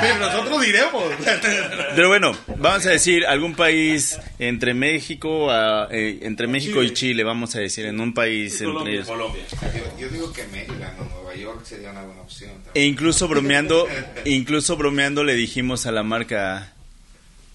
pero 0.00 0.16
nosotros 0.20 0.60
diremos. 0.62 1.04
Pero 1.96 2.08
bueno, 2.08 2.36
vamos 2.58 2.86
a 2.86 2.90
decir 2.90 3.24
algún 3.26 3.54
país 3.54 4.18
entre 4.38 4.74
México, 4.74 5.50
a- 5.50 5.88
eh, 5.90 6.18
entre 6.22 6.46
México 6.46 6.82
y 6.82 6.92
Chile, 6.92 7.24
vamos 7.24 7.54
a 7.56 7.60
decir, 7.60 7.86
en 7.86 7.98
un 8.00 8.12
país 8.14 8.52
entre 8.60 8.66
Colombia, 8.66 8.92
ellos. 8.94 9.06
Colombia. 9.08 9.42
Yo, 9.74 9.98
yo 10.00 10.08
digo 10.10 10.32
que 10.32 10.44
Maryland 10.48 11.00
o 11.00 11.04
Nueva 11.22 11.34
York 11.34 11.64
sería 11.64 11.90
una 11.90 12.02
buena 12.02 12.20
opción. 12.22 12.50
también. 12.50 12.70
E 12.74 12.84
incluso 12.84 13.26
bromeando, 13.28 13.88
incluso 14.24 14.76
bromeando 14.76 15.24
le 15.24 15.34
dijimos 15.34 15.86
a 15.86 15.92
la 15.92 16.02
marca, 16.02 16.72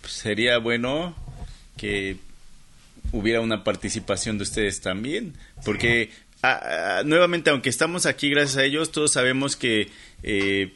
pues, 0.02 0.14
sería 0.14 0.58
bueno 0.58 1.16
que 1.78 2.18
hubiera 3.12 3.40
una 3.42 3.64
participación 3.64 4.38
de 4.38 4.44
ustedes 4.44 4.82
también, 4.82 5.36
porque 5.64 6.10
ah, 6.44 7.00
ah, 7.00 7.04
nuevamente, 7.06 7.50
aunque 7.50 7.70
estamos 7.70 8.06
aquí 8.06 8.30
gracias 8.30 8.58
a 8.58 8.64
ellos, 8.64 8.92
todos 8.92 9.12
sabemos 9.12 9.56
que 9.56 9.90
eh, 10.22 10.74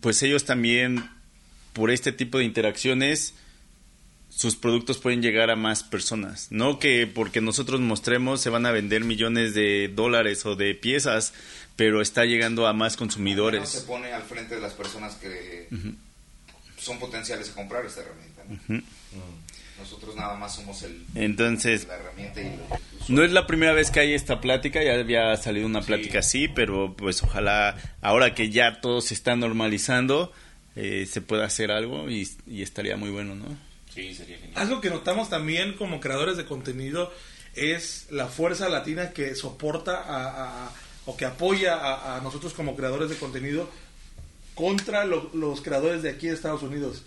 pues 0.00 0.22
ellos 0.22 0.44
también, 0.44 1.08
por 1.72 1.90
este 1.90 2.12
tipo 2.12 2.38
de 2.38 2.44
interacciones, 2.44 3.34
sus 4.30 4.56
productos 4.56 4.98
pueden 4.98 5.20
llegar 5.22 5.50
a 5.50 5.56
más 5.56 5.82
personas. 5.84 6.48
No 6.50 6.78
que 6.78 7.06
porque 7.06 7.40
nosotros 7.40 7.80
mostremos 7.80 8.40
se 8.40 8.50
van 8.50 8.64
a 8.66 8.72
vender 8.72 9.04
millones 9.04 9.54
de 9.54 9.90
dólares 9.94 10.44
o 10.46 10.56
de 10.56 10.74
piezas, 10.74 11.34
pero 11.76 12.00
está 12.00 12.24
llegando 12.24 12.66
a 12.66 12.72
más 12.72 12.92
No 12.92 12.94
se 12.94 12.98
consumidores. 12.98 13.84
pone 13.86 14.12
al 14.12 14.22
frente 14.22 14.54
de 14.54 14.60
las 14.62 14.72
personas 14.72 15.14
que 15.16 15.68
son 16.78 16.98
potenciales 16.98 17.50
a 17.50 17.54
comprar 17.54 17.84
esta 17.84 18.00
herramienta. 18.00 18.42
¿no? 18.48 18.82
Nosotros 19.78 20.14
nada 20.14 20.34
más 20.36 20.54
somos 20.54 20.82
el, 20.82 21.04
Entonces, 21.14 21.86
la 21.88 21.96
herramienta 21.96 22.40
y 22.40 22.46
el 22.46 22.52
no 23.08 23.24
es 23.24 23.32
la 23.32 23.46
primera 23.48 23.72
vez 23.72 23.90
que 23.90 23.98
hay 24.00 24.12
esta 24.14 24.40
plática, 24.40 24.82
ya 24.82 24.94
había 24.94 25.36
salido 25.36 25.66
una 25.66 25.80
plática 25.80 26.20
así, 26.20 26.46
pero 26.46 26.94
pues 26.96 27.22
ojalá 27.22 27.76
ahora 28.00 28.34
que 28.34 28.50
ya 28.50 28.80
todo 28.80 29.00
se 29.00 29.14
está 29.14 29.34
normalizando, 29.34 30.32
eh, 30.76 31.06
se 31.10 31.20
pueda 31.20 31.44
hacer 31.46 31.70
algo 31.72 32.08
y, 32.08 32.28
y 32.46 32.62
estaría 32.62 32.96
muy 32.96 33.10
bueno, 33.10 33.34
¿no? 33.34 33.46
Sí, 33.92 34.14
sería 34.14 34.38
genial. 34.38 34.52
Algo 34.62 34.80
que 34.80 34.88
notamos 34.90 35.28
también 35.28 35.74
como 35.74 35.98
creadores 36.00 36.36
de 36.36 36.44
contenido 36.44 37.12
es 37.54 38.06
la 38.10 38.28
fuerza 38.28 38.68
latina 38.68 39.10
que 39.10 39.34
soporta 39.34 39.96
a, 39.96 40.66
a- 40.66 40.72
o 41.06 41.16
que 41.16 41.24
apoya 41.24 41.74
a, 41.74 42.16
a 42.16 42.20
nosotros 42.20 42.52
como 42.54 42.76
creadores 42.76 43.10
de 43.10 43.16
contenido 43.16 43.68
contra 44.54 45.04
lo- 45.04 45.30
los 45.34 45.60
creadores 45.62 46.02
de 46.02 46.10
aquí 46.10 46.28
de 46.28 46.34
Estados 46.34 46.62
Unidos. 46.62 47.02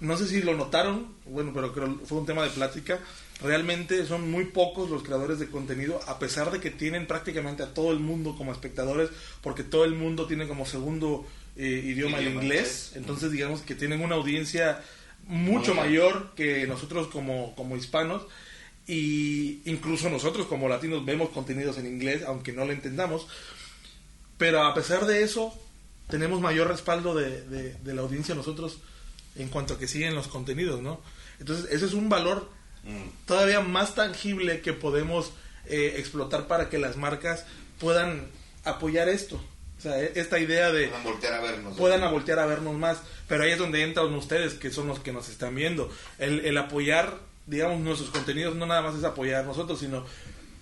No 0.00 0.16
sé 0.16 0.26
si 0.28 0.42
lo 0.42 0.54
notaron, 0.54 1.06
bueno, 1.24 1.52
pero 1.54 1.72
creo 1.72 1.98
fue 2.04 2.18
un 2.18 2.26
tema 2.26 2.42
de 2.44 2.50
plática. 2.50 3.00
Realmente 3.42 4.04
son 4.06 4.30
muy 4.30 4.44
pocos 4.46 4.90
los 4.90 5.02
creadores 5.02 5.38
de 5.38 5.48
contenido, 5.48 6.00
a 6.06 6.18
pesar 6.18 6.50
de 6.50 6.60
que 6.60 6.70
tienen 6.70 7.06
prácticamente 7.06 7.62
a 7.62 7.72
todo 7.72 7.92
el 7.92 7.98
mundo 7.98 8.34
como 8.36 8.52
espectadores, 8.52 9.10
porque 9.42 9.62
todo 9.62 9.84
el 9.84 9.94
mundo 9.94 10.26
tiene 10.26 10.46
como 10.48 10.66
segundo 10.66 11.26
eh, 11.56 11.82
idioma 11.84 12.18
el 12.18 12.28
inglés. 12.28 12.92
Entonces, 12.94 13.30
digamos 13.30 13.62
que 13.62 13.74
tienen 13.74 14.02
una 14.02 14.16
audiencia 14.16 14.82
mucho 15.26 15.74
mayor 15.74 16.32
que 16.36 16.66
nosotros 16.66 17.08
como, 17.08 17.54
como 17.54 17.76
hispanos. 17.76 18.22
Y 18.86 19.60
incluso 19.64 20.08
nosotros 20.10 20.46
como 20.46 20.68
latinos 20.68 21.04
vemos 21.04 21.30
contenidos 21.30 21.76
en 21.78 21.86
inglés, 21.86 22.22
aunque 22.22 22.52
no 22.52 22.64
lo 22.64 22.72
entendamos. 22.72 23.26
Pero 24.38 24.62
a 24.62 24.74
pesar 24.74 25.06
de 25.06 25.22
eso, 25.22 25.52
tenemos 26.08 26.40
mayor 26.40 26.68
respaldo 26.68 27.14
de, 27.14 27.42
de- 27.48 27.72
de 27.74 27.94
la 27.94 28.02
audiencia 28.02 28.34
nosotros 28.34 28.78
en 29.38 29.48
cuanto 29.48 29.74
a 29.74 29.78
que 29.78 29.88
siguen 29.88 30.14
los 30.14 30.28
contenidos, 30.28 30.80
¿no? 30.82 31.00
Entonces, 31.40 31.70
ese 31.70 31.86
es 31.86 31.92
un 31.92 32.08
valor 32.08 32.54
Mm. 32.84 33.08
todavía 33.26 33.60
más 33.60 33.96
tangible 33.96 34.60
que 34.60 34.72
podemos 34.72 35.32
eh, 35.68 35.94
explotar 35.98 36.46
para 36.46 36.68
que 36.68 36.78
las 36.78 36.96
marcas 36.96 37.44
puedan 37.80 38.28
apoyar 38.64 39.08
esto. 39.08 39.42
O 39.78 39.80
sea, 39.80 40.00
e- 40.00 40.12
esta 40.14 40.38
idea 40.38 40.70
de 40.70 40.86
puedan 40.86 41.02
voltear 41.04 41.32
a 41.34 41.40
vernos. 41.40 41.76
puedan 41.76 42.04
a 42.04 42.08
voltear 42.10 42.38
a 42.38 42.46
vernos 42.46 42.74
más. 42.76 42.98
Pero 43.26 43.42
ahí 43.42 43.50
es 43.50 43.58
donde 43.58 43.82
entran 43.82 44.14
ustedes, 44.14 44.54
que 44.54 44.70
son 44.70 44.86
los 44.86 45.00
que 45.00 45.12
nos 45.12 45.28
están 45.28 45.56
viendo. 45.56 45.90
El, 46.20 46.46
el 46.46 46.56
apoyar, 46.56 47.18
digamos, 47.46 47.80
nuestros 47.80 48.10
contenidos 48.10 48.54
no 48.54 48.66
nada 48.66 48.82
más 48.82 48.94
es 48.94 49.02
apoyar 49.02 49.42
a 49.42 49.46
nosotros, 49.46 49.80
sino 49.80 50.06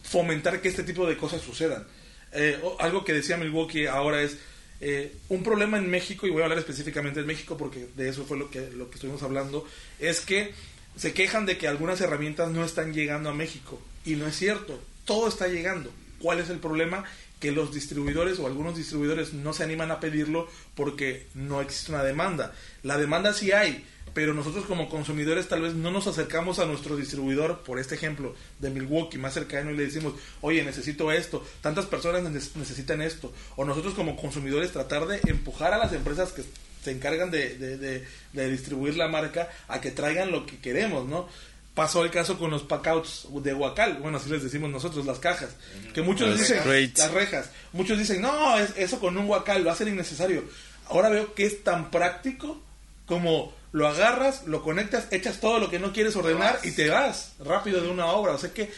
fomentar 0.03 0.63
que 0.63 0.69
este 0.69 0.83
tipo 0.83 1.07
de 1.07 1.17
cosas 1.19 1.43
sucedan. 1.43 1.87
Eh, 2.33 2.59
algo 2.79 3.05
que 3.05 3.13
decía 3.13 3.37
Milwaukee 3.37 3.87
ahora 3.87 4.23
es 4.23 4.39
eh, 4.87 5.17
un 5.31 5.43
problema 5.43 5.79
en 5.79 5.89
México, 5.89 6.27
y 6.27 6.31
voy 6.31 6.43
a 6.43 6.45
hablar 6.45 6.59
específicamente 6.59 7.21
de 7.21 7.27
México 7.27 7.57
porque 7.57 7.89
de 7.97 8.11
eso 8.11 8.27
fue 8.27 8.37
lo 8.37 8.51
que, 8.51 8.71
lo 8.71 8.91
que 8.91 8.97
estuvimos 8.97 9.23
hablando, 9.23 9.67
es 9.99 10.21
que 10.21 10.53
se 10.95 11.15
quejan 11.15 11.47
de 11.47 11.57
que 11.57 11.67
algunas 11.67 12.03
herramientas 12.03 12.51
no 12.51 12.63
están 12.63 12.93
llegando 12.93 13.31
a 13.31 13.33
México. 13.35 13.81
Y 14.05 14.17
no 14.17 14.27
es 14.27 14.37
cierto, 14.37 14.79
todo 15.07 15.27
está 15.27 15.49
llegando. 15.49 15.91
¿Cuál 16.19 16.39
es 16.39 16.51
el 16.51 16.59
problema? 16.59 17.05
Que 17.41 17.51
los 17.51 17.73
distribuidores 17.73 18.39
o 18.39 18.47
algunos 18.47 18.77
distribuidores 18.77 19.33
no 19.33 19.55
se 19.55 19.65
animan 19.65 19.91
a 19.91 20.01
pedirlo 20.01 20.51
porque 20.75 21.29
no 21.33 21.63
existe 21.63 21.91
una 21.91 22.05
demanda. 22.05 22.55
La 22.83 22.99
demanda 22.99 23.33
sí 23.33 23.53
hay, 23.53 23.87
pero 24.13 24.35
nosotros 24.35 24.65
como 24.67 24.89
consumidores 24.89 25.49
tal 25.49 25.63
vez 25.63 25.75
no 25.75 25.91
nos 25.91 26.07
acercamos 26.07 26.59
a 26.59 26.67
nuestro 26.67 26.97
distribuidor, 26.97 27.63
por 27.65 27.79
este 27.79 27.95
ejemplo, 27.97 28.35
de 28.61 28.71
Milwaukee 28.71 29.19
más 29.19 29.35
cercano 29.35 29.71
y 29.71 29.77
le 29.77 29.85
decimos, 29.87 30.15
oye, 30.41 30.63
necesito 30.65 31.11
esto, 31.11 31.45
tantas 31.61 31.87
personas 31.87 32.23
neces- 32.23 32.55
necesitan 32.55 33.03
esto. 33.03 33.33
O 33.57 33.65
nosotros 33.65 33.95
como 33.95 34.17
consumidores 34.17 34.71
tratar 34.73 35.07
de 35.07 35.21
empujar 35.27 35.73
a 35.73 35.79
las 35.79 35.93
empresas 35.93 36.33
que 36.33 36.45
se 36.85 36.91
encargan 36.93 37.31
de, 37.31 37.57
de- 37.59 37.79
de- 37.79 38.07
de 38.33 38.51
distribuir 38.51 38.97
la 38.97 39.09
marca 39.09 39.49
a 39.69 39.81
que 39.81 39.91
traigan 39.91 40.31
lo 40.31 40.45
que 40.47 40.59
queremos, 40.59 41.09
¿no? 41.09 41.29
Pasó 41.75 42.05
el 42.05 42.13
caso 42.13 42.39
con 42.39 42.53
los 42.53 42.63
packouts 42.63 43.27
de 43.43 43.53
Huacal, 43.53 43.99
bueno, 44.01 44.19
así 44.19 44.31
les 44.31 44.45
decimos 44.45 44.71
nosotros, 44.71 45.07
las 45.07 45.19
cajas, 45.19 45.57
que 45.93 46.03
muchos 46.03 46.29
Las 46.29 46.39
dicen, 46.39 46.59
las 46.99 47.11
rejas, 47.11 47.51
muchos 47.73 47.99
dicen, 47.99 48.21
no, 48.21 48.57
es- 48.59 48.75
eso 48.77 49.01
con 49.01 49.17
un 49.19 49.27
Huacal 49.29 49.67
va 49.67 49.73
a 49.73 49.77
ser 49.77 49.89
innecesario. 49.89 50.45
Ahora 50.89 51.09
veo 51.09 51.35
que 51.35 51.47
es 51.47 51.65
tan 51.65 51.91
práctico 51.91 52.63
como 53.07 53.53
lo 53.75 53.89
agarras, 53.89 54.47
lo 54.47 54.63
conectas, 54.63 55.09
echas 55.11 55.41
todo 55.41 55.59
lo 55.59 55.69
que 55.69 55.81
no 55.81 55.93
quieres 55.93 56.15
ordenar 56.15 56.61
y 56.63 56.71
te 56.71 56.89
vas 56.89 57.33
rápido 57.41 57.83
de 57.83 57.89
una 57.91 58.07
obra. 58.07 58.31
O 58.33 58.39
sea 58.39 58.55
que 58.55 58.71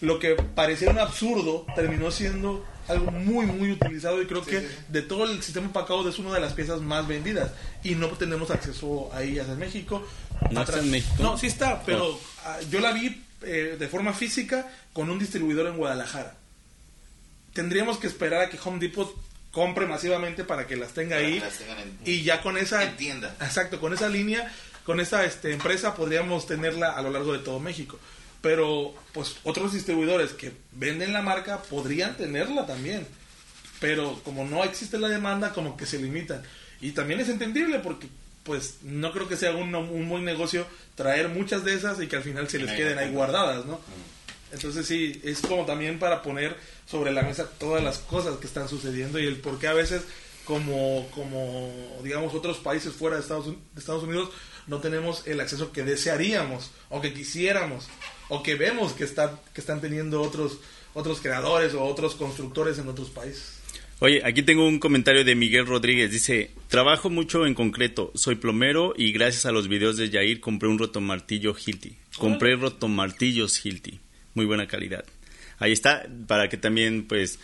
lo 0.00 0.18
que 0.18 0.36
parecía 0.36 0.88
un 0.88 0.98
absurdo 0.98 1.66
terminó 1.76 2.10
siendo 2.10 2.64
algo 2.88 3.10
muy, 3.10 3.44
muy 3.44 3.72
utilizado 3.72 4.22
y 4.22 4.26
creo 4.26 4.42
que 4.42 4.66
de 4.88 5.02
todo 5.02 5.30
el 5.30 5.42
sistema 5.42 5.70
Pacaud 5.70 6.08
es 6.08 6.18
una 6.18 6.32
de 6.32 6.40
las 6.40 6.54
piezas 6.54 6.80
más 6.80 7.06
vendidas 7.06 7.50
y 7.84 7.94
no 7.94 8.08
tenemos 8.08 8.50
acceso 8.50 9.10
a 9.12 9.22
ellas 9.22 9.48
en 9.50 9.58
México. 9.58 10.02
¿No 10.50 10.62
está 10.62 10.78
en 10.78 10.90
México? 10.90 11.14
No, 11.18 11.36
sí 11.36 11.48
está, 11.48 11.82
pero 11.84 12.06
Oh. 12.06 12.20
ah, 12.46 12.56
yo 12.70 12.80
la 12.80 12.92
vi 12.92 13.22
eh, 13.42 13.76
de 13.78 13.88
forma 13.88 14.14
física 14.14 14.66
con 14.94 15.10
un 15.10 15.18
distribuidor 15.18 15.66
en 15.66 15.76
Guadalajara. 15.76 16.36
Tendríamos 17.52 17.98
que 17.98 18.06
esperar 18.06 18.40
a 18.40 18.48
que 18.48 18.58
Home 18.64 18.78
Depot 18.78 19.14
compre 19.52 19.86
masivamente 19.86 20.42
para 20.44 20.66
que 20.66 20.76
las 20.76 20.92
tenga 20.92 21.16
Para 21.16 21.28
ahí 21.28 21.34
que 21.34 21.40
las 21.44 21.60
en- 21.60 21.98
y 22.04 22.22
ya 22.22 22.40
con 22.42 22.56
esa 22.58 22.82
en 22.82 22.96
tienda. 22.96 23.36
exacto 23.40 23.78
con 23.80 23.92
esa 23.94 24.08
línea 24.08 24.50
con 24.84 24.98
esa 24.98 25.24
este, 25.24 25.52
empresa 25.52 25.94
podríamos 25.94 26.46
tenerla 26.48 26.90
a 26.90 27.02
lo 27.02 27.10
largo 27.10 27.32
de 27.32 27.38
todo 27.38 27.60
México. 27.60 28.00
Pero 28.40 28.92
pues 29.12 29.36
otros 29.44 29.72
distribuidores 29.72 30.32
que 30.32 30.50
venden 30.72 31.12
la 31.12 31.22
marca 31.22 31.62
podrían 31.62 32.16
tenerla 32.16 32.66
también. 32.66 33.06
Pero 33.78 34.20
como 34.24 34.44
no 34.44 34.64
existe 34.64 34.98
la 34.98 35.08
demanda 35.08 35.52
como 35.52 35.76
que 35.76 35.86
se 35.86 35.98
limitan. 35.98 36.42
Y 36.80 36.90
también 36.92 37.20
es 37.20 37.28
entendible 37.28 37.78
porque 37.78 38.08
pues 38.42 38.78
no 38.82 39.12
creo 39.12 39.28
que 39.28 39.36
sea 39.36 39.52
un, 39.52 39.72
un 39.72 40.08
buen 40.08 40.24
negocio 40.24 40.66
traer 40.96 41.28
muchas 41.28 41.62
de 41.64 41.74
esas 41.74 42.00
y 42.00 42.08
que 42.08 42.16
al 42.16 42.24
final 42.24 42.48
se 42.48 42.58
les 42.58 42.72
queden 42.72 42.98
ahí 42.98 43.10
guardadas 43.12 43.64
no 43.66 43.80
entonces 44.52 44.86
sí, 44.86 45.20
es 45.24 45.40
como 45.40 45.64
también 45.64 45.98
para 45.98 46.22
poner 46.22 46.56
sobre 46.86 47.12
la 47.12 47.22
mesa 47.22 47.50
todas 47.58 47.82
las 47.82 47.98
cosas 47.98 48.36
que 48.36 48.46
están 48.46 48.68
sucediendo 48.68 49.18
y 49.18 49.26
el 49.26 49.36
por 49.36 49.58
qué 49.58 49.66
a 49.68 49.72
veces 49.74 50.02
como, 50.44 51.08
como 51.14 51.72
digamos 52.02 52.34
otros 52.34 52.58
países 52.58 52.92
fuera 52.92 53.16
de 53.16 53.22
Estados, 53.22 53.46
Uni- 53.46 53.58
de 53.74 53.80
Estados 53.80 54.02
Unidos 54.02 54.30
no 54.66 54.78
tenemos 54.78 55.26
el 55.26 55.40
acceso 55.40 55.72
que 55.72 55.82
desearíamos 55.82 56.70
o 56.88 57.00
que 57.00 57.12
quisiéramos 57.12 57.88
o 58.28 58.42
que 58.42 58.54
vemos 58.54 58.92
que 58.92 59.04
están, 59.04 59.38
que 59.54 59.60
están 59.60 59.80
teniendo 59.80 60.20
otros, 60.22 60.58
otros 60.94 61.20
creadores 61.20 61.74
o 61.74 61.82
otros 61.84 62.14
constructores 62.14 62.78
en 62.78 62.88
otros 62.88 63.10
países. 63.10 63.58
Oye, 64.00 64.20
aquí 64.24 64.42
tengo 64.42 64.66
un 64.66 64.80
comentario 64.80 65.24
de 65.24 65.36
Miguel 65.36 65.66
Rodríguez. 65.66 66.10
Dice, 66.10 66.50
trabajo 66.66 67.08
mucho 67.08 67.46
en 67.46 67.54
concreto. 67.54 68.10
Soy 68.16 68.34
plomero 68.34 68.94
y 68.96 69.12
gracias 69.12 69.46
a 69.46 69.52
los 69.52 69.68
videos 69.68 69.96
de 69.96 70.10
Jair 70.10 70.40
compré 70.40 70.68
un 70.68 70.78
rotomartillo 70.78 71.54
Hilti. 71.54 71.96
Compré 72.18 72.56
rotomartillos 72.56 73.64
Hilti. 73.64 74.00
Muy 74.34 74.46
buena 74.46 74.66
calidad. 74.66 75.04
Ahí 75.58 75.72
está, 75.72 76.06
para 76.26 76.48
que 76.48 76.56
también, 76.56 77.06
pues, 77.06 77.38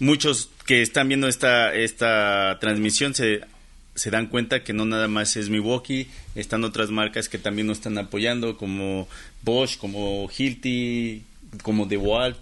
muchos 0.00 0.50
que 0.66 0.82
están 0.82 1.08
viendo 1.08 1.28
esta, 1.28 1.74
esta 1.74 2.58
transmisión 2.60 3.14
se, 3.14 3.40
se 3.94 4.10
dan 4.10 4.26
cuenta 4.26 4.64
que 4.64 4.72
no 4.72 4.84
nada 4.84 5.08
más 5.08 5.36
es 5.36 5.48
Milwaukee, 5.48 6.08
están 6.34 6.64
otras 6.64 6.90
marcas 6.90 7.28
que 7.28 7.38
también 7.38 7.66
nos 7.66 7.78
están 7.78 7.96
apoyando, 7.98 8.56
como 8.56 9.08
Bosch, 9.42 9.78
como 9.78 10.28
Hilti, 10.36 11.22
como 11.62 11.86
DeWalt, 11.86 12.38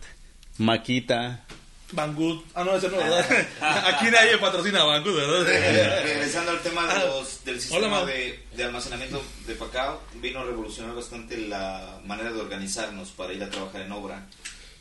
Makita. 0.58 1.44
Banggood, 1.92 2.40
ah 2.54 2.64
no, 2.64 2.74
ese 2.76 2.88
no, 2.88 2.96
¿verdad? 2.96 3.26
Aquí 3.86 4.06
nadie 4.10 4.38
patrocina 4.38 4.82
Banggood, 4.84 5.14
¿verdad? 5.16 6.02
Regresando 6.04 6.50
al 6.52 6.60
tema 6.62 6.86
de 6.86 6.92
Ah, 6.92 7.04
los, 7.06 7.44
del 7.44 7.60
sistema 7.60 8.04
de, 8.04 8.42
de 8.56 8.64
almacenamiento 8.64 9.22
de 9.46 9.54
Pacao, 9.54 10.00
vino 10.14 10.40
a 10.40 10.44
revolucionar 10.44 10.94
bastante 10.94 11.36
la 11.36 11.98
manera 12.06 12.32
de 12.32 12.40
organizarnos 12.40 13.10
para 13.10 13.32
ir 13.32 13.42
a 13.42 13.50
trabajar 13.50 13.82
en 13.82 13.92
obra. 13.92 14.26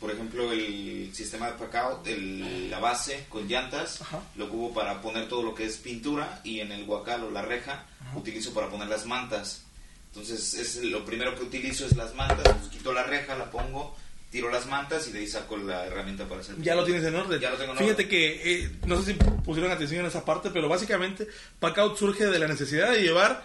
Por 0.00 0.10
ejemplo, 0.10 0.50
el 0.50 1.10
sistema 1.14 1.46
de 1.46 1.52
Pacao, 1.52 2.02
el- 2.06 2.70
la 2.70 2.80
base 2.80 3.26
con 3.28 3.46
llantas, 3.46 4.00
Ajá. 4.00 4.20
lo 4.36 4.46
ocupo 4.46 4.74
para 4.80 5.00
poner 5.00 5.28
todo 5.28 5.42
lo 5.42 5.54
que 5.54 5.64
es 5.66 5.76
pintura 5.76 6.40
y 6.42 6.60
en 6.60 6.72
el 6.72 6.84
guacal 6.86 7.22
o 7.24 7.30
la 7.30 7.42
reja 7.42 7.84
utilizo 8.16 8.52
para 8.52 8.68
poner 8.68 8.88
las 8.88 9.06
mantas. 9.06 9.62
Entonces, 10.08 10.54
es 10.54 10.76
lo 10.84 11.04
primero 11.04 11.34
que 11.36 11.42
utilizo 11.44 11.86
es 11.86 11.96
las 11.96 12.14
mantas, 12.14 12.46
pues, 12.58 12.68
quito 12.70 12.92
la 12.92 13.02
reja, 13.04 13.34
la 13.36 13.50
pongo, 13.50 13.96
tiro 14.32 14.50
las 14.50 14.66
mantas 14.66 15.06
y 15.06 15.12
de 15.12 15.20
ahí 15.20 15.26
saco 15.28 15.56
la 15.58 15.86
herramienta 15.86 16.26
para 16.26 16.40
hacer 16.40 16.56
Ya 16.60 16.74
lo 16.74 16.84
tienes 16.84 17.04
en 17.04 17.14
orden. 17.14 17.38
Ya 17.40 17.50
lo 17.50 17.56
tengo 17.56 17.72
en 17.72 17.78
Fíjate 17.78 17.92
orden. 18.04 18.08
que, 18.08 18.64
eh, 18.64 18.70
no 18.86 19.00
sé 19.00 19.12
si 19.12 19.18
pusieron 19.44 19.70
atención 19.70 20.00
en 20.00 20.06
esa 20.06 20.24
parte, 20.24 20.50
pero 20.50 20.68
básicamente 20.68 21.28
Packout 21.60 21.96
surge 21.98 22.26
de 22.26 22.38
la 22.40 22.48
necesidad 22.48 22.90
de 22.90 23.02
llevar 23.02 23.44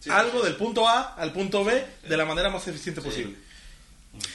Sí. 0.00 0.10
algo 0.10 0.42
del 0.42 0.56
punto 0.56 0.88
A 0.88 1.14
al 1.14 1.32
punto 1.32 1.64
B 1.64 1.84
de 2.08 2.16
la 2.16 2.24
manera 2.26 2.50
más 2.50 2.66
eficiente 2.68 3.00
posible. 3.00 3.36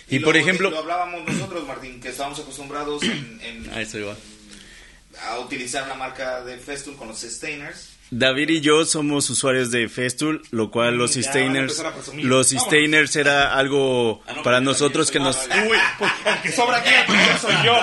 Y, 0.08 0.20
lo- 0.20 0.26
por 0.26 0.36
ejemplo... 0.38 0.70
Lo 0.72 0.80
hablábamos 0.80 1.24
nosotros, 1.28 1.66
Martín, 1.68 2.00
que 2.02 2.10
estábamos 2.10 2.40
acostumbrados 2.40 3.02
en, 3.04 3.40
en- 3.44 3.70
A 3.72 3.82
eso 3.82 3.98
iba. 4.00 4.16
a 5.28 5.40
utilizar 5.40 5.88
la 5.88 5.96
marca 5.96 6.44
de 6.44 6.58
Festool 6.58 6.96
con 6.96 7.08
los 7.10 7.20
Stainers 7.22 7.90
David 8.12 8.50
y 8.50 8.62
yo 8.62 8.86
somos 8.86 9.30
usuarios 9.30 9.70
de 9.72 9.88
Festool, 9.88 10.42
lo 10.52 10.72
cual 10.72 10.96
los 10.98 11.14
ya, 11.14 11.22
sustainers, 11.22 11.84
los 12.16 12.50
sustainers 12.50 13.16
era 13.16 13.54
algo 13.56 14.24
Ah, 14.28 14.34
no, 14.38 14.44
para 14.44 14.60
nosotros 14.62 15.12
que 15.12 15.20
nos, 15.20 15.38
Uy, 15.38 15.78
pues 16.00 16.12
el 16.26 16.42
que 16.42 16.52
sobra 16.52 16.78
aquí 16.78 16.90
soy 17.40 17.54
yo. 17.64 17.76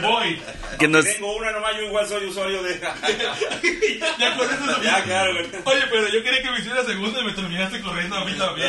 Me 0.00 0.08
voy. 0.08 0.38
que 0.78 0.88
nos, 0.88 1.04
Tengo 1.04 1.36
una 1.36 1.52
nomás, 1.52 1.76
yo 1.76 1.82
igual 1.82 2.08
soy 2.08 2.24
usuario 2.26 2.62
de... 2.62 2.80
Ya 4.18 4.36
con 4.36 4.46
eso 4.46 4.82
ya, 4.82 5.02
claro. 5.04 5.32
Oye, 5.64 5.80
pero 5.90 6.08
yo 6.08 6.22
quería 6.22 6.42
que 6.42 6.50
me 6.50 6.58
hiciera 6.60 6.84
segunda 6.84 7.20
y 7.20 7.24
me 7.24 7.32
terminaste 7.32 7.80
corriendo 7.80 8.16
a 8.16 8.24
mí 8.24 8.32
también. 8.38 8.68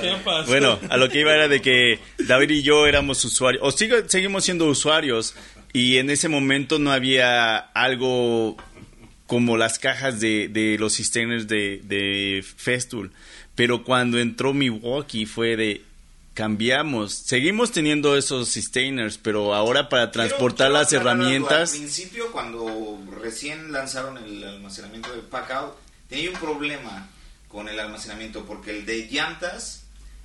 ¿Qué 0.00 0.16
pasó? 0.24 0.46
Bueno, 0.46 0.78
a 0.90 0.96
lo 0.96 1.08
que 1.08 1.20
iba 1.20 1.32
era 1.34 1.48
de 1.48 1.60
que 1.62 1.98
David 2.18 2.50
y 2.50 2.62
yo 2.62 2.86
éramos 2.86 3.24
usuarios, 3.24 3.62
o 3.64 3.70
sigo- 3.70 4.08
seguimos 4.08 4.44
siendo 4.44 4.66
usuarios, 4.66 5.34
y 5.72 5.98
en 5.98 6.10
ese 6.10 6.28
momento 6.28 6.78
no 6.78 6.92
había 6.92 7.56
algo 7.58 8.56
como 9.28 9.56
las 9.56 9.78
cajas 9.78 10.18
de, 10.18 10.48
de 10.48 10.76
los 10.80 10.94
sustainers 10.94 11.46
de, 11.46 11.80
de 11.84 12.44
Festool. 12.56 13.12
Pero 13.54 13.84
cuando 13.84 14.18
entró 14.18 14.52
Milwaukee 14.52 15.24
fue 15.26 15.56
de 15.56 15.82
cambiamos, 16.34 17.12
seguimos 17.14 17.72
teniendo 17.72 18.16
esos 18.16 18.48
sustainers, 18.48 19.18
pero 19.18 19.54
ahora 19.54 19.88
para 19.88 20.10
transportar 20.12 20.68
Quiero- 20.68 20.78
las 20.80 20.88
quiero 20.88 21.02
herramientas, 21.10 21.72
Al 21.72 21.78
principio, 21.78 22.30
cuando 22.32 22.98
recién 23.20 23.72
lanzaron 23.72 24.16
el 24.18 24.44
almacenamiento 24.44 25.12
de 25.14 25.22
Packout, 25.22 25.74
tenía 26.08 26.30
un 26.30 26.36
problema 26.36 27.08
con 27.48 27.68
el 27.68 27.78
almacenamiento 27.80 28.44
porque 28.46 28.70
el 28.70 28.86
de 28.86 29.08
llantas, 29.10 29.82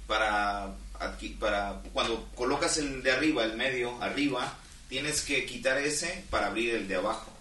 para, 0.07 0.75
para 1.39 1.81
cuando 1.93 2.29
colocas 2.35 2.77
el 2.77 3.01
de 3.01 3.11
arriba, 3.11 3.43
el 3.43 3.57
medio, 3.57 3.99
arriba, 4.01 4.57
tienes 4.89 5.21
que 5.21 5.45
quitar 5.45 5.79
ese 5.79 6.23
para 6.29 6.47
abrir 6.47 6.75
el 6.75 6.87
de 6.87 6.95
abajo. 6.95 7.32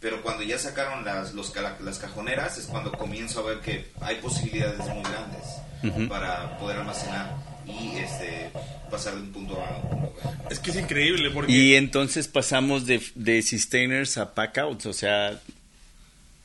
Pero 0.00 0.22
cuando 0.22 0.42
ya 0.44 0.58
sacaron 0.58 1.04
las, 1.04 1.34
los, 1.34 1.52
las 1.80 1.98
cajoneras 1.98 2.56
es 2.58 2.66
cuando 2.66 2.92
comienzo 2.92 3.40
a 3.40 3.50
ver 3.50 3.58
que 3.60 3.86
hay 4.00 4.16
posibilidades 4.16 4.78
muy 4.88 5.02
grandes 5.02 6.08
para 6.08 6.56
poder 6.58 6.78
almacenar 6.78 7.34
y 7.66 7.96
este 7.98 8.50
pasar 8.90 9.14
de 9.14 9.20
un 9.22 9.32
punto 9.32 9.60
A 9.62 9.66
a 9.68 9.76
un 9.78 9.88
punto 9.90 10.14
B. 10.24 10.30
Es 10.50 10.58
que 10.60 10.70
es 10.70 10.76
increíble 10.76 11.30
porque... 11.30 11.52
y 11.52 11.74
entonces 11.74 12.28
pasamos 12.28 12.86
de, 12.86 13.02
de 13.16 13.42
sustainers 13.42 14.18
a 14.18 14.34
packouts, 14.34 14.86
o 14.86 14.92
sea, 14.92 15.38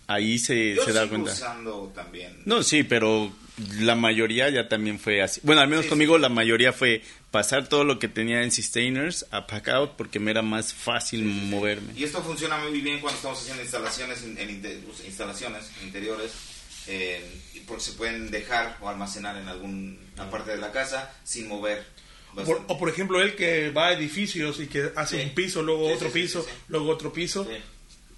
ahí 0.08 0.38
se, 0.40 0.76
Yo 0.76 0.84
se 0.84 0.92
da 0.94 1.08
cuenta. 1.08 1.32
usando 1.32 1.92
también. 1.96 2.42
No, 2.46 2.64
sí, 2.64 2.84
pero 2.84 3.32
la 3.80 3.96
mayoría 3.96 4.50
ya 4.50 4.68
también 4.68 5.00
fue 5.00 5.22
así. 5.22 5.40
Bueno, 5.44 5.62
al 5.62 5.68
menos 5.68 5.86
Sí, 5.86 5.90
conmigo 5.90 6.18
la 6.18 6.30
mayoría 6.30 6.74
fue 6.74 7.02
pasar 7.34 7.68
todo 7.68 7.84
lo 7.84 7.98
que 7.98 8.08
tenía 8.08 8.44
en 8.44 8.52
sustainers 8.52 9.26
a 9.32 9.48
pack 9.48 9.68
out 9.70 9.92
porque 9.98 10.20
me 10.20 10.30
era 10.30 10.44
más 10.44 10.72
fácil 10.72 11.26
moverme. 11.26 11.92
Y 11.98 12.04
esto 12.04 12.22
funciona 12.22 12.60
muy 12.60 12.80
bien 12.80 13.00
cuando 13.02 13.18
estamos 13.18 13.42
haciendo 13.42 13.64
instalaciones 13.64 14.22
en, 14.22 14.38
instalaciones 15.04 15.72
interiores, 15.84 16.32
eh, 16.88 17.26
porque 17.68 17.82
se 17.84 17.94
pueden 17.94 18.30
dejar 18.30 18.78
o 18.82 18.88
almacenar 18.88 19.36
en 19.38 19.48
alguna 19.48 20.30
parte 20.30 20.52
de 20.52 20.58
la 20.58 20.72
casa 20.72 21.12
sin 21.24 21.48
mover. 21.48 21.84
Por- 22.46 22.64
o 22.68 22.78
por 22.78 22.90
ejemplo, 22.90 23.20
él 23.20 23.36
que 23.36 23.72
va 23.72 23.88
a 23.88 23.94
edificios 23.94 24.60
y 24.60 24.68
que 24.68 24.92
hace 24.96 25.18
Sí. 25.18 25.24
un 25.24 25.36
piso, 25.36 25.64
luego 25.64 25.88
Sí, 25.88 25.94
otro 25.96 26.08
sí, 26.10 26.14
piso, 26.22 26.42
sí, 26.44 26.50
sí. 26.52 26.56
luego 26.68 26.90
otro 26.92 27.12
piso. 27.12 27.48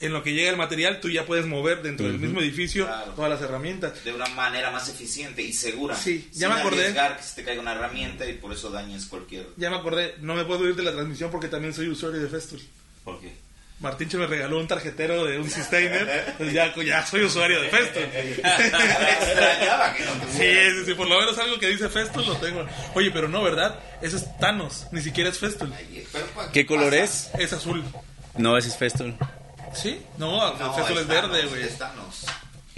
En 0.01 0.11
lo 0.11 0.21
que 0.23 0.33
llega 0.33 0.49
el 0.49 0.57
material, 0.57 0.99
tú 0.99 1.09
ya 1.09 1.25
puedes 1.25 1.45
mover 1.45 1.81
dentro 1.81 2.05
del 2.07 2.19
mismo 2.19 2.41
edificio 2.41 2.85
Claro. 2.85 3.13
todas 3.13 3.29
las 3.31 3.41
herramientas. 3.41 4.03
de 4.03 4.13
una 4.13 4.27
manera 4.27 4.69
más 4.71 4.89
eficiente 4.89 5.41
y 5.41 5.53
segura. 5.53 5.95
Sí, 5.95 6.29
ya 6.33 6.47
sin 6.47 6.55
me 6.55 6.61
acordé. 6.61 6.93
que 6.93 7.23
se 7.23 7.35
te 7.35 7.43
caiga 7.43 7.61
una 7.61 7.71
herramienta 7.73 8.25
y 8.25 8.33
por 8.33 8.51
eso 8.53 8.69
dañes 8.69 9.05
cualquier. 9.05 9.47
Ya 9.55 9.69
me 9.69 9.77
acordé, 9.77 10.15
no 10.19 10.35
me 10.35 10.43
puedo 10.45 10.67
ir 10.67 10.75
de 10.75 10.83
la 10.83 10.91
transmisión 10.91 11.31
porque 11.31 11.47
también 11.47 11.73
soy 11.73 11.87
usuario 11.89 12.21
de 12.21 12.27
Festool. 12.27 12.61
¿Por 13.03 13.21
qué? 13.21 13.33
Martincho 13.79 14.17
me 14.17 14.25
regaló 14.25 14.57
un 14.59 14.67
tarjetero 14.69 15.25
de 15.25 15.37
un 15.37 15.49
Sustainer, 15.51 16.33
pues 16.37 16.53
ya, 16.53 16.73
ya 16.83 17.05
soy 17.05 17.23
usuario 17.23 17.61
de 17.61 17.69
Festool. 17.69 18.03
Extrañaba 18.13 19.93
que 19.93 20.05
no 20.05 20.11
Sí, 20.31 20.79
sí, 20.79 20.85
sí, 20.85 20.93
por 20.93 21.07
lo 21.07 21.19
menos 21.19 21.37
algo 21.37 21.57
que 21.59 21.67
dice 21.67 21.89
Festool 21.89 22.25
lo 22.25 22.35
tengo. 22.37 22.65
Oye, 22.93 23.11
pero 23.11 23.27
no, 23.27 23.43
¿verdad? 23.43 23.79
Eso 24.01 24.17
es 24.17 24.25
Thanos, 24.39 24.87
ni 24.91 25.01
siquiera 25.01 25.29
es 25.29 25.39
Festool. 25.39 25.73
Ay, 25.75 26.05
pero, 26.11 26.25
¿pa- 26.27 26.51
¿Qué 26.51 26.65
color 26.65 26.91
pasa? 26.91 27.03
es? 27.03 27.29
Es 27.37 27.53
azul. 27.53 27.83
No, 28.37 28.57
ese 28.57 28.69
es 28.69 28.77
Festool. 28.77 29.15
¿Sí? 29.75 30.01
No, 30.17 30.53
No, 30.57 30.73
Festool 30.73 30.97
es 30.99 31.07
verde, 31.07 31.45
güey. 31.47 31.63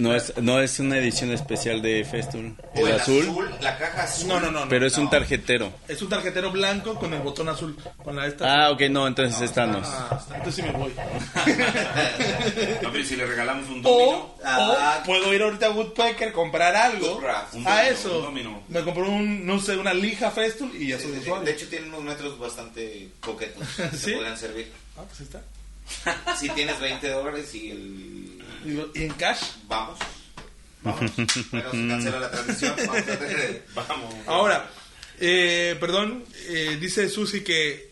No 0.00 0.14
es, 0.14 0.32
no 0.36 0.60
es 0.60 0.78
una 0.78 0.96
edición 0.98 1.32
especial 1.32 1.82
de 1.82 2.04
Festool. 2.08 2.54
O 2.76 2.86
El 2.86 2.92
azul, 3.00 3.50
la 3.60 3.76
caja 3.76 4.04
azul. 4.04 4.28
No, 4.28 4.38
no, 4.38 4.52
no, 4.52 4.60
no. 4.60 4.68
pero 4.68 4.86
es 4.86 4.96
un 4.96 5.04
no. 5.06 5.10
tarjetero. 5.10 5.72
Es 5.88 6.00
un 6.00 6.08
tarjetero 6.08 6.52
blanco 6.52 6.94
con 6.94 7.12
el 7.14 7.20
botón 7.20 7.48
azul. 7.48 7.76
Con 8.04 8.14
la 8.14 8.28
esta. 8.28 8.66
Ah, 8.66 8.70
ok, 8.70 8.82
no, 8.90 9.08
entonces 9.08 9.40
es 9.40 9.52
Thanos. 9.52 9.88
Ah, 9.90 10.24
entonces 10.36 10.54
sí 10.54 10.62
me 10.62 10.70
voy. 10.70 10.92
No, 12.82 12.92
pero 12.92 13.04
si 13.04 13.16
le 13.16 13.26
regalamos 13.26 13.68
un 13.68 13.80
O, 13.84 13.90
domino... 13.90 14.34
Ah. 14.44 15.00
o 15.02 15.04
puedo 15.06 15.34
ir 15.34 15.42
ahorita 15.42 15.66
a 15.66 15.70
Woodpecker, 15.70 16.32
comprar 16.32 16.76
algo. 16.76 17.20
Un 17.54 17.66
a 17.66 17.88
eso. 17.88 18.28
un. 18.28 18.62
Me 18.68 18.82
compró 18.84 19.08
un, 19.08 19.44
no 19.44 19.58
sé, 19.60 19.76
una 19.76 19.92
lija 19.94 20.30
Festool 20.30 20.70
y 20.76 20.88
ya 20.90 20.96
Sí, 20.98 21.04
soy 21.04 21.12
sí, 21.14 21.18
usuario. 21.22 21.44
de 21.44 21.50
hecho, 21.50 21.66
tiene 21.68 21.88
unos 21.88 22.02
metros 22.04 22.38
bastante 22.38 23.08
coquetos. 23.20 23.66
¿Sí? 23.92 23.98
Se 23.98 24.12
podrían 24.12 24.38
servir. 24.38 24.72
Ah, 24.96 25.02
pues 25.08 25.18
ahí 25.20 25.26
está. 25.26 25.40
Si 26.38 26.48
tienes 26.50 26.78
20 26.80 27.08
dólares 27.10 27.54
y 27.54 27.70
el. 27.70 28.42
Y, 28.64 28.70
lo- 28.72 28.90
y 28.94 29.02
en 29.04 29.12
cash. 29.14 29.42
Vamos. 29.68 29.98
Vamos. 30.82 31.00
Bueno, 31.16 31.70
se 31.70 31.88
cancela 31.88 32.20
la 32.20 32.30
transmisión. 32.30 32.74
Vamos 32.86 33.88
Vamos. 33.88 34.14
Ahora, 34.26 34.70
eh, 35.20 35.76
perdón, 35.80 36.24
eh, 36.48 36.76
dice 36.80 37.08
Susi 37.08 37.42
que, 37.42 37.90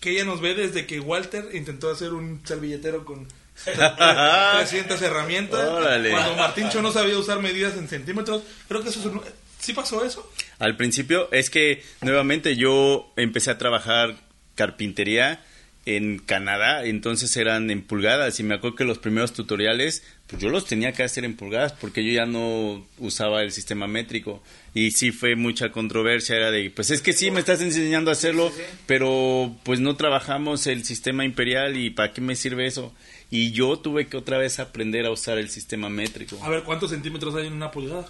que 0.00 0.10
ella 0.10 0.24
nos 0.24 0.40
ve 0.40 0.54
desde 0.54 0.86
que 0.86 0.98
Walter 1.00 1.50
intentó 1.54 1.90
hacer 1.90 2.12
un 2.12 2.40
servilletero 2.44 3.04
con 3.04 3.26
300 3.64 5.00
herramientas. 5.02 5.68
Órale. 5.68 6.10
Cuando 6.10 6.34
Martincho 6.36 6.82
no 6.82 6.92
sabía 6.92 7.18
usar 7.18 7.40
medidas 7.40 7.76
en 7.76 7.88
centímetros. 7.88 8.42
Creo 8.68 8.82
que 8.82 8.88
eso 8.88 9.00
es 9.00 9.06
un- 9.06 9.22
¿Sí 9.60 9.72
pasó 9.72 10.04
eso? 10.04 10.30
Al 10.58 10.76
principio 10.76 11.28
es 11.32 11.48
que 11.50 11.82
nuevamente 12.02 12.54
yo 12.56 13.12
empecé 13.16 13.50
a 13.50 13.58
trabajar 13.58 14.16
carpintería 14.56 15.42
en 15.86 16.18
Canadá, 16.18 16.84
entonces 16.86 17.36
eran 17.36 17.70
en 17.70 17.82
pulgadas 17.82 18.40
y 18.40 18.42
me 18.42 18.54
acuerdo 18.54 18.76
que 18.76 18.84
los 18.84 18.98
primeros 18.98 19.32
tutoriales 19.34 20.02
pues 20.26 20.40
yo 20.40 20.48
los 20.48 20.64
tenía 20.64 20.92
que 20.92 21.02
hacer 21.02 21.26
en 21.26 21.36
pulgadas 21.36 21.72
porque 21.74 22.02
yo 22.02 22.10
ya 22.12 22.24
no 22.24 22.86
usaba 22.98 23.42
el 23.42 23.52
sistema 23.52 23.86
métrico 23.86 24.42
y 24.72 24.92
sí 24.92 25.12
fue 25.12 25.36
mucha 25.36 25.70
controversia, 25.72 26.36
era 26.36 26.50
de 26.50 26.70
pues 26.70 26.90
es 26.90 27.02
que 27.02 27.12
sí 27.12 27.30
me 27.30 27.40
estás 27.40 27.60
enseñando 27.60 28.10
a 28.10 28.14
hacerlo, 28.14 28.48
Sí, 28.48 28.56
sí, 28.56 28.62
sí. 28.70 28.78
pero 28.86 29.54
pues 29.62 29.80
no 29.80 29.94
trabajamos 29.96 30.66
el 30.66 30.84
sistema 30.84 31.24
imperial 31.26 31.76
y 31.76 31.90
para 31.90 32.14
qué 32.14 32.22
me 32.22 32.34
sirve 32.34 32.66
eso 32.66 32.94
y 33.30 33.50
yo 33.52 33.78
tuve 33.78 34.06
que 34.06 34.16
otra 34.16 34.38
vez 34.38 34.60
aprender 34.60 35.04
a 35.04 35.10
usar 35.10 35.36
el 35.38 35.50
sistema 35.50 35.90
métrico. 35.90 36.38
A 36.42 36.48
ver, 36.48 36.62
¿cuántos 36.62 36.90
centímetros 36.90 37.34
hay 37.34 37.46
en 37.48 37.52
una 37.52 37.70
pulgada? 37.70 38.06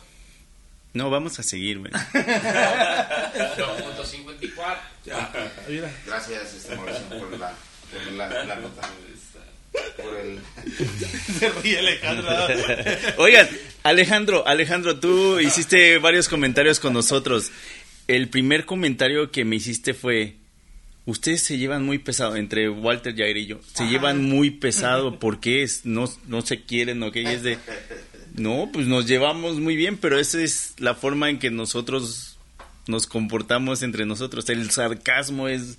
No, 0.93 1.11
vamos 1.11 1.41
a 1.41 1.43
seguir, 1.43 1.81
güey. 1.81 1.91
2.54. 2.14 3.84
Mira. 5.69 5.91
Gracias, 6.07 6.55
este 6.55 6.77
Mauricio, 6.77 7.03
por 7.09 7.39
la, 7.39 7.53
por 7.93 8.12
la, 8.12 8.45
la 8.45 8.57
nota. 8.57 8.89
Por 9.97 10.17
el. 10.17 10.39
Se 11.39 11.49
ríe 11.51 11.79
Alejandro. 11.79 12.29
Oigan, 13.19 13.49
Alejandro, 13.83 14.47
Alejandro, 14.47 15.01
tú 15.01 15.41
hiciste 15.41 15.99
varios 15.99 16.29
comentarios 16.29 16.81
con 16.81 16.93
nosotros. 16.93 17.51
El 18.07 18.29
primer 18.29 18.67
comentario 18.67 19.31
que 19.31 19.45
me 19.45 19.57
hiciste 19.57 19.95
fue, 19.95 20.37
ustedes 21.07 21.43
se 21.43 21.59
llevan 21.59 21.85
muy 21.85 21.99
pesado, 21.99 22.37
entre 22.37 22.69
Walter, 22.69 23.17
Jair 23.17 23.37
y 23.37 23.47
yo, 23.47 23.61
se 23.75 23.87
llevan 23.87 24.23
muy 24.23 24.51
pesado, 24.51 25.19
¿por 25.19 25.41
qué 25.41 25.62
es? 25.62 25.87
No, 25.87 26.05
no 26.27 26.43
se 26.43 26.62
quieren 26.62 27.03
o 27.03 27.11
qué, 27.11 27.23
Y 27.23 27.27
es 27.27 27.43
de... 27.43 27.59
No, 28.35 28.69
pues 28.73 28.89
nos 28.89 29.07
llevamos 29.07 29.61
muy 29.61 29.77
bien, 29.77 29.97
pero 29.97 30.19
esa 30.19 30.43
es 30.43 30.75
la 30.79 30.95
forma 30.95 31.31
en 31.31 31.39
que 31.39 31.51
nosotros 31.51 32.34
nos 32.87 33.07
comportamos 33.07 33.82
entre 33.82 34.07
nosotros. 34.07 34.49
El 34.49 34.70
sarcasmo 34.70 35.49
es 35.49 35.78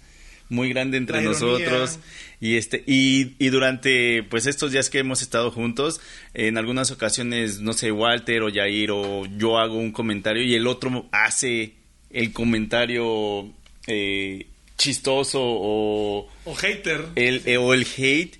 muy 0.50 0.70
grande 0.70 0.98
entre 0.98 1.22
nosotros 1.22 1.98
y 2.40 2.58
este 2.58 2.84
y, 2.86 3.34
y 3.40 3.50
durante 3.50 4.22
pues 4.24 4.46
estos 4.46 4.72
días 4.72 4.90
que 4.90 5.00
hemos 5.00 5.24
estado 5.24 5.50
juntos 5.50 6.02
en 6.36 6.58
algunas 6.58 6.92
ocasiones 6.92 7.62
no 7.62 7.74
sé 7.74 7.92
Walter 7.92 8.44
o 8.44 8.54
Jair 8.54 8.92
o 8.92 9.26
yo 9.38 9.58
hago 9.58 9.76
un 9.78 9.92
comentario 9.92 10.44
y 10.44 10.54
el 10.54 10.68
otro 10.68 11.08
hace 11.12 11.74
el 12.12 12.32
comentario 12.32 13.50
eh, 13.88 14.46
chistoso 14.78 15.40
o 15.42 16.30
O 16.46 16.56
hater. 16.56 17.06
el 17.16 17.42
eh, 17.46 17.58
o 17.58 17.74
el 17.74 17.88
hate 17.98 18.38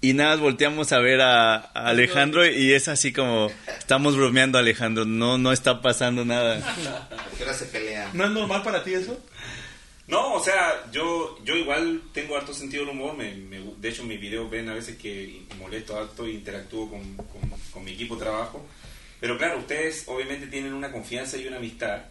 y 0.00 0.12
nada 0.14 0.30
más 0.30 0.40
volteamos 0.40 0.92
a 0.92 0.98
ver 1.00 1.20
a, 1.20 1.56
a 1.56 1.70
Alejandro 1.88 2.46
y 2.46 2.72
es 2.72 2.86
así 2.88 3.12
como 3.12 3.50
estamos 3.78 4.16
bromeando 4.16 4.56
Alejandro 4.58 5.04
no 5.04 5.38
no 5.38 5.52
está 5.52 5.82
pasando 5.82 6.24
nada 6.24 6.56
¿A 6.56 7.36
qué 7.36 7.42
hora 7.44 7.54
se 7.54 7.66
pelean? 7.66 8.10
¿No 8.16 8.24
es 8.24 8.30
normal 8.30 8.62
para 8.62 8.84
ti 8.84 8.94
eso? 8.94 9.18
No, 10.06 10.32
o 10.32 10.42
sea, 10.42 10.86
yo, 10.90 11.38
yo 11.44 11.54
igual 11.54 12.00
tengo 12.14 12.34
harto 12.34 12.54
sentido 12.54 12.82
del 12.86 12.94
humor. 12.94 13.14
Me, 13.14 13.34
me- 13.34 13.60
de 13.76 13.88
hecho, 13.90 14.00
en 14.00 14.08
mis 14.08 14.18
videos 14.18 14.48
ven 14.50 14.66
a 14.70 14.72
veces 14.74 14.96
que 14.96 15.42
molesto 15.58 15.98
harto 15.98 16.24
e 16.24 16.30
interactúo 16.30 16.88
con, 16.88 17.14
con- 17.16 17.50
con 17.70 17.84
mi 17.84 17.92
equipo 17.92 18.14
de 18.16 18.22
trabajo. 18.22 18.66
Pero 19.20 19.36
claro, 19.36 19.58
ustedes 19.58 20.04
obviamente 20.06 20.46
tienen 20.46 20.72
una 20.72 20.90
confianza 20.92 21.36
y 21.36 21.46
una 21.46 21.58
amistad 21.58 22.04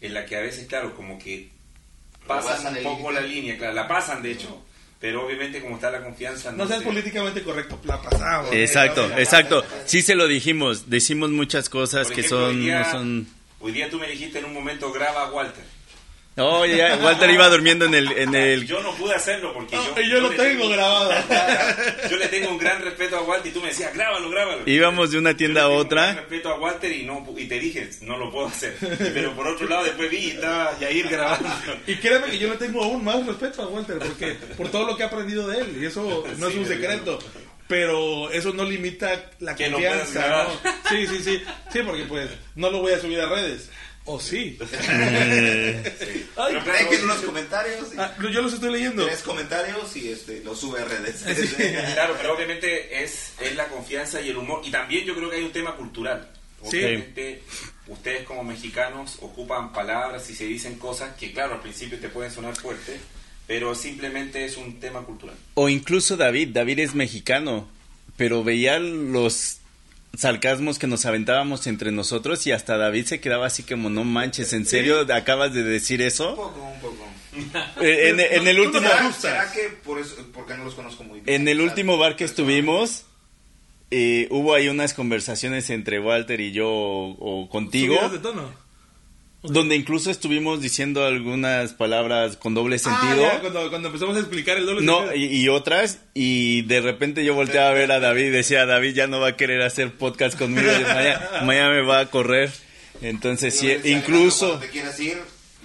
en 0.00 0.14
la 0.14 0.26
que 0.26 0.34
a 0.36 0.40
veces, 0.40 0.66
claro, 0.66 0.96
como 0.96 1.16
que 1.16 1.50
pasan 2.26 2.56
Pasan 2.74 2.76
un 2.78 2.82
poco 2.82 3.12
la 3.12 3.20
línea, 3.20 3.56
claro, 3.56 3.74
la 3.74 3.86
pasan 3.86 4.20
de 4.20 4.32
hecho. 4.32 4.60
Pero 5.04 5.26
obviamente 5.26 5.60
como 5.60 5.74
está 5.74 5.90
la 5.90 6.02
confianza... 6.02 6.50
No 6.52 6.66
seas 6.66 6.78
sé. 6.78 6.86
políticamente 6.86 7.42
correcto, 7.42 7.78
la 7.84 8.00
pasamos. 8.00 8.50
Exacto, 8.54 9.04
exacto. 9.18 9.62
Sí 9.84 10.00
se 10.00 10.14
lo 10.14 10.26
dijimos, 10.26 10.88
decimos 10.88 11.28
muchas 11.28 11.68
cosas 11.68 12.06
Por 12.06 12.14
que 12.14 12.20
ejemplo, 12.22 12.46
son, 12.46 12.56
hoy 12.56 12.62
día- 12.64 12.78
no 12.84 12.90
son... 12.90 13.26
Hoy 13.60 13.72
día 13.72 13.90
tú 13.90 13.98
me 13.98 14.08
dijiste 14.08 14.38
en 14.38 14.46
un 14.46 14.54
momento, 14.54 14.90
graba 14.92 15.24
a 15.26 15.30
Walter. 15.30 15.62
Oh, 16.36 16.66
ya, 16.66 16.96
Walter 17.00 17.30
iba 17.30 17.48
durmiendo 17.48 17.84
en 17.84 17.94
el, 17.94 18.10
en 18.10 18.34
el... 18.34 18.66
Yo 18.66 18.82
no 18.82 18.92
pude 18.96 19.14
hacerlo 19.14 19.52
porque 19.54 19.76
No, 19.76 19.94
yo... 19.94 20.02
y 20.02 20.10
yo 20.10 20.20
lo 20.20 20.30
tengo 20.30 20.68
grabado. 20.68 21.12
Yo 22.10 22.16
le 22.16 22.26
tengo 22.26 22.48
un 22.50 22.58
gran 22.58 22.82
respeto 22.82 23.16
a 23.16 23.22
Walter 23.22 23.50
y 23.50 23.54
tú 23.54 23.60
me 23.60 23.68
decías, 23.68 23.94
grábalo, 23.94 24.28
grábalo. 24.30 24.62
Íbamos 24.66 25.12
de 25.12 25.18
una 25.18 25.30
Yo 25.30 25.36
tienda 25.36 25.60
le 25.60 25.66
a 25.66 25.68
tengo 25.68 25.82
un 25.82 25.88
gran 25.88 26.04
otra. 26.10 26.20
respeto 26.22 26.48
a 26.50 26.58
Walter 26.58 26.90
y, 26.92 27.02
no, 27.04 27.24
y 27.36 27.44
te 27.46 27.60
dije, 27.60 27.88
no 28.00 28.16
lo 28.16 28.32
puedo 28.32 28.48
hacer. 28.48 28.74
Pero 28.80 29.32
por 29.36 29.46
otro 29.46 29.68
lado, 29.68 29.84
después 29.84 30.10
vi 30.10 30.16
y 30.16 30.30
estaba 30.30 30.76
Yair 30.80 31.08
grabando. 31.08 31.48
Y 31.86 31.94
créeme 31.96 32.26
que 32.30 32.38
yo 32.38 32.48
le 32.48 32.56
tengo 32.56 32.82
aún 32.82 33.04
más 33.04 33.24
respeto 33.24 33.62
a 33.62 33.66
Walter, 33.68 33.98
porque 33.98 34.32
por 34.56 34.68
todo 34.70 34.86
lo 34.86 34.96
que 34.96 35.04
he 35.04 35.06
aprendido 35.06 35.46
de 35.46 35.60
él, 35.60 35.78
y 35.80 35.86
eso 35.86 36.24
no 36.38 36.48
es 36.48 36.54
un 36.56 36.66
secreto. 36.66 37.18
Pero 37.68 38.30
eso 38.30 38.52
no 38.52 38.64
limita 38.64 39.30
la 39.40 39.54
Que 39.54 39.70
confianza. 39.70 40.44
¿no? 40.44 40.70
Sí, 40.90 41.06
sí, 41.06 41.22
sí. 41.22 41.42
Sí, 41.72 41.78
porque 41.82 42.02
pues 42.04 42.28
no 42.56 42.70
lo 42.70 42.80
voy 42.80 42.92
a 42.92 43.00
subir 43.00 43.18
a 43.20 43.26
redes. 43.26 43.70
O 44.06 44.20
sí. 44.20 44.58
Ay, 44.88 45.82
Pero 46.36 46.64
claro, 46.64 46.90
Dejen 46.90 47.04
unos 47.04 47.22
comentarios. 47.22 47.94
y- 47.94 47.98
ah, 47.98 48.14
yo 48.20 48.42
los 48.42 48.52
estoy 48.52 48.72
leyendo. 48.72 49.06
Tres 49.06 49.22
comentarios 49.22 49.96
y 49.96 50.10
este, 50.10 50.42
lo 50.44 50.54
sube 50.54 50.80
a 50.80 50.84
redes. 50.84 51.22
Claro, 51.94 52.14
pero 52.20 52.34
obviamente 52.34 53.02
es, 53.02 53.32
es 53.40 53.54
la 53.56 53.66
confianza 53.68 54.20
y 54.20 54.28
el 54.28 54.36
humor. 54.36 54.60
Y 54.64 54.70
también 54.70 55.04
yo 55.06 55.14
creo 55.14 55.30
que 55.30 55.36
hay 55.36 55.42
un 55.44 55.52
tema 55.52 55.74
cultural. 55.76 56.30
Sí. 56.70 56.78
Obviamente, 56.78 57.42
ustedes 57.88 58.24
como 58.24 58.42
mexicanos 58.44 59.16
ocupan 59.20 59.72
palabras 59.72 60.28
y 60.30 60.34
se 60.34 60.46
dicen 60.46 60.78
cosas 60.78 61.14
que, 61.16 61.32
claro, 61.32 61.54
al 61.54 61.60
principio 61.60 61.98
te 61.98 62.08
pueden 62.08 62.30
sonar 62.32 62.56
fuertes, 62.56 63.00
pero 63.46 63.74
simplemente 63.74 64.44
es 64.44 64.56
un 64.56 64.80
tema 64.80 65.02
cultural. 65.02 65.36
O 65.54 65.68
incluso 65.68 66.16
David, 66.16 66.48
David 66.52 66.78
es 66.80 66.94
mexicano, 66.94 67.68
pero 68.16 68.42
veía 68.44 68.78
los 68.78 69.58
sarcasmos 70.16 70.78
que 70.78 70.86
nos 70.86 71.04
aventábamos 71.06 71.66
entre 71.66 71.90
nosotros 71.92 72.46
y 72.46 72.52
hasta 72.52 72.76
David 72.76 73.06
se 73.06 73.20
quedaba 73.20 73.46
así 73.46 73.62
como, 73.62 73.90
no 73.90 74.04
manches, 74.04 74.52
¿en 74.52 74.66
serio 74.66 75.00
acabas 75.12 75.52
de 75.54 75.62
decir 75.62 76.00
un 76.00 76.06
eso? 76.06 76.36
poco, 76.36 76.62
un 76.62 76.80
poco. 76.80 77.06
Eh, 77.80 78.10
En, 78.10 78.20
en 78.20 78.46
el 78.48 78.60
último... 78.60 78.82
me 78.82 78.88
¿Será, 78.88 79.02
gustas. 79.06 79.22
será 79.22 79.52
que 79.52 79.76
por 79.84 79.98
eso, 79.98 80.14
porque 80.32 80.54
no 80.56 80.64
los 80.64 80.74
conozco 80.74 81.02
muy 81.04 81.20
bien? 81.20 81.42
En 81.42 81.48
el 81.48 81.60
último 81.60 81.98
bar 81.98 82.14
que 82.16 82.24
estuvimos, 82.24 83.06
eh, 83.90 84.28
hubo 84.30 84.54
ahí 84.54 84.68
unas 84.68 84.94
conversaciones 84.94 85.68
entre 85.70 85.98
Walter 85.98 86.40
y 86.40 86.52
yo 86.52 86.68
o, 86.70 87.42
o 87.42 87.48
contigo, 87.48 88.08
de 88.08 88.18
tono. 88.20 88.63
Donde 89.44 89.76
incluso 89.76 90.10
estuvimos 90.10 90.60
diciendo 90.60 91.04
algunas 91.04 91.72
palabras 91.74 92.36
con 92.36 92.54
doble 92.54 92.76
Ah, 92.76 92.78
sentido. 92.78 93.22
ya, 93.22 93.40
cuando, 93.40 93.68
cuando 93.70 93.88
empezamos 93.88 94.16
a 94.16 94.20
explicar 94.20 94.56
el 94.56 94.66
doble 94.66 94.82
No, 94.86 95.00
sentido. 95.06 95.16
y, 95.16 95.36
y 95.42 95.48
otras, 95.48 95.98
y 96.14 96.62
de 96.62 96.80
repente 96.80 97.24
yo 97.24 97.34
volteaba 97.34 97.70
a 97.70 97.74
ver 97.74 97.92
a 97.92 98.00
David 98.00 98.24
y 98.24 98.30
decía, 98.30 98.66
David 98.66 98.94
ya 98.94 99.06
no 99.06 99.20
va 99.20 99.28
a 99.28 99.36
querer 99.36 99.62
hacer 99.62 99.92
podcast 99.92 100.38
conmigo, 100.38 100.66
mañana, 100.72 101.20
mañana 101.44 101.70
me 101.70 101.82
va 101.82 102.00
a 102.00 102.10
correr. 102.10 102.50
Entonces, 103.02 103.54
sí, 103.58 103.66
le 103.66 103.76
decía, 103.78 103.96
incluso, 103.98 104.58
te 104.58 104.68
quieras 104.70 104.98
ir, 105.00 105.18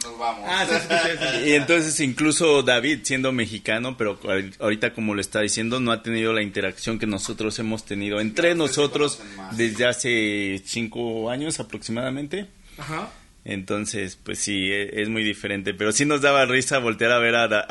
nos 0.03 0.17
vamos. 0.17 0.43
Ah, 0.47 0.65
sí, 0.67 0.73
eso. 1.11 1.47
y 1.47 1.53
entonces 1.53 1.99
incluso 2.01 2.63
David, 2.63 2.99
siendo 3.03 3.32
mexicano, 3.32 3.95
pero 3.97 4.19
ahorita 4.59 4.93
como 4.93 5.13
lo 5.15 5.21
está 5.21 5.41
diciendo, 5.41 5.80
no 5.80 5.91
ha 5.91 6.03
tenido 6.03 6.34
la 6.34 6.41
interacción 6.41 6.99
que 6.99 7.05
nosotros 7.05 7.57
hemos 7.59 7.86
tenido 7.86 8.19
entre 8.19 8.49
se 8.49 8.55
nosotros 8.55 9.19
desde 9.51 9.86
hace 9.86 10.61
cinco 10.65 11.30
años 11.30 11.59
aproximadamente. 11.59 12.47
Ajá. 12.77 13.09
Entonces, 13.45 14.17
pues 14.21 14.39
sí, 14.39 14.69
e- 14.71 15.01
es, 15.01 15.09
muy 15.09 15.23
diferente. 15.23 15.73
Pero 15.73 15.91
sí 15.91 16.05
nos 16.05 16.21
daba 16.21 16.45
risa 16.45 16.77
voltear 16.79 17.11
a 17.11 17.19
ver 17.19 17.35
a, 17.35 17.47
Da- 17.47 17.65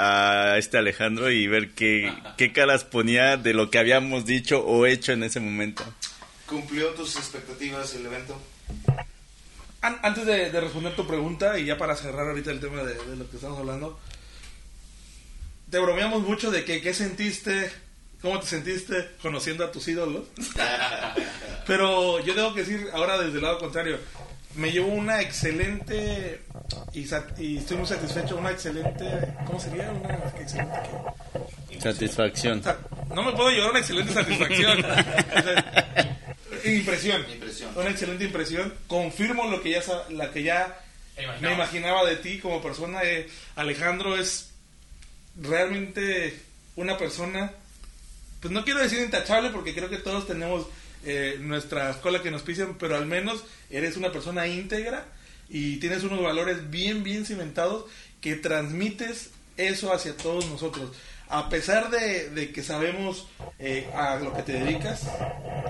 a 0.53 0.59
este 0.59 0.79
Alejandro 0.79 1.31
y 1.31 1.47
ver 1.47 1.71
qué, 1.71 2.13
qué 2.37 2.53
caras 2.53 2.85
ponía 2.85 3.37
de 3.37 3.55
lo 3.55 3.71
que 3.71 3.79
habíamos 3.79 4.25
dicho 4.25 4.65
o 4.65 4.87
hecho 4.87 5.13
en 5.13 5.23
ese 5.23 5.41
momento. 5.41 5.85
¿Cumplió 6.47 6.89
tus 6.91 7.17
expectativas 7.17 7.95
el 7.95 8.07
evento? 8.07 8.41
An- 9.83 9.99
Antes 10.03 10.27
de, 10.27 10.51
de 10.51 10.61
responder 10.61 10.97
tu 10.97 11.07
pregunta 11.07 11.59
y 11.59 11.67
ya 11.67 11.77
para 11.79 11.95
cerrar 11.95 12.27
ahorita 12.29 12.51
el 12.51 12.61
tema 12.61 12.83
de, 12.83 12.95
de 12.95 13.17
lo 13.17 13.29
que 13.31 13.37
estamos 13.37 13.59
hablando, 13.59 14.01
te 15.71 15.79
bromeamos 15.79 16.23
mucho 16.23 16.51
de 16.51 16.65
que 16.65 16.81
qué 16.81 16.95
sentiste, 16.95 17.71
cómo 18.23 18.41
te 18.41 18.47
sentiste 18.47 19.11
conociendo 19.23 19.65
a 19.65 19.71
tus 19.71 19.87
ídolos. 19.87 20.25
Pero 21.67 22.25
yo 22.25 22.35
tengo 22.35 22.55
que 22.55 22.61
decir 22.65 22.87
ahora 22.95 23.19
desde 23.19 23.37
el 23.37 23.43
lado 23.45 23.59
contrario, 23.59 23.99
me 24.55 24.71
llevo 24.71 24.89
una 24.89 25.21
excelente 25.21 26.41
y, 26.93 27.05
estoy 27.05 27.77
muy 27.77 27.87
satisfecho, 27.87 28.37
una 28.37 28.51
excelente, 28.51 29.05
¿cómo 29.47 29.61
sería? 29.61 29.91
Una 29.91 30.15
excelente 30.39 30.79
qué? 31.71 31.81
Satisfacción. 31.81 32.61
O 32.61 32.63
sea, 32.63 32.79
no 33.15 33.23
me 33.23 33.33
puedo 33.33 33.51
llevar 33.51 33.71
una 33.71 33.79
excelente 33.81 34.13
satisfacción. 34.13 34.85
O 36.59 36.63
sea, 36.63 36.73
impresión. 36.73 37.25
Impresión. 37.31 37.71
Una 37.77 37.91
excelente 37.91 38.25
impresión. 38.25 38.75
Confirmo 38.89 39.47
lo 39.49 39.63
que 39.63 39.71
ya 39.71 39.83
la 40.11 40.31
que 40.33 40.43
ya 40.43 40.81
Imaginaba. 41.17 41.41
me 41.41 41.53
imaginaba 41.55 42.05
de 42.05 42.17
ti 42.17 42.39
como 42.39 42.61
persona. 42.61 43.03
Eh, 43.05 43.29
Alejandro 43.55 44.17
es 44.17 44.51
realmente 45.41 46.41
una 46.77 46.99
persona, 46.99 47.53
pues 48.41 48.53
no 48.53 48.65
quiero 48.65 48.81
decir 48.81 49.01
intachable 49.01 49.51
porque 49.51 49.75
creo 49.75 49.89
que 49.89 49.99
todos 49.99 50.27
tenemos 50.27 50.67
eh, 51.05 51.37
nuestra 51.41 51.91
escuela 51.91 52.23
que 52.23 52.31
nos 52.31 52.43
pisen, 52.43 52.77
pero 52.79 52.97
al 52.97 53.07
menos 53.07 53.45
eres 53.71 53.97
una 53.97 54.13
persona 54.13 54.47
íntegra 54.47 55.07
y 55.49 55.77
tienes 55.77 56.03
unos 56.03 56.23
valores 56.23 56.71
bien, 56.71 57.03
bien 57.03 57.25
cimentados 57.25 57.85
que 58.21 58.37
transmites 58.37 59.31
eso 59.57 59.93
hacia 59.93 60.17
todos 60.17 60.47
nosotros. 60.47 60.91
A 61.31 61.51
pesar 61.51 61.91
de, 61.91 62.31
de 62.31 62.53
que 62.53 62.63
sabemos 62.63 63.27
eh, 63.59 63.89
a 63.95 64.17
lo 64.17 64.33
que 64.33 64.43
te 64.43 64.53
dedicas 64.53 65.07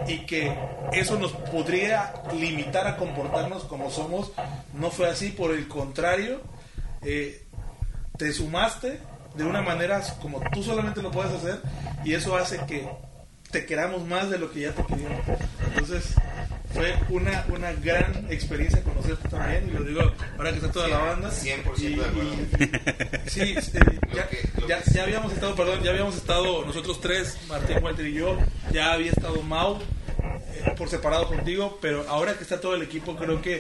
y 0.07 0.24
que 0.24 0.57
eso 0.93 1.18
nos 1.18 1.33
podría 1.33 2.14
limitar 2.39 2.87
a 2.87 2.97
comportarnos 2.97 3.64
como 3.64 3.91
somos, 3.91 4.31
no 4.74 4.91
fue 4.91 5.09
así, 5.09 5.31
por 5.31 5.51
el 5.51 5.66
contrario, 5.66 6.41
eh, 7.03 7.45
te 8.16 8.33
sumaste 8.33 9.01
de 9.35 9.45
una 9.45 9.62
manera 9.62 10.01
como 10.20 10.41
tú 10.53 10.62
solamente 10.62 11.03
lo 11.03 11.11
puedes 11.11 11.33
hacer 11.33 11.61
y 12.05 12.14
eso 12.14 12.37
hace 12.37 12.59
que 12.66 12.89
te 13.51 13.64
queramos 13.66 14.07
más 14.07 14.30
de 14.30 14.38
lo 14.38 14.51
que 14.53 14.61
ya 14.61 14.72
te 14.72 14.84
queríamos. 14.84 15.20
Entonces 15.68 16.14
fue 16.74 16.94
una, 17.09 17.44
una 17.49 17.72
gran 17.72 18.26
experiencia 18.30 18.82
conocerte 18.82 19.28
también 19.28 19.68
y 19.68 19.72
lo 19.72 19.84
digo 19.84 20.03
ahora 20.36 20.51
que 20.51 20.57
está 20.57 20.70
toda 20.70 20.88
la 20.88 20.99
banda. 20.99 21.30
100% 21.30 21.78
Y- 21.78 21.94
de 21.94 22.05
acuerdo. 22.05 22.34
y- 22.34 23.30
sí, 23.30 23.40
eh, 23.57 23.99
ya, 24.14 24.28
que- 24.28 24.49
ya- 24.68 24.82
ya 24.92 25.03
habíamos 25.03 25.32
estado, 25.32 25.55
perdón, 25.55 25.82
ya 25.82 25.90
habíamos 25.90 26.16
estado 26.16 26.64
nosotros 26.66 27.01
tres, 27.01 27.38
Martín, 27.49 27.78
Walter 27.82 28.07
y 28.07 28.14
yo, 28.14 28.38
ya 28.72 28.92
había 28.92 29.11
estado 29.12 29.40
Mau 29.42 29.78
eh, 29.78 30.74
por 30.76 30.88
separado 30.90 31.26
contigo, 31.28 31.78
pero 31.80 32.05
ahora 32.09 32.34
que 32.36 32.42
está 32.42 32.61
todo 32.61 32.74
el 32.74 32.82
equipo 32.82 33.16
creo 33.16 33.40
que 33.40 33.57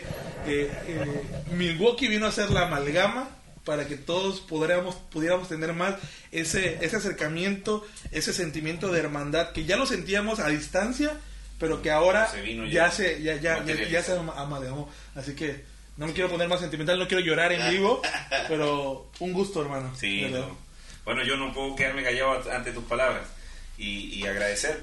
eh, 0.46 0.70
eh, 0.86 1.22
Milwaukee 1.52 2.08
vino 2.08 2.26
a 2.26 2.32
ser 2.32 2.50
la 2.50 2.62
amalgama 2.66 3.28
para 3.68 3.86
que 3.86 3.96
todos 3.96 4.40
pudiéramos, 4.40 4.94
pudiéramos 4.94 5.46
tener 5.46 5.74
más 5.74 5.96
ese, 6.32 6.78
ese 6.80 6.96
acercamiento, 6.96 7.86
ese 8.12 8.32
sentimiento 8.32 8.90
de 8.90 8.98
hermandad 8.98 9.52
que 9.52 9.66
ya 9.66 9.76
lo 9.76 9.84
sentíamos 9.84 10.40
a 10.40 10.48
distancia, 10.48 11.18
pero 11.58 11.82
que 11.82 11.90
ahora 11.90 12.28
Se 12.28 12.56
ya 12.56 12.66
ya 12.66 12.90
se 12.90 13.22
ya, 13.22 13.36
ya, 13.36 13.62
ya, 13.62 13.74
ya 13.74 14.02
se 14.02 14.12
amalgamó. 14.12 14.90
Así 15.14 15.34
que 15.34 15.64
no 15.98 16.06
me 16.06 16.14
quiero 16.14 16.30
poner 16.30 16.48
más 16.48 16.60
sentimental, 16.60 16.98
no 16.98 17.06
quiero 17.06 17.22
llorar 17.22 17.52
en 17.52 17.70
vivo, 17.70 18.00
pero 18.48 19.10
un 19.18 19.34
gusto, 19.34 19.60
hermano. 19.60 19.94
Sí, 19.94 20.28
no. 20.30 20.56
bueno, 21.04 21.22
yo 21.22 21.36
no 21.36 21.52
puedo 21.52 21.76
quedarme 21.76 22.02
callado 22.02 22.50
ante 22.50 22.72
tus 22.72 22.84
palabras 22.84 23.28
y, 23.76 24.14
y 24.14 24.26
agradecer. 24.26 24.82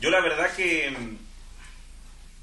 Yo 0.00 0.08
la 0.08 0.20
verdad 0.20 0.54
que, 0.54 0.96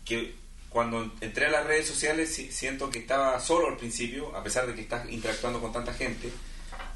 que 0.03 0.35
cuando 0.69 1.13
entré 1.21 1.45
a 1.47 1.49
las 1.49 1.65
redes 1.65 1.87
sociales 1.87 2.33
si- 2.33 2.51
siento 2.51 2.89
que 2.89 2.99
estaba 2.99 3.39
solo 3.39 3.67
al 3.67 3.77
principio, 3.77 4.35
a 4.35 4.43
pesar 4.43 4.67
de 4.67 4.75
que 4.75 4.81
estás 4.81 5.09
interactuando 5.09 5.59
con 5.61 5.71
tanta 5.71 5.93
gente, 5.93 6.29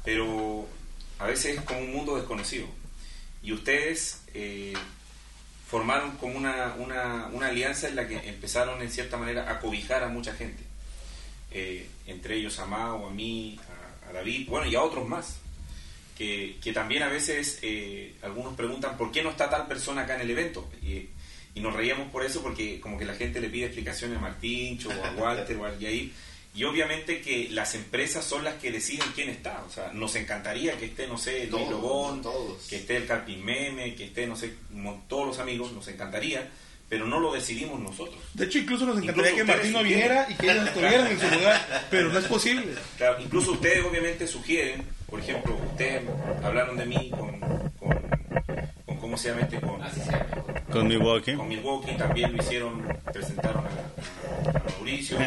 pero 0.04 0.68
a 1.18 1.26
veces 1.26 1.58
es 1.58 1.64
como 1.64 1.80
un 1.80 1.92
mundo 1.92 2.16
desconocido. 2.16 2.66
Y 3.42 3.52
ustedes 3.52 4.22
eh, 4.34 4.74
formaron 5.68 6.16
como 6.18 6.36
una, 6.36 6.74
una, 6.78 7.26
una 7.32 7.48
alianza 7.48 7.88
en 7.88 7.96
la 7.96 8.06
que 8.06 8.16
empezaron 8.28 8.82
en 8.82 8.90
cierta 8.90 9.16
manera 9.16 9.50
a 9.50 9.58
cobijar 9.58 10.04
a 10.04 10.08
mucha 10.08 10.34
gente. 10.34 10.62
Eh, 11.50 11.88
entre 12.06 12.36
ellos 12.36 12.58
a 12.58 12.66
Mao, 12.66 13.06
a 13.06 13.10
mí, 13.10 13.58
a, 14.06 14.10
a 14.10 14.12
David, 14.12 14.48
bueno, 14.48 14.66
y 14.66 14.74
a 14.74 14.82
otros 14.82 15.08
más. 15.08 15.36
Que, 16.16 16.58
que 16.62 16.72
también 16.72 17.02
a 17.02 17.08
veces 17.08 17.58
eh, 17.62 18.14
algunos 18.22 18.54
preguntan 18.54 18.96
por 18.98 19.10
qué 19.10 19.22
no 19.22 19.30
está 19.30 19.48
tal 19.50 19.66
persona 19.66 20.02
acá 20.02 20.14
en 20.16 20.20
el 20.20 20.30
evento. 20.30 20.70
Y 21.54 21.60
nos 21.60 21.74
reíamos 21.74 22.10
por 22.10 22.24
eso 22.24 22.42
porque 22.42 22.80
como 22.80 22.98
que 22.98 23.04
la 23.04 23.14
gente 23.14 23.40
le 23.40 23.48
pide 23.48 23.66
explicaciones 23.66 24.18
a 24.18 24.20
Martíncho 24.20 24.88
o 24.88 25.04
a 25.04 25.10
Walter 25.12 25.56
o 25.56 25.66
a 25.66 25.78
Yair. 25.78 26.12
Y 26.54 26.64
obviamente 26.64 27.22
que 27.22 27.48
las 27.50 27.74
empresas 27.74 28.24
son 28.24 28.44
las 28.44 28.54
que 28.56 28.70
deciden 28.70 29.06
quién 29.14 29.30
está. 29.30 29.64
O 29.66 29.70
sea, 29.70 29.90
nos 29.92 30.14
encantaría 30.16 30.76
que 30.76 30.86
esté, 30.86 31.06
no 31.06 31.16
sé, 31.16 31.46
Luis 31.46 31.68
Lobón, 31.70 32.22
que 32.68 32.76
esté 32.76 32.96
el 32.96 33.06
Carpin 33.06 33.42
Meme, 33.42 33.94
que 33.94 34.04
esté, 34.04 34.26
no 34.26 34.36
sé, 34.36 34.54
todos 35.08 35.26
los 35.26 35.38
amigos, 35.38 35.72
nos 35.72 35.88
encantaría. 35.88 36.50
pero 36.90 37.06
no 37.06 37.20
lo 37.20 37.32
decidimos 37.32 37.80
nosotros. 37.80 38.22
De 38.34 38.44
hecho, 38.44 38.58
incluso 38.58 38.84
nos 38.84 38.98
encantaría 38.98 39.30
Incluso 39.30 39.46
que 39.46 39.52
Martín 39.52 39.72
no 39.72 39.78
ustedes 39.78 39.96
viniera 39.96 40.26
y 40.28 40.34
que 40.34 40.50
ellos 40.50 40.68
estuvieran 40.68 41.06
en 41.06 41.20
su 41.20 41.34
lugar, 41.34 41.86
pero 41.90 42.08
no 42.10 42.18
es 42.18 42.24
posible. 42.26 42.74
Claro, 42.98 43.22
incluso 43.22 43.52
ustedes 43.52 43.82
obviamente 43.82 44.26
sugieren, 44.26 44.84
por 45.08 45.20
ejemplo, 45.20 45.58
ustedes 45.70 46.02
hablaron 46.42 46.76
de 46.76 46.84
mí 46.84 47.10
con, 47.10 47.40
con, 47.78 48.01
con 49.12 49.18
¿cómo 49.18 49.18
se 49.18 49.28
llama 49.28 49.40
este? 49.42 49.60
Con, 50.72 50.88
Milwaukee. 50.88 51.34
con 51.34 51.48
Milwaukee, 51.48 51.92
también 51.98 52.34
lo 52.34 52.42
hicieron, 52.42 52.82
presentaron 53.12 53.64
a, 53.66 54.58
a 54.58 54.62
Mauricio, 54.70 55.18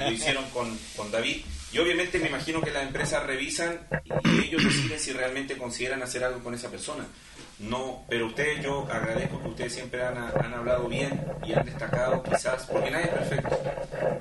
lo 0.00 0.10
hicieron 0.12 0.44
con, 0.50 0.78
con 0.96 1.10
David. 1.10 1.38
Y 1.72 1.78
obviamente 1.78 2.18
me 2.20 2.28
imagino 2.28 2.60
que 2.60 2.70
las 2.70 2.84
empresas 2.84 3.26
revisan 3.26 3.80
y 4.24 4.46
ellos 4.46 4.62
deciden 4.62 4.98
si 5.00 5.12
realmente 5.12 5.56
consideran 5.58 6.02
hacer 6.02 6.22
algo 6.24 6.38
con 6.42 6.54
esa 6.54 6.70
persona. 6.70 7.04
No, 7.58 8.04
pero 8.08 8.26
ustedes, 8.26 8.62
yo 8.62 8.86
agradezco 8.90 9.42
que 9.42 9.48
ustedes 9.48 9.74
siempre 9.74 10.02
han, 10.04 10.16
han 10.18 10.54
hablado 10.54 10.86
bien 10.88 11.20
y 11.44 11.52
han 11.52 11.64
destacado 11.64 12.22
quizás, 12.22 12.64
porque 12.70 12.90
nadie 12.90 13.06
es 13.06 13.10
perfecto, 13.12 13.60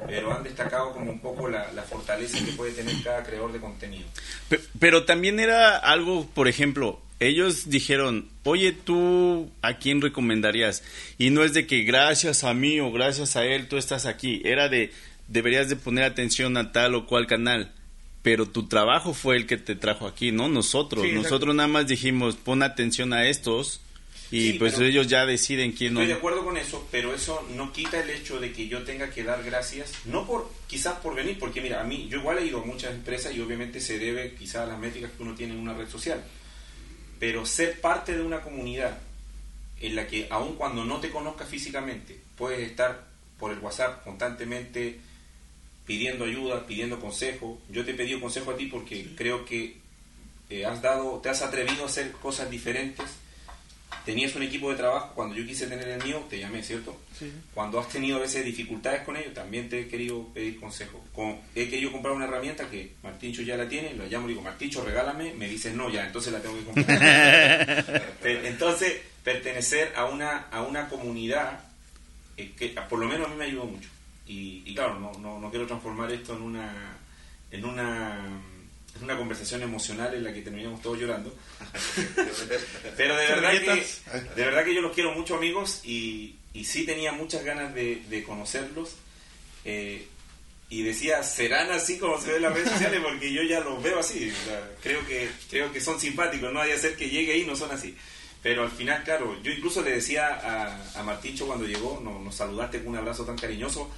pero 0.08 0.34
han 0.34 0.44
destacado 0.44 0.94
como 0.94 1.12
un 1.12 1.20
poco 1.20 1.48
la, 1.48 1.72
la 1.74 1.84
fortaleza 1.84 2.44
que 2.44 2.54
puede 2.54 2.72
tener 2.72 2.96
cada 3.04 3.24
creador 3.24 3.52
de 3.54 3.60
contenido. 3.60 4.06
Pe- 4.50 4.62
Pero 4.80 5.06
también 5.06 5.40
era 5.40 5.78
algo, 5.78 6.26
por 6.34 6.48
ejemplo, 6.48 7.00
ellos 7.20 7.70
dijeron, 7.70 8.30
oye, 8.44 8.72
tú, 8.72 9.50
¿a 9.62 9.78
quién 9.78 10.02
recomendarías? 10.02 10.84
Y 11.18 11.30
no 11.30 11.44
es 11.44 11.54
de 11.54 11.66
que 11.66 11.84
gracias 11.84 12.44
a 12.44 12.54
mí 12.54 12.80
o 12.80 12.92
gracias 12.92 13.36
a 13.36 13.46
él 13.46 13.68
tú 13.68 13.78
estás 13.78 14.06
aquí, 14.06 14.42
era 14.44 14.70
de, 14.70 14.92
deberías 15.28 15.70
de 15.70 15.76
poner 15.76 16.04
atención 16.04 16.58
a 16.58 16.72
tal 16.72 16.96
o 16.96 17.06
cual 17.06 17.28
canal. 17.28 17.72
Pero 18.22 18.48
tu 18.48 18.68
trabajo 18.68 19.14
fue 19.14 19.36
el 19.36 19.46
que 19.46 19.58
te 19.58 19.76
trajo 19.76 20.08
aquí, 20.08 20.32
no 20.32 20.50
nosotros. 20.50 21.06
Sí, 21.06 21.12
nosotros 21.12 21.54
nada 21.54 21.68
más 21.68 21.88
dijimos, 21.88 22.36
pon 22.36 22.64
atención 22.64 23.14
a 23.14 23.28
estos 23.28 23.82
y 24.32 24.54
Sí, 24.54 24.54
pues 24.58 24.80
ellos 24.80 25.08
ya 25.08 25.26
deciden 25.26 25.72
quién 25.72 25.94
no. 25.94 26.02
Estoy 26.02 26.14
de 26.14 26.18
acuerdo 26.18 26.44
con 26.44 26.58
eso, 26.58 26.88
pero 26.92 27.14
eso 27.14 27.48
no 27.56 27.72
quita 27.72 28.02
el 28.02 28.10
hecho 28.10 28.40
de 28.40 28.52
que 28.52 28.68
yo 28.68 28.82
tenga 28.84 29.12
que 29.12 29.24
dar 29.24 29.44
gracias, 29.44 29.94
no 30.06 30.26
por 30.26 30.50
quizás 30.68 30.96
por 30.96 31.16
venir, 31.16 31.38
porque 31.40 31.62
mira, 31.62 31.82
a 31.82 31.84
mí 31.84 32.08
yo 32.10 32.18
igual 32.18 32.40
he 32.40 32.46
ido 32.48 32.62
a 32.62 32.66
muchas 32.66 32.94
empresas 32.94 33.36
y 33.36 33.42
obviamente 33.42 33.80
se 33.80 34.00
debe 34.00 34.34
quizás 34.34 34.64
a 34.64 34.66
las 34.66 34.80
métricas 34.80 35.12
que 35.16 35.22
uno 35.22 35.36
tiene 35.36 35.54
en 35.54 35.60
una 35.60 35.76
red 35.76 35.88
social, 35.88 36.24
pero 37.20 37.46
ser 37.46 37.80
parte 37.82 38.16
de 38.16 38.24
una 38.24 38.42
comunidad 38.42 38.98
en 39.80 39.96
la 39.96 40.08
que 40.08 40.28
aun 40.30 40.56
cuando 40.56 40.86
no 40.86 41.00
te 41.00 41.12
conozcas 41.12 41.50
físicamente, 41.50 42.20
puedes 42.38 42.60
estar 42.60 43.06
por 43.38 43.52
el 43.52 43.60
WhatsApp 43.60 44.04
constantemente 44.04 45.00
pidiendo 45.86 46.26
ayuda, 46.26 46.66
pidiendo 46.66 47.00
consejo. 47.00 47.60
Yo 47.70 47.86
te 47.86 47.92
he 47.92 47.96
pedido 47.96 48.20
consejo 48.20 48.52
a 48.52 48.58
ti 48.58 48.66
porque 48.68 49.14
creo 49.16 49.46
que 49.46 49.78
eh, 50.50 50.66
has 50.66 50.82
dado, 50.82 51.20
te 51.20 51.30
has 51.30 51.42
atrevido 51.42 51.84
a 51.84 51.88
hacer 51.88 52.12
cosas 52.14 52.50
diferentes. 52.50 53.06
Tenías 54.06 54.36
un 54.36 54.44
equipo 54.44 54.70
de 54.70 54.78
trabajo, 54.78 55.14
cuando 55.16 55.36
yo 55.36 55.46
quise 55.46 55.66
tener 55.68 55.88
el 55.88 56.04
mío, 56.04 56.24
te 56.30 56.38
llamé, 56.40 56.62
¿cierto? 56.62 57.00
Sí. 57.18 57.32
Cuando 57.54 57.80
has 57.80 57.90
tenido 57.90 58.18
a 58.18 58.20
veces 58.22 58.46
dificultades 58.46 59.02
con 59.02 59.18
ellos, 59.18 59.34
también 59.34 59.68
te 59.68 59.82
he 59.82 59.88
querido 59.88 60.28
pedir 60.34 60.60
consejo. 60.60 61.04
Con- 61.14 61.38
he 61.56 61.68
querido 61.70 61.92
comprar 61.92 62.14
una 62.14 62.26
herramienta 62.26 62.70
que 62.70 62.94
Martincho 63.02 63.42
ya 63.42 63.58
la 63.58 63.68
tiene, 63.68 63.94
lo 63.96 64.06
llamo 64.06 64.28
y 64.28 64.30
digo, 64.30 64.42
Martincho, 64.44 64.84
regálame, 64.86 65.34
me 65.34 65.48
dices 65.48 65.74
no, 65.74 65.90
ya, 65.90 66.06
entonces 66.06 66.32
la 66.32 66.40
tengo 66.42 66.56
que 66.58 66.64
comprar. 66.66 68.06
Entonces, 68.24 69.02
pertenecer 69.24 69.92
a 69.96 70.06
una, 70.06 70.48
a 70.52 70.62
una 70.62 70.88
comunidad 70.88 71.60
eh, 72.38 72.52
que 72.58 72.70
por 72.90 73.00
lo 73.00 73.08
menos 73.08 73.28
a 73.28 73.30
mí 73.32 73.36
me 73.38 73.46
ayudó 73.46 73.66
mucho. 73.66 73.90
Y, 74.28 74.64
y 74.66 74.74
claro, 74.76 75.00
no, 75.00 75.12
no, 75.20 75.40
no 75.40 75.50
quiero 75.50 75.66
transformar 75.68 76.12
esto 76.12 76.36
en 76.36 76.42
una, 76.42 76.98
en 77.52 77.66
una 77.66 78.42
en 78.96 79.04
una 79.04 79.18
conversación 79.18 79.62
emocional 79.62 80.14
en 80.14 80.24
la 80.24 80.34
que 80.34 80.42
terminamos 80.42 80.82
todos 80.82 81.00
llorando. 81.00 81.36
Pero 82.98 83.18
de 83.18 83.28
verdad, 83.28 83.52
que, 83.52 83.86
de 84.36 84.46
verdad 84.46 84.64
que 84.64 84.76
yo 84.76 84.82
los 84.82 84.94
quiero 84.94 85.14
mucho 85.14 85.36
amigos 85.36 85.82
y, 85.84 86.36
y 86.54 86.66
sí 86.66 86.86
tenía 86.86 87.12
muchas 87.12 87.44
ganas 87.44 87.74
de, 87.74 88.02
de 88.10 88.24
conocerlos. 88.24 88.96
Eh, 89.66 90.08
y 90.70 90.82
decía, 90.82 91.22
¿serán 91.24 91.72
así 91.72 92.00
como 92.00 92.20
se 92.20 92.32
ve 92.32 92.36
en 92.38 92.42
las 92.44 92.54
redes 92.54 92.72
sociales? 92.72 93.00
Porque 93.04 93.32
yo 93.32 93.44
ya 93.44 93.60
los 93.60 93.82
veo 93.84 94.00
así. 94.00 94.32
o 94.32 94.46
sea, 94.46 94.72
creo, 94.82 95.06
que, 95.06 95.30
creo 95.50 95.72
que 95.72 95.80
son 95.80 96.00
simpáticos, 96.00 96.52
no 96.52 96.60
hay 96.60 96.72
que 96.72 96.80
ser 96.80 96.96
que 96.96 97.10
llegue 97.10 97.34
ahí 97.34 97.46
no 97.46 97.56
son 97.56 97.72
así. 97.72 97.96
Pero 98.42 98.64
al 98.64 98.72
final, 98.72 99.04
claro, 99.04 99.42
yo 99.42 99.52
incluso 99.52 99.82
le 99.82 99.92
decía 99.92 100.28
a, 100.28 101.00
a 101.00 101.04
Martincho 101.04 101.48
cuando 101.48 101.66
llegó, 101.66 102.00
nos, 102.04 102.22
nos 102.22 102.36
saludaste 102.36 102.80
con 102.80 102.90
un 102.90 102.98
abrazo 102.98 103.26
tan 103.26 103.38
cariñoso. 103.38 103.92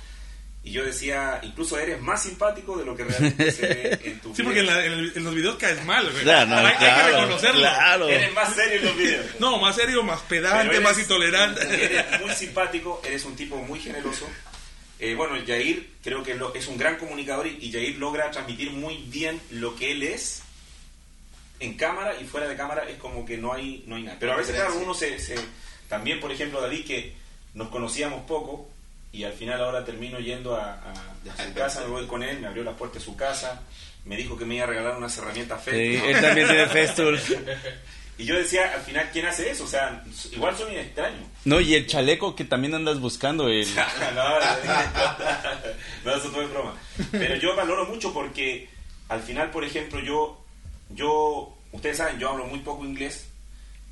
Y 0.67 0.71
yo 0.71 0.83
decía, 0.83 1.39
incluso 1.43 1.79
eres 1.79 2.01
más 2.01 2.21
simpático 2.23 2.77
de 2.77 2.83
lo 2.83 2.93
que 2.95 3.05
realmente 3.05 3.51
se 3.51 3.67
ve 3.67 3.99
en 4.03 4.19
tu 4.21 4.35
Sí, 4.35 4.43
porque 4.43 4.59
en, 4.59 4.65
la- 4.65 4.85
en 4.85 4.91
el- 4.91 5.13
en 5.15 5.23
los 5.23 5.33
videos 5.33 5.55
caes 5.55 5.83
mal, 5.85 6.11
güey. 6.11 6.25
No, 6.25 6.31
hay, 6.33 6.65
hay 6.65 6.71
que 6.73 6.77
claro, 6.79 7.17
reconocerlo. 7.21 7.59
claro. 7.61 8.09
Eres 8.09 8.33
más 8.33 8.53
serio 8.53 8.79
en 8.79 8.85
los 8.85 8.97
videos. 8.97 9.25
No, 9.39 9.57
más 9.59 9.75
serio, 9.77 10.03
más 10.03 10.19
pedante, 10.23 10.79
más 10.81 10.99
intolerante. 10.99 11.61
Eres 11.85 12.19
muy 12.21 12.31
simpático, 12.35 13.01
eres 13.05 13.23
un 13.23 13.35
tipo 13.37 13.55
muy 13.63 13.79
generoso. 13.79 14.27
Eh, 14.99 15.13
bueno, 15.15 15.35
Jair 15.47 15.89
creo 16.03 16.21
que 16.23 16.35
lo- 16.35 16.53
es 16.53 16.67
un 16.67 16.77
gran 16.77 16.97
comunicador 16.97 17.47
y, 17.47 17.57
y 17.61 17.71
Jair 17.71 17.95
logra 17.97 18.29
transmitir 18.31 18.71
muy 18.71 18.97
bien 19.07 19.39
lo 19.51 19.73
que 19.75 19.91
él 19.91 20.03
es 20.03 20.41
en 21.59 21.75
cámara 21.75 22.19
y 22.19 22.25
fuera 22.25 22.47
de 22.47 22.55
cámara 22.57 22.83
es 22.89 22.97
como 22.97 23.25
que 23.25 23.37
no 23.37 23.53
hay, 23.53 23.83
no 23.87 23.95
hay 23.95 24.03
nada. 24.03 24.17
Pero 24.19 24.33
a 24.33 24.35
veces, 24.37 24.55
claro, 24.55 24.75
uno 24.83 24.93
se, 24.93 25.17
se- 25.19 25.35
También, 25.87 26.19
por 26.19 26.31
ejemplo, 26.31 26.59
David, 26.61 26.85
que 26.85 27.13
nos 27.53 27.69
conocíamos 27.69 28.23
poco 28.27 28.69
y 29.11 29.23
al 29.23 29.33
final 29.33 29.61
ahora 29.61 29.83
termino 29.85 30.19
yendo 30.19 30.55
a, 30.55 30.73
a- 30.73 30.91
a 30.91 31.45
su 31.45 31.53
casa, 31.55 31.81
me 31.81 31.87
voy 31.87 32.05
con 32.07 32.23
él, 32.23 32.39
me 32.39 32.47
abrió 32.47 32.63
la 32.63 32.73
puerta 32.73 32.99
de 32.99 33.05
su 33.05 33.15
casa, 33.15 33.61
me 34.05 34.15
dijo 34.17 34.37
que 34.37 34.45
me 34.45 34.55
iba 34.55 34.63
a 34.63 34.67
regalar 34.67 34.97
unas 34.97 35.17
herramientas 35.17 35.61
Sí, 35.65 35.71
Festool. 35.71 36.09
él 36.09 36.21
también 36.21 36.47
tiene 36.47 36.65
Festool. 36.67 37.19
Y 38.19 38.25
yo 38.25 38.33
decía, 38.35 38.73
al 38.73 38.81
final, 38.81 39.07
¿quién 39.13 39.27
hace 39.27 39.51
eso? 39.51 39.65
O 39.65 39.67
sea, 39.67 40.03
igual 40.31 40.57
son 40.57 40.71
extraños. 40.71 41.21
No, 41.45 41.61
y 41.61 41.75
el 41.75 41.85
chaleco 41.85 42.35
que 42.35 42.45
también 42.45 42.73
andas 42.73 42.99
buscando, 42.99 43.47
el... 43.47 43.67
no, 44.15 44.39
no, 46.03 46.15
eso 46.15 46.29
todo 46.31 46.41
es 46.41 46.49
broma. 46.49 46.73
Pero 47.11 47.35
yo 47.35 47.55
valoro 47.55 47.85
mucho 47.85 48.11
porque 48.13 48.69
al 49.09 49.21
final, 49.21 49.51
por 49.51 49.63
ejemplo, 49.63 49.99
yo, 49.99 50.43
yo, 50.89 51.55
ustedes 51.71 51.97
saben, 51.97 52.17
yo 52.19 52.29
hablo 52.29 52.45
muy 52.45 52.59
poco 52.61 52.83
inglés 52.85 53.27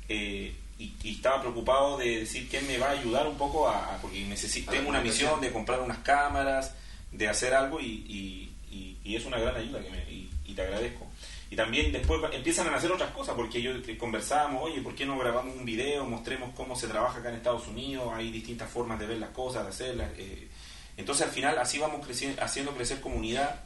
eh, 0.08 0.52
y, 0.78 0.92
y 1.02 1.14
estaba 1.16 1.40
preocupado 1.40 1.96
de 1.96 2.20
decir 2.20 2.48
quién 2.48 2.66
me 2.66 2.76
va 2.78 2.88
a 2.88 2.90
ayudar 2.90 3.26
un 3.26 3.36
poco 3.38 3.68
a, 3.68 3.94
a- 3.94 3.98
porque 3.98 4.24
necesito, 4.24 4.70
tengo 4.72 4.88
una 4.90 5.00
misión 5.00 5.40
de 5.40 5.50
comprar 5.52 5.80
unas 5.80 5.98
cámaras, 5.98 6.74
de 7.12 7.28
hacer 7.28 7.54
algo 7.54 7.80
y, 7.80 7.86
y- 8.06 8.52
y- 8.70 8.98
y 9.04 9.16
es 9.16 9.24
una 9.24 9.38
gran 9.38 9.56
ayuda 9.56 9.82
que 9.82 9.90
me, 9.90 9.98
y, 10.10 10.30
te 10.54 10.62
agradezco. 10.62 11.06
Y 11.50 11.56
también 11.56 11.92
después 11.92 12.20
empiezan 12.32 12.66
a 12.68 12.76
hacer 12.76 12.90
otras 12.90 13.10
cosas, 13.10 13.34
porque 13.36 13.60
yo 13.62 13.70
eh, 13.72 13.96
conversábamos, 13.98 14.62
oye, 14.64 14.80
¿por 14.82 14.94
qué 14.94 15.04
no 15.06 15.16
grabamos 15.18 15.54
un 15.56 15.64
video? 15.64 16.04
Mostremos 16.04 16.50
cómo 16.56 16.74
se 16.76 16.88
trabaja 16.88 17.18
acá 17.20 17.28
en 17.28 17.36
Estados 17.36 17.66
Unidos, 17.68 18.12
hay 18.14 18.30
distintas 18.32 18.68
formas 18.70 18.98
de 18.98 19.06
ver 19.06 19.18
las 19.18 19.30
cosas, 19.30 19.62
de 19.64 19.68
hacerlas. 19.70 20.10
eh. 20.18 20.48
Entonces 20.96 21.26
al 21.26 21.32
final 21.32 21.58
así 21.58 21.78
vamos 21.78 22.04
creciendo, 22.04 22.42
haciendo 22.42 22.72
crecer 22.74 23.00
comunidad, 23.00 23.60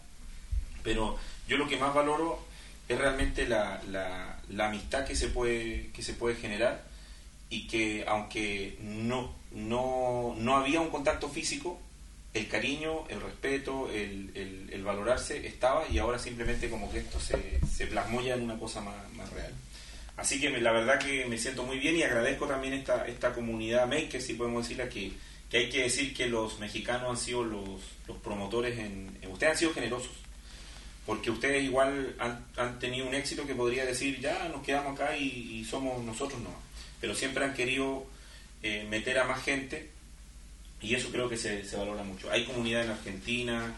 pero 0.83 1.17
yo 1.49 1.57
lo 1.57 1.69
que 1.69 1.77
más 1.77 1.95
valoro 1.95 2.45
es 2.89 2.99
realmente 2.99 3.47
la, 3.47 3.81
la- 3.89 4.41
la 4.49 4.67
amistad 4.69 5.05
que 5.07 5.15
se 5.15 5.29
puede, 5.29 5.91
que 5.93 6.03
se 6.03 6.15
puede 6.15 6.35
generar 6.37 6.85
y 7.51 7.67
que 7.67 8.05
aunque 8.07 8.79
no, 8.81 9.35
no, 9.53 10.35
no 10.39 10.57
había 10.57 10.81
un 10.81 10.89
contacto 10.91 11.29
físico, 11.29 11.81
el 12.33 12.47
cariño, 12.49 13.09
el 13.09 13.21
respeto, 13.21 13.91
el, 13.93 14.31
el- 14.35 14.71
el 14.73 14.85
valorarse 14.85 15.47
estaba 15.49 15.85
y 15.89 15.99
ahora 15.99 16.19
simplemente 16.19 16.71
como 16.71 16.91
que 16.93 16.99
esto 17.01 17.19
se, 17.19 17.59
se 17.67 17.87
plasmó 17.89 18.21
ya 18.23 18.35
en 18.35 18.43
una 18.43 18.57
cosa 18.59 18.81
más, 18.81 18.95
más 19.15 19.29
real. 19.33 19.53
Así 20.17 20.41
que 20.41 20.51
la 20.51 20.71
verdad 20.71 21.01
que 21.01 21.25
me 21.27 21.39
siento 21.39 21.65
muy 21.65 21.79
bien 21.79 21.97
y 21.97 22.03
agradezco 22.05 22.47
también 22.47 22.75
esta, 22.75 23.07
esta 23.09 23.33
comunidad 23.33 23.89
maker, 23.89 24.23
si 24.23 24.35
podemos 24.35 24.63
decirla, 24.65 24.89
que, 24.89 25.13
que 25.51 25.57
hay 25.57 25.69
que 25.71 25.83
decir 25.83 26.15
que 26.15 26.27
los 26.27 26.61
mexicanos 26.61 27.11
han 27.11 27.17
sido 27.17 27.43
los, 27.43 27.81
los 28.07 28.17
promotores 28.19 28.79
en, 28.79 29.19
en- 29.23 29.31
Ustedes 29.33 29.53
han 29.55 29.59
sido 29.59 29.73
generosos, 29.75 30.11
porque 31.07 31.31
ustedes 31.33 31.65
igual 31.65 32.15
han, 32.21 32.45
han 32.57 32.79
tenido 32.79 33.09
un 33.09 33.15
éxito 33.15 33.45
que 33.47 33.55
podría 33.57 33.85
decir, 33.85 34.21
ya 34.21 34.49
nos 34.51 34.63
quedamos 34.63 34.93
acá 35.01 35.17
y, 35.17 35.25
y 35.59 35.65
somos 35.65 36.01
nosotros, 36.05 36.41
no. 36.41 36.51
Pero 37.01 37.15
siempre 37.15 37.45
han 37.45 37.55
querido 37.55 38.07
eh, 38.63 38.87
meter 38.89 39.19
a 39.19 39.25
más 39.25 39.43
gente 39.43 39.91
y 40.83 40.95
eso 40.95 41.11
creo 41.11 41.29
que 41.29 41.37
se, 41.37 41.65
se 41.65 41.77
valora 41.77 42.03
mucho. 42.03 42.31
Hay 42.31 42.45
comunidad 42.45 42.85
en 42.85 42.91
Argentina, 42.91 43.75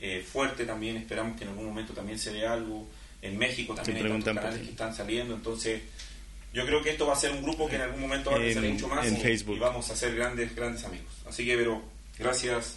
eh, 0.00 0.24
fuerte 0.30 0.64
también, 0.64 0.96
esperamos 0.96 1.36
que 1.36 1.44
en 1.44 1.50
algún 1.50 1.66
momento 1.66 1.92
también 1.92 2.18
se 2.18 2.32
vea 2.32 2.52
algo. 2.52 2.86
En 3.22 3.38
México 3.38 3.74
también 3.74 3.98
hay 3.98 4.12
tantos 4.12 4.34
canales 4.34 4.60
que 4.60 4.70
están 4.70 4.94
saliendo, 4.94 5.34
entonces 5.34 5.80
yo 6.52 6.66
creo 6.66 6.82
que 6.82 6.90
esto 6.90 7.06
va 7.06 7.14
a 7.14 7.16
ser 7.16 7.32
un 7.32 7.42
grupo 7.42 7.66
que 7.68 7.76
en 7.76 7.82
algún 7.82 8.02
momento 8.02 8.30
va 8.30 8.36
a 8.36 8.40
crecer 8.40 8.62
mucho 8.62 8.86
más 8.86 9.06
en 9.06 9.16
y, 9.16 9.20
Facebook. 9.20 9.56
y 9.56 9.58
vamos 9.60 9.90
a 9.90 9.96
ser 9.96 10.14
grandes, 10.14 10.54
grandes 10.54 10.84
amigos. 10.84 11.12
Así 11.26 11.44
que, 11.44 11.56
pero 11.56 11.82
gracias, 12.18 12.76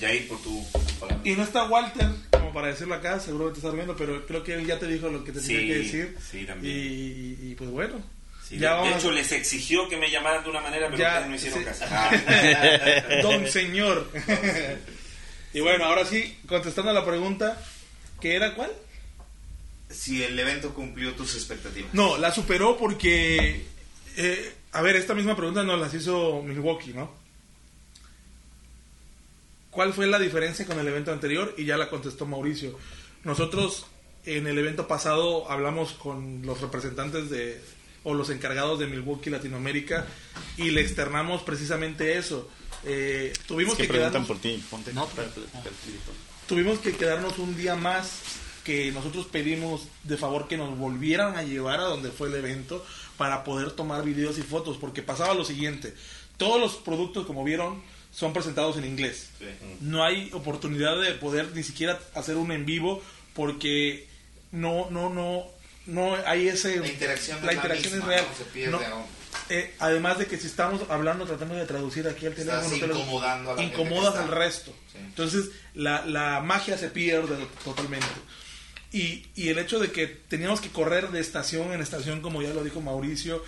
Jair, 0.00 0.28
por 0.28 0.40
tu, 0.42 0.64
por 0.70 0.80
tu 0.80 0.94
palabra. 0.94 1.20
Y 1.28 1.32
no 1.34 1.42
está 1.42 1.64
Walter, 1.64 2.08
como 2.30 2.52
para 2.52 2.68
decirlo 2.68 2.94
acá, 2.94 3.18
seguro 3.20 3.48
que 3.48 3.54
te 3.54 3.58
estás 3.58 3.74
viendo, 3.74 3.96
pero 3.96 4.24
creo 4.26 4.44
que 4.44 4.54
él 4.54 4.64
ya 4.64 4.78
te 4.78 4.86
dijo 4.86 5.08
lo 5.08 5.24
que 5.24 5.32
te 5.32 5.40
Sí, 5.40 5.48
tenía 5.48 5.66
que 5.66 5.78
decir. 5.80 6.16
sí, 6.30 6.44
también. 6.46 6.74
Y, 6.76 7.50
y, 7.50 7.54
pues 7.56 7.68
bueno. 7.68 8.00
Sí, 8.52 8.58
ya 8.58 8.70
de, 8.70 8.74
vamos 8.76 8.88
de 8.88 8.94
a- 8.94 8.98
hecho, 8.98 9.10
les 9.12 9.32
exigió 9.32 9.88
que 9.88 9.96
me 9.96 10.10
llamaran 10.10 10.44
de 10.44 10.50
una 10.50 10.60
manera, 10.60 10.86
pero 10.86 10.98
Ya, 10.98 11.08
ustedes 11.12 11.28
no 11.28 11.34
hicieron 11.36 11.58
sí. 11.60 11.64
caso. 11.64 11.84
Ah. 11.88 12.10
Don 13.22 13.46
señor. 13.48 14.10
y 15.54 15.60
bueno, 15.60 15.84
ahora 15.86 16.04
sí, 16.04 16.38
contestando 16.46 16.90
a 16.90 16.94
la 16.94 17.04
pregunta, 17.04 17.60
¿qué 18.20 18.36
era 18.36 18.54
cuál? 18.54 18.70
Si 19.88 20.22
el 20.22 20.38
evento 20.38 20.72
cumplió 20.74 21.12
tus 21.14 21.34
expectativas. 21.34 21.92
No, 21.94 22.16
la 22.18 22.30
superó 22.32 22.76
porque 22.76 23.64
Eh, 24.16 24.54
a 24.72 24.82
ver, 24.82 24.96
esta 24.96 25.14
misma 25.14 25.34
pregunta 25.36 25.62
nos 25.62 25.80
las 25.80 25.92
hizo 25.94 26.42
Milwaukee, 26.42 26.92
¿no? 26.92 27.10
¿Cuál 29.70 29.94
fue 29.94 30.06
la 30.06 30.18
diferencia 30.18 30.66
con 30.66 30.78
el 30.78 30.86
evento 30.86 31.12
anterior? 31.12 31.54
Y 31.56 31.64
ya 31.64 31.76
la 31.78 31.88
contestó 31.88 32.26
Mauricio. 32.26 32.78
Nosotros 33.24 33.86
en 34.26 34.46
el 34.46 34.58
evento 34.58 34.86
pasado 34.86 35.50
hablamos 35.50 35.92
con 35.92 36.44
los 36.44 36.60
representantes 36.60 37.30
de 37.30 37.60
o 38.04 38.14
los 38.14 38.30
encargados 38.30 38.78
de 38.78 38.86
Milwaukee 38.86 39.30
Latinoamérica 39.30 40.06
y 40.56 40.70
le 40.70 40.80
externamos 40.80 41.42
precisamente 41.42 42.18
eso. 42.18 42.48
Eh, 42.84 43.32
tuvimos 43.46 43.74
Es 43.78 43.86
que 43.86 43.92
quedarnos- 43.94 44.26
por 44.26 44.38
ti. 44.38 44.62
Ponte. 44.70 44.92
tuvimos 46.46 46.78
que 46.80 46.92
quedarnos 46.96 47.38
un 47.38 47.56
día 47.56 47.76
más 47.76 48.20
que 48.64 48.92
nosotros 48.92 49.26
pedimos 49.26 49.88
de 50.04 50.16
favor 50.16 50.48
que 50.48 50.56
nos 50.56 50.76
volvieran 50.78 51.36
a 51.36 51.42
llevar 51.42 51.80
a 51.80 51.84
donde 51.84 52.10
fue 52.10 52.28
el 52.28 52.34
evento 52.34 52.84
para 53.16 53.44
poder 53.44 53.72
tomar 53.72 54.04
videos 54.04 54.38
y 54.38 54.42
fotos 54.42 54.76
porque 54.78 55.02
pasaba 55.02 55.34
lo 55.34 55.44
siguiente 55.44 55.94
todos 56.36 56.60
los 56.60 56.74
productos 56.74 57.26
como 57.26 57.42
vieron 57.44 57.82
son 58.12 58.32
presentados 58.32 58.76
en 58.76 58.84
inglés 58.84 59.30
no 59.80 60.04
hay 60.04 60.30
oportunidad 60.32 61.00
de 61.00 61.12
poder 61.14 61.50
ni 61.54 61.62
siquiera 61.64 61.98
hacer 62.14 62.36
un 62.36 62.52
en 62.52 62.64
vivo 62.66 63.02
porque 63.34 64.06
no 64.52 64.90
no 64.90 65.08
no 65.10 65.44
no 65.86 66.14
hay 66.26 66.48
ese 66.48 66.76
La 66.80 66.86
interacción, 66.88 67.44
la 67.44 67.52
es, 67.52 67.56
interacción 67.56 67.94
misma, 67.94 68.14
es 68.14 68.20
real 68.20 68.26
¿no? 68.30 68.38
Se 68.38 68.44
pierde, 68.50 68.70
No, 68.72 68.88
¿no? 68.88 69.06
eh, 69.48 69.74
además 69.78 70.18
de 70.18 70.26
que 70.26 70.38
si 70.38 70.46
estamos 70.46 70.82
hablando, 70.88 71.24
tratando 71.26 71.54
de 71.54 71.66
traducir 71.66 72.06
aquí 72.08 72.26
al 72.26 72.34
teléfono, 72.34 72.68
te 72.70 72.86
lo- 72.86 72.94
incomodando 72.96 73.50
a 73.50 73.54
la 73.56 73.62
gente 73.62 73.74
incomodas 73.82 74.14
al 74.16 74.28
resto. 74.28 74.72
Sí. 74.92 74.98
Entonces, 74.98 75.46
la, 75.74 76.04
la 76.06 76.40
magia 76.40 76.76
se 76.78 76.88
pierde 76.88 77.36
totalmente. 77.64 78.06
Y, 78.92 79.24
y 79.34 79.48
el 79.48 79.58
hecho 79.58 79.78
de 79.78 79.90
que 79.90 80.06
teníamos 80.06 80.60
que 80.60 80.68
correr 80.68 81.10
de 81.10 81.20
estación 81.20 81.72
en 81.72 81.80
estación, 81.80 82.20
como 82.20 82.42
ya 82.42 82.52
lo 82.52 82.62
dijo 82.62 82.82
Mauricio, 82.82 83.42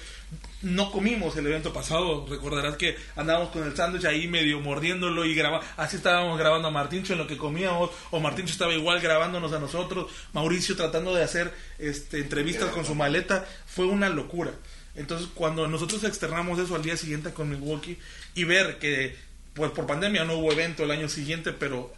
no 0.63 0.91
comimos 0.91 1.37
el 1.37 1.47
evento 1.47 1.73
pasado. 1.73 2.27
Recordarás 2.27 2.77
que 2.77 2.97
andábamos 3.15 3.51
con 3.51 3.63
el 3.63 3.77
sándwich 3.77 4.07
ahí 4.07 4.27
medio 4.27 4.61
mordiéndolo 4.61 5.25
y 5.27 5.35
grabando. 5.35 5.67
Así 5.77 5.97
estábamos 5.97 6.39
grabando 6.39 6.69
a 6.69 6.71
Martincho 6.71 7.13
en 7.13 7.19
lo 7.19 7.27
que 7.27 7.37
comíamos, 7.37 7.91
o 8.11 8.21
Martincho 8.21 8.53
estaba 8.53 8.73
igual 8.73 9.01
grabándonos 9.01 9.53
a 9.53 9.59
nosotros, 9.59 10.11
Mauricio 10.33 10.77
tratando 10.77 11.15
de 11.15 11.23
hacer 11.23 11.53
este, 11.79 12.21
entrevistas 12.21 12.71
con 12.71 12.87
su 12.87 12.95
maleta. 12.95 13.47
Fue 13.67 13.85
una 13.85 14.09
locura. 14.09 14.53
Entonces, 14.97 15.29
cuando 15.35 15.67
nosotros 15.69 16.05
externamos 16.05 16.59
eso 16.59 16.75
al 16.75 16.83
día 16.83 16.97
siguiente 16.97 17.33
con 17.33 17.51
Milwaukee 17.51 17.99
y 18.35 18.45
ver 18.45 18.79
que, 18.79 19.17
pues 19.53 19.73
por 19.73 19.87
pandemia 19.87 20.25
no 20.25 20.39
hubo 20.39 20.53
evento 20.53 20.85
el 20.85 20.91
año 20.91 21.09
siguiente, 21.09 21.53
pero 21.53 21.93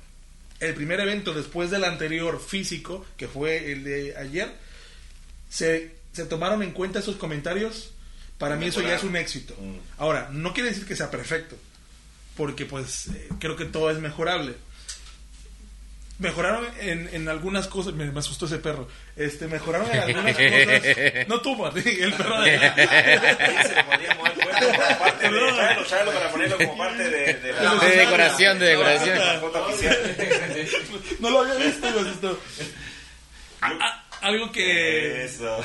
el 0.61 0.75
primer 0.75 1.01
evento 1.01 1.35
después 1.35 1.71
del 1.71 1.85
anterior 1.85 2.41
físico, 2.41 3.05
que 3.17 3.29
fue 3.29 3.73
el 3.73 3.85
de 3.85 4.17
ayer, 4.17 4.53
se, 5.51 5.95
se 6.13 6.25
tomaron 6.25 6.63
en 6.63 6.73
cuenta 6.73 6.99
esos 6.99 7.17
comentarios. 7.17 7.93
Para 8.39 8.57
mí 8.57 8.67
eso 8.67 8.83
ya 8.83 8.97
es 8.97 9.05
un 9.05 9.17
éxito. 9.17 9.55
Ahora, 9.99 10.29
no 10.31 10.53
quiere 10.53 10.69
decir 10.69 10.87
que 10.87 10.97
sea 10.97 11.11
perfecto, 11.11 11.57
porque 12.37 12.67
pues 12.67 13.09
eh, 13.09 13.29
creo 13.39 13.57
que 13.57 13.65
todo 13.65 13.91
es 13.91 13.99
mejorable. 13.99 14.55
Mejoraron 16.19 16.67
en, 16.81 17.11
en 17.13 17.29
algunas 17.29 17.67
cosas, 17.67 17.93
me, 17.93 18.07
me 18.11 18.21
asustó 18.21 18.47
ese 18.47 18.57
perro. 18.59 18.89
Este, 19.17 19.47
mejoraron 19.49 19.91
en 19.91 19.99
algunas 20.01 20.35
cosas. 20.37 21.29
No 21.29 21.41
tú, 21.43 21.55
Martín, 21.57 21.83
el 21.87 22.13
perro 22.15 22.41
de 22.41 22.59
Se 22.59 23.85
podría 23.85 24.15
mover 24.15 24.33
fuerte 24.33 24.67
como 24.67 24.99
parte 24.99 25.31
de. 25.31 25.41
Para 26.13 26.31
ponerlo 26.31 26.57
como 26.57 26.79
parte 26.79 27.11
de, 27.11 27.35
de 27.35 27.53
la. 27.53 27.75
De 27.75 27.91
decoración, 27.97 28.59
de 28.59 28.67
decoración. 28.67 29.19
No 31.21 31.31
lo 31.31 31.41
había 31.41 31.55
visto, 31.55 31.91
me 31.91 32.01
asustó. 32.01 32.39
Ah, 33.61 34.05
algo 34.23 34.51
que 34.53 35.25
Eso. 35.25 35.63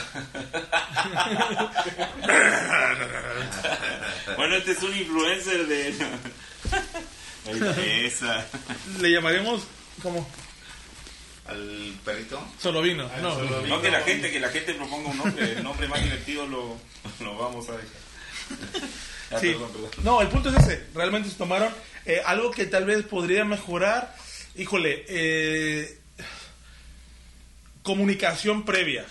bueno, 4.36 4.56
este 4.56 4.72
es 4.72 4.84
un 4.84 4.96
influencer 4.98 5.66
de. 5.68 5.94
Esa. 8.06 8.46
le 9.00 9.12
llamaremos 9.12 9.64
como 10.02 10.28
Al 11.48 11.94
perrito. 12.06 12.42
solo 12.60 12.82
vino. 12.82 13.10
No, 13.22 13.38
No, 13.68 13.82
que 13.82 13.92
la 13.92 14.02
gente, 14.02 14.32
que 14.32 14.40
la 14.40 14.50
gente 14.50 14.74
proponga 14.74 15.10
un 15.10 15.18
nombre, 15.18 15.52
el 15.54 15.64
nombre 15.64 15.88
más 15.88 16.04
divertido 16.04 16.46
lo, 16.48 16.78
lo 17.20 17.38
vamos 17.38 17.68
a 17.70 17.74
dejar. 17.74 17.90
Ah, 19.32 19.40
Sí. 19.40 19.48
perdón, 19.52 19.72
perdón. 19.72 19.90
No, 20.04 20.22
el 20.22 20.28
punto 20.28 20.50
es 20.50 20.56
ese. 20.58 20.86
Realmente 20.94 21.30
se 21.30 21.36
tomaron 21.36 21.74
eh, 22.06 22.22
algo 22.26 22.52
que 22.52 22.66
tal 22.66 22.86
vez 22.86 23.04
podría 23.04 23.46
mejorar. 23.46 24.14
Híjole, 24.58 25.06
eh, 25.08 25.98
comunicación 27.84 28.64
previa 28.64 29.06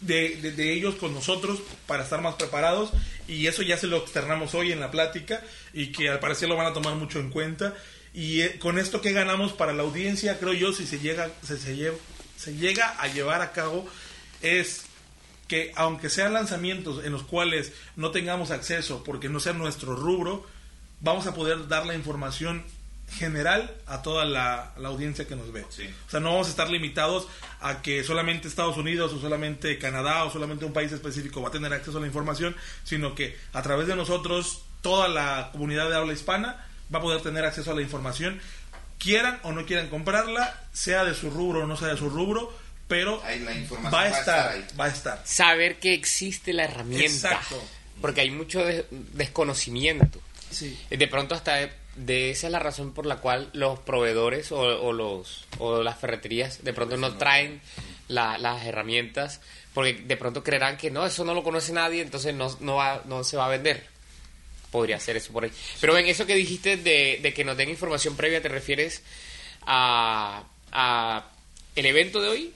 de, 0.00 0.36
de- 0.36 0.52
de 0.52 0.72
ellos 0.72 0.94
con 0.96 1.12
nosotros 1.14 1.60
para 1.86 2.04
estar 2.04 2.20
más 2.22 2.34
preparados. 2.36 2.90
Y 3.28 3.46
eso 3.46 3.62
ya 3.62 3.76
se 3.76 3.86
lo 3.86 3.98
externamos 3.98 4.54
hoy 4.54 4.72
en 4.72 4.80
la 4.80 4.90
plática 4.90 5.42
y 5.72 5.92
que 5.92 6.08
al 6.08 6.18
parecer 6.20 6.48
lo 6.48 6.56
van 6.56 6.66
a 6.66 6.72
tomar 6.72 6.94
mucho 6.94 7.20
en 7.20 7.30
cuenta. 7.30 7.74
Y 8.12 8.40
eh, 8.42 8.58
con 8.58 8.78
esto 8.78 9.00
que 9.00 9.12
ganamos 9.12 9.52
para 9.52 9.72
la 9.72 9.82
audiencia, 9.82 10.38
creo 10.38 10.52
yo, 10.52 10.72
si 10.72 10.86
se 10.86 10.98
llega, 10.98 11.30
se, 11.42 11.58
se 11.58 11.76
lle- 11.76 11.96
se 12.36 12.54
llega 12.56 12.88
a 13.00 13.06
llevar 13.08 13.40
a 13.42 13.52
cabo, 13.52 13.86
es 14.42 14.82
que 15.46 15.72
aunque 15.76 16.08
sean 16.10 16.32
lanzamientos 16.32 17.04
en 17.04 17.12
los 17.12 17.22
cuales 17.24 17.72
no 17.96 18.10
tengamos 18.10 18.50
acceso 18.50 19.02
porque 19.04 19.28
no 19.28 19.40
sea 19.40 19.52
nuestro 19.52 19.94
rubro, 19.96 20.46
vamos 21.00 21.26
a 21.26 21.34
poder 21.34 21.68
dar 21.68 21.86
la 21.86 21.94
información 21.94 22.64
general 23.18 23.74
a 23.86 24.02
toda 24.02 24.24
la, 24.24 24.72
la 24.78 24.88
audiencia 24.88 25.26
que 25.26 25.34
nos 25.34 25.50
ve. 25.52 25.64
Sí. 25.68 25.82
O 26.06 26.10
sea, 26.10 26.20
no 26.20 26.30
vamos 26.30 26.46
a 26.46 26.50
estar 26.50 26.70
limitados 26.70 27.26
a 27.60 27.82
que 27.82 28.04
solamente 28.04 28.46
Estados 28.46 28.76
Unidos 28.76 29.12
o 29.12 29.20
solamente 29.20 29.78
Canadá 29.78 30.22
o 30.24 30.30
solamente 30.30 30.64
un 30.64 30.72
país 30.72 30.92
específico 30.92 31.42
va 31.42 31.48
a 31.48 31.52
tener 31.52 31.72
acceso 31.72 31.98
a 31.98 32.00
la 32.00 32.06
información, 32.06 32.54
sino 32.84 33.16
que 33.16 33.36
a 33.52 33.62
través 33.62 33.88
de 33.88 33.96
nosotros 33.96 34.62
toda 34.82 35.08
la 35.08 35.48
comunidad 35.50 35.90
de 35.90 35.96
habla 35.96 36.12
hispana 36.12 36.64
va 36.92 36.98
a 36.98 37.02
poder 37.02 37.20
tener 37.22 37.44
acceso 37.44 37.70
a 37.70 37.74
la 37.74 37.82
información, 37.82 38.40
quieran 38.98 39.38
o 39.44 39.52
no 39.52 39.64
quieran 39.66 39.88
comprarla, 39.88 40.58
sea 40.72 41.04
de 41.04 41.14
su 41.14 41.30
rubro 41.30 41.64
o 41.64 41.66
no 41.66 41.76
sea 41.76 41.88
de 41.88 41.96
su 41.96 42.10
rubro, 42.10 42.52
pero 42.88 43.22
Ahí 43.24 43.38
la 43.40 43.54
información 43.54 43.94
va 43.94 44.06
a 44.06 44.10
va 44.10 44.16
a 44.16 44.20
estar 44.20 44.48
ahí. 44.48 44.64
va 44.78 44.84
a 44.86 44.88
estar. 44.88 45.22
Saber 45.24 45.78
que 45.78 45.94
existe 45.94 46.52
la 46.52 46.64
herramienta. 46.64 47.06
Exacto. 47.06 47.62
Porque 48.00 48.22
hay 48.22 48.30
mucho 48.30 48.64
des- 48.64 48.84
desconocimiento. 48.90 50.20
Sí. 50.50 50.76
De 50.90 51.06
pronto 51.06 51.34
hasta 51.36 51.54
de, 51.56 51.72
de 51.96 52.30
esa 52.30 52.48
es 52.48 52.52
la 52.52 52.58
razón 52.58 52.92
por 52.92 53.06
la 53.06 53.16
cual 53.18 53.48
los 53.52 53.78
proveedores 53.78 54.50
o, 54.52 54.58
o 54.60 54.92
los 54.92 55.44
o 55.58 55.82
las 55.82 55.98
ferreterías 55.98 56.64
de 56.64 56.72
pronto 56.72 56.96
no 56.96 57.16
traen 57.16 57.60
la- 58.08 58.38
las 58.38 58.64
herramientas 58.66 59.40
porque 59.72 59.92
de 59.94 60.16
pronto 60.16 60.42
creerán 60.42 60.76
que 60.76 60.90
no 60.90 61.06
eso 61.06 61.24
no 61.24 61.32
lo 61.34 61.44
conoce 61.44 61.72
nadie 61.72 62.02
entonces 62.02 62.34
no 62.34 62.56
no 62.60 62.74
va, 62.76 63.02
no 63.04 63.22
se 63.22 63.36
va 63.36 63.46
a 63.46 63.50
vender 63.50 63.86
podría 64.70 64.98
ser 65.00 65.16
eso 65.16 65.32
por 65.32 65.44
ahí 65.44 65.50
pero 65.80 65.96
en 65.98 66.06
eso 66.06 66.26
que 66.26 66.34
dijiste 66.34 66.76
de, 66.76 67.18
de 67.22 67.34
que 67.34 67.44
nos 67.44 67.56
den 67.56 67.68
información 67.70 68.16
previa 68.16 68.40
te 68.42 68.48
refieres 68.48 69.02
a, 69.66 70.44
a 70.72 71.24
el 71.76 71.86
evento 71.86 72.20
de 72.20 72.28
hoy 72.28 72.52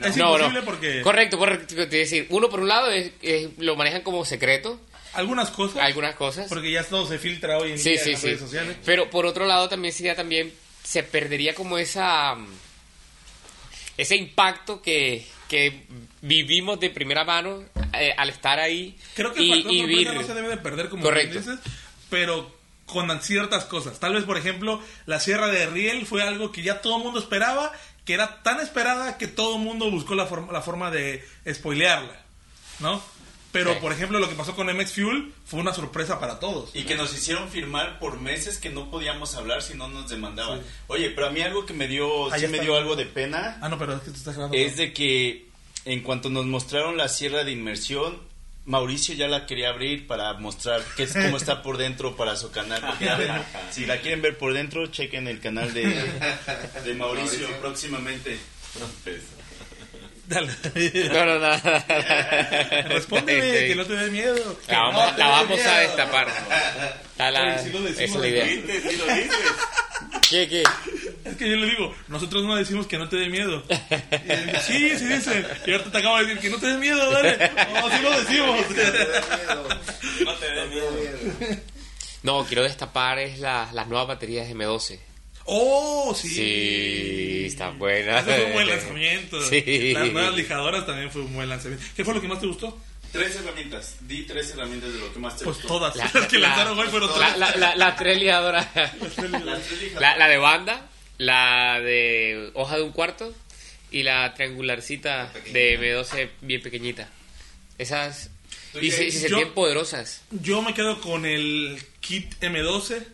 Es 0.00 0.16
no, 0.16 0.32
imposible 0.34 0.60
no. 0.60 0.64
porque 0.64 1.00
correcto 1.02 1.38
correcto 1.38 1.80
es 1.82 1.90
decir 1.90 2.26
uno 2.30 2.48
por 2.48 2.60
un 2.60 2.68
lado 2.68 2.90
es, 2.90 3.10
es- 3.22 3.48
lo 3.58 3.76
manejan 3.76 4.02
como 4.02 4.24
secreto 4.24 4.80
algunas 5.14 5.50
cosas, 5.50 5.76
algunas 5.82 6.14
cosas 6.16 6.46
porque 6.48 6.70
ya 6.72 6.82
todo 6.84 7.06
se 7.06 7.18
filtra 7.18 7.58
hoy 7.58 7.72
en 7.72 7.78
Sí, 7.78 7.90
día 7.90 7.98
en 7.98 8.04
sí, 8.04 8.12
las 8.12 8.20
sí. 8.20 8.26
redes 8.26 8.40
sociales. 8.40 8.76
Pero 8.84 9.08
por 9.10 9.26
otro 9.26 9.46
lado 9.46 9.68
también 9.68 9.94
sería 9.94 10.16
también 10.16 10.52
se 10.82 11.04
perdería 11.04 11.54
como 11.54 11.78
esa 11.78 12.34
mm, 12.34 12.46
ese 13.96 14.16
impacto 14.16 14.82
que, 14.82 15.24
que 15.48 15.86
vivimos 16.22 16.80
de 16.80 16.90
primera 16.90 17.24
mano 17.24 17.62
eh, 17.92 18.14
al 18.16 18.30
estar 18.30 18.58
ahí 18.58 18.96
Creo 19.14 19.32
que 19.32 19.40
el 19.40 19.70
y, 19.70 19.80
y 19.80 20.04
no 20.04 20.22
se 20.22 20.34
debe 20.34 20.48
de 20.48 20.56
perder 20.56 20.88
como 20.88 21.02
Correcto. 21.02 21.38
dices, 21.38 21.58
pero 22.10 22.54
con 22.86 23.20
ciertas 23.20 23.64
cosas. 23.64 23.98
Tal 23.98 24.14
vez, 24.14 24.24
por 24.24 24.36
ejemplo, 24.36 24.80
la 25.06 25.20
Sierra 25.20 25.48
de 25.48 25.66
Riel 25.66 26.06
fue 26.06 26.22
algo 26.22 26.52
que 26.52 26.62
ya 26.62 26.80
todo 26.80 26.98
el 26.98 27.02
mundo 27.02 27.18
esperaba, 27.18 27.72
que 28.04 28.14
era 28.14 28.42
tan 28.42 28.60
esperada 28.60 29.16
que 29.18 29.26
todo 29.26 29.56
el 29.56 29.62
mundo 29.62 29.90
buscó 29.90 30.14
la, 30.14 30.26
forma 30.26 30.52
la 30.52 30.62
forma 30.62 30.90
de 30.90 31.26
spoilearla, 31.50 32.20
¿no? 32.80 33.02
Pero, 33.54 33.72
Sí. 33.72 33.78
por 33.80 33.92
ejemplo, 33.92 34.18
lo 34.18 34.28
que 34.28 34.34
pasó 34.34 34.54
con 34.56 34.66
MX 34.68 34.92
Fuel 34.94 35.32
fue 35.46 35.60
una 35.60 35.72
sorpresa 35.72 36.18
para 36.18 36.40
todos. 36.40 36.70
Y 36.74 36.82
que 36.82 36.96
nos 36.96 37.14
hicieron 37.14 37.48
firmar 37.48 38.00
por 38.00 38.20
meses 38.20 38.58
que 38.58 38.68
no 38.68 38.90
podíamos 38.90 39.34
hablar 39.36 39.62
si 39.62 39.74
no 39.74 39.86
nos 39.88 40.10
demandaban. 40.10 40.60
Oye, 40.88 41.10
pero 41.10 41.28
a 41.28 41.30
mí 41.30 41.40
algo 41.40 41.64
que 41.64 41.72
me 41.72 41.86
dio, 41.86 42.28
sí 42.36 42.48
me 42.48 42.58
dio 42.58 42.76
algo 42.76 42.96
de 42.96 43.06
pena 43.06 43.56
Ah, 43.62 43.68
no, 43.68 43.78
pero 43.78 43.94
es 43.94 44.00
que 44.02 44.10
tú 44.10 44.16
estás 44.16 44.34
grabando. 44.34 44.56
es 44.58 44.76
de 44.76 44.92
que 44.92 45.46
en 45.84 46.00
cuanto 46.02 46.30
nos 46.30 46.46
mostraron 46.46 46.96
la 46.96 47.08
sierra 47.08 47.44
de 47.44 47.52
inmersión, 47.52 48.18
Mauricio 48.66 49.14
ya 49.14 49.28
la 49.28 49.46
quería 49.46 49.68
abrir 49.68 50.06
para 50.08 50.32
mostrar 50.34 50.82
qué 50.96 51.02
es 51.04 51.12
cómo 51.12 51.36
está 51.36 51.62
por 51.62 51.76
dentro 51.76 52.16
para 52.16 52.34
su 52.34 52.50
canal. 52.50 52.80
Porque, 52.84 53.08
a 53.08 53.16
ver, 53.16 53.30
si 53.70 53.86
la 53.86 54.00
quieren 54.00 54.20
ver 54.20 54.36
por 54.36 54.52
dentro, 54.52 54.86
chequen 54.88 55.28
el 55.28 55.38
canal 55.38 55.72
de, 55.74 55.82
de 55.84 56.94
Mauricio, 56.94 56.96
Mauricio. 57.38 57.48
próximamente. 57.60 58.36
Dale. 60.26 60.48
no 61.12 61.24
no 61.26 61.38
no 61.38 62.88
Respóndeme, 62.88 63.66
que 63.68 63.74
no 63.76 63.84
te 63.84 63.94
dé 63.94 64.10
miedo. 64.10 64.58
la 64.68 64.74
no 64.74 64.82
vamos, 64.92 65.12
te 65.16 65.18
la 65.20 65.28
vamos 65.28 65.60
a 65.60 65.70
miedo. 65.70 65.80
destapar 65.80 66.26
la- 67.18 67.42
Oye, 67.42 67.58
sí 67.62 67.70
lo 67.70 67.82
decimos 67.82 68.16
es 68.16 68.20
la 68.22 68.28
idea. 68.28 68.46
¿Sí 68.46 68.96
lo 68.96 69.06
dices? 69.14 69.36
¿Qué, 70.30 70.48
qué? 70.48 70.62
Es 71.24 71.36
que 71.36 71.48
yo 71.50 71.56
le 71.56 71.66
digo, 71.66 71.94
nosotros 72.08 72.42
no 72.44 72.56
decimos 72.56 72.86
que 72.86 72.98
no 72.98 73.08
te 73.08 73.16
dé 73.16 73.28
miedo. 73.28 73.62
Y 73.68 74.32
él 74.32 74.46
dice, 74.46 74.60
sí, 74.62 74.98
sí 74.98 75.04
dicen. 75.06 75.46
Y 75.66 75.72
ahorita 75.72 75.90
te 75.92 75.98
acabo 75.98 76.16
de 76.18 76.24
decir 76.26 76.40
que 76.40 76.50
no 76.50 76.58
te 76.58 76.66
dé 76.66 76.76
miedo, 76.78 77.10
dale. 77.10 77.50
No, 77.74 77.90
sí 77.90 78.02
lo 78.02 78.10
decimos. 78.20 78.60
No 80.24 80.34
te 80.34 80.50
dé 80.50 80.66
miedo. 80.66 81.60
No, 82.22 82.44
quiero 82.46 82.62
destapar 82.62 83.18
es 83.18 83.38
la- 83.38 83.68
las 83.72 83.86
nuevas 83.86 84.08
baterías 84.08 84.48
M12. 84.48 84.98
Oh, 85.46 86.14
sí. 86.14 86.28
Sí, 86.28 87.44
está 87.46 87.70
buena. 87.70 88.20
Ese 88.20 88.34
fue 88.34 88.44
un 88.46 88.52
buen 88.54 88.68
lanzamiento. 88.68 89.42
Sí. 89.48 89.92
Las 89.92 90.10
nuevas 90.12 90.34
lijadoras 90.34 90.86
también 90.86 91.10
fue 91.10 91.22
un 91.22 91.34
buen 91.34 91.48
lanzamiento. 91.48 91.84
¿Qué 91.96 92.04
fue 92.04 92.14
lo 92.14 92.20
que 92.20 92.28
más 92.28 92.40
te 92.40 92.46
gustó? 92.46 92.78
Tres 93.12 93.36
herramientas. 93.36 93.96
Di 94.00 94.22
tres 94.22 94.50
herramientas 94.52 94.92
de 94.92 94.98
lo 94.98 95.12
que 95.12 95.18
más 95.20 95.36
te 95.36 95.44
Pues 95.44 95.56
gustó. 95.58 95.68
todas. 95.68 95.94
La- 95.96 96.10
Las 96.14 96.26
que 96.26 96.38
la- 96.38 96.48
lanzaron 96.48 96.78
hoy 96.78 96.88
fueron 96.88 97.08
La, 97.10 97.14
todas. 97.14 97.38
la, 97.38 97.56
la, 97.56 97.76
la 97.76 97.96
tres 97.96 98.18
liadoras. 98.18 98.66
La, 100.00 100.16
la 100.16 100.28
de 100.28 100.38
banda, 100.38 100.88
la 101.18 101.80
de 101.80 102.50
hoja 102.54 102.76
de 102.76 102.82
un 102.82 102.92
cuarto 102.92 103.32
y 103.90 104.02
la 104.02 104.34
triangularcita 104.34 105.32
de 105.52 105.78
M12 105.78 106.30
bien 106.40 106.62
pequeñita. 106.62 107.08
Esas. 107.78 108.30
Y 108.80 108.90
se, 108.90 109.10
se 109.12 109.28
sentían 109.28 109.50
poderosas. 109.52 110.22
Yo 110.32 110.60
me 110.62 110.74
quedo 110.74 111.00
con 111.00 111.24
el 111.26 111.80
kit 112.00 112.34
M12, 112.40 113.04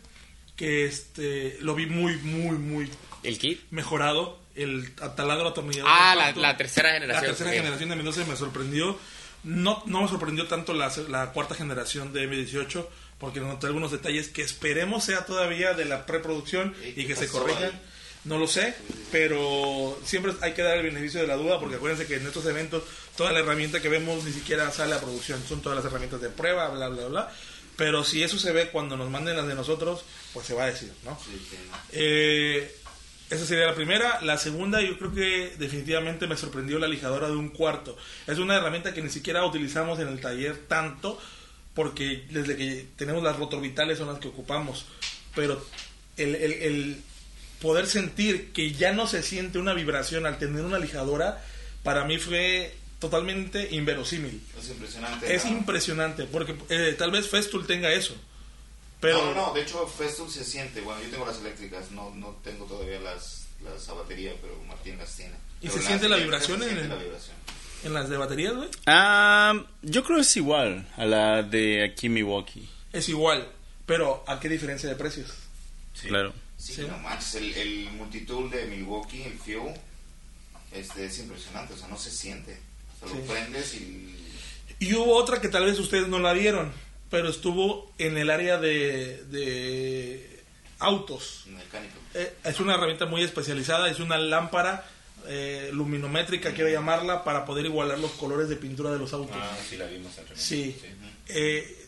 que 0.61 0.85
este 0.85 1.57
lo 1.61 1.73
vi 1.73 1.87
muy, 1.87 2.17
muy, 2.17 2.55
muy 2.55 2.87
¿El 3.23 3.39
kit? 3.39 3.61
mejorado. 3.71 4.39
El 4.55 4.93
taladro 4.93 5.47
atornillador. 5.47 5.89
Ah, 5.91 6.13
la, 6.15 6.31
la 6.33 6.55
tercera 6.55 6.89
La 6.89 6.93
generación. 6.99 7.25
tercera 7.31 7.49
ok. 7.49 7.55
generación 7.55 7.89
de 7.89 7.95
M12 7.97 8.25
me 8.27 8.35
sorprendió. 8.35 8.97
No, 9.43 9.81
no 9.87 10.03
me 10.03 10.07
sorprendió 10.07 10.45
tanto 10.47 10.73
la, 10.73 10.91
la 11.09 11.31
cuarta 11.31 11.55
generación 11.55 12.13
de 12.13 12.29
M18, 12.29 12.85
porque 13.17 13.39
noté 13.39 13.65
algunos 13.65 13.91
detalles 13.91 14.27
que 14.29 14.43
esperemos 14.43 15.03
sea 15.03 15.25
todavía 15.25 15.73
de 15.73 15.85
la 15.85 16.05
preproducción 16.05 16.75
¿Y 16.95 17.05
que 17.05 17.15
se 17.15 17.27
corrijan. 17.27 17.71
No 18.23 18.37
lo 18.37 18.45
sé, 18.45 18.75
pero 19.11 19.97
siempre 20.03 20.33
hay 20.41 20.53
que 20.53 20.61
dar 20.61 20.77
el 20.77 20.83
beneficio 20.83 21.21
de 21.21 21.27
la 21.27 21.37
duda, 21.37 21.59
porque 21.59 21.77
acuérdense 21.77 22.05
que 22.05 22.17
en 22.17 22.27
estos 22.27 22.45
eventos 22.45 22.83
toda 23.17 23.31
la 23.31 23.39
herramienta 23.39 23.81
que 23.81 23.89
vemos 23.89 24.23
ni 24.23 24.31
siquiera 24.31 24.69
sale 24.69 24.93
a 24.93 24.99
producción, 24.99 25.41
son 25.47 25.61
todas 25.61 25.75
las 25.77 25.85
herramientas 25.85 26.21
de 26.21 26.29
prueba, 26.29 26.69
bla, 26.69 26.87
bla, 26.89 27.07
bla. 27.07 27.31
Pero 27.81 28.03
si 28.03 28.21
eso 28.21 28.37
se 28.37 28.51
ve 28.51 28.69
cuando 28.69 28.95
nos 28.95 29.09
manden 29.09 29.35
las 29.35 29.47
de 29.47 29.55
nosotros, 29.55 30.03
pues 30.33 30.45
se 30.45 30.53
va 30.53 30.65
a 30.65 30.67
decir, 30.67 30.91
¿no? 31.03 31.17
Sí, 31.25 31.31
sí. 31.49 31.57
Eh, 31.93 32.75
esa 33.31 33.43
sería 33.43 33.65
la 33.65 33.73
primera. 33.73 34.21
La 34.21 34.37
segunda, 34.37 34.81
yo 34.83 34.99
creo 34.99 35.11
que 35.15 35.55
definitivamente 35.57 36.27
me 36.27 36.37
sorprendió 36.37 36.77
la 36.77 36.87
lijadora 36.87 37.27
de 37.27 37.35
un 37.35 37.49
cuarto. 37.49 37.97
Es 38.27 38.37
una 38.37 38.55
herramienta 38.57 38.93
que 38.93 39.01
ni 39.01 39.09
siquiera 39.09 39.43
utilizamos 39.43 39.99
en 39.99 40.09
el 40.09 40.21
taller 40.21 40.57
tanto, 40.67 41.19
porque 41.73 42.25
desde 42.29 42.55
que 42.55 42.85
tenemos 42.97 43.23
las 43.23 43.37
rotorbitales 43.37 43.97
son 43.97 44.09
las 44.09 44.19
que 44.19 44.27
ocupamos. 44.27 44.85
Pero 45.33 45.65
el, 46.17 46.35
el- 46.35 46.53
el 46.61 47.01
poder 47.61 47.87
sentir 47.87 48.51
que 48.53 48.73
ya 48.73 48.93
no 48.93 49.07
se 49.07 49.23
siente 49.23 49.57
una 49.57 49.73
vibración 49.73 50.27
al 50.27 50.37
tener 50.37 50.63
una 50.63 50.77
lijadora, 50.77 51.43
para 51.81 52.05
mí 52.05 52.19
fue 52.19 52.75
totalmente 53.01 53.67
inverosímil. 53.75 54.41
Es 54.57 54.69
impresionante. 54.69 55.35
Es 55.35 55.43
¿no? 55.43 55.51
impresionante, 55.51 56.23
porque 56.23 56.55
eh, 56.69 56.95
tal 56.97 57.11
vez 57.11 57.27
Festool 57.27 57.67
tenga 57.67 57.91
eso. 57.91 58.15
Pero 59.01 59.17
No, 59.25 59.33
no, 59.33 59.47
no, 59.47 59.53
de 59.53 59.63
hecho 59.63 59.85
Festool 59.87 60.29
se 60.31 60.45
siente, 60.45 60.79
bueno, 60.79 61.01
yo 61.03 61.09
tengo 61.09 61.25
las 61.25 61.39
eléctricas, 61.39 61.91
no, 61.91 62.13
no 62.15 62.37
tengo 62.43 62.65
todavía 62.65 62.99
las, 63.01 63.47
las 63.63 63.89
a 63.89 63.93
batería, 63.93 64.31
pero 64.41 64.57
Martín 64.67 64.97
las 64.99 65.13
tiene. 65.17 65.33
¿Y 65.61 65.67
se 65.69 65.77
las 65.77 65.85
siente 65.85 66.07
la 66.07 66.17
vibración 66.17 66.59
se 66.59 66.65
en 66.65 66.69
siente 66.69 66.83
el- 66.83 66.89
la 66.97 67.03
vibración. 67.03 67.35
en 67.83 67.93
las 67.95 68.09
de 68.09 68.17
baterías, 68.17 68.53
güey, 68.55 68.69
Ah, 68.85 69.65
yo 69.81 70.03
creo 70.03 70.17
que 70.17 70.21
es 70.21 70.37
igual 70.37 70.87
a 70.97 71.05
la 71.05 71.41
de 71.43 71.83
aquí 71.83 72.05
en 72.07 72.13
Milwaukee. 72.13 72.69
es 72.93 73.09
igual. 73.09 73.51
Pero, 73.87 74.23
¿a 74.27 74.39
qué 74.39 74.47
diferencia 74.47 74.87
de 74.87 74.95
precios? 74.95 75.31
Claro. 76.07 76.33
Sí, 76.57 76.73
Sí. 76.75 76.85
no 76.87 76.97
manches, 76.99 77.33
el, 77.35 77.53
el 77.55 77.91
multitool 77.93 78.51
de 78.51 78.65
Milwaukee, 78.65 79.23
el 79.23 79.33
Fuel, 79.39 79.73
este, 80.71 81.05
es 81.05 81.17
impresionante, 81.19 81.73
o 81.73 81.77
sea, 81.77 81.87
no 81.87 81.97
se 81.97 82.11
siente. 82.11 82.59
O 83.01 83.07
sea, 83.07 83.15
lo 83.17 83.21
Sí. 83.23 83.29
prendes 83.31 83.73
y... 83.75 84.07
Y 84.79 84.93
hubo 84.95 85.15
otra 85.15 85.39
que 85.41 85.47
tal 85.47 85.65
vez 85.65 85.77
ustedes 85.79 86.07
no 86.07 86.17
la 86.19 86.33
vieron, 86.33 86.71
pero 87.11 87.29
estuvo 87.29 87.91
en 87.99 88.17
el 88.17 88.29
área 88.31 88.57
de, 88.57 89.23
de 89.25 90.41
autos. 90.79 91.43
mecánico. 91.47 91.93
Eh, 92.15 92.33
es 92.43 92.59
una 92.59 92.73
herramienta 92.75 93.05
muy 93.05 93.21
especializada, 93.23 93.89
es 93.91 93.99
una 93.99 94.17
lámpara 94.17 94.83
eh, 95.27 95.69
luminométrica, 95.71 96.51
quiero 96.53 96.71
llamarla, 96.71 97.23
para 97.23 97.45
poder 97.45 97.65
igualar 97.65 97.99
los 97.99 98.11
colores 98.13 98.49
de 98.49 98.55
pintura 98.55 98.91
de 98.91 98.97
los 98.97 99.13
autos. 99.13 99.37
Ah, 99.39 99.55
sí, 99.69 99.77
la 99.77 99.85
vimos 99.85 100.17
en 100.17 100.23
realidad. 100.25 100.43
Sí. 100.43 100.75
Eh, 101.27 101.85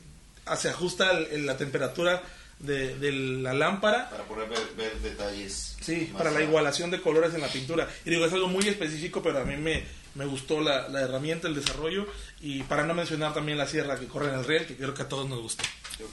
se 0.58 0.70
ajusta 0.70 1.14
la 1.14 1.58
temperatura 1.58 2.22
de, 2.60 2.96
de 3.00 3.12
la 3.12 3.54
lámpara 3.54 4.10
Para 4.12 4.24
poder 4.26 4.48
ver, 4.50 4.60
ver 4.78 4.96
detalles. 5.00 5.76
Sí, 5.82 6.12
para 6.16 6.30
la 6.32 6.40
a- 6.40 6.44
igualación 6.44 6.92
de 6.92 7.02
colores 7.02 7.34
en 7.34 7.42
la 7.42 7.48
pintura. 7.48 7.90
Y 8.06 8.12
digo, 8.12 8.26
es 8.26 8.34
algo 8.34 8.48
muy 8.50 8.68
específico, 8.68 9.24
pero 9.24 9.40
a 9.40 9.44
mí 9.46 9.58
me, 9.58 9.84
me 10.16 10.26
gustó 10.26 10.62
la, 10.62 10.88
la 10.90 11.02
herramienta, 11.02 11.48
el 11.48 11.56
desarrollo. 11.56 12.08
Y 12.42 12.64
para 12.64 12.84
no 12.86 12.94
mencionar 12.94 13.34
también 13.34 13.58
la 13.58 13.68
sierra 13.68 14.00
que 14.00 14.08
corre 14.08 14.30
en 14.30 14.40
el 14.40 14.46
riel, 14.46 14.66
que 14.66 14.76
creo 14.76 14.94
que 14.94 15.02
a 15.04 15.08
todos 15.10 15.28
nos 15.30 15.42
gusta. 15.42 15.64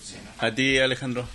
Sí, 0.04 0.16
¿no? 0.24 0.46
A 0.46 0.54
ti, 0.54 0.78
Alejandro. 0.78 1.26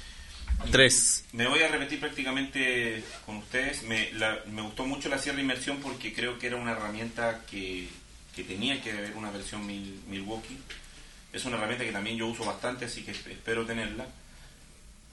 Tres. 0.71 1.25
Me 1.33 1.47
voy 1.47 1.61
a 1.63 1.67
repetir 1.67 1.99
prácticamente 1.99 3.03
con 3.25 3.37
ustedes. 3.37 3.83
Me, 3.83 4.11
la- 4.13 4.39
me 4.47 4.61
gustó 4.61 4.85
mucho 4.85 5.09
la 5.09 5.17
sierra 5.17 5.41
inmersión 5.41 5.79
porque 5.81 6.13
creo 6.13 6.39
que 6.39 6.47
era 6.47 6.55
una 6.55 6.71
herramienta 6.71 7.41
que, 7.49 7.89
que 8.35 8.43
tenía 8.45 8.81
que 8.81 8.91
haber 8.91 9.15
una 9.17 9.31
versión 9.31 9.65
Mil- 9.67 9.99
Milwaukee. 10.07 10.57
Es 11.33 11.43
una 11.43 11.57
herramienta 11.57 11.83
que 11.83 11.91
también 11.91 12.15
yo 12.17 12.27
uso 12.27 12.45
bastante, 12.45 12.85
así 12.85 13.03
que 13.03 13.11
esp- 13.11 13.29
espero 13.31 13.65
tenerla. 13.65 14.07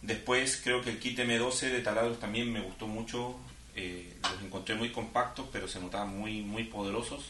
Después 0.00 0.60
creo 0.62 0.82
que 0.82 0.90
el 0.90 0.98
kit 0.98 1.18
M12 1.18 1.70
de 1.70 1.80
taladros 1.80 2.18
también 2.18 2.52
me 2.52 2.60
gustó 2.60 2.86
mucho. 2.86 3.36
eh, 3.74 4.14
los 4.22 4.42
encontré 4.42 4.74
muy 4.74 4.90
compactos, 4.90 5.46
pero 5.52 5.66
se 5.66 5.80
notaban 5.80 6.08
muy, 6.16 6.42
muy 6.42 6.64
poderosos. 6.64 7.24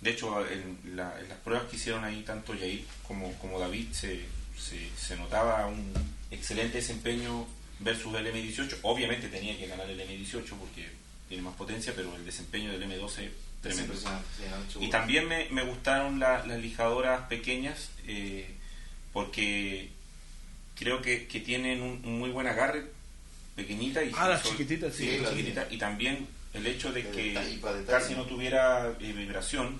De 0.00 0.10
hecho, 0.10 0.46
en, 0.48 0.96
la- 0.96 1.18
en 1.20 1.28
las 1.28 1.38
pruebas 1.38 1.68
que 1.68 1.76
hicieron 1.76 2.04
ahí 2.04 2.22
tanto 2.22 2.54
Yair 2.54 2.84
como, 3.06 3.32
como 3.38 3.58
David, 3.58 3.92
se, 3.92 4.20
se, 4.58 4.88
se 4.96 5.16
notaba 5.16 5.66
un 5.66 5.92
excelente 6.30 6.78
desempeño 6.78 7.46
versus 7.80 8.14
el 8.14 8.26
M18. 8.26 8.78
Obviamente 8.82 9.28
tenía 9.28 9.56
que 9.58 9.66
ganar 9.66 9.88
el 9.90 10.00
M18 10.00 10.44
porque 10.58 10.88
tiene 11.28 11.42
más 11.42 11.54
potencia, 11.54 11.92
pero 11.94 12.14
el 12.16 12.24
desempeño 12.24 12.72
del 12.72 12.82
M12 12.84 13.04
Es 13.24 13.30
tremendo. 13.62 13.94
Y 14.80 14.88
también 14.88 15.28
me, 15.28 15.48
me 15.50 15.62
gustaron 15.64 16.18
la- 16.18 16.46
las 16.46 16.58
lijadoras 16.60 17.22
pequeñas 17.28 17.90
eh, 18.06 18.48
porque 19.12 19.90
creo 20.78 21.02
que, 21.02 21.26
que 21.26 21.40
tienen 21.40 21.82
un, 21.82 22.00
un 22.04 22.18
muy 22.18 22.30
buen 22.30 22.46
agarre, 22.46 22.84
pequeñita 23.56 24.02
y 24.02 24.12
Ah, 24.16 24.28
las 24.28 24.42
chiquititas, 24.44 24.94
sí. 24.94 25.04
sí, 25.10 25.18
las 25.18 25.30
chiquititas. 25.32 25.70
y 25.70 25.76
también 25.76 26.26
el 26.54 26.66
hecho 26.66 26.90
de 26.92 27.06
que 27.08 27.22
detalle, 27.34 27.58
para 27.58 27.74
detalle. 27.76 27.98
casi 27.98 28.14
no 28.14 28.24
tuviera 28.24 28.88
eh, 29.00 29.12
vibración, 29.12 29.78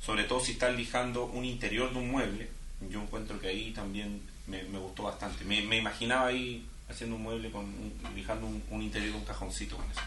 sobre 0.00 0.24
todo 0.24 0.40
si 0.40 0.52
estás 0.52 0.74
lijando 0.76 1.24
un 1.26 1.44
interior 1.44 1.92
de 1.92 1.98
un 1.98 2.10
mueble, 2.10 2.48
yo 2.90 3.02
encuentro 3.02 3.38
que 3.40 3.48
ahí 3.48 3.72
también 3.72 4.22
me, 4.46 4.62
me 4.64 4.78
gustó 4.78 5.04
bastante. 5.04 5.44
Me, 5.44 5.62
me 5.62 5.78
imaginaba 5.78 6.28
ahí 6.28 6.66
haciendo 6.88 7.16
un 7.16 7.22
mueble 7.22 7.50
con 7.50 7.64
un- 7.66 7.92
lijando 8.14 8.46
un, 8.46 8.62
un 8.70 8.82
interior 8.82 9.12
de 9.12 9.18
un 9.18 9.24
cajoncito 9.24 9.76
con 9.76 9.90
eso. 9.90 10.00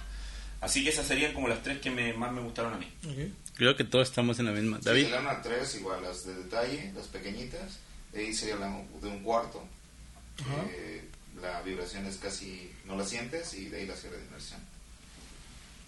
Así 0.62 0.84
que 0.84 0.90
esas 0.92 1.06
serían 1.06 1.34
como 1.34 1.48
las 1.48 1.62
tres 1.62 1.80
que 1.80 1.92
me, 1.92 2.14
más 2.14 2.32
me 2.32 2.42
gustaron 2.42 2.74
a 2.74 2.78
mí. 2.78 2.88
Creo 3.56 3.76
que 3.76 3.84
todos 3.84 4.08
estamos 4.10 4.40
en 4.40 4.46
la 4.46 4.52
misma. 4.54 4.78
Sí, 4.80 4.86
David. 4.86 5.04
sería 5.04 5.20
una 5.20 5.42
3 5.42 5.76
igual, 5.76 6.02
las 6.02 6.26
de 6.26 6.34
detalle, 6.36 6.92
las 6.96 7.08
pequeñitas. 7.08 7.80
De 8.12 8.22
ahí 8.22 8.34
sería 8.34 8.56
la 8.56 8.68
de 9.02 9.08
un 9.08 9.22
cuarto. 9.24 9.64
Eh, 10.72 11.04
la 11.42 11.62
vibración 11.62 12.06
es 12.06 12.18
casi, 12.18 12.72
no 12.86 12.96
la 12.98 13.06
sientes 13.06 13.54
y 13.54 13.66
de 13.66 13.82
ahí 13.82 13.86
la 13.88 13.96
cierre 13.96 14.18
de 14.18 14.26
inmersión. 14.26 14.60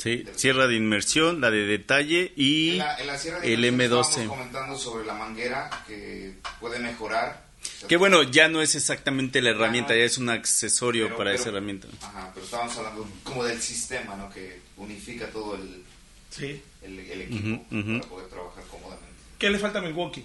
Sí, 0.05 0.23
sierra 0.35 0.67
de 0.67 0.75
inmersión, 0.75 1.41
la 1.41 1.49
de 1.49 1.65
detalle 1.65 2.31
y 2.35 2.73
En 2.73 2.77
la, 2.77 2.95
en 2.99 3.07
la 3.07 3.17
sierra 3.17 3.39
de 3.39 3.51
el 3.53 3.65
inmersión 3.65 3.99
M12. 4.03 4.07
estábamos 4.09 4.37
comentando 4.37 4.77
sobre 4.77 5.03
la 5.05 5.15
manguera 5.15 5.69
que 5.87 6.35
puede 6.59 6.77
mejorar. 6.77 7.43
O 7.59 7.79
sea, 7.79 7.87
Que 7.87 7.97
bueno, 7.97 8.21
ya 8.21 8.47
no 8.47 8.61
es 8.61 8.75
exactamente 8.75 9.41
la 9.41 9.49
herramienta, 9.49 9.95
ya 9.95 10.03
es 10.03 10.19
un 10.19 10.29
accesorio 10.29 11.05
pero- 11.05 11.17
para 11.17 11.31
pero- 11.31 11.41
esa 11.41 11.49
herramienta. 11.49 11.87
Ajá, 12.03 12.29
pero 12.35 12.45
estábamos 12.45 12.77
hablando 12.77 13.07
como 13.23 13.43
del 13.43 13.59
sistema, 13.59 14.15
¿no? 14.15 14.29
Que 14.29 14.59
unifica 14.77 15.25
todo 15.31 15.55
el, 15.55 15.83
Sí. 16.29 16.61
el, 16.83 16.99
el 16.99 17.21
equipo 17.23 17.63
para 17.67 18.01
poder 18.07 18.27
trabajar 18.29 18.63
cómodamente. 18.69 19.09
¿Qué 19.39 19.49
le 19.49 19.57
falta 19.57 19.79
a 19.79 19.81
Milwaukee? 19.81 20.23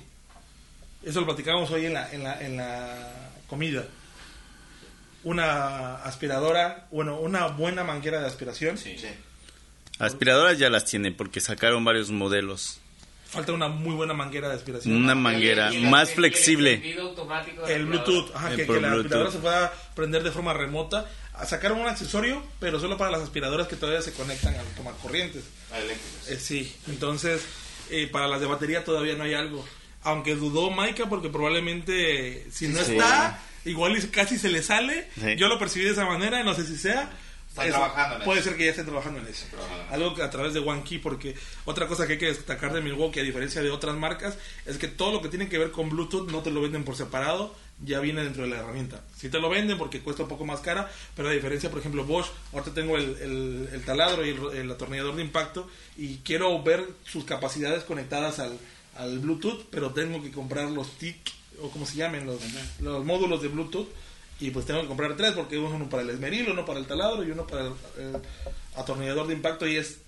Eso 1.02 1.20
lo 1.20 1.26
platicábamos 1.26 1.70
hoy 1.70 1.86
en 1.86 1.94
la, 1.94 2.12
en 2.12 2.22
la, 2.22 2.38
en 2.44 2.56
la 2.58 3.30
comida. 3.46 3.86
Una 5.24 5.96
aspiradora, 6.04 6.86
bueno, 6.90 7.18
una 7.18 7.46
buena 7.46 7.84
manguera 7.84 8.20
de 8.20 8.26
aspiración. 8.26 8.76
Sí. 8.76 8.96
Sí. 8.98 9.08
Aspiradoras 10.00 10.58
ya 10.58 10.70
las 10.70 10.84
tiene 10.84 11.12
porque 11.12 11.40
sacaron 11.40 11.84
varios 11.84 12.10
modelos. 12.10 12.80
Falta 13.28 13.52
una 13.52 13.68
muy 13.68 13.94
buena 13.94 14.12
manguera 14.12 14.48
de 14.48 14.54
aspiración. 14.56 14.96
Una 14.96 15.14
manguera 15.14 15.68
el- 15.68 15.82
más 15.88 16.08
el- 16.10 16.14
flexible. 16.16 16.80
El, 16.92 16.98
automático 16.98 17.64
de 17.64 17.74
El 17.76 17.86
Bluetooth, 17.86 18.34
ajá, 18.34 18.52
Eh, 18.52 18.56
que, 18.56 18.66
que 18.66 18.72
la 18.72 18.78
Bluetooth. 18.88 18.98
aspiradora 19.04 19.30
se 19.30 19.38
pueda 19.38 19.72
prender 19.94 20.22
de 20.24 20.32
forma 20.32 20.52
remota. 20.52 21.06
Sacaron 21.46 21.78
un 21.80 21.86
accesorio, 21.86 22.42
pero 22.58 22.80
solo 22.80 22.98
para 22.98 23.12
las 23.12 23.20
aspiradoras 23.22 23.66
que 23.68 23.76
todavía 23.76 24.02
se 24.02 24.12
conectan 24.12 24.54
al 24.56 24.66
tomar 24.74 24.94
corrientes. 25.00 25.44
Eléctricas. 25.72 26.28
Eh, 26.28 26.38
sí, 26.40 26.74
entonces 26.88 27.42
eh, 27.90 28.08
para 28.08 28.26
las 28.26 28.40
de 28.40 28.46
batería 28.46 28.84
todavía 28.84 29.14
no 29.14 29.24
hay 29.24 29.34
algo. 29.34 29.64
Aunque 30.02 30.34
dudó 30.34 30.70
Maika 30.70 31.08
porque 31.08 31.28
probablemente 31.28 32.38
eh, 32.42 32.46
si 32.50 32.68
no 32.68 32.82
Sí. 32.82 32.92
está, 32.92 33.40
igual 33.64 33.96
casi 34.10 34.38
se 34.38 34.48
le 34.48 34.62
sale. 34.62 35.08
Sí. 35.14 35.36
Yo 35.36 35.46
lo 35.48 35.58
percibí 35.58 35.84
de 35.84 35.92
esa 35.92 36.04
manera, 36.04 36.42
no 36.42 36.54
sé 36.54 36.66
si 36.66 36.76
sea, 36.76 37.10
Están 37.64 37.68
eso. 37.68 37.78
trabajando 37.92 38.16
en 38.16 38.22
Puede 38.22 38.40
eso. 38.40 38.48
ser 38.48 38.58
que 38.58 38.64
ya 38.64 38.70
estén 38.70 38.86
trabajando 38.86 39.18
en 39.20 39.26
eso. 39.26 39.46
Algo 39.90 40.22
a 40.22 40.30
través 40.30 40.54
de 40.54 40.60
One 40.60 40.82
Key, 40.82 40.98
porque 40.98 41.34
otra 41.64 41.86
cosa 41.86 42.06
que 42.06 42.14
hay 42.14 42.18
que 42.18 42.26
destacar 42.26 42.72
de 42.72 42.80
Milwaukee, 42.80 43.20
a 43.20 43.22
diferencia 43.22 43.62
de 43.62 43.70
otras 43.70 43.96
marcas, 43.96 44.36
es 44.66 44.78
que 44.78 44.88
todo 44.88 45.12
lo 45.12 45.22
que 45.22 45.28
tiene 45.28 45.48
que 45.48 45.58
ver 45.58 45.70
con 45.70 45.88
Bluetooth 45.90 46.30
no 46.30 46.40
te 46.40 46.50
lo 46.50 46.60
venden 46.60 46.84
por 46.84 46.96
separado, 46.96 47.54
ya 47.82 47.98
viene 48.00 48.22
dentro 48.22 48.42
de 48.42 48.50
la 48.50 48.58
herramienta. 48.58 49.02
Sí 49.16 49.28
te 49.30 49.38
lo 49.38 49.48
venden 49.48 49.78
porque 49.78 50.00
cuesta 50.00 50.22
un 50.24 50.28
poco 50.28 50.44
más 50.44 50.60
cara, 50.60 50.90
pero 51.16 51.28
a 51.28 51.32
diferencia, 51.32 51.70
por 51.70 51.78
ejemplo, 51.80 52.04
Bosch, 52.04 52.28
ahorita 52.52 52.74
tengo 52.74 52.96
el, 52.98 53.16
el- 53.20 53.68
el 53.72 53.82
taladro 53.84 54.24
y 54.26 54.30
el, 54.30 54.58
el 54.58 54.70
atornillador 54.70 55.16
de 55.16 55.22
impacto 55.22 55.66
y 55.96 56.16
quiero 56.18 56.62
ver 56.62 56.86
sus 57.06 57.24
capacidades 57.24 57.84
conectadas 57.84 58.38
al, 58.38 58.58
al 58.96 59.18
Bluetooth, 59.18 59.64
pero 59.70 59.90
tengo 59.92 60.22
que 60.22 60.30
comprar 60.30 60.68
los 60.70 60.90
TIC, 60.98 61.16
o 61.62 61.70
como 61.70 61.86
se 61.86 61.96
llamen, 61.96 62.26
los, 62.26 62.38
los 62.80 63.04
módulos 63.04 63.40
de 63.42 63.48
Bluetooth. 63.48 63.88
Y 64.40 64.50
pues 64.50 64.64
tengo 64.66 64.80
que 64.80 64.86
comprar 64.88 65.16
tres 65.16 65.32
porque 65.32 65.58
uno 65.58 65.88
para 65.88 66.02
el 66.02 66.10
esmeril, 66.10 66.48
uno 66.50 66.64
para 66.64 66.78
el 66.78 66.86
taladro 66.86 67.22
y 67.22 67.30
uno 67.30 67.46
para 67.46 67.66
el, 67.66 67.72
el 67.98 68.16
atornillador 68.74 69.26
de 69.26 69.34
impacto 69.34 69.66
y 69.66 69.76
es 69.76 69.98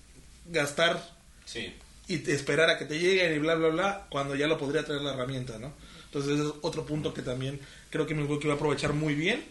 gastar 0.47 1.11
Sí. 1.45 1.73
y 2.07 2.15
esperar 2.31 2.69
a 2.69 2.77
que 2.79 2.85
te 2.85 2.97
lleguen 2.99 3.33
y 3.35 3.37
bla 3.39 3.55
bla 3.55 3.67
bla 3.69 4.07
cuando 4.09 4.35
ya 4.35 4.47
lo 4.47 4.57
podría 4.57 4.83
traer 4.85 5.01
la 5.01 5.13
herramienta, 5.13 5.59
¿no? 5.59 5.73
Entonces 6.05 6.33
ese 6.39 6.43
es 6.47 6.53
otro 6.61 6.85
punto 6.85 7.13
que 7.13 7.21
también 7.21 7.59
creo 7.89 8.07
que 8.07 8.13
Milwaukee 8.15 8.47
va 8.47 8.53
a 8.53 8.55
aprovechar 8.57 8.93
muy 8.93 9.13
bien 9.13 9.43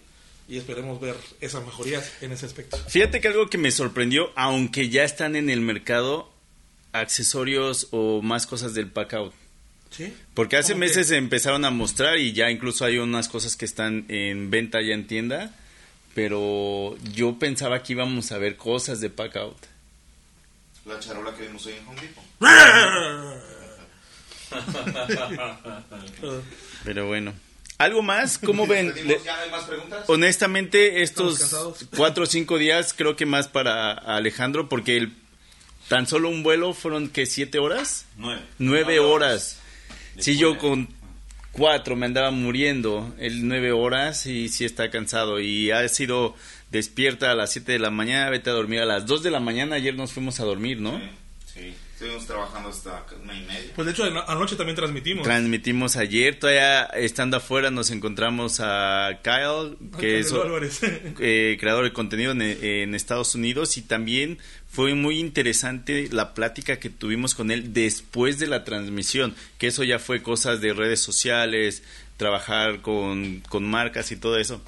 y 0.48 0.56
esperemos 0.58 1.00
ver 1.00 1.14
esas 1.40 1.64
mejorías 1.64 2.10
en 2.20 2.32
ese 2.32 2.46
aspecto. 2.46 2.76
Fíjate 2.88 3.20
que 3.20 3.28
algo 3.28 3.48
que 3.48 3.58
me 3.58 3.70
sorprendió, 3.70 4.30
aunque 4.36 4.88
ya 4.88 5.04
están 5.04 5.36
en 5.36 5.48
el 5.50 5.60
mercado, 5.60 6.30
accesorios 6.92 7.88
o 7.90 8.20
más 8.22 8.46
cosas 8.46 8.74
del 8.74 8.88
pack 8.90 9.14
out. 9.14 9.34
¿Sí? 9.92 10.12
Porque 10.34 10.56
hace 10.56 10.74
meses 10.74 11.08
se 11.08 11.16
empezaron 11.16 11.64
a 11.64 11.70
mostrar 11.70 12.18
y 12.18 12.32
ya 12.32 12.50
incluso 12.50 12.84
hay 12.84 12.98
unas 12.98 13.28
cosas 13.28 13.56
que 13.56 13.66
están 13.66 14.06
en 14.08 14.50
venta 14.50 14.80
ya 14.80 14.94
en 14.94 15.06
tienda, 15.06 15.54
pero 16.14 16.96
yo 17.12 17.38
pensaba 17.38 17.82
que 17.82 17.92
íbamos 17.92 18.32
a 18.32 18.38
ver 18.38 18.56
cosas 18.56 19.00
de 19.00 19.10
pack 19.10 19.36
out. 19.36 19.58
La 20.86 20.98
charola 20.98 21.34
que 21.34 21.42
vimos 21.42 21.64
hoy 21.66 21.74
en 21.74 21.86
Home 21.86 22.00
Depot. 22.00 22.24
Pero 26.84 27.06
bueno. 27.06 27.32
¿Algo 27.78 28.02
más? 28.02 28.38
¿Cómo 28.38 28.66
ven? 28.66 28.92
¿Ya 28.94 29.36
no 29.36 29.42
hay 29.42 29.50
más 29.50 29.64
preguntas? 29.64 30.04
honestamente, 30.08 31.02
estos 31.02 31.56
cuatro 31.96 32.24
o 32.24 32.26
cinco 32.26 32.58
días 32.58 32.94
creo 32.96 33.16
que 33.16 33.26
más 33.26 33.48
para 33.48 33.92
Alejandro 33.92 34.68
porque 34.68 34.96
el, 34.96 35.12
tan 35.88 36.06
solo 36.06 36.28
un 36.28 36.42
vuelo 36.42 36.74
fueron 36.74 37.08
que 37.08 37.26
siete 37.26 37.58
horas, 37.58 38.06
Nueve. 38.16 38.42
nueve 38.58 38.98
horas. 39.00 39.58
Si 40.18 40.36
yo 40.36 40.58
con 40.58 40.88
cuatro 41.52 41.96
me 41.96 42.06
andaba 42.06 42.30
muriendo, 42.30 43.14
el 43.18 43.46
nueve 43.46 43.72
horas 43.72 44.26
y 44.26 44.48
sí 44.48 44.64
está 44.64 44.90
cansado 44.90 45.40
y 45.40 45.70
ha 45.70 45.86
sido 45.88 46.34
despierta 46.70 47.30
a 47.30 47.34
las 47.34 47.52
siete 47.52 47.72
de 47.72 47.78
la 47.78 47.90
mañana, 47.90 48.30
vete 48.30 48.50
a 48.50 48.54
dormir 48.54 48.80
a 48.80 48.86
las 48.86 49.06
dos 49.06 49.22
de 49.22 49.30
la 49.30 49.40
mañana, 49.40 49.76
ayer 49.76 49.94
nos 49.94 50.12
fuimos 50.12 50.40
a 50.40 50.44
dormir, 50.44 50.80
¿no? 50.80 50.98
Sí, 50.98 51.04
sí. 51.60 51.74
Estuvimos 51.94 52.26
trabajando 52.26 52.68
hasta 52.70 53.04
una 53.22 53.32
y 53.38 53.42
media. 53.44 53.70
Pues 53.76 53.86
de 53.86 53.92
hecho 53.92 54.02
ano- 54.04 54.24
anoche 54.26 54.56
también 54.56 54.74
transmitimos. 54.74 55.22
Transmitimos 55.22 55.94
ayer, 55.96 56.36
todavía 56.36 56.82
estando 56.86 57.36
afuera 57.36 57.70
nos 57.70 57.90
encontramos 57.92 58.58
a 58.60 59.20
Kyle, 59.22 59.76
que 60.00 60.18
es 60.18 60.32
eh, 61.20 61.56
creador 61.60 61.84
de 61.84 61.92
contenido 61.92 62.32
en, 62.32 62.42
en 62.42 62.94
Estados 62.96 63.36
Unidos 63.36 63.76
y 63.76 63.82
también 63.82 64.38
fue 64.72 64.94
muy 64.94 65.18
interesante 65.18 66.08
la 66.10 66.32
plática 66.34 66.78
que 66.78 66.88
tuvimos 66.90 67.34
con 67.34 67.50
él 67.50 67.72
después 67.74 68.38
de 68.38 68.46
la 68.46 68.64
transmisión, 68.64 69.34
que 69.58 69.66
eso 69.66 69.84
ya 69.84 69.98
fue 69.98 70.22
cosas 70.22 70.60
de 70.62 70.72
redes 70.72 71.00
sociales, 71.02 71.82
trabajar 72.16 72.80
con, 72.80 73.40
con 73.48 73.64
marcas 73.68 74.10
y 74.12 74.16
todo 74.16 74.38
eso. 74.38 74.62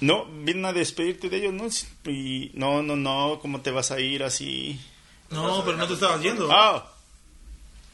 No, 0.00 0.26
vienen 0.26 0.64
a 0.64 0.72
despedirte 0.72 1.28
de 1.28 1.38
ellos, 1.38 1.52
¿no? 1.54 2.10
Y 2.12 2.50
no, 2.54 2.82
no, 2.82 2.94
no, 2.96 3.38
¿cómo 3.40 3.60
te 3.60 3.70
vas 3.70 3.90
a 3.90 3.98
ir 4.00 4.22
así? 4.22 4.80
no, 5.30 5.62
pero 5.64 5.76
no 5.76 5.86
te 5.86 5.94
estabas 5.94 6.22
yendo. 6.22 6.48
Ah, 6.52 6.84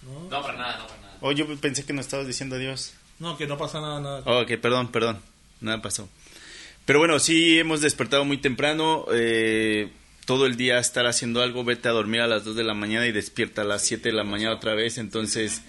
No, 0.03 0.29
para 0.43 0.59
nada, 0.59 0.79
no 0.79 0.87
para 0.87 1.01
nada. 1.01 1.19
oh, 1.21 1.33
yo 1.33 1.47
pensé 1.57 1.85
que 1.85 1.93
no 1.95 2.01
estabas 2.01 2.27
diciendo 2.27 2.57
adiós. 2.57 2.93
No, 3.19 3.37
que 3.39 3.47
no 3.47 3.57
pasa 3.57 3.81
nada, 3.81 4.01
nada. 4.01 4.23
Oh, 4.27 4.41
ok, 4.43 4.53
perdón, 4.61 4.89
perdón. 4.89 5.21
Nada 5.61 5.81
pasó. 5.81 6.09
Pero 6.87 6.99
bueno, 6.99 7.19
sí 7.19 7.59
hemos 7.59 7.81
despertado 7.81 8.25
muy 8.25 8.39
temprano. 8.39 9.07
eh, 9.13 9.89
todo 10.27 10.47
el 10.47 10.57
día 10.57 10.79
estar 10.79 11.07
haciendo 11.07 11.43
algo. 11.43 11.65
Vete 11.65 11.89
a 11.89 11.93
dormir 11.93 12.23
a 12.23 12.27
las 12.27 12.45
2 12.45 12.57
de 12.57 12.65
la 12.65 12.73
mañana 12.73 13.07
y 13.07 13.13
despierta 13.13 13.61
a 13.61 13.65
las 13.65 13.83
7 13.83 14.09
de 14.09 14.15
la 14.15 14.25
mañana 14.25 14.55
otra 14.55 14.75
vez. 14.75 14.97
Entonces, 14.97 15.61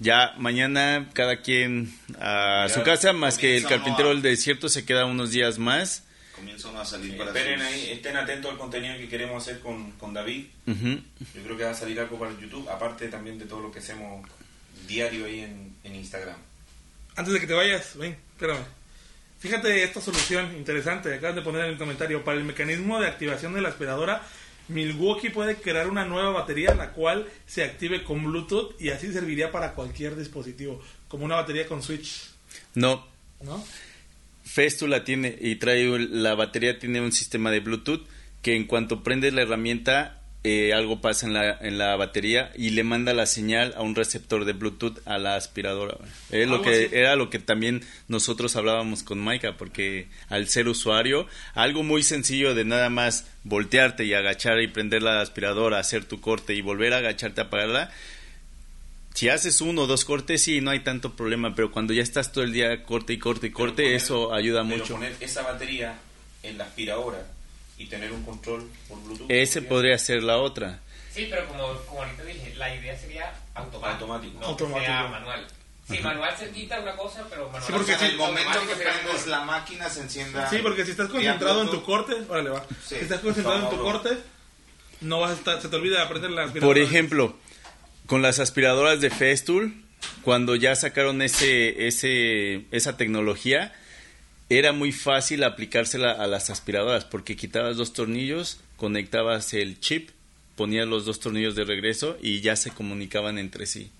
ya 0.00 0.34
mañana 0.36 1.08
cada 1.12 1.42
quien 1.42 1.94
a 2.18 2.66
Ya 2.68 2.74
su 2.74 2.82
casa, 2.82 3.12
más 3.12 3.38
que 3.38 3.56
el 3.56 3.64
carpintero 3.66 4.08
del 4.08 4.20
desierto 4.20 4.68
se 4.68 4.84
queda 4.84 5.04
unos 5.06 5.30
días 5.30 5.58
más. 5.58 6.02
Comienza 6.34 6.68
uno 6.70 6.80
a 6.80 6.84
salir 6.84 7.12
Sí, 7.12 7.18
para 7.18 7.30
esperen 7.30 7.60
sus- 7.60 7.68
ahí, 7.68 7.90
estén 7.90 8.16
atentos 8.16 8.50
al 8.50 8.58
contenido 8.58 8.96
que 8.96 9.08
queremos 9.08 9.42
hacer 9.42 9.60
con, 9.60 9.92
con 9.92 10.12
David. 10.12 10.46
Yo 10.66 11.42
creo 11.44 11.56
que 11.56 11.64
va 11.64 11.70
a 11.70 11.74
salir 11.74 12.00
algo 12.00 12.18
para 12.18 12.32
el 12.32 12.38
YouTube, 12.40 12.68
aparte 12.68 13.06
también 13.08 13.38
de 13.38 13.44
todo 13.44 13.60
lo 13.60 13.70
que 13.70 13.78
hacemos 13.78 14.26
diario 14.88 15.26
ahí 15.26 15.40
en, 15.40 15.72
en 15.84 15.94
Instagram. 15.94 16.36
Antes 17.14 17.34
de 17.34 17.40
que 17.40 17.46
te 17.46 17.54
vayas, 17.54 17.96
ven, 17.96 18.16
espérame. 18.32 18.64
Fíjate 19.40 19.82
esta 19.82 20.02
solución 20.02 20.54
interesante, 20.54 21.14
acabas 21.14 21.34
de 21.34 21.42
poner 21.42 21.64
en 21.64 21.70
el 21.72 21.78
comentario. 21.78 22.22
Para 22.22 22.36
el 22.36 22.44
mecanismo 22.44 23.00
de 23.00 23.08
activación 23.08 23.54
de 23.54 23.62
la 23.62 23.70
aspiradora, 23.70 24.22
Milwaukee 24.68 25.30
puede 25.30 25.56
crear 25.56 25.88
una 25.88 26.04
nueva 26.04 26.30
batería 26.30 26.74
la 26.74 26.92
cual 26.92 27.26
se 27.46 27.64
active 27.64 28.04
con 28.04 28.22
Bluetooth 28.22 28.78
y 28.78 28.90
así 28.90 29.10
serviría 29.12 29.50
para 29.50 29.72
cualquier 29.72 30.14
dispositivo, 30.14 30.82
como 31.08 31.24
una 31.24 31.36
batería 31.36 31.66
con 31.66 31.82
switch, 31.82 32.28
No, 32.74 33.06
¿no? 33.42 33.64
Festula 34.44 35.04
tiene 35.04 35.36
y 35.40 35.56
trae 35.56 35.86
la 35.98 36.34
batería 36.34 36.78
tiene 36.78 37.00
un 37.00 37.12
sistema 37.12 37.50
de 37.50 37.60
Bluetooth 37.60 38.06
que 38.42 38.56
en 38.56 38.66
cuanto 38.66 39.02
prendes 39.02 39.32
la 39.32 39.42
herramienta 39.42 40.19
eh, 40.42 40.72
algo 40.72 41.02
pasa 41.02 41.26
en 41.26 41.34
la, 41.34 41.58
en 41.60 41.76
la 41.76 41.96
batería 41.96 42.50
y 42.56 42.70
le 42.70 42.82
manda 42.82 43.12
la 43.12 43.26
señal 43.26 43.74
a 43.76 43.82
un 43.82 43.94
receptor 43.94 44.46
de 44.46 44.54
Bluetooth 44.54 44.98
a 45.06 45.18
la 45.18 45.36
aspiradora. 45.36 45.98
lo 46.30 46.62
que 46.62 46.86
así. 46.86 46.88
era 46.96 47.14
lo 47.16 47.28
que 47.28 47.38
también 47.40 47.82
nosotros 48.08 48.56
hablábamos 48.56 49.02
con 49.02 49.18
Maika 49.18 49.58
porque 49.58 50.08
al 50.30 50.48
ser 50.48 50.68
usuario 50.68 51.26
algo 51.54 51.82
muy 51.82 52.02
sencillo 52.02 52.54
de 52.54 52.64
nada 52.64 52.88
más 52.88 53.26
voltearte 53.44 54.04
y 54.04 54.14
agachar 54.14 54.60
y 54.62 54.68
prender 54.68 55.02
la 55.02 55.20
aspiradora, 55.20 55.78
hacer 55.78 56.06
tu 56.06 56.22
corte 56.22 56.54
y 56.54 56.62
volver 56.62 56.94
a 56.94 56.98
agacharte 56.98 57.42
a 57.42 57.44
apagarla. 57.44 57.90
Si 59.12 59.28
haces 59.28 59.60
uno 59.60 59.82
o 59.82 59.86
dos 59.86 60.04
cortes, 60.06 60.40
sí, 60.42 60.60
no 60.62 60.70
hay 60.70 60.80
tanto 60.80 61.16
problema, 61.16 61.54
pero 61.54 61.70
cuando 61.72 61.92
ya 61.92 62.02
estás 62.02 62.32
todo 62.32 62.44
el 62.44 62.52
día 62.52 62.84
corte 62.84 63.12
y 63.12 63.18
corte 63.18 63.48
y 63.48 63.50
corte, 63.50 63.82
poner- 63.82 63.96
eso 63.96 64.32
ayuda 64.32 64.62
pero 64.64 64.78
mucho. 64.78 64.94
poner 64.94 65.12
esa 65.20 65.42
batería 65.42 65.98
en 66.42 66.56
la 66.56 66.64
aspiradora 66.64 67.26
y 67.80 67.86
tener 67.86 68.12
un 68.12 68.22
control 68.22 68.68
por 68.88 69.02
Bluetooth. 69.02 69.30
Ese 69.30 69.62
podría 69.62 69.96
ser 69.98 70.22
la 70.22 70.36
otra. 70.36 70.80
Sí, 71.12 71.26
pero 71.30 71.48
como, 71.48 71.72
como 71.86 72.02
ahorita 72.02 72.22
dije, 72.24 72.54
la 72.56 72.74
idea 72.74 72.96
sería 72.96 73.32
automático. 73.54 73.86
Automático. 73.94 74.40
No 74.40 74.46
Automático. 74.48 74.84
sea 74.86 75.06
manual. 75.08 75.46
Sí, 75.88 75.98
manual 75.98 76.36
se 76.38 76.50
quita 76.50 76.78
una 76.78 76.94
cosa, 76.94 77.26
pero 77.30 77.46
manual. 77.46 77.62
Sí, 77.64 77.72
porque 77.72 77.94
O 77.94 77.98
sea, 77.98 78.06
en 78.06 78.12
el 78.12 78.18
momento 78.18 78.60
que 78.68 78.74
prendes 78.76 79.26
la 79.26 79.40
máquina 79.44 79.88
se 79.88 80.02
encienda. 80.02 80.48
Sí, 80.50 80.58
porque 80.62 80.84
si 80.84 80.90
estás 80.90 81.08
concentrado 81.08 81.62
en 81.62 81.70
tu 81.70 81.82
corte, 81.82 82.12
órale 82.28 82.50
va. 82.50 82.64
Sí. 82.86 82.96
Si 82.96 82.96
estás 82.96 83.20
concentrado 83.20 83.58
en 83.64 83.70
tu 83.70 83.82
corte, 83.82 84.10
no 85.00 85.20
vas 85.20 85.30
a 85.30 85.34
estar, 85.34 85.60
se 85.62 85.68
te 85.68 85.76
olvida 85.76 86.02
aprender 86.02 86.30
la 86.32 86.44
aspiradora. 86.44 86.74
Por 86.74 86.78
ejemplo, 86.78 87.34
con 88.06 88.20
las 88.20 88.38
aspiradoras 88.38 89.00
de 89.00 89.08
Festool, 89.08 89.74
cuando 90.22 90.54
ya 90.54 90.76
sacaron 90.76 91.22
ese, 91.22 91.88
ese, 91.88 92.66
esa 92.72 92.98
tecnología, 92.98 93.72
era 94.50 94.72
muy 94.72 94.90
fácil 94.92 95.44
aplicársela 95.44 96.10
a 96.10 96.26
las 96.26 96.50
aspiradoras 96.50 97.04
porque 97.04 97.36
quitabas 97.36 97.76
dos 97.76 97.92
tornillos, 97.92 98.58
conectabas 98.76 99.54
el 99.54 99.78
chip, 99.78 100.10
ponías 100.56 100.86
los 100.86 101.06
dos 101.06 101.20
tornillos 101.20 101.54
de 101.54 101.64
regreso 101.64 102.18
y 102.20 102.40
ya 102.40 102.56
se 102.56 102.72
comunicaban 102.72 103.38
entre 103.38 103.64
sí. 103.64 103.90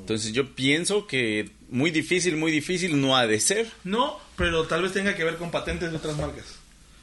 Entonces 0.00 0.32
yo 0.32 0.54
pienso 0.54 1.06
que 1.06 1.50
muy 1.68 1.90
difícil, 1.90 2.36
muy 2.36 2.50
difícil 2.50 3.00
no 3.00 3.16
ha 3.16 3.26
de 3.26 3.40
ser. 3.40 3.70
No, 3.84 4.18
pero 4.36 4.64
tal 4.64 4.82
vez 4.82 4.92
tenga 4.92 5.14
que 5.14 5.24
ver 5.24 5.36
con 5.36 5.50
patentes 5.50 5.90
de 5.90 5.96
otras 5.96 6.16
marcas. 6.16 6.44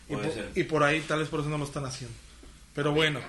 Y 0.09 0.13
Puede 0.13 0.27
por, 0.27 0.33
ser. 0.35 0.51
y 0.55 0.63
por 0.63 0.83
ahí 0.83 1.01
tal 1.01 1.19
vez 1.19 1.29
por 1.29 1.39
eso 1.39 1.49
no 1.49 1.57
lo 1.57 1.65
están 1.65 1.85
haciendo. 1.85 2.15
Pero 2.73 2.93
bueno, 2.93 3.19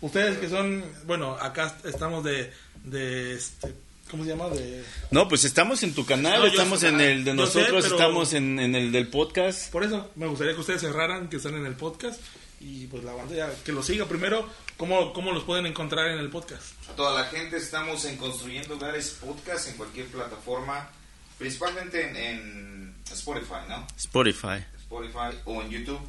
ustedes 0.00 0.38
que 0.38 0.48
son, 0.48 0.84
bueno, 1.06 1.34
acá 1.34 1.76
estamos 1.84 2.24
de, 2.24 2.52
de 2.84 3.34
este, 3.34 3.74
¿cómo 4.10 4.24
se 4.24 4.30
llama? 4.30 4.48
De, 4.48 4.84
No, 5.10 5.28
pues 5.28 5.44
estamos 5.44 5.82
en 5.82 5.94
tu 5.94 6.04
canal, 6.04 6.40
No, 6.40 6.46
estamos 6.46 6.82
en 6.82 7.00
el 7.00 7.24
de 7.24 7.30
sé, 7.30 7.36
nosotros, 7.36 7.82
pero- 7.84 7.96
estamos 7.96 8.32
en, 8.34 8.58
en 8.58 8.74
el 8.74 8.92
del 8.92 9.08
podcast. 9.08 9.70
por 9.70 9.84
eso 9.84 10.10
me 10.16 10.26
gustaría 10.26 10.54
que 10.54 10.60
ustedes 10.60 10.80
cerraran, 10.80 11.28
que 11.28 11.36
están 11.36 11.54
en 11.54 11.66
el 11.66 11.74
podcast 11.74 12.20
y 12.60 12.86
pues 12.88 13.02
la 13.04 13.12
banda 13.12 13.34
ya 13.34 13.50
que 13.64 13.72
lo 13.72 13.82
siga 13.82 14.06
primero. 14.06 14.46
¿Cómo, 14.76 15.12
¿Cómo 15.12 15.32
los 15.32 15.44
pueden 15.44 15.66
encontrar 15.66 16.08
en 16.10 16.18
el 16.18 16.30
podcast? 16.30 16.72
A 16.90 16.92
toda 16.96 17.14
la 17.22 17.28
gente 17.28 17.56
estamos 17.56 18.04
en 18.06 18.16
Construyendo 18.16 18.74
Hogares 18.76 19.16
Podcast 19.20 19.68
en 19.68 19.74
cualquier 19.76 20.06
plataforma, 20.06 20.90
principalmente 21.38 22.08
en, 22.08 22.16
en 22.16 22.94
Spotify, 23.10 23.66
¿no? 23.68 23.86
Spotify. 23.96 24.64
Spotify 24.78 25.36
o 25.44 25.62
en 25.62 25.70
YouTube. 25.70 26.00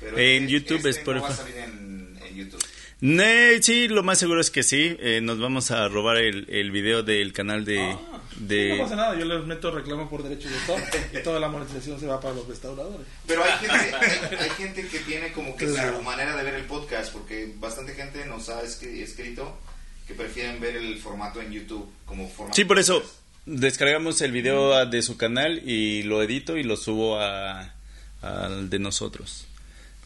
Pero 0.00 0.18
En 0.18 0.42
este- 0.44 0.52
YouTube, 0.52 0.86
este 0.86 1.14
no 1.14 1.22
va 1.22 1.28
a 1.28 1.30
Spotify. 1.30 1.52
salir 1.58 1.70
en, 1.70 2.20
en 2.26 2.36
YouTube. 2.36 2.62
Ne, 3.00 3.62
sí, 3.62 3.88
lo 3.88 4.02
más 4.02 4.18
seguro 4.18 4.40
es 4.40 4.50
que 4.50 4.62
sí. 4.62 4.96
Eh, 5.00 5.20
nos 5.22 5.38
vamos 5.38 5.70
a 5.70 5.86
robar 5.88 6.16
el, 6.16 6.46
el 6.48 6.70
video 6.70 7.02
del 7.02 7.32
canal 7.32 7.64
de... 7.64 7.78
Ah, 7.80 7.98
de... 8.36 8.76
no 8.76 8.84
pasa 8.84 8.96
nada, 8.96 9.18
yo 9.18 9.24
les 9.26 9.44
meto 9.44 9.70
reclamo 9.70 10.08
por 10.08 10.22
derechos 10.22 10.50
de 10.50 10.58
autor 10.58 10.80
y 11.12 11.22
toda 11.22 11.38
la 11.40 11.48
monetización 11.48 12.00
se 12.00 12.06
va 12.06 12.20
para 12.20 12.34
los 12.34 12.48
restauradores. 12.48 13.06
Pero 13.26 13.44
hay 13.44 13.52
gente, 13.58 13.96
hay, 13.96 14.36
hay 14.44 14.50
gente 14.50 14.88
que 14.88 14.98
tiene 15.00 15.32
como 15.32 15.56
que 15.56 15.66
Claro. 15.66 15.98
su 15.98 16.02
manera 16.02 16.36
de 16.36 16.42
ver 16.42 16.54
el 16.54 16.64
podcast, 16.64 17.12
porque 17.12 17.52
bastante 17.58 17.94
gente 17.94 18.24
nos 18.26 18.48
ha 18.48 18.62
escri- 18.62 19.02
escrito 19.02 19.58
que 20.06 20.14
prefieren 20.14 20.60
ver 20.60 20.76
el 20.76 20.98
formato 20.98 21.40
en 21.42 21.52
YouTube 21.52 21.90
como 22.06 22.28
formato. 22.30 22.54
Sí, 22.56 22.64
por 22.64 22.78
eso 22.78 23.02
descargamos 23.44 24.20
el 24.22 24.32
video 24.32 24.84
de 24.86 25.02
su 25.02 25.16
canal 25.16 25.62
y 25.68 26.02
lo 26.04 26.22
edito 26.22 26.56
y 26.56 26.62
lo 26.62 26.76
subo 26.76 27.20
a- 27.20 27.74
al 28.22 28.70
de 28.70 28.78
nosotros. 28.78 29.45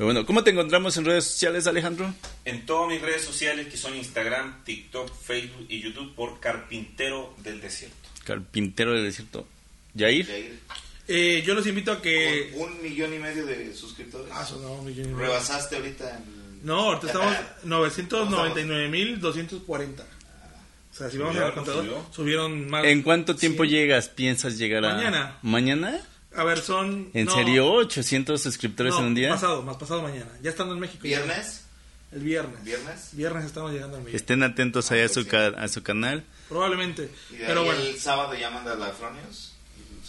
Pero 0.00 0.06
bueno, 0.06 0.24
¿cómo 0.24 0.42
te 0.42 0.48
encontramos 0.48 0.96
en 0.96 1.04
redes 1.04 1.24
sociales, 1.24 1.66
Alejandro? 1.66 2.10
En 2.46 2.64
todas 2.64 2.88
mis 2.88 3.02
redes 3.02 3.22
sociales, 3.22 3.66
que 3.68 3.76
son 3.76 3.94
Instagram, 3.94 4.64
TikTok, 4.64 5.14
Facebook 5.14 5.66
y 5.68 5.82
YouTube, 5.82 6.14
por 6.14 6.40
Carpintero 6.40 7.34
del 7.42 7.60
Desierto. 7.60 8.08
Carpintero 8.24 8.94
del 8.94 9.04
Desierto. 9.04 9.46
Yair. 9.92 10.24
Jair, 10.26 10.58
Eh, 11.06 11.42
yo 11.46 11.52
los 11.52 11.66
invito 11.66 11.92
a 11.92 12.00
que... 12.00 12.50
con 12.56 12.72
un 12.72 12.82
millón 12.82 13.12
y 13.12 13.18
medio 13.18 13.44
de 13.44 13.74
suscriptores. 13.74 14.32
Ah, 14.34 14.42
son, 14.46 14.62
no, 14.62 14.72
un 14.72 14.86
millón 14.86 15.04
y 15.04 15.08
medio. 15.12 15.18
Rebasaste 15.18 15.76
ahorita 15.76 16.16
el... 16.16 16.64
No, 16.64 16.80
ahorita 16.94 17.06
estamos 17.08 17.34
999.240. 17.66 20.00
O 20.00 20.94
sea, 20.94 21.10
si 21.10 21.18
vamos 21.18 21.34
Subió, 21.34 21.46
al 21.46 21.52
contador, 21.52 21.84
subió. 21.84 22.06
subieron 22.10 22.70
más. 22.70 22.86
¿En 22.86 23.02
cuánto 23.02 23.36
tiempo 23.36 23.64
100. 23.64 23.70
llegas? 23.70 24.08
¿Piensas 24.08 24.56
llegar 24.56 24.82
a...? 24.86 24.94
Mañana. 24.94 25.36
¿Mañana? 25.42 26.00
A 26.36 26.44
ver, 26.44 26.60
son. 26.60 27.10
¿En 27.12 27.26
no, 27.26 27.34
serio? 27.34 27.74
¿800 27.80 28.38
suscriptores 28.38 28.94
no, 28.94 29.00
en 29.00 29.06
un 29.06 29.14
día? 29.14 29.30
Pasado, 29.30 29.62
más 29.62 29.76
pasado 29.76 30.02
mañana. 30.02 30.30
Ya 30.42 30.50
estando 30.50 30.74
en 30.74 30.80
México. 30.80 31.02
¿Viernes? 31.02 31.64
El 32.12 32.20
viernes. 32.22 32.62
¿Viernes? 32.64 33.08
Viernes 33.12 33.44
estamos 33.44 33.72
llegando 33.72 33.96
al 33.96 34.02
millón. 34.02 34.16
Estén 34.16 34.42
atentos 34.42 34.90
allá 34.90 35.06
a 35.06 35.08
su, 35.08 35.26
ca- 35.26 35.54
a 35.56 35.68
su 35.68 35.82
canal. 35.82 36.24
Probablemente. 36.48 37.08
Y 37.30 37.36
de 37.36 37.46
Pero 37.46 37.60
ahí 37.60 37.66
bueno. 37.66 37.80
el 37.82 37.98
sábado 38.00 38.34
ya 38.34 38.50
manda 38.50 38.74
la 38.74 38.88
Fronius. 38.90 39.54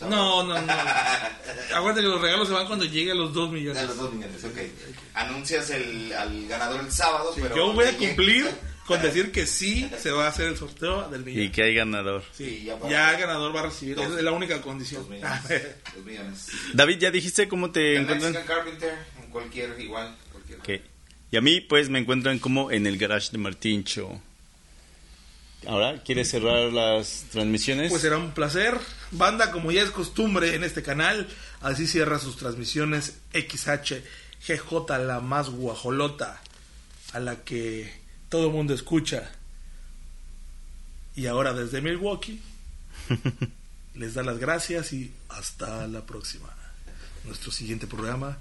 No, 0.01 0.43
no, 0.43 0.59
no. 0.59 0.73
Acuérdate 1.75 2.01
que 2.01 2.07
los 2.07 2.19
regalos 2.21 2.47
se 2.47 2.53
van 2.55 2.65
cuando 2.65 2.85
llegue 2.85 3.11
a 3.11 3.15
los 3.15 3.33
2 3.33 3.51
De 3.51 3.57
millones. 3.57 3.83
los 3.87 3.97
dos 3.97 4.13
millones, 4.13 4.43
ok. 4.43 4.57
Anuncias 5.13 5.69
el, 5.69 6.11
al 6.13 6.47
ganador 6.47 6.79
el 6.81 6.91
sábado, 6.91 7.31
Sí, 7.35 7.41
pero... 7.43 7.55
yo 7.55 7.73
voy 7.73 7.85
a 7.85 7.95
cumplir 7.95 8.49
con 8.97 9.01
decir 9.07 9.31
que 9.31 9.45
sí 9.47 9.89
se 9.99 10.11
va 10.11 10.25
a 10.25 10.29
hacer 10.29 10.47
el 10.47 10.57
sorteo 10.57 11.09
del 11.09 11.23
millón. 11.25 11.43
Y 11.45 11.49
que 11.49 11.63
hay 11.63 11.73
ganador. 11.75 12.23
Sí, 12.33 12.63
ya 12.65 12.77
ya, 12.89 13.13
el 13.13 13.19
ganador 13.21 13.55
va 13.55 13.61
a 13.61 13.63
recibir. 13.63 13.95
Dos- 13.95 14.07
Esa 14.07 14.17
es 14.17 14.23
la 14.23 14.31
única 14.31 14.61
condición. 14.61 15.01
Dos 15.01 15.09
millones. 15.11 15.43
Dos 15.95 16.05
millones. 16.05 16.47
David, 16.73 16.97
¿ya 16.99 17.11
dijiste 17.11 17.47
cómo 17.47 17.71
te 17.71 17.95
El 17.95 18.01
encuentran? 18.03 18.33
Mexican 18.33 18.57
Carpenter, 18.57 18.93
en 19.23 19.29
cualquier, 19.29 19.79
igual, 19.79 20.15
cualquier. 20.31 20.59
Ok. 20.59 20.85
Y 21.31 21.37
a 21.37 21.41
mí, 21.41 21.61
pues, 21.61 21.89
me 21.89 21.99
encuentran 21.99 22.39
como 22.39 22.71
en 22.71 22.85
el 22.87 22.97
garage 22.97 23.29
de 23.31 23.37
Martín 23.37 23.83
Show. 23.85 24.19
Ahora, 25.67 26.01
¿quieres 26.03 26.29
cerrar 26.29 26.73
las 26.73 27.25
transmisiones? 27.31 27.89
Pues 27.91 28.01
será 28.01 28.17
un 28.17 28.31
placer. 28.31 28.77
Banda, 29.11 29.51
como 29.51 29.71
ya 29.71 29.83
es 29.83 29.91
costumbre 29.91 30.55
en 30.55 30.63
este 30.63 30.81
canal, 30.81 31.27
así 31.61 31.85
cierra 31.85 32.17
sus 32.17 32.35
transmisiones 32.37 33.19
XH 33.33 34.01
GJ, 34.47 34.97
la 35.05 35.19
más 35.19 35.49
guajolota, 35.51 36.41
a 37.13 37.19
la 37.19 37.43
que 37.43 37.93
todo 38.31 38.47
el 38.47 38.53
mundo 38.53 38.73
escucha. 38.73 39.29
Y 41.15 41.27
ahora 41.27 41.53
desde 41.53 41.81
Milwaukee, 41.81 42.41
les 43.95 44.13
da 44.13 44.23
las 44.23 44.39
gracias 44.39 44.93
y 44.93 45.13
hasta 45.27 45.85
la 45.87 46.05
próxima. 46.05 46.47
Nuestro 47.25 47.51
siguiente 47.51 47.87
programa, 47.87 48.37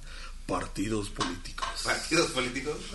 Partidos 0.46 1.10
Políticos. 1.10 1.68
Partidos 1.84 2.30
políticos. 2.30 2.76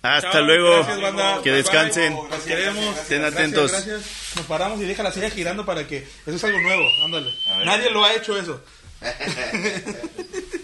Hasta 0.00 0.32
Chao, 0.32 0.42
luego. 0.42 0.70
gracias, 0.76 1.00
banda. 1.00 1.40
que 1.42 1.50
descansen. 1.50 2.14
Los 2.30 2.42
queremos. 2.44 2.96
Estén 2.98 3.22
Gracias, 3.22 3.40
atentos. 3.40 3.72
Gracias, 3.72 4.02
Nos 4.36 4.46
paramos 4.46 4.80
y 4.80 4.84
deja 4.84 5.02
la 5.02 5.10
silla 5.10 5.30
girando 5.30 5.64
para 5.66 5.88
que. 5.88 6.06
Eso 6.26 6.36
es 6.36 6.44
algo 6.44 6.60
nuevo. 6.60 6.84
Ándale. 7.04 7.34
Nadie 7.64 7.90
lo 7.90 8.04
ha 8.04 8.14
hecho 8.14 8.38
eso. 8.38 8.62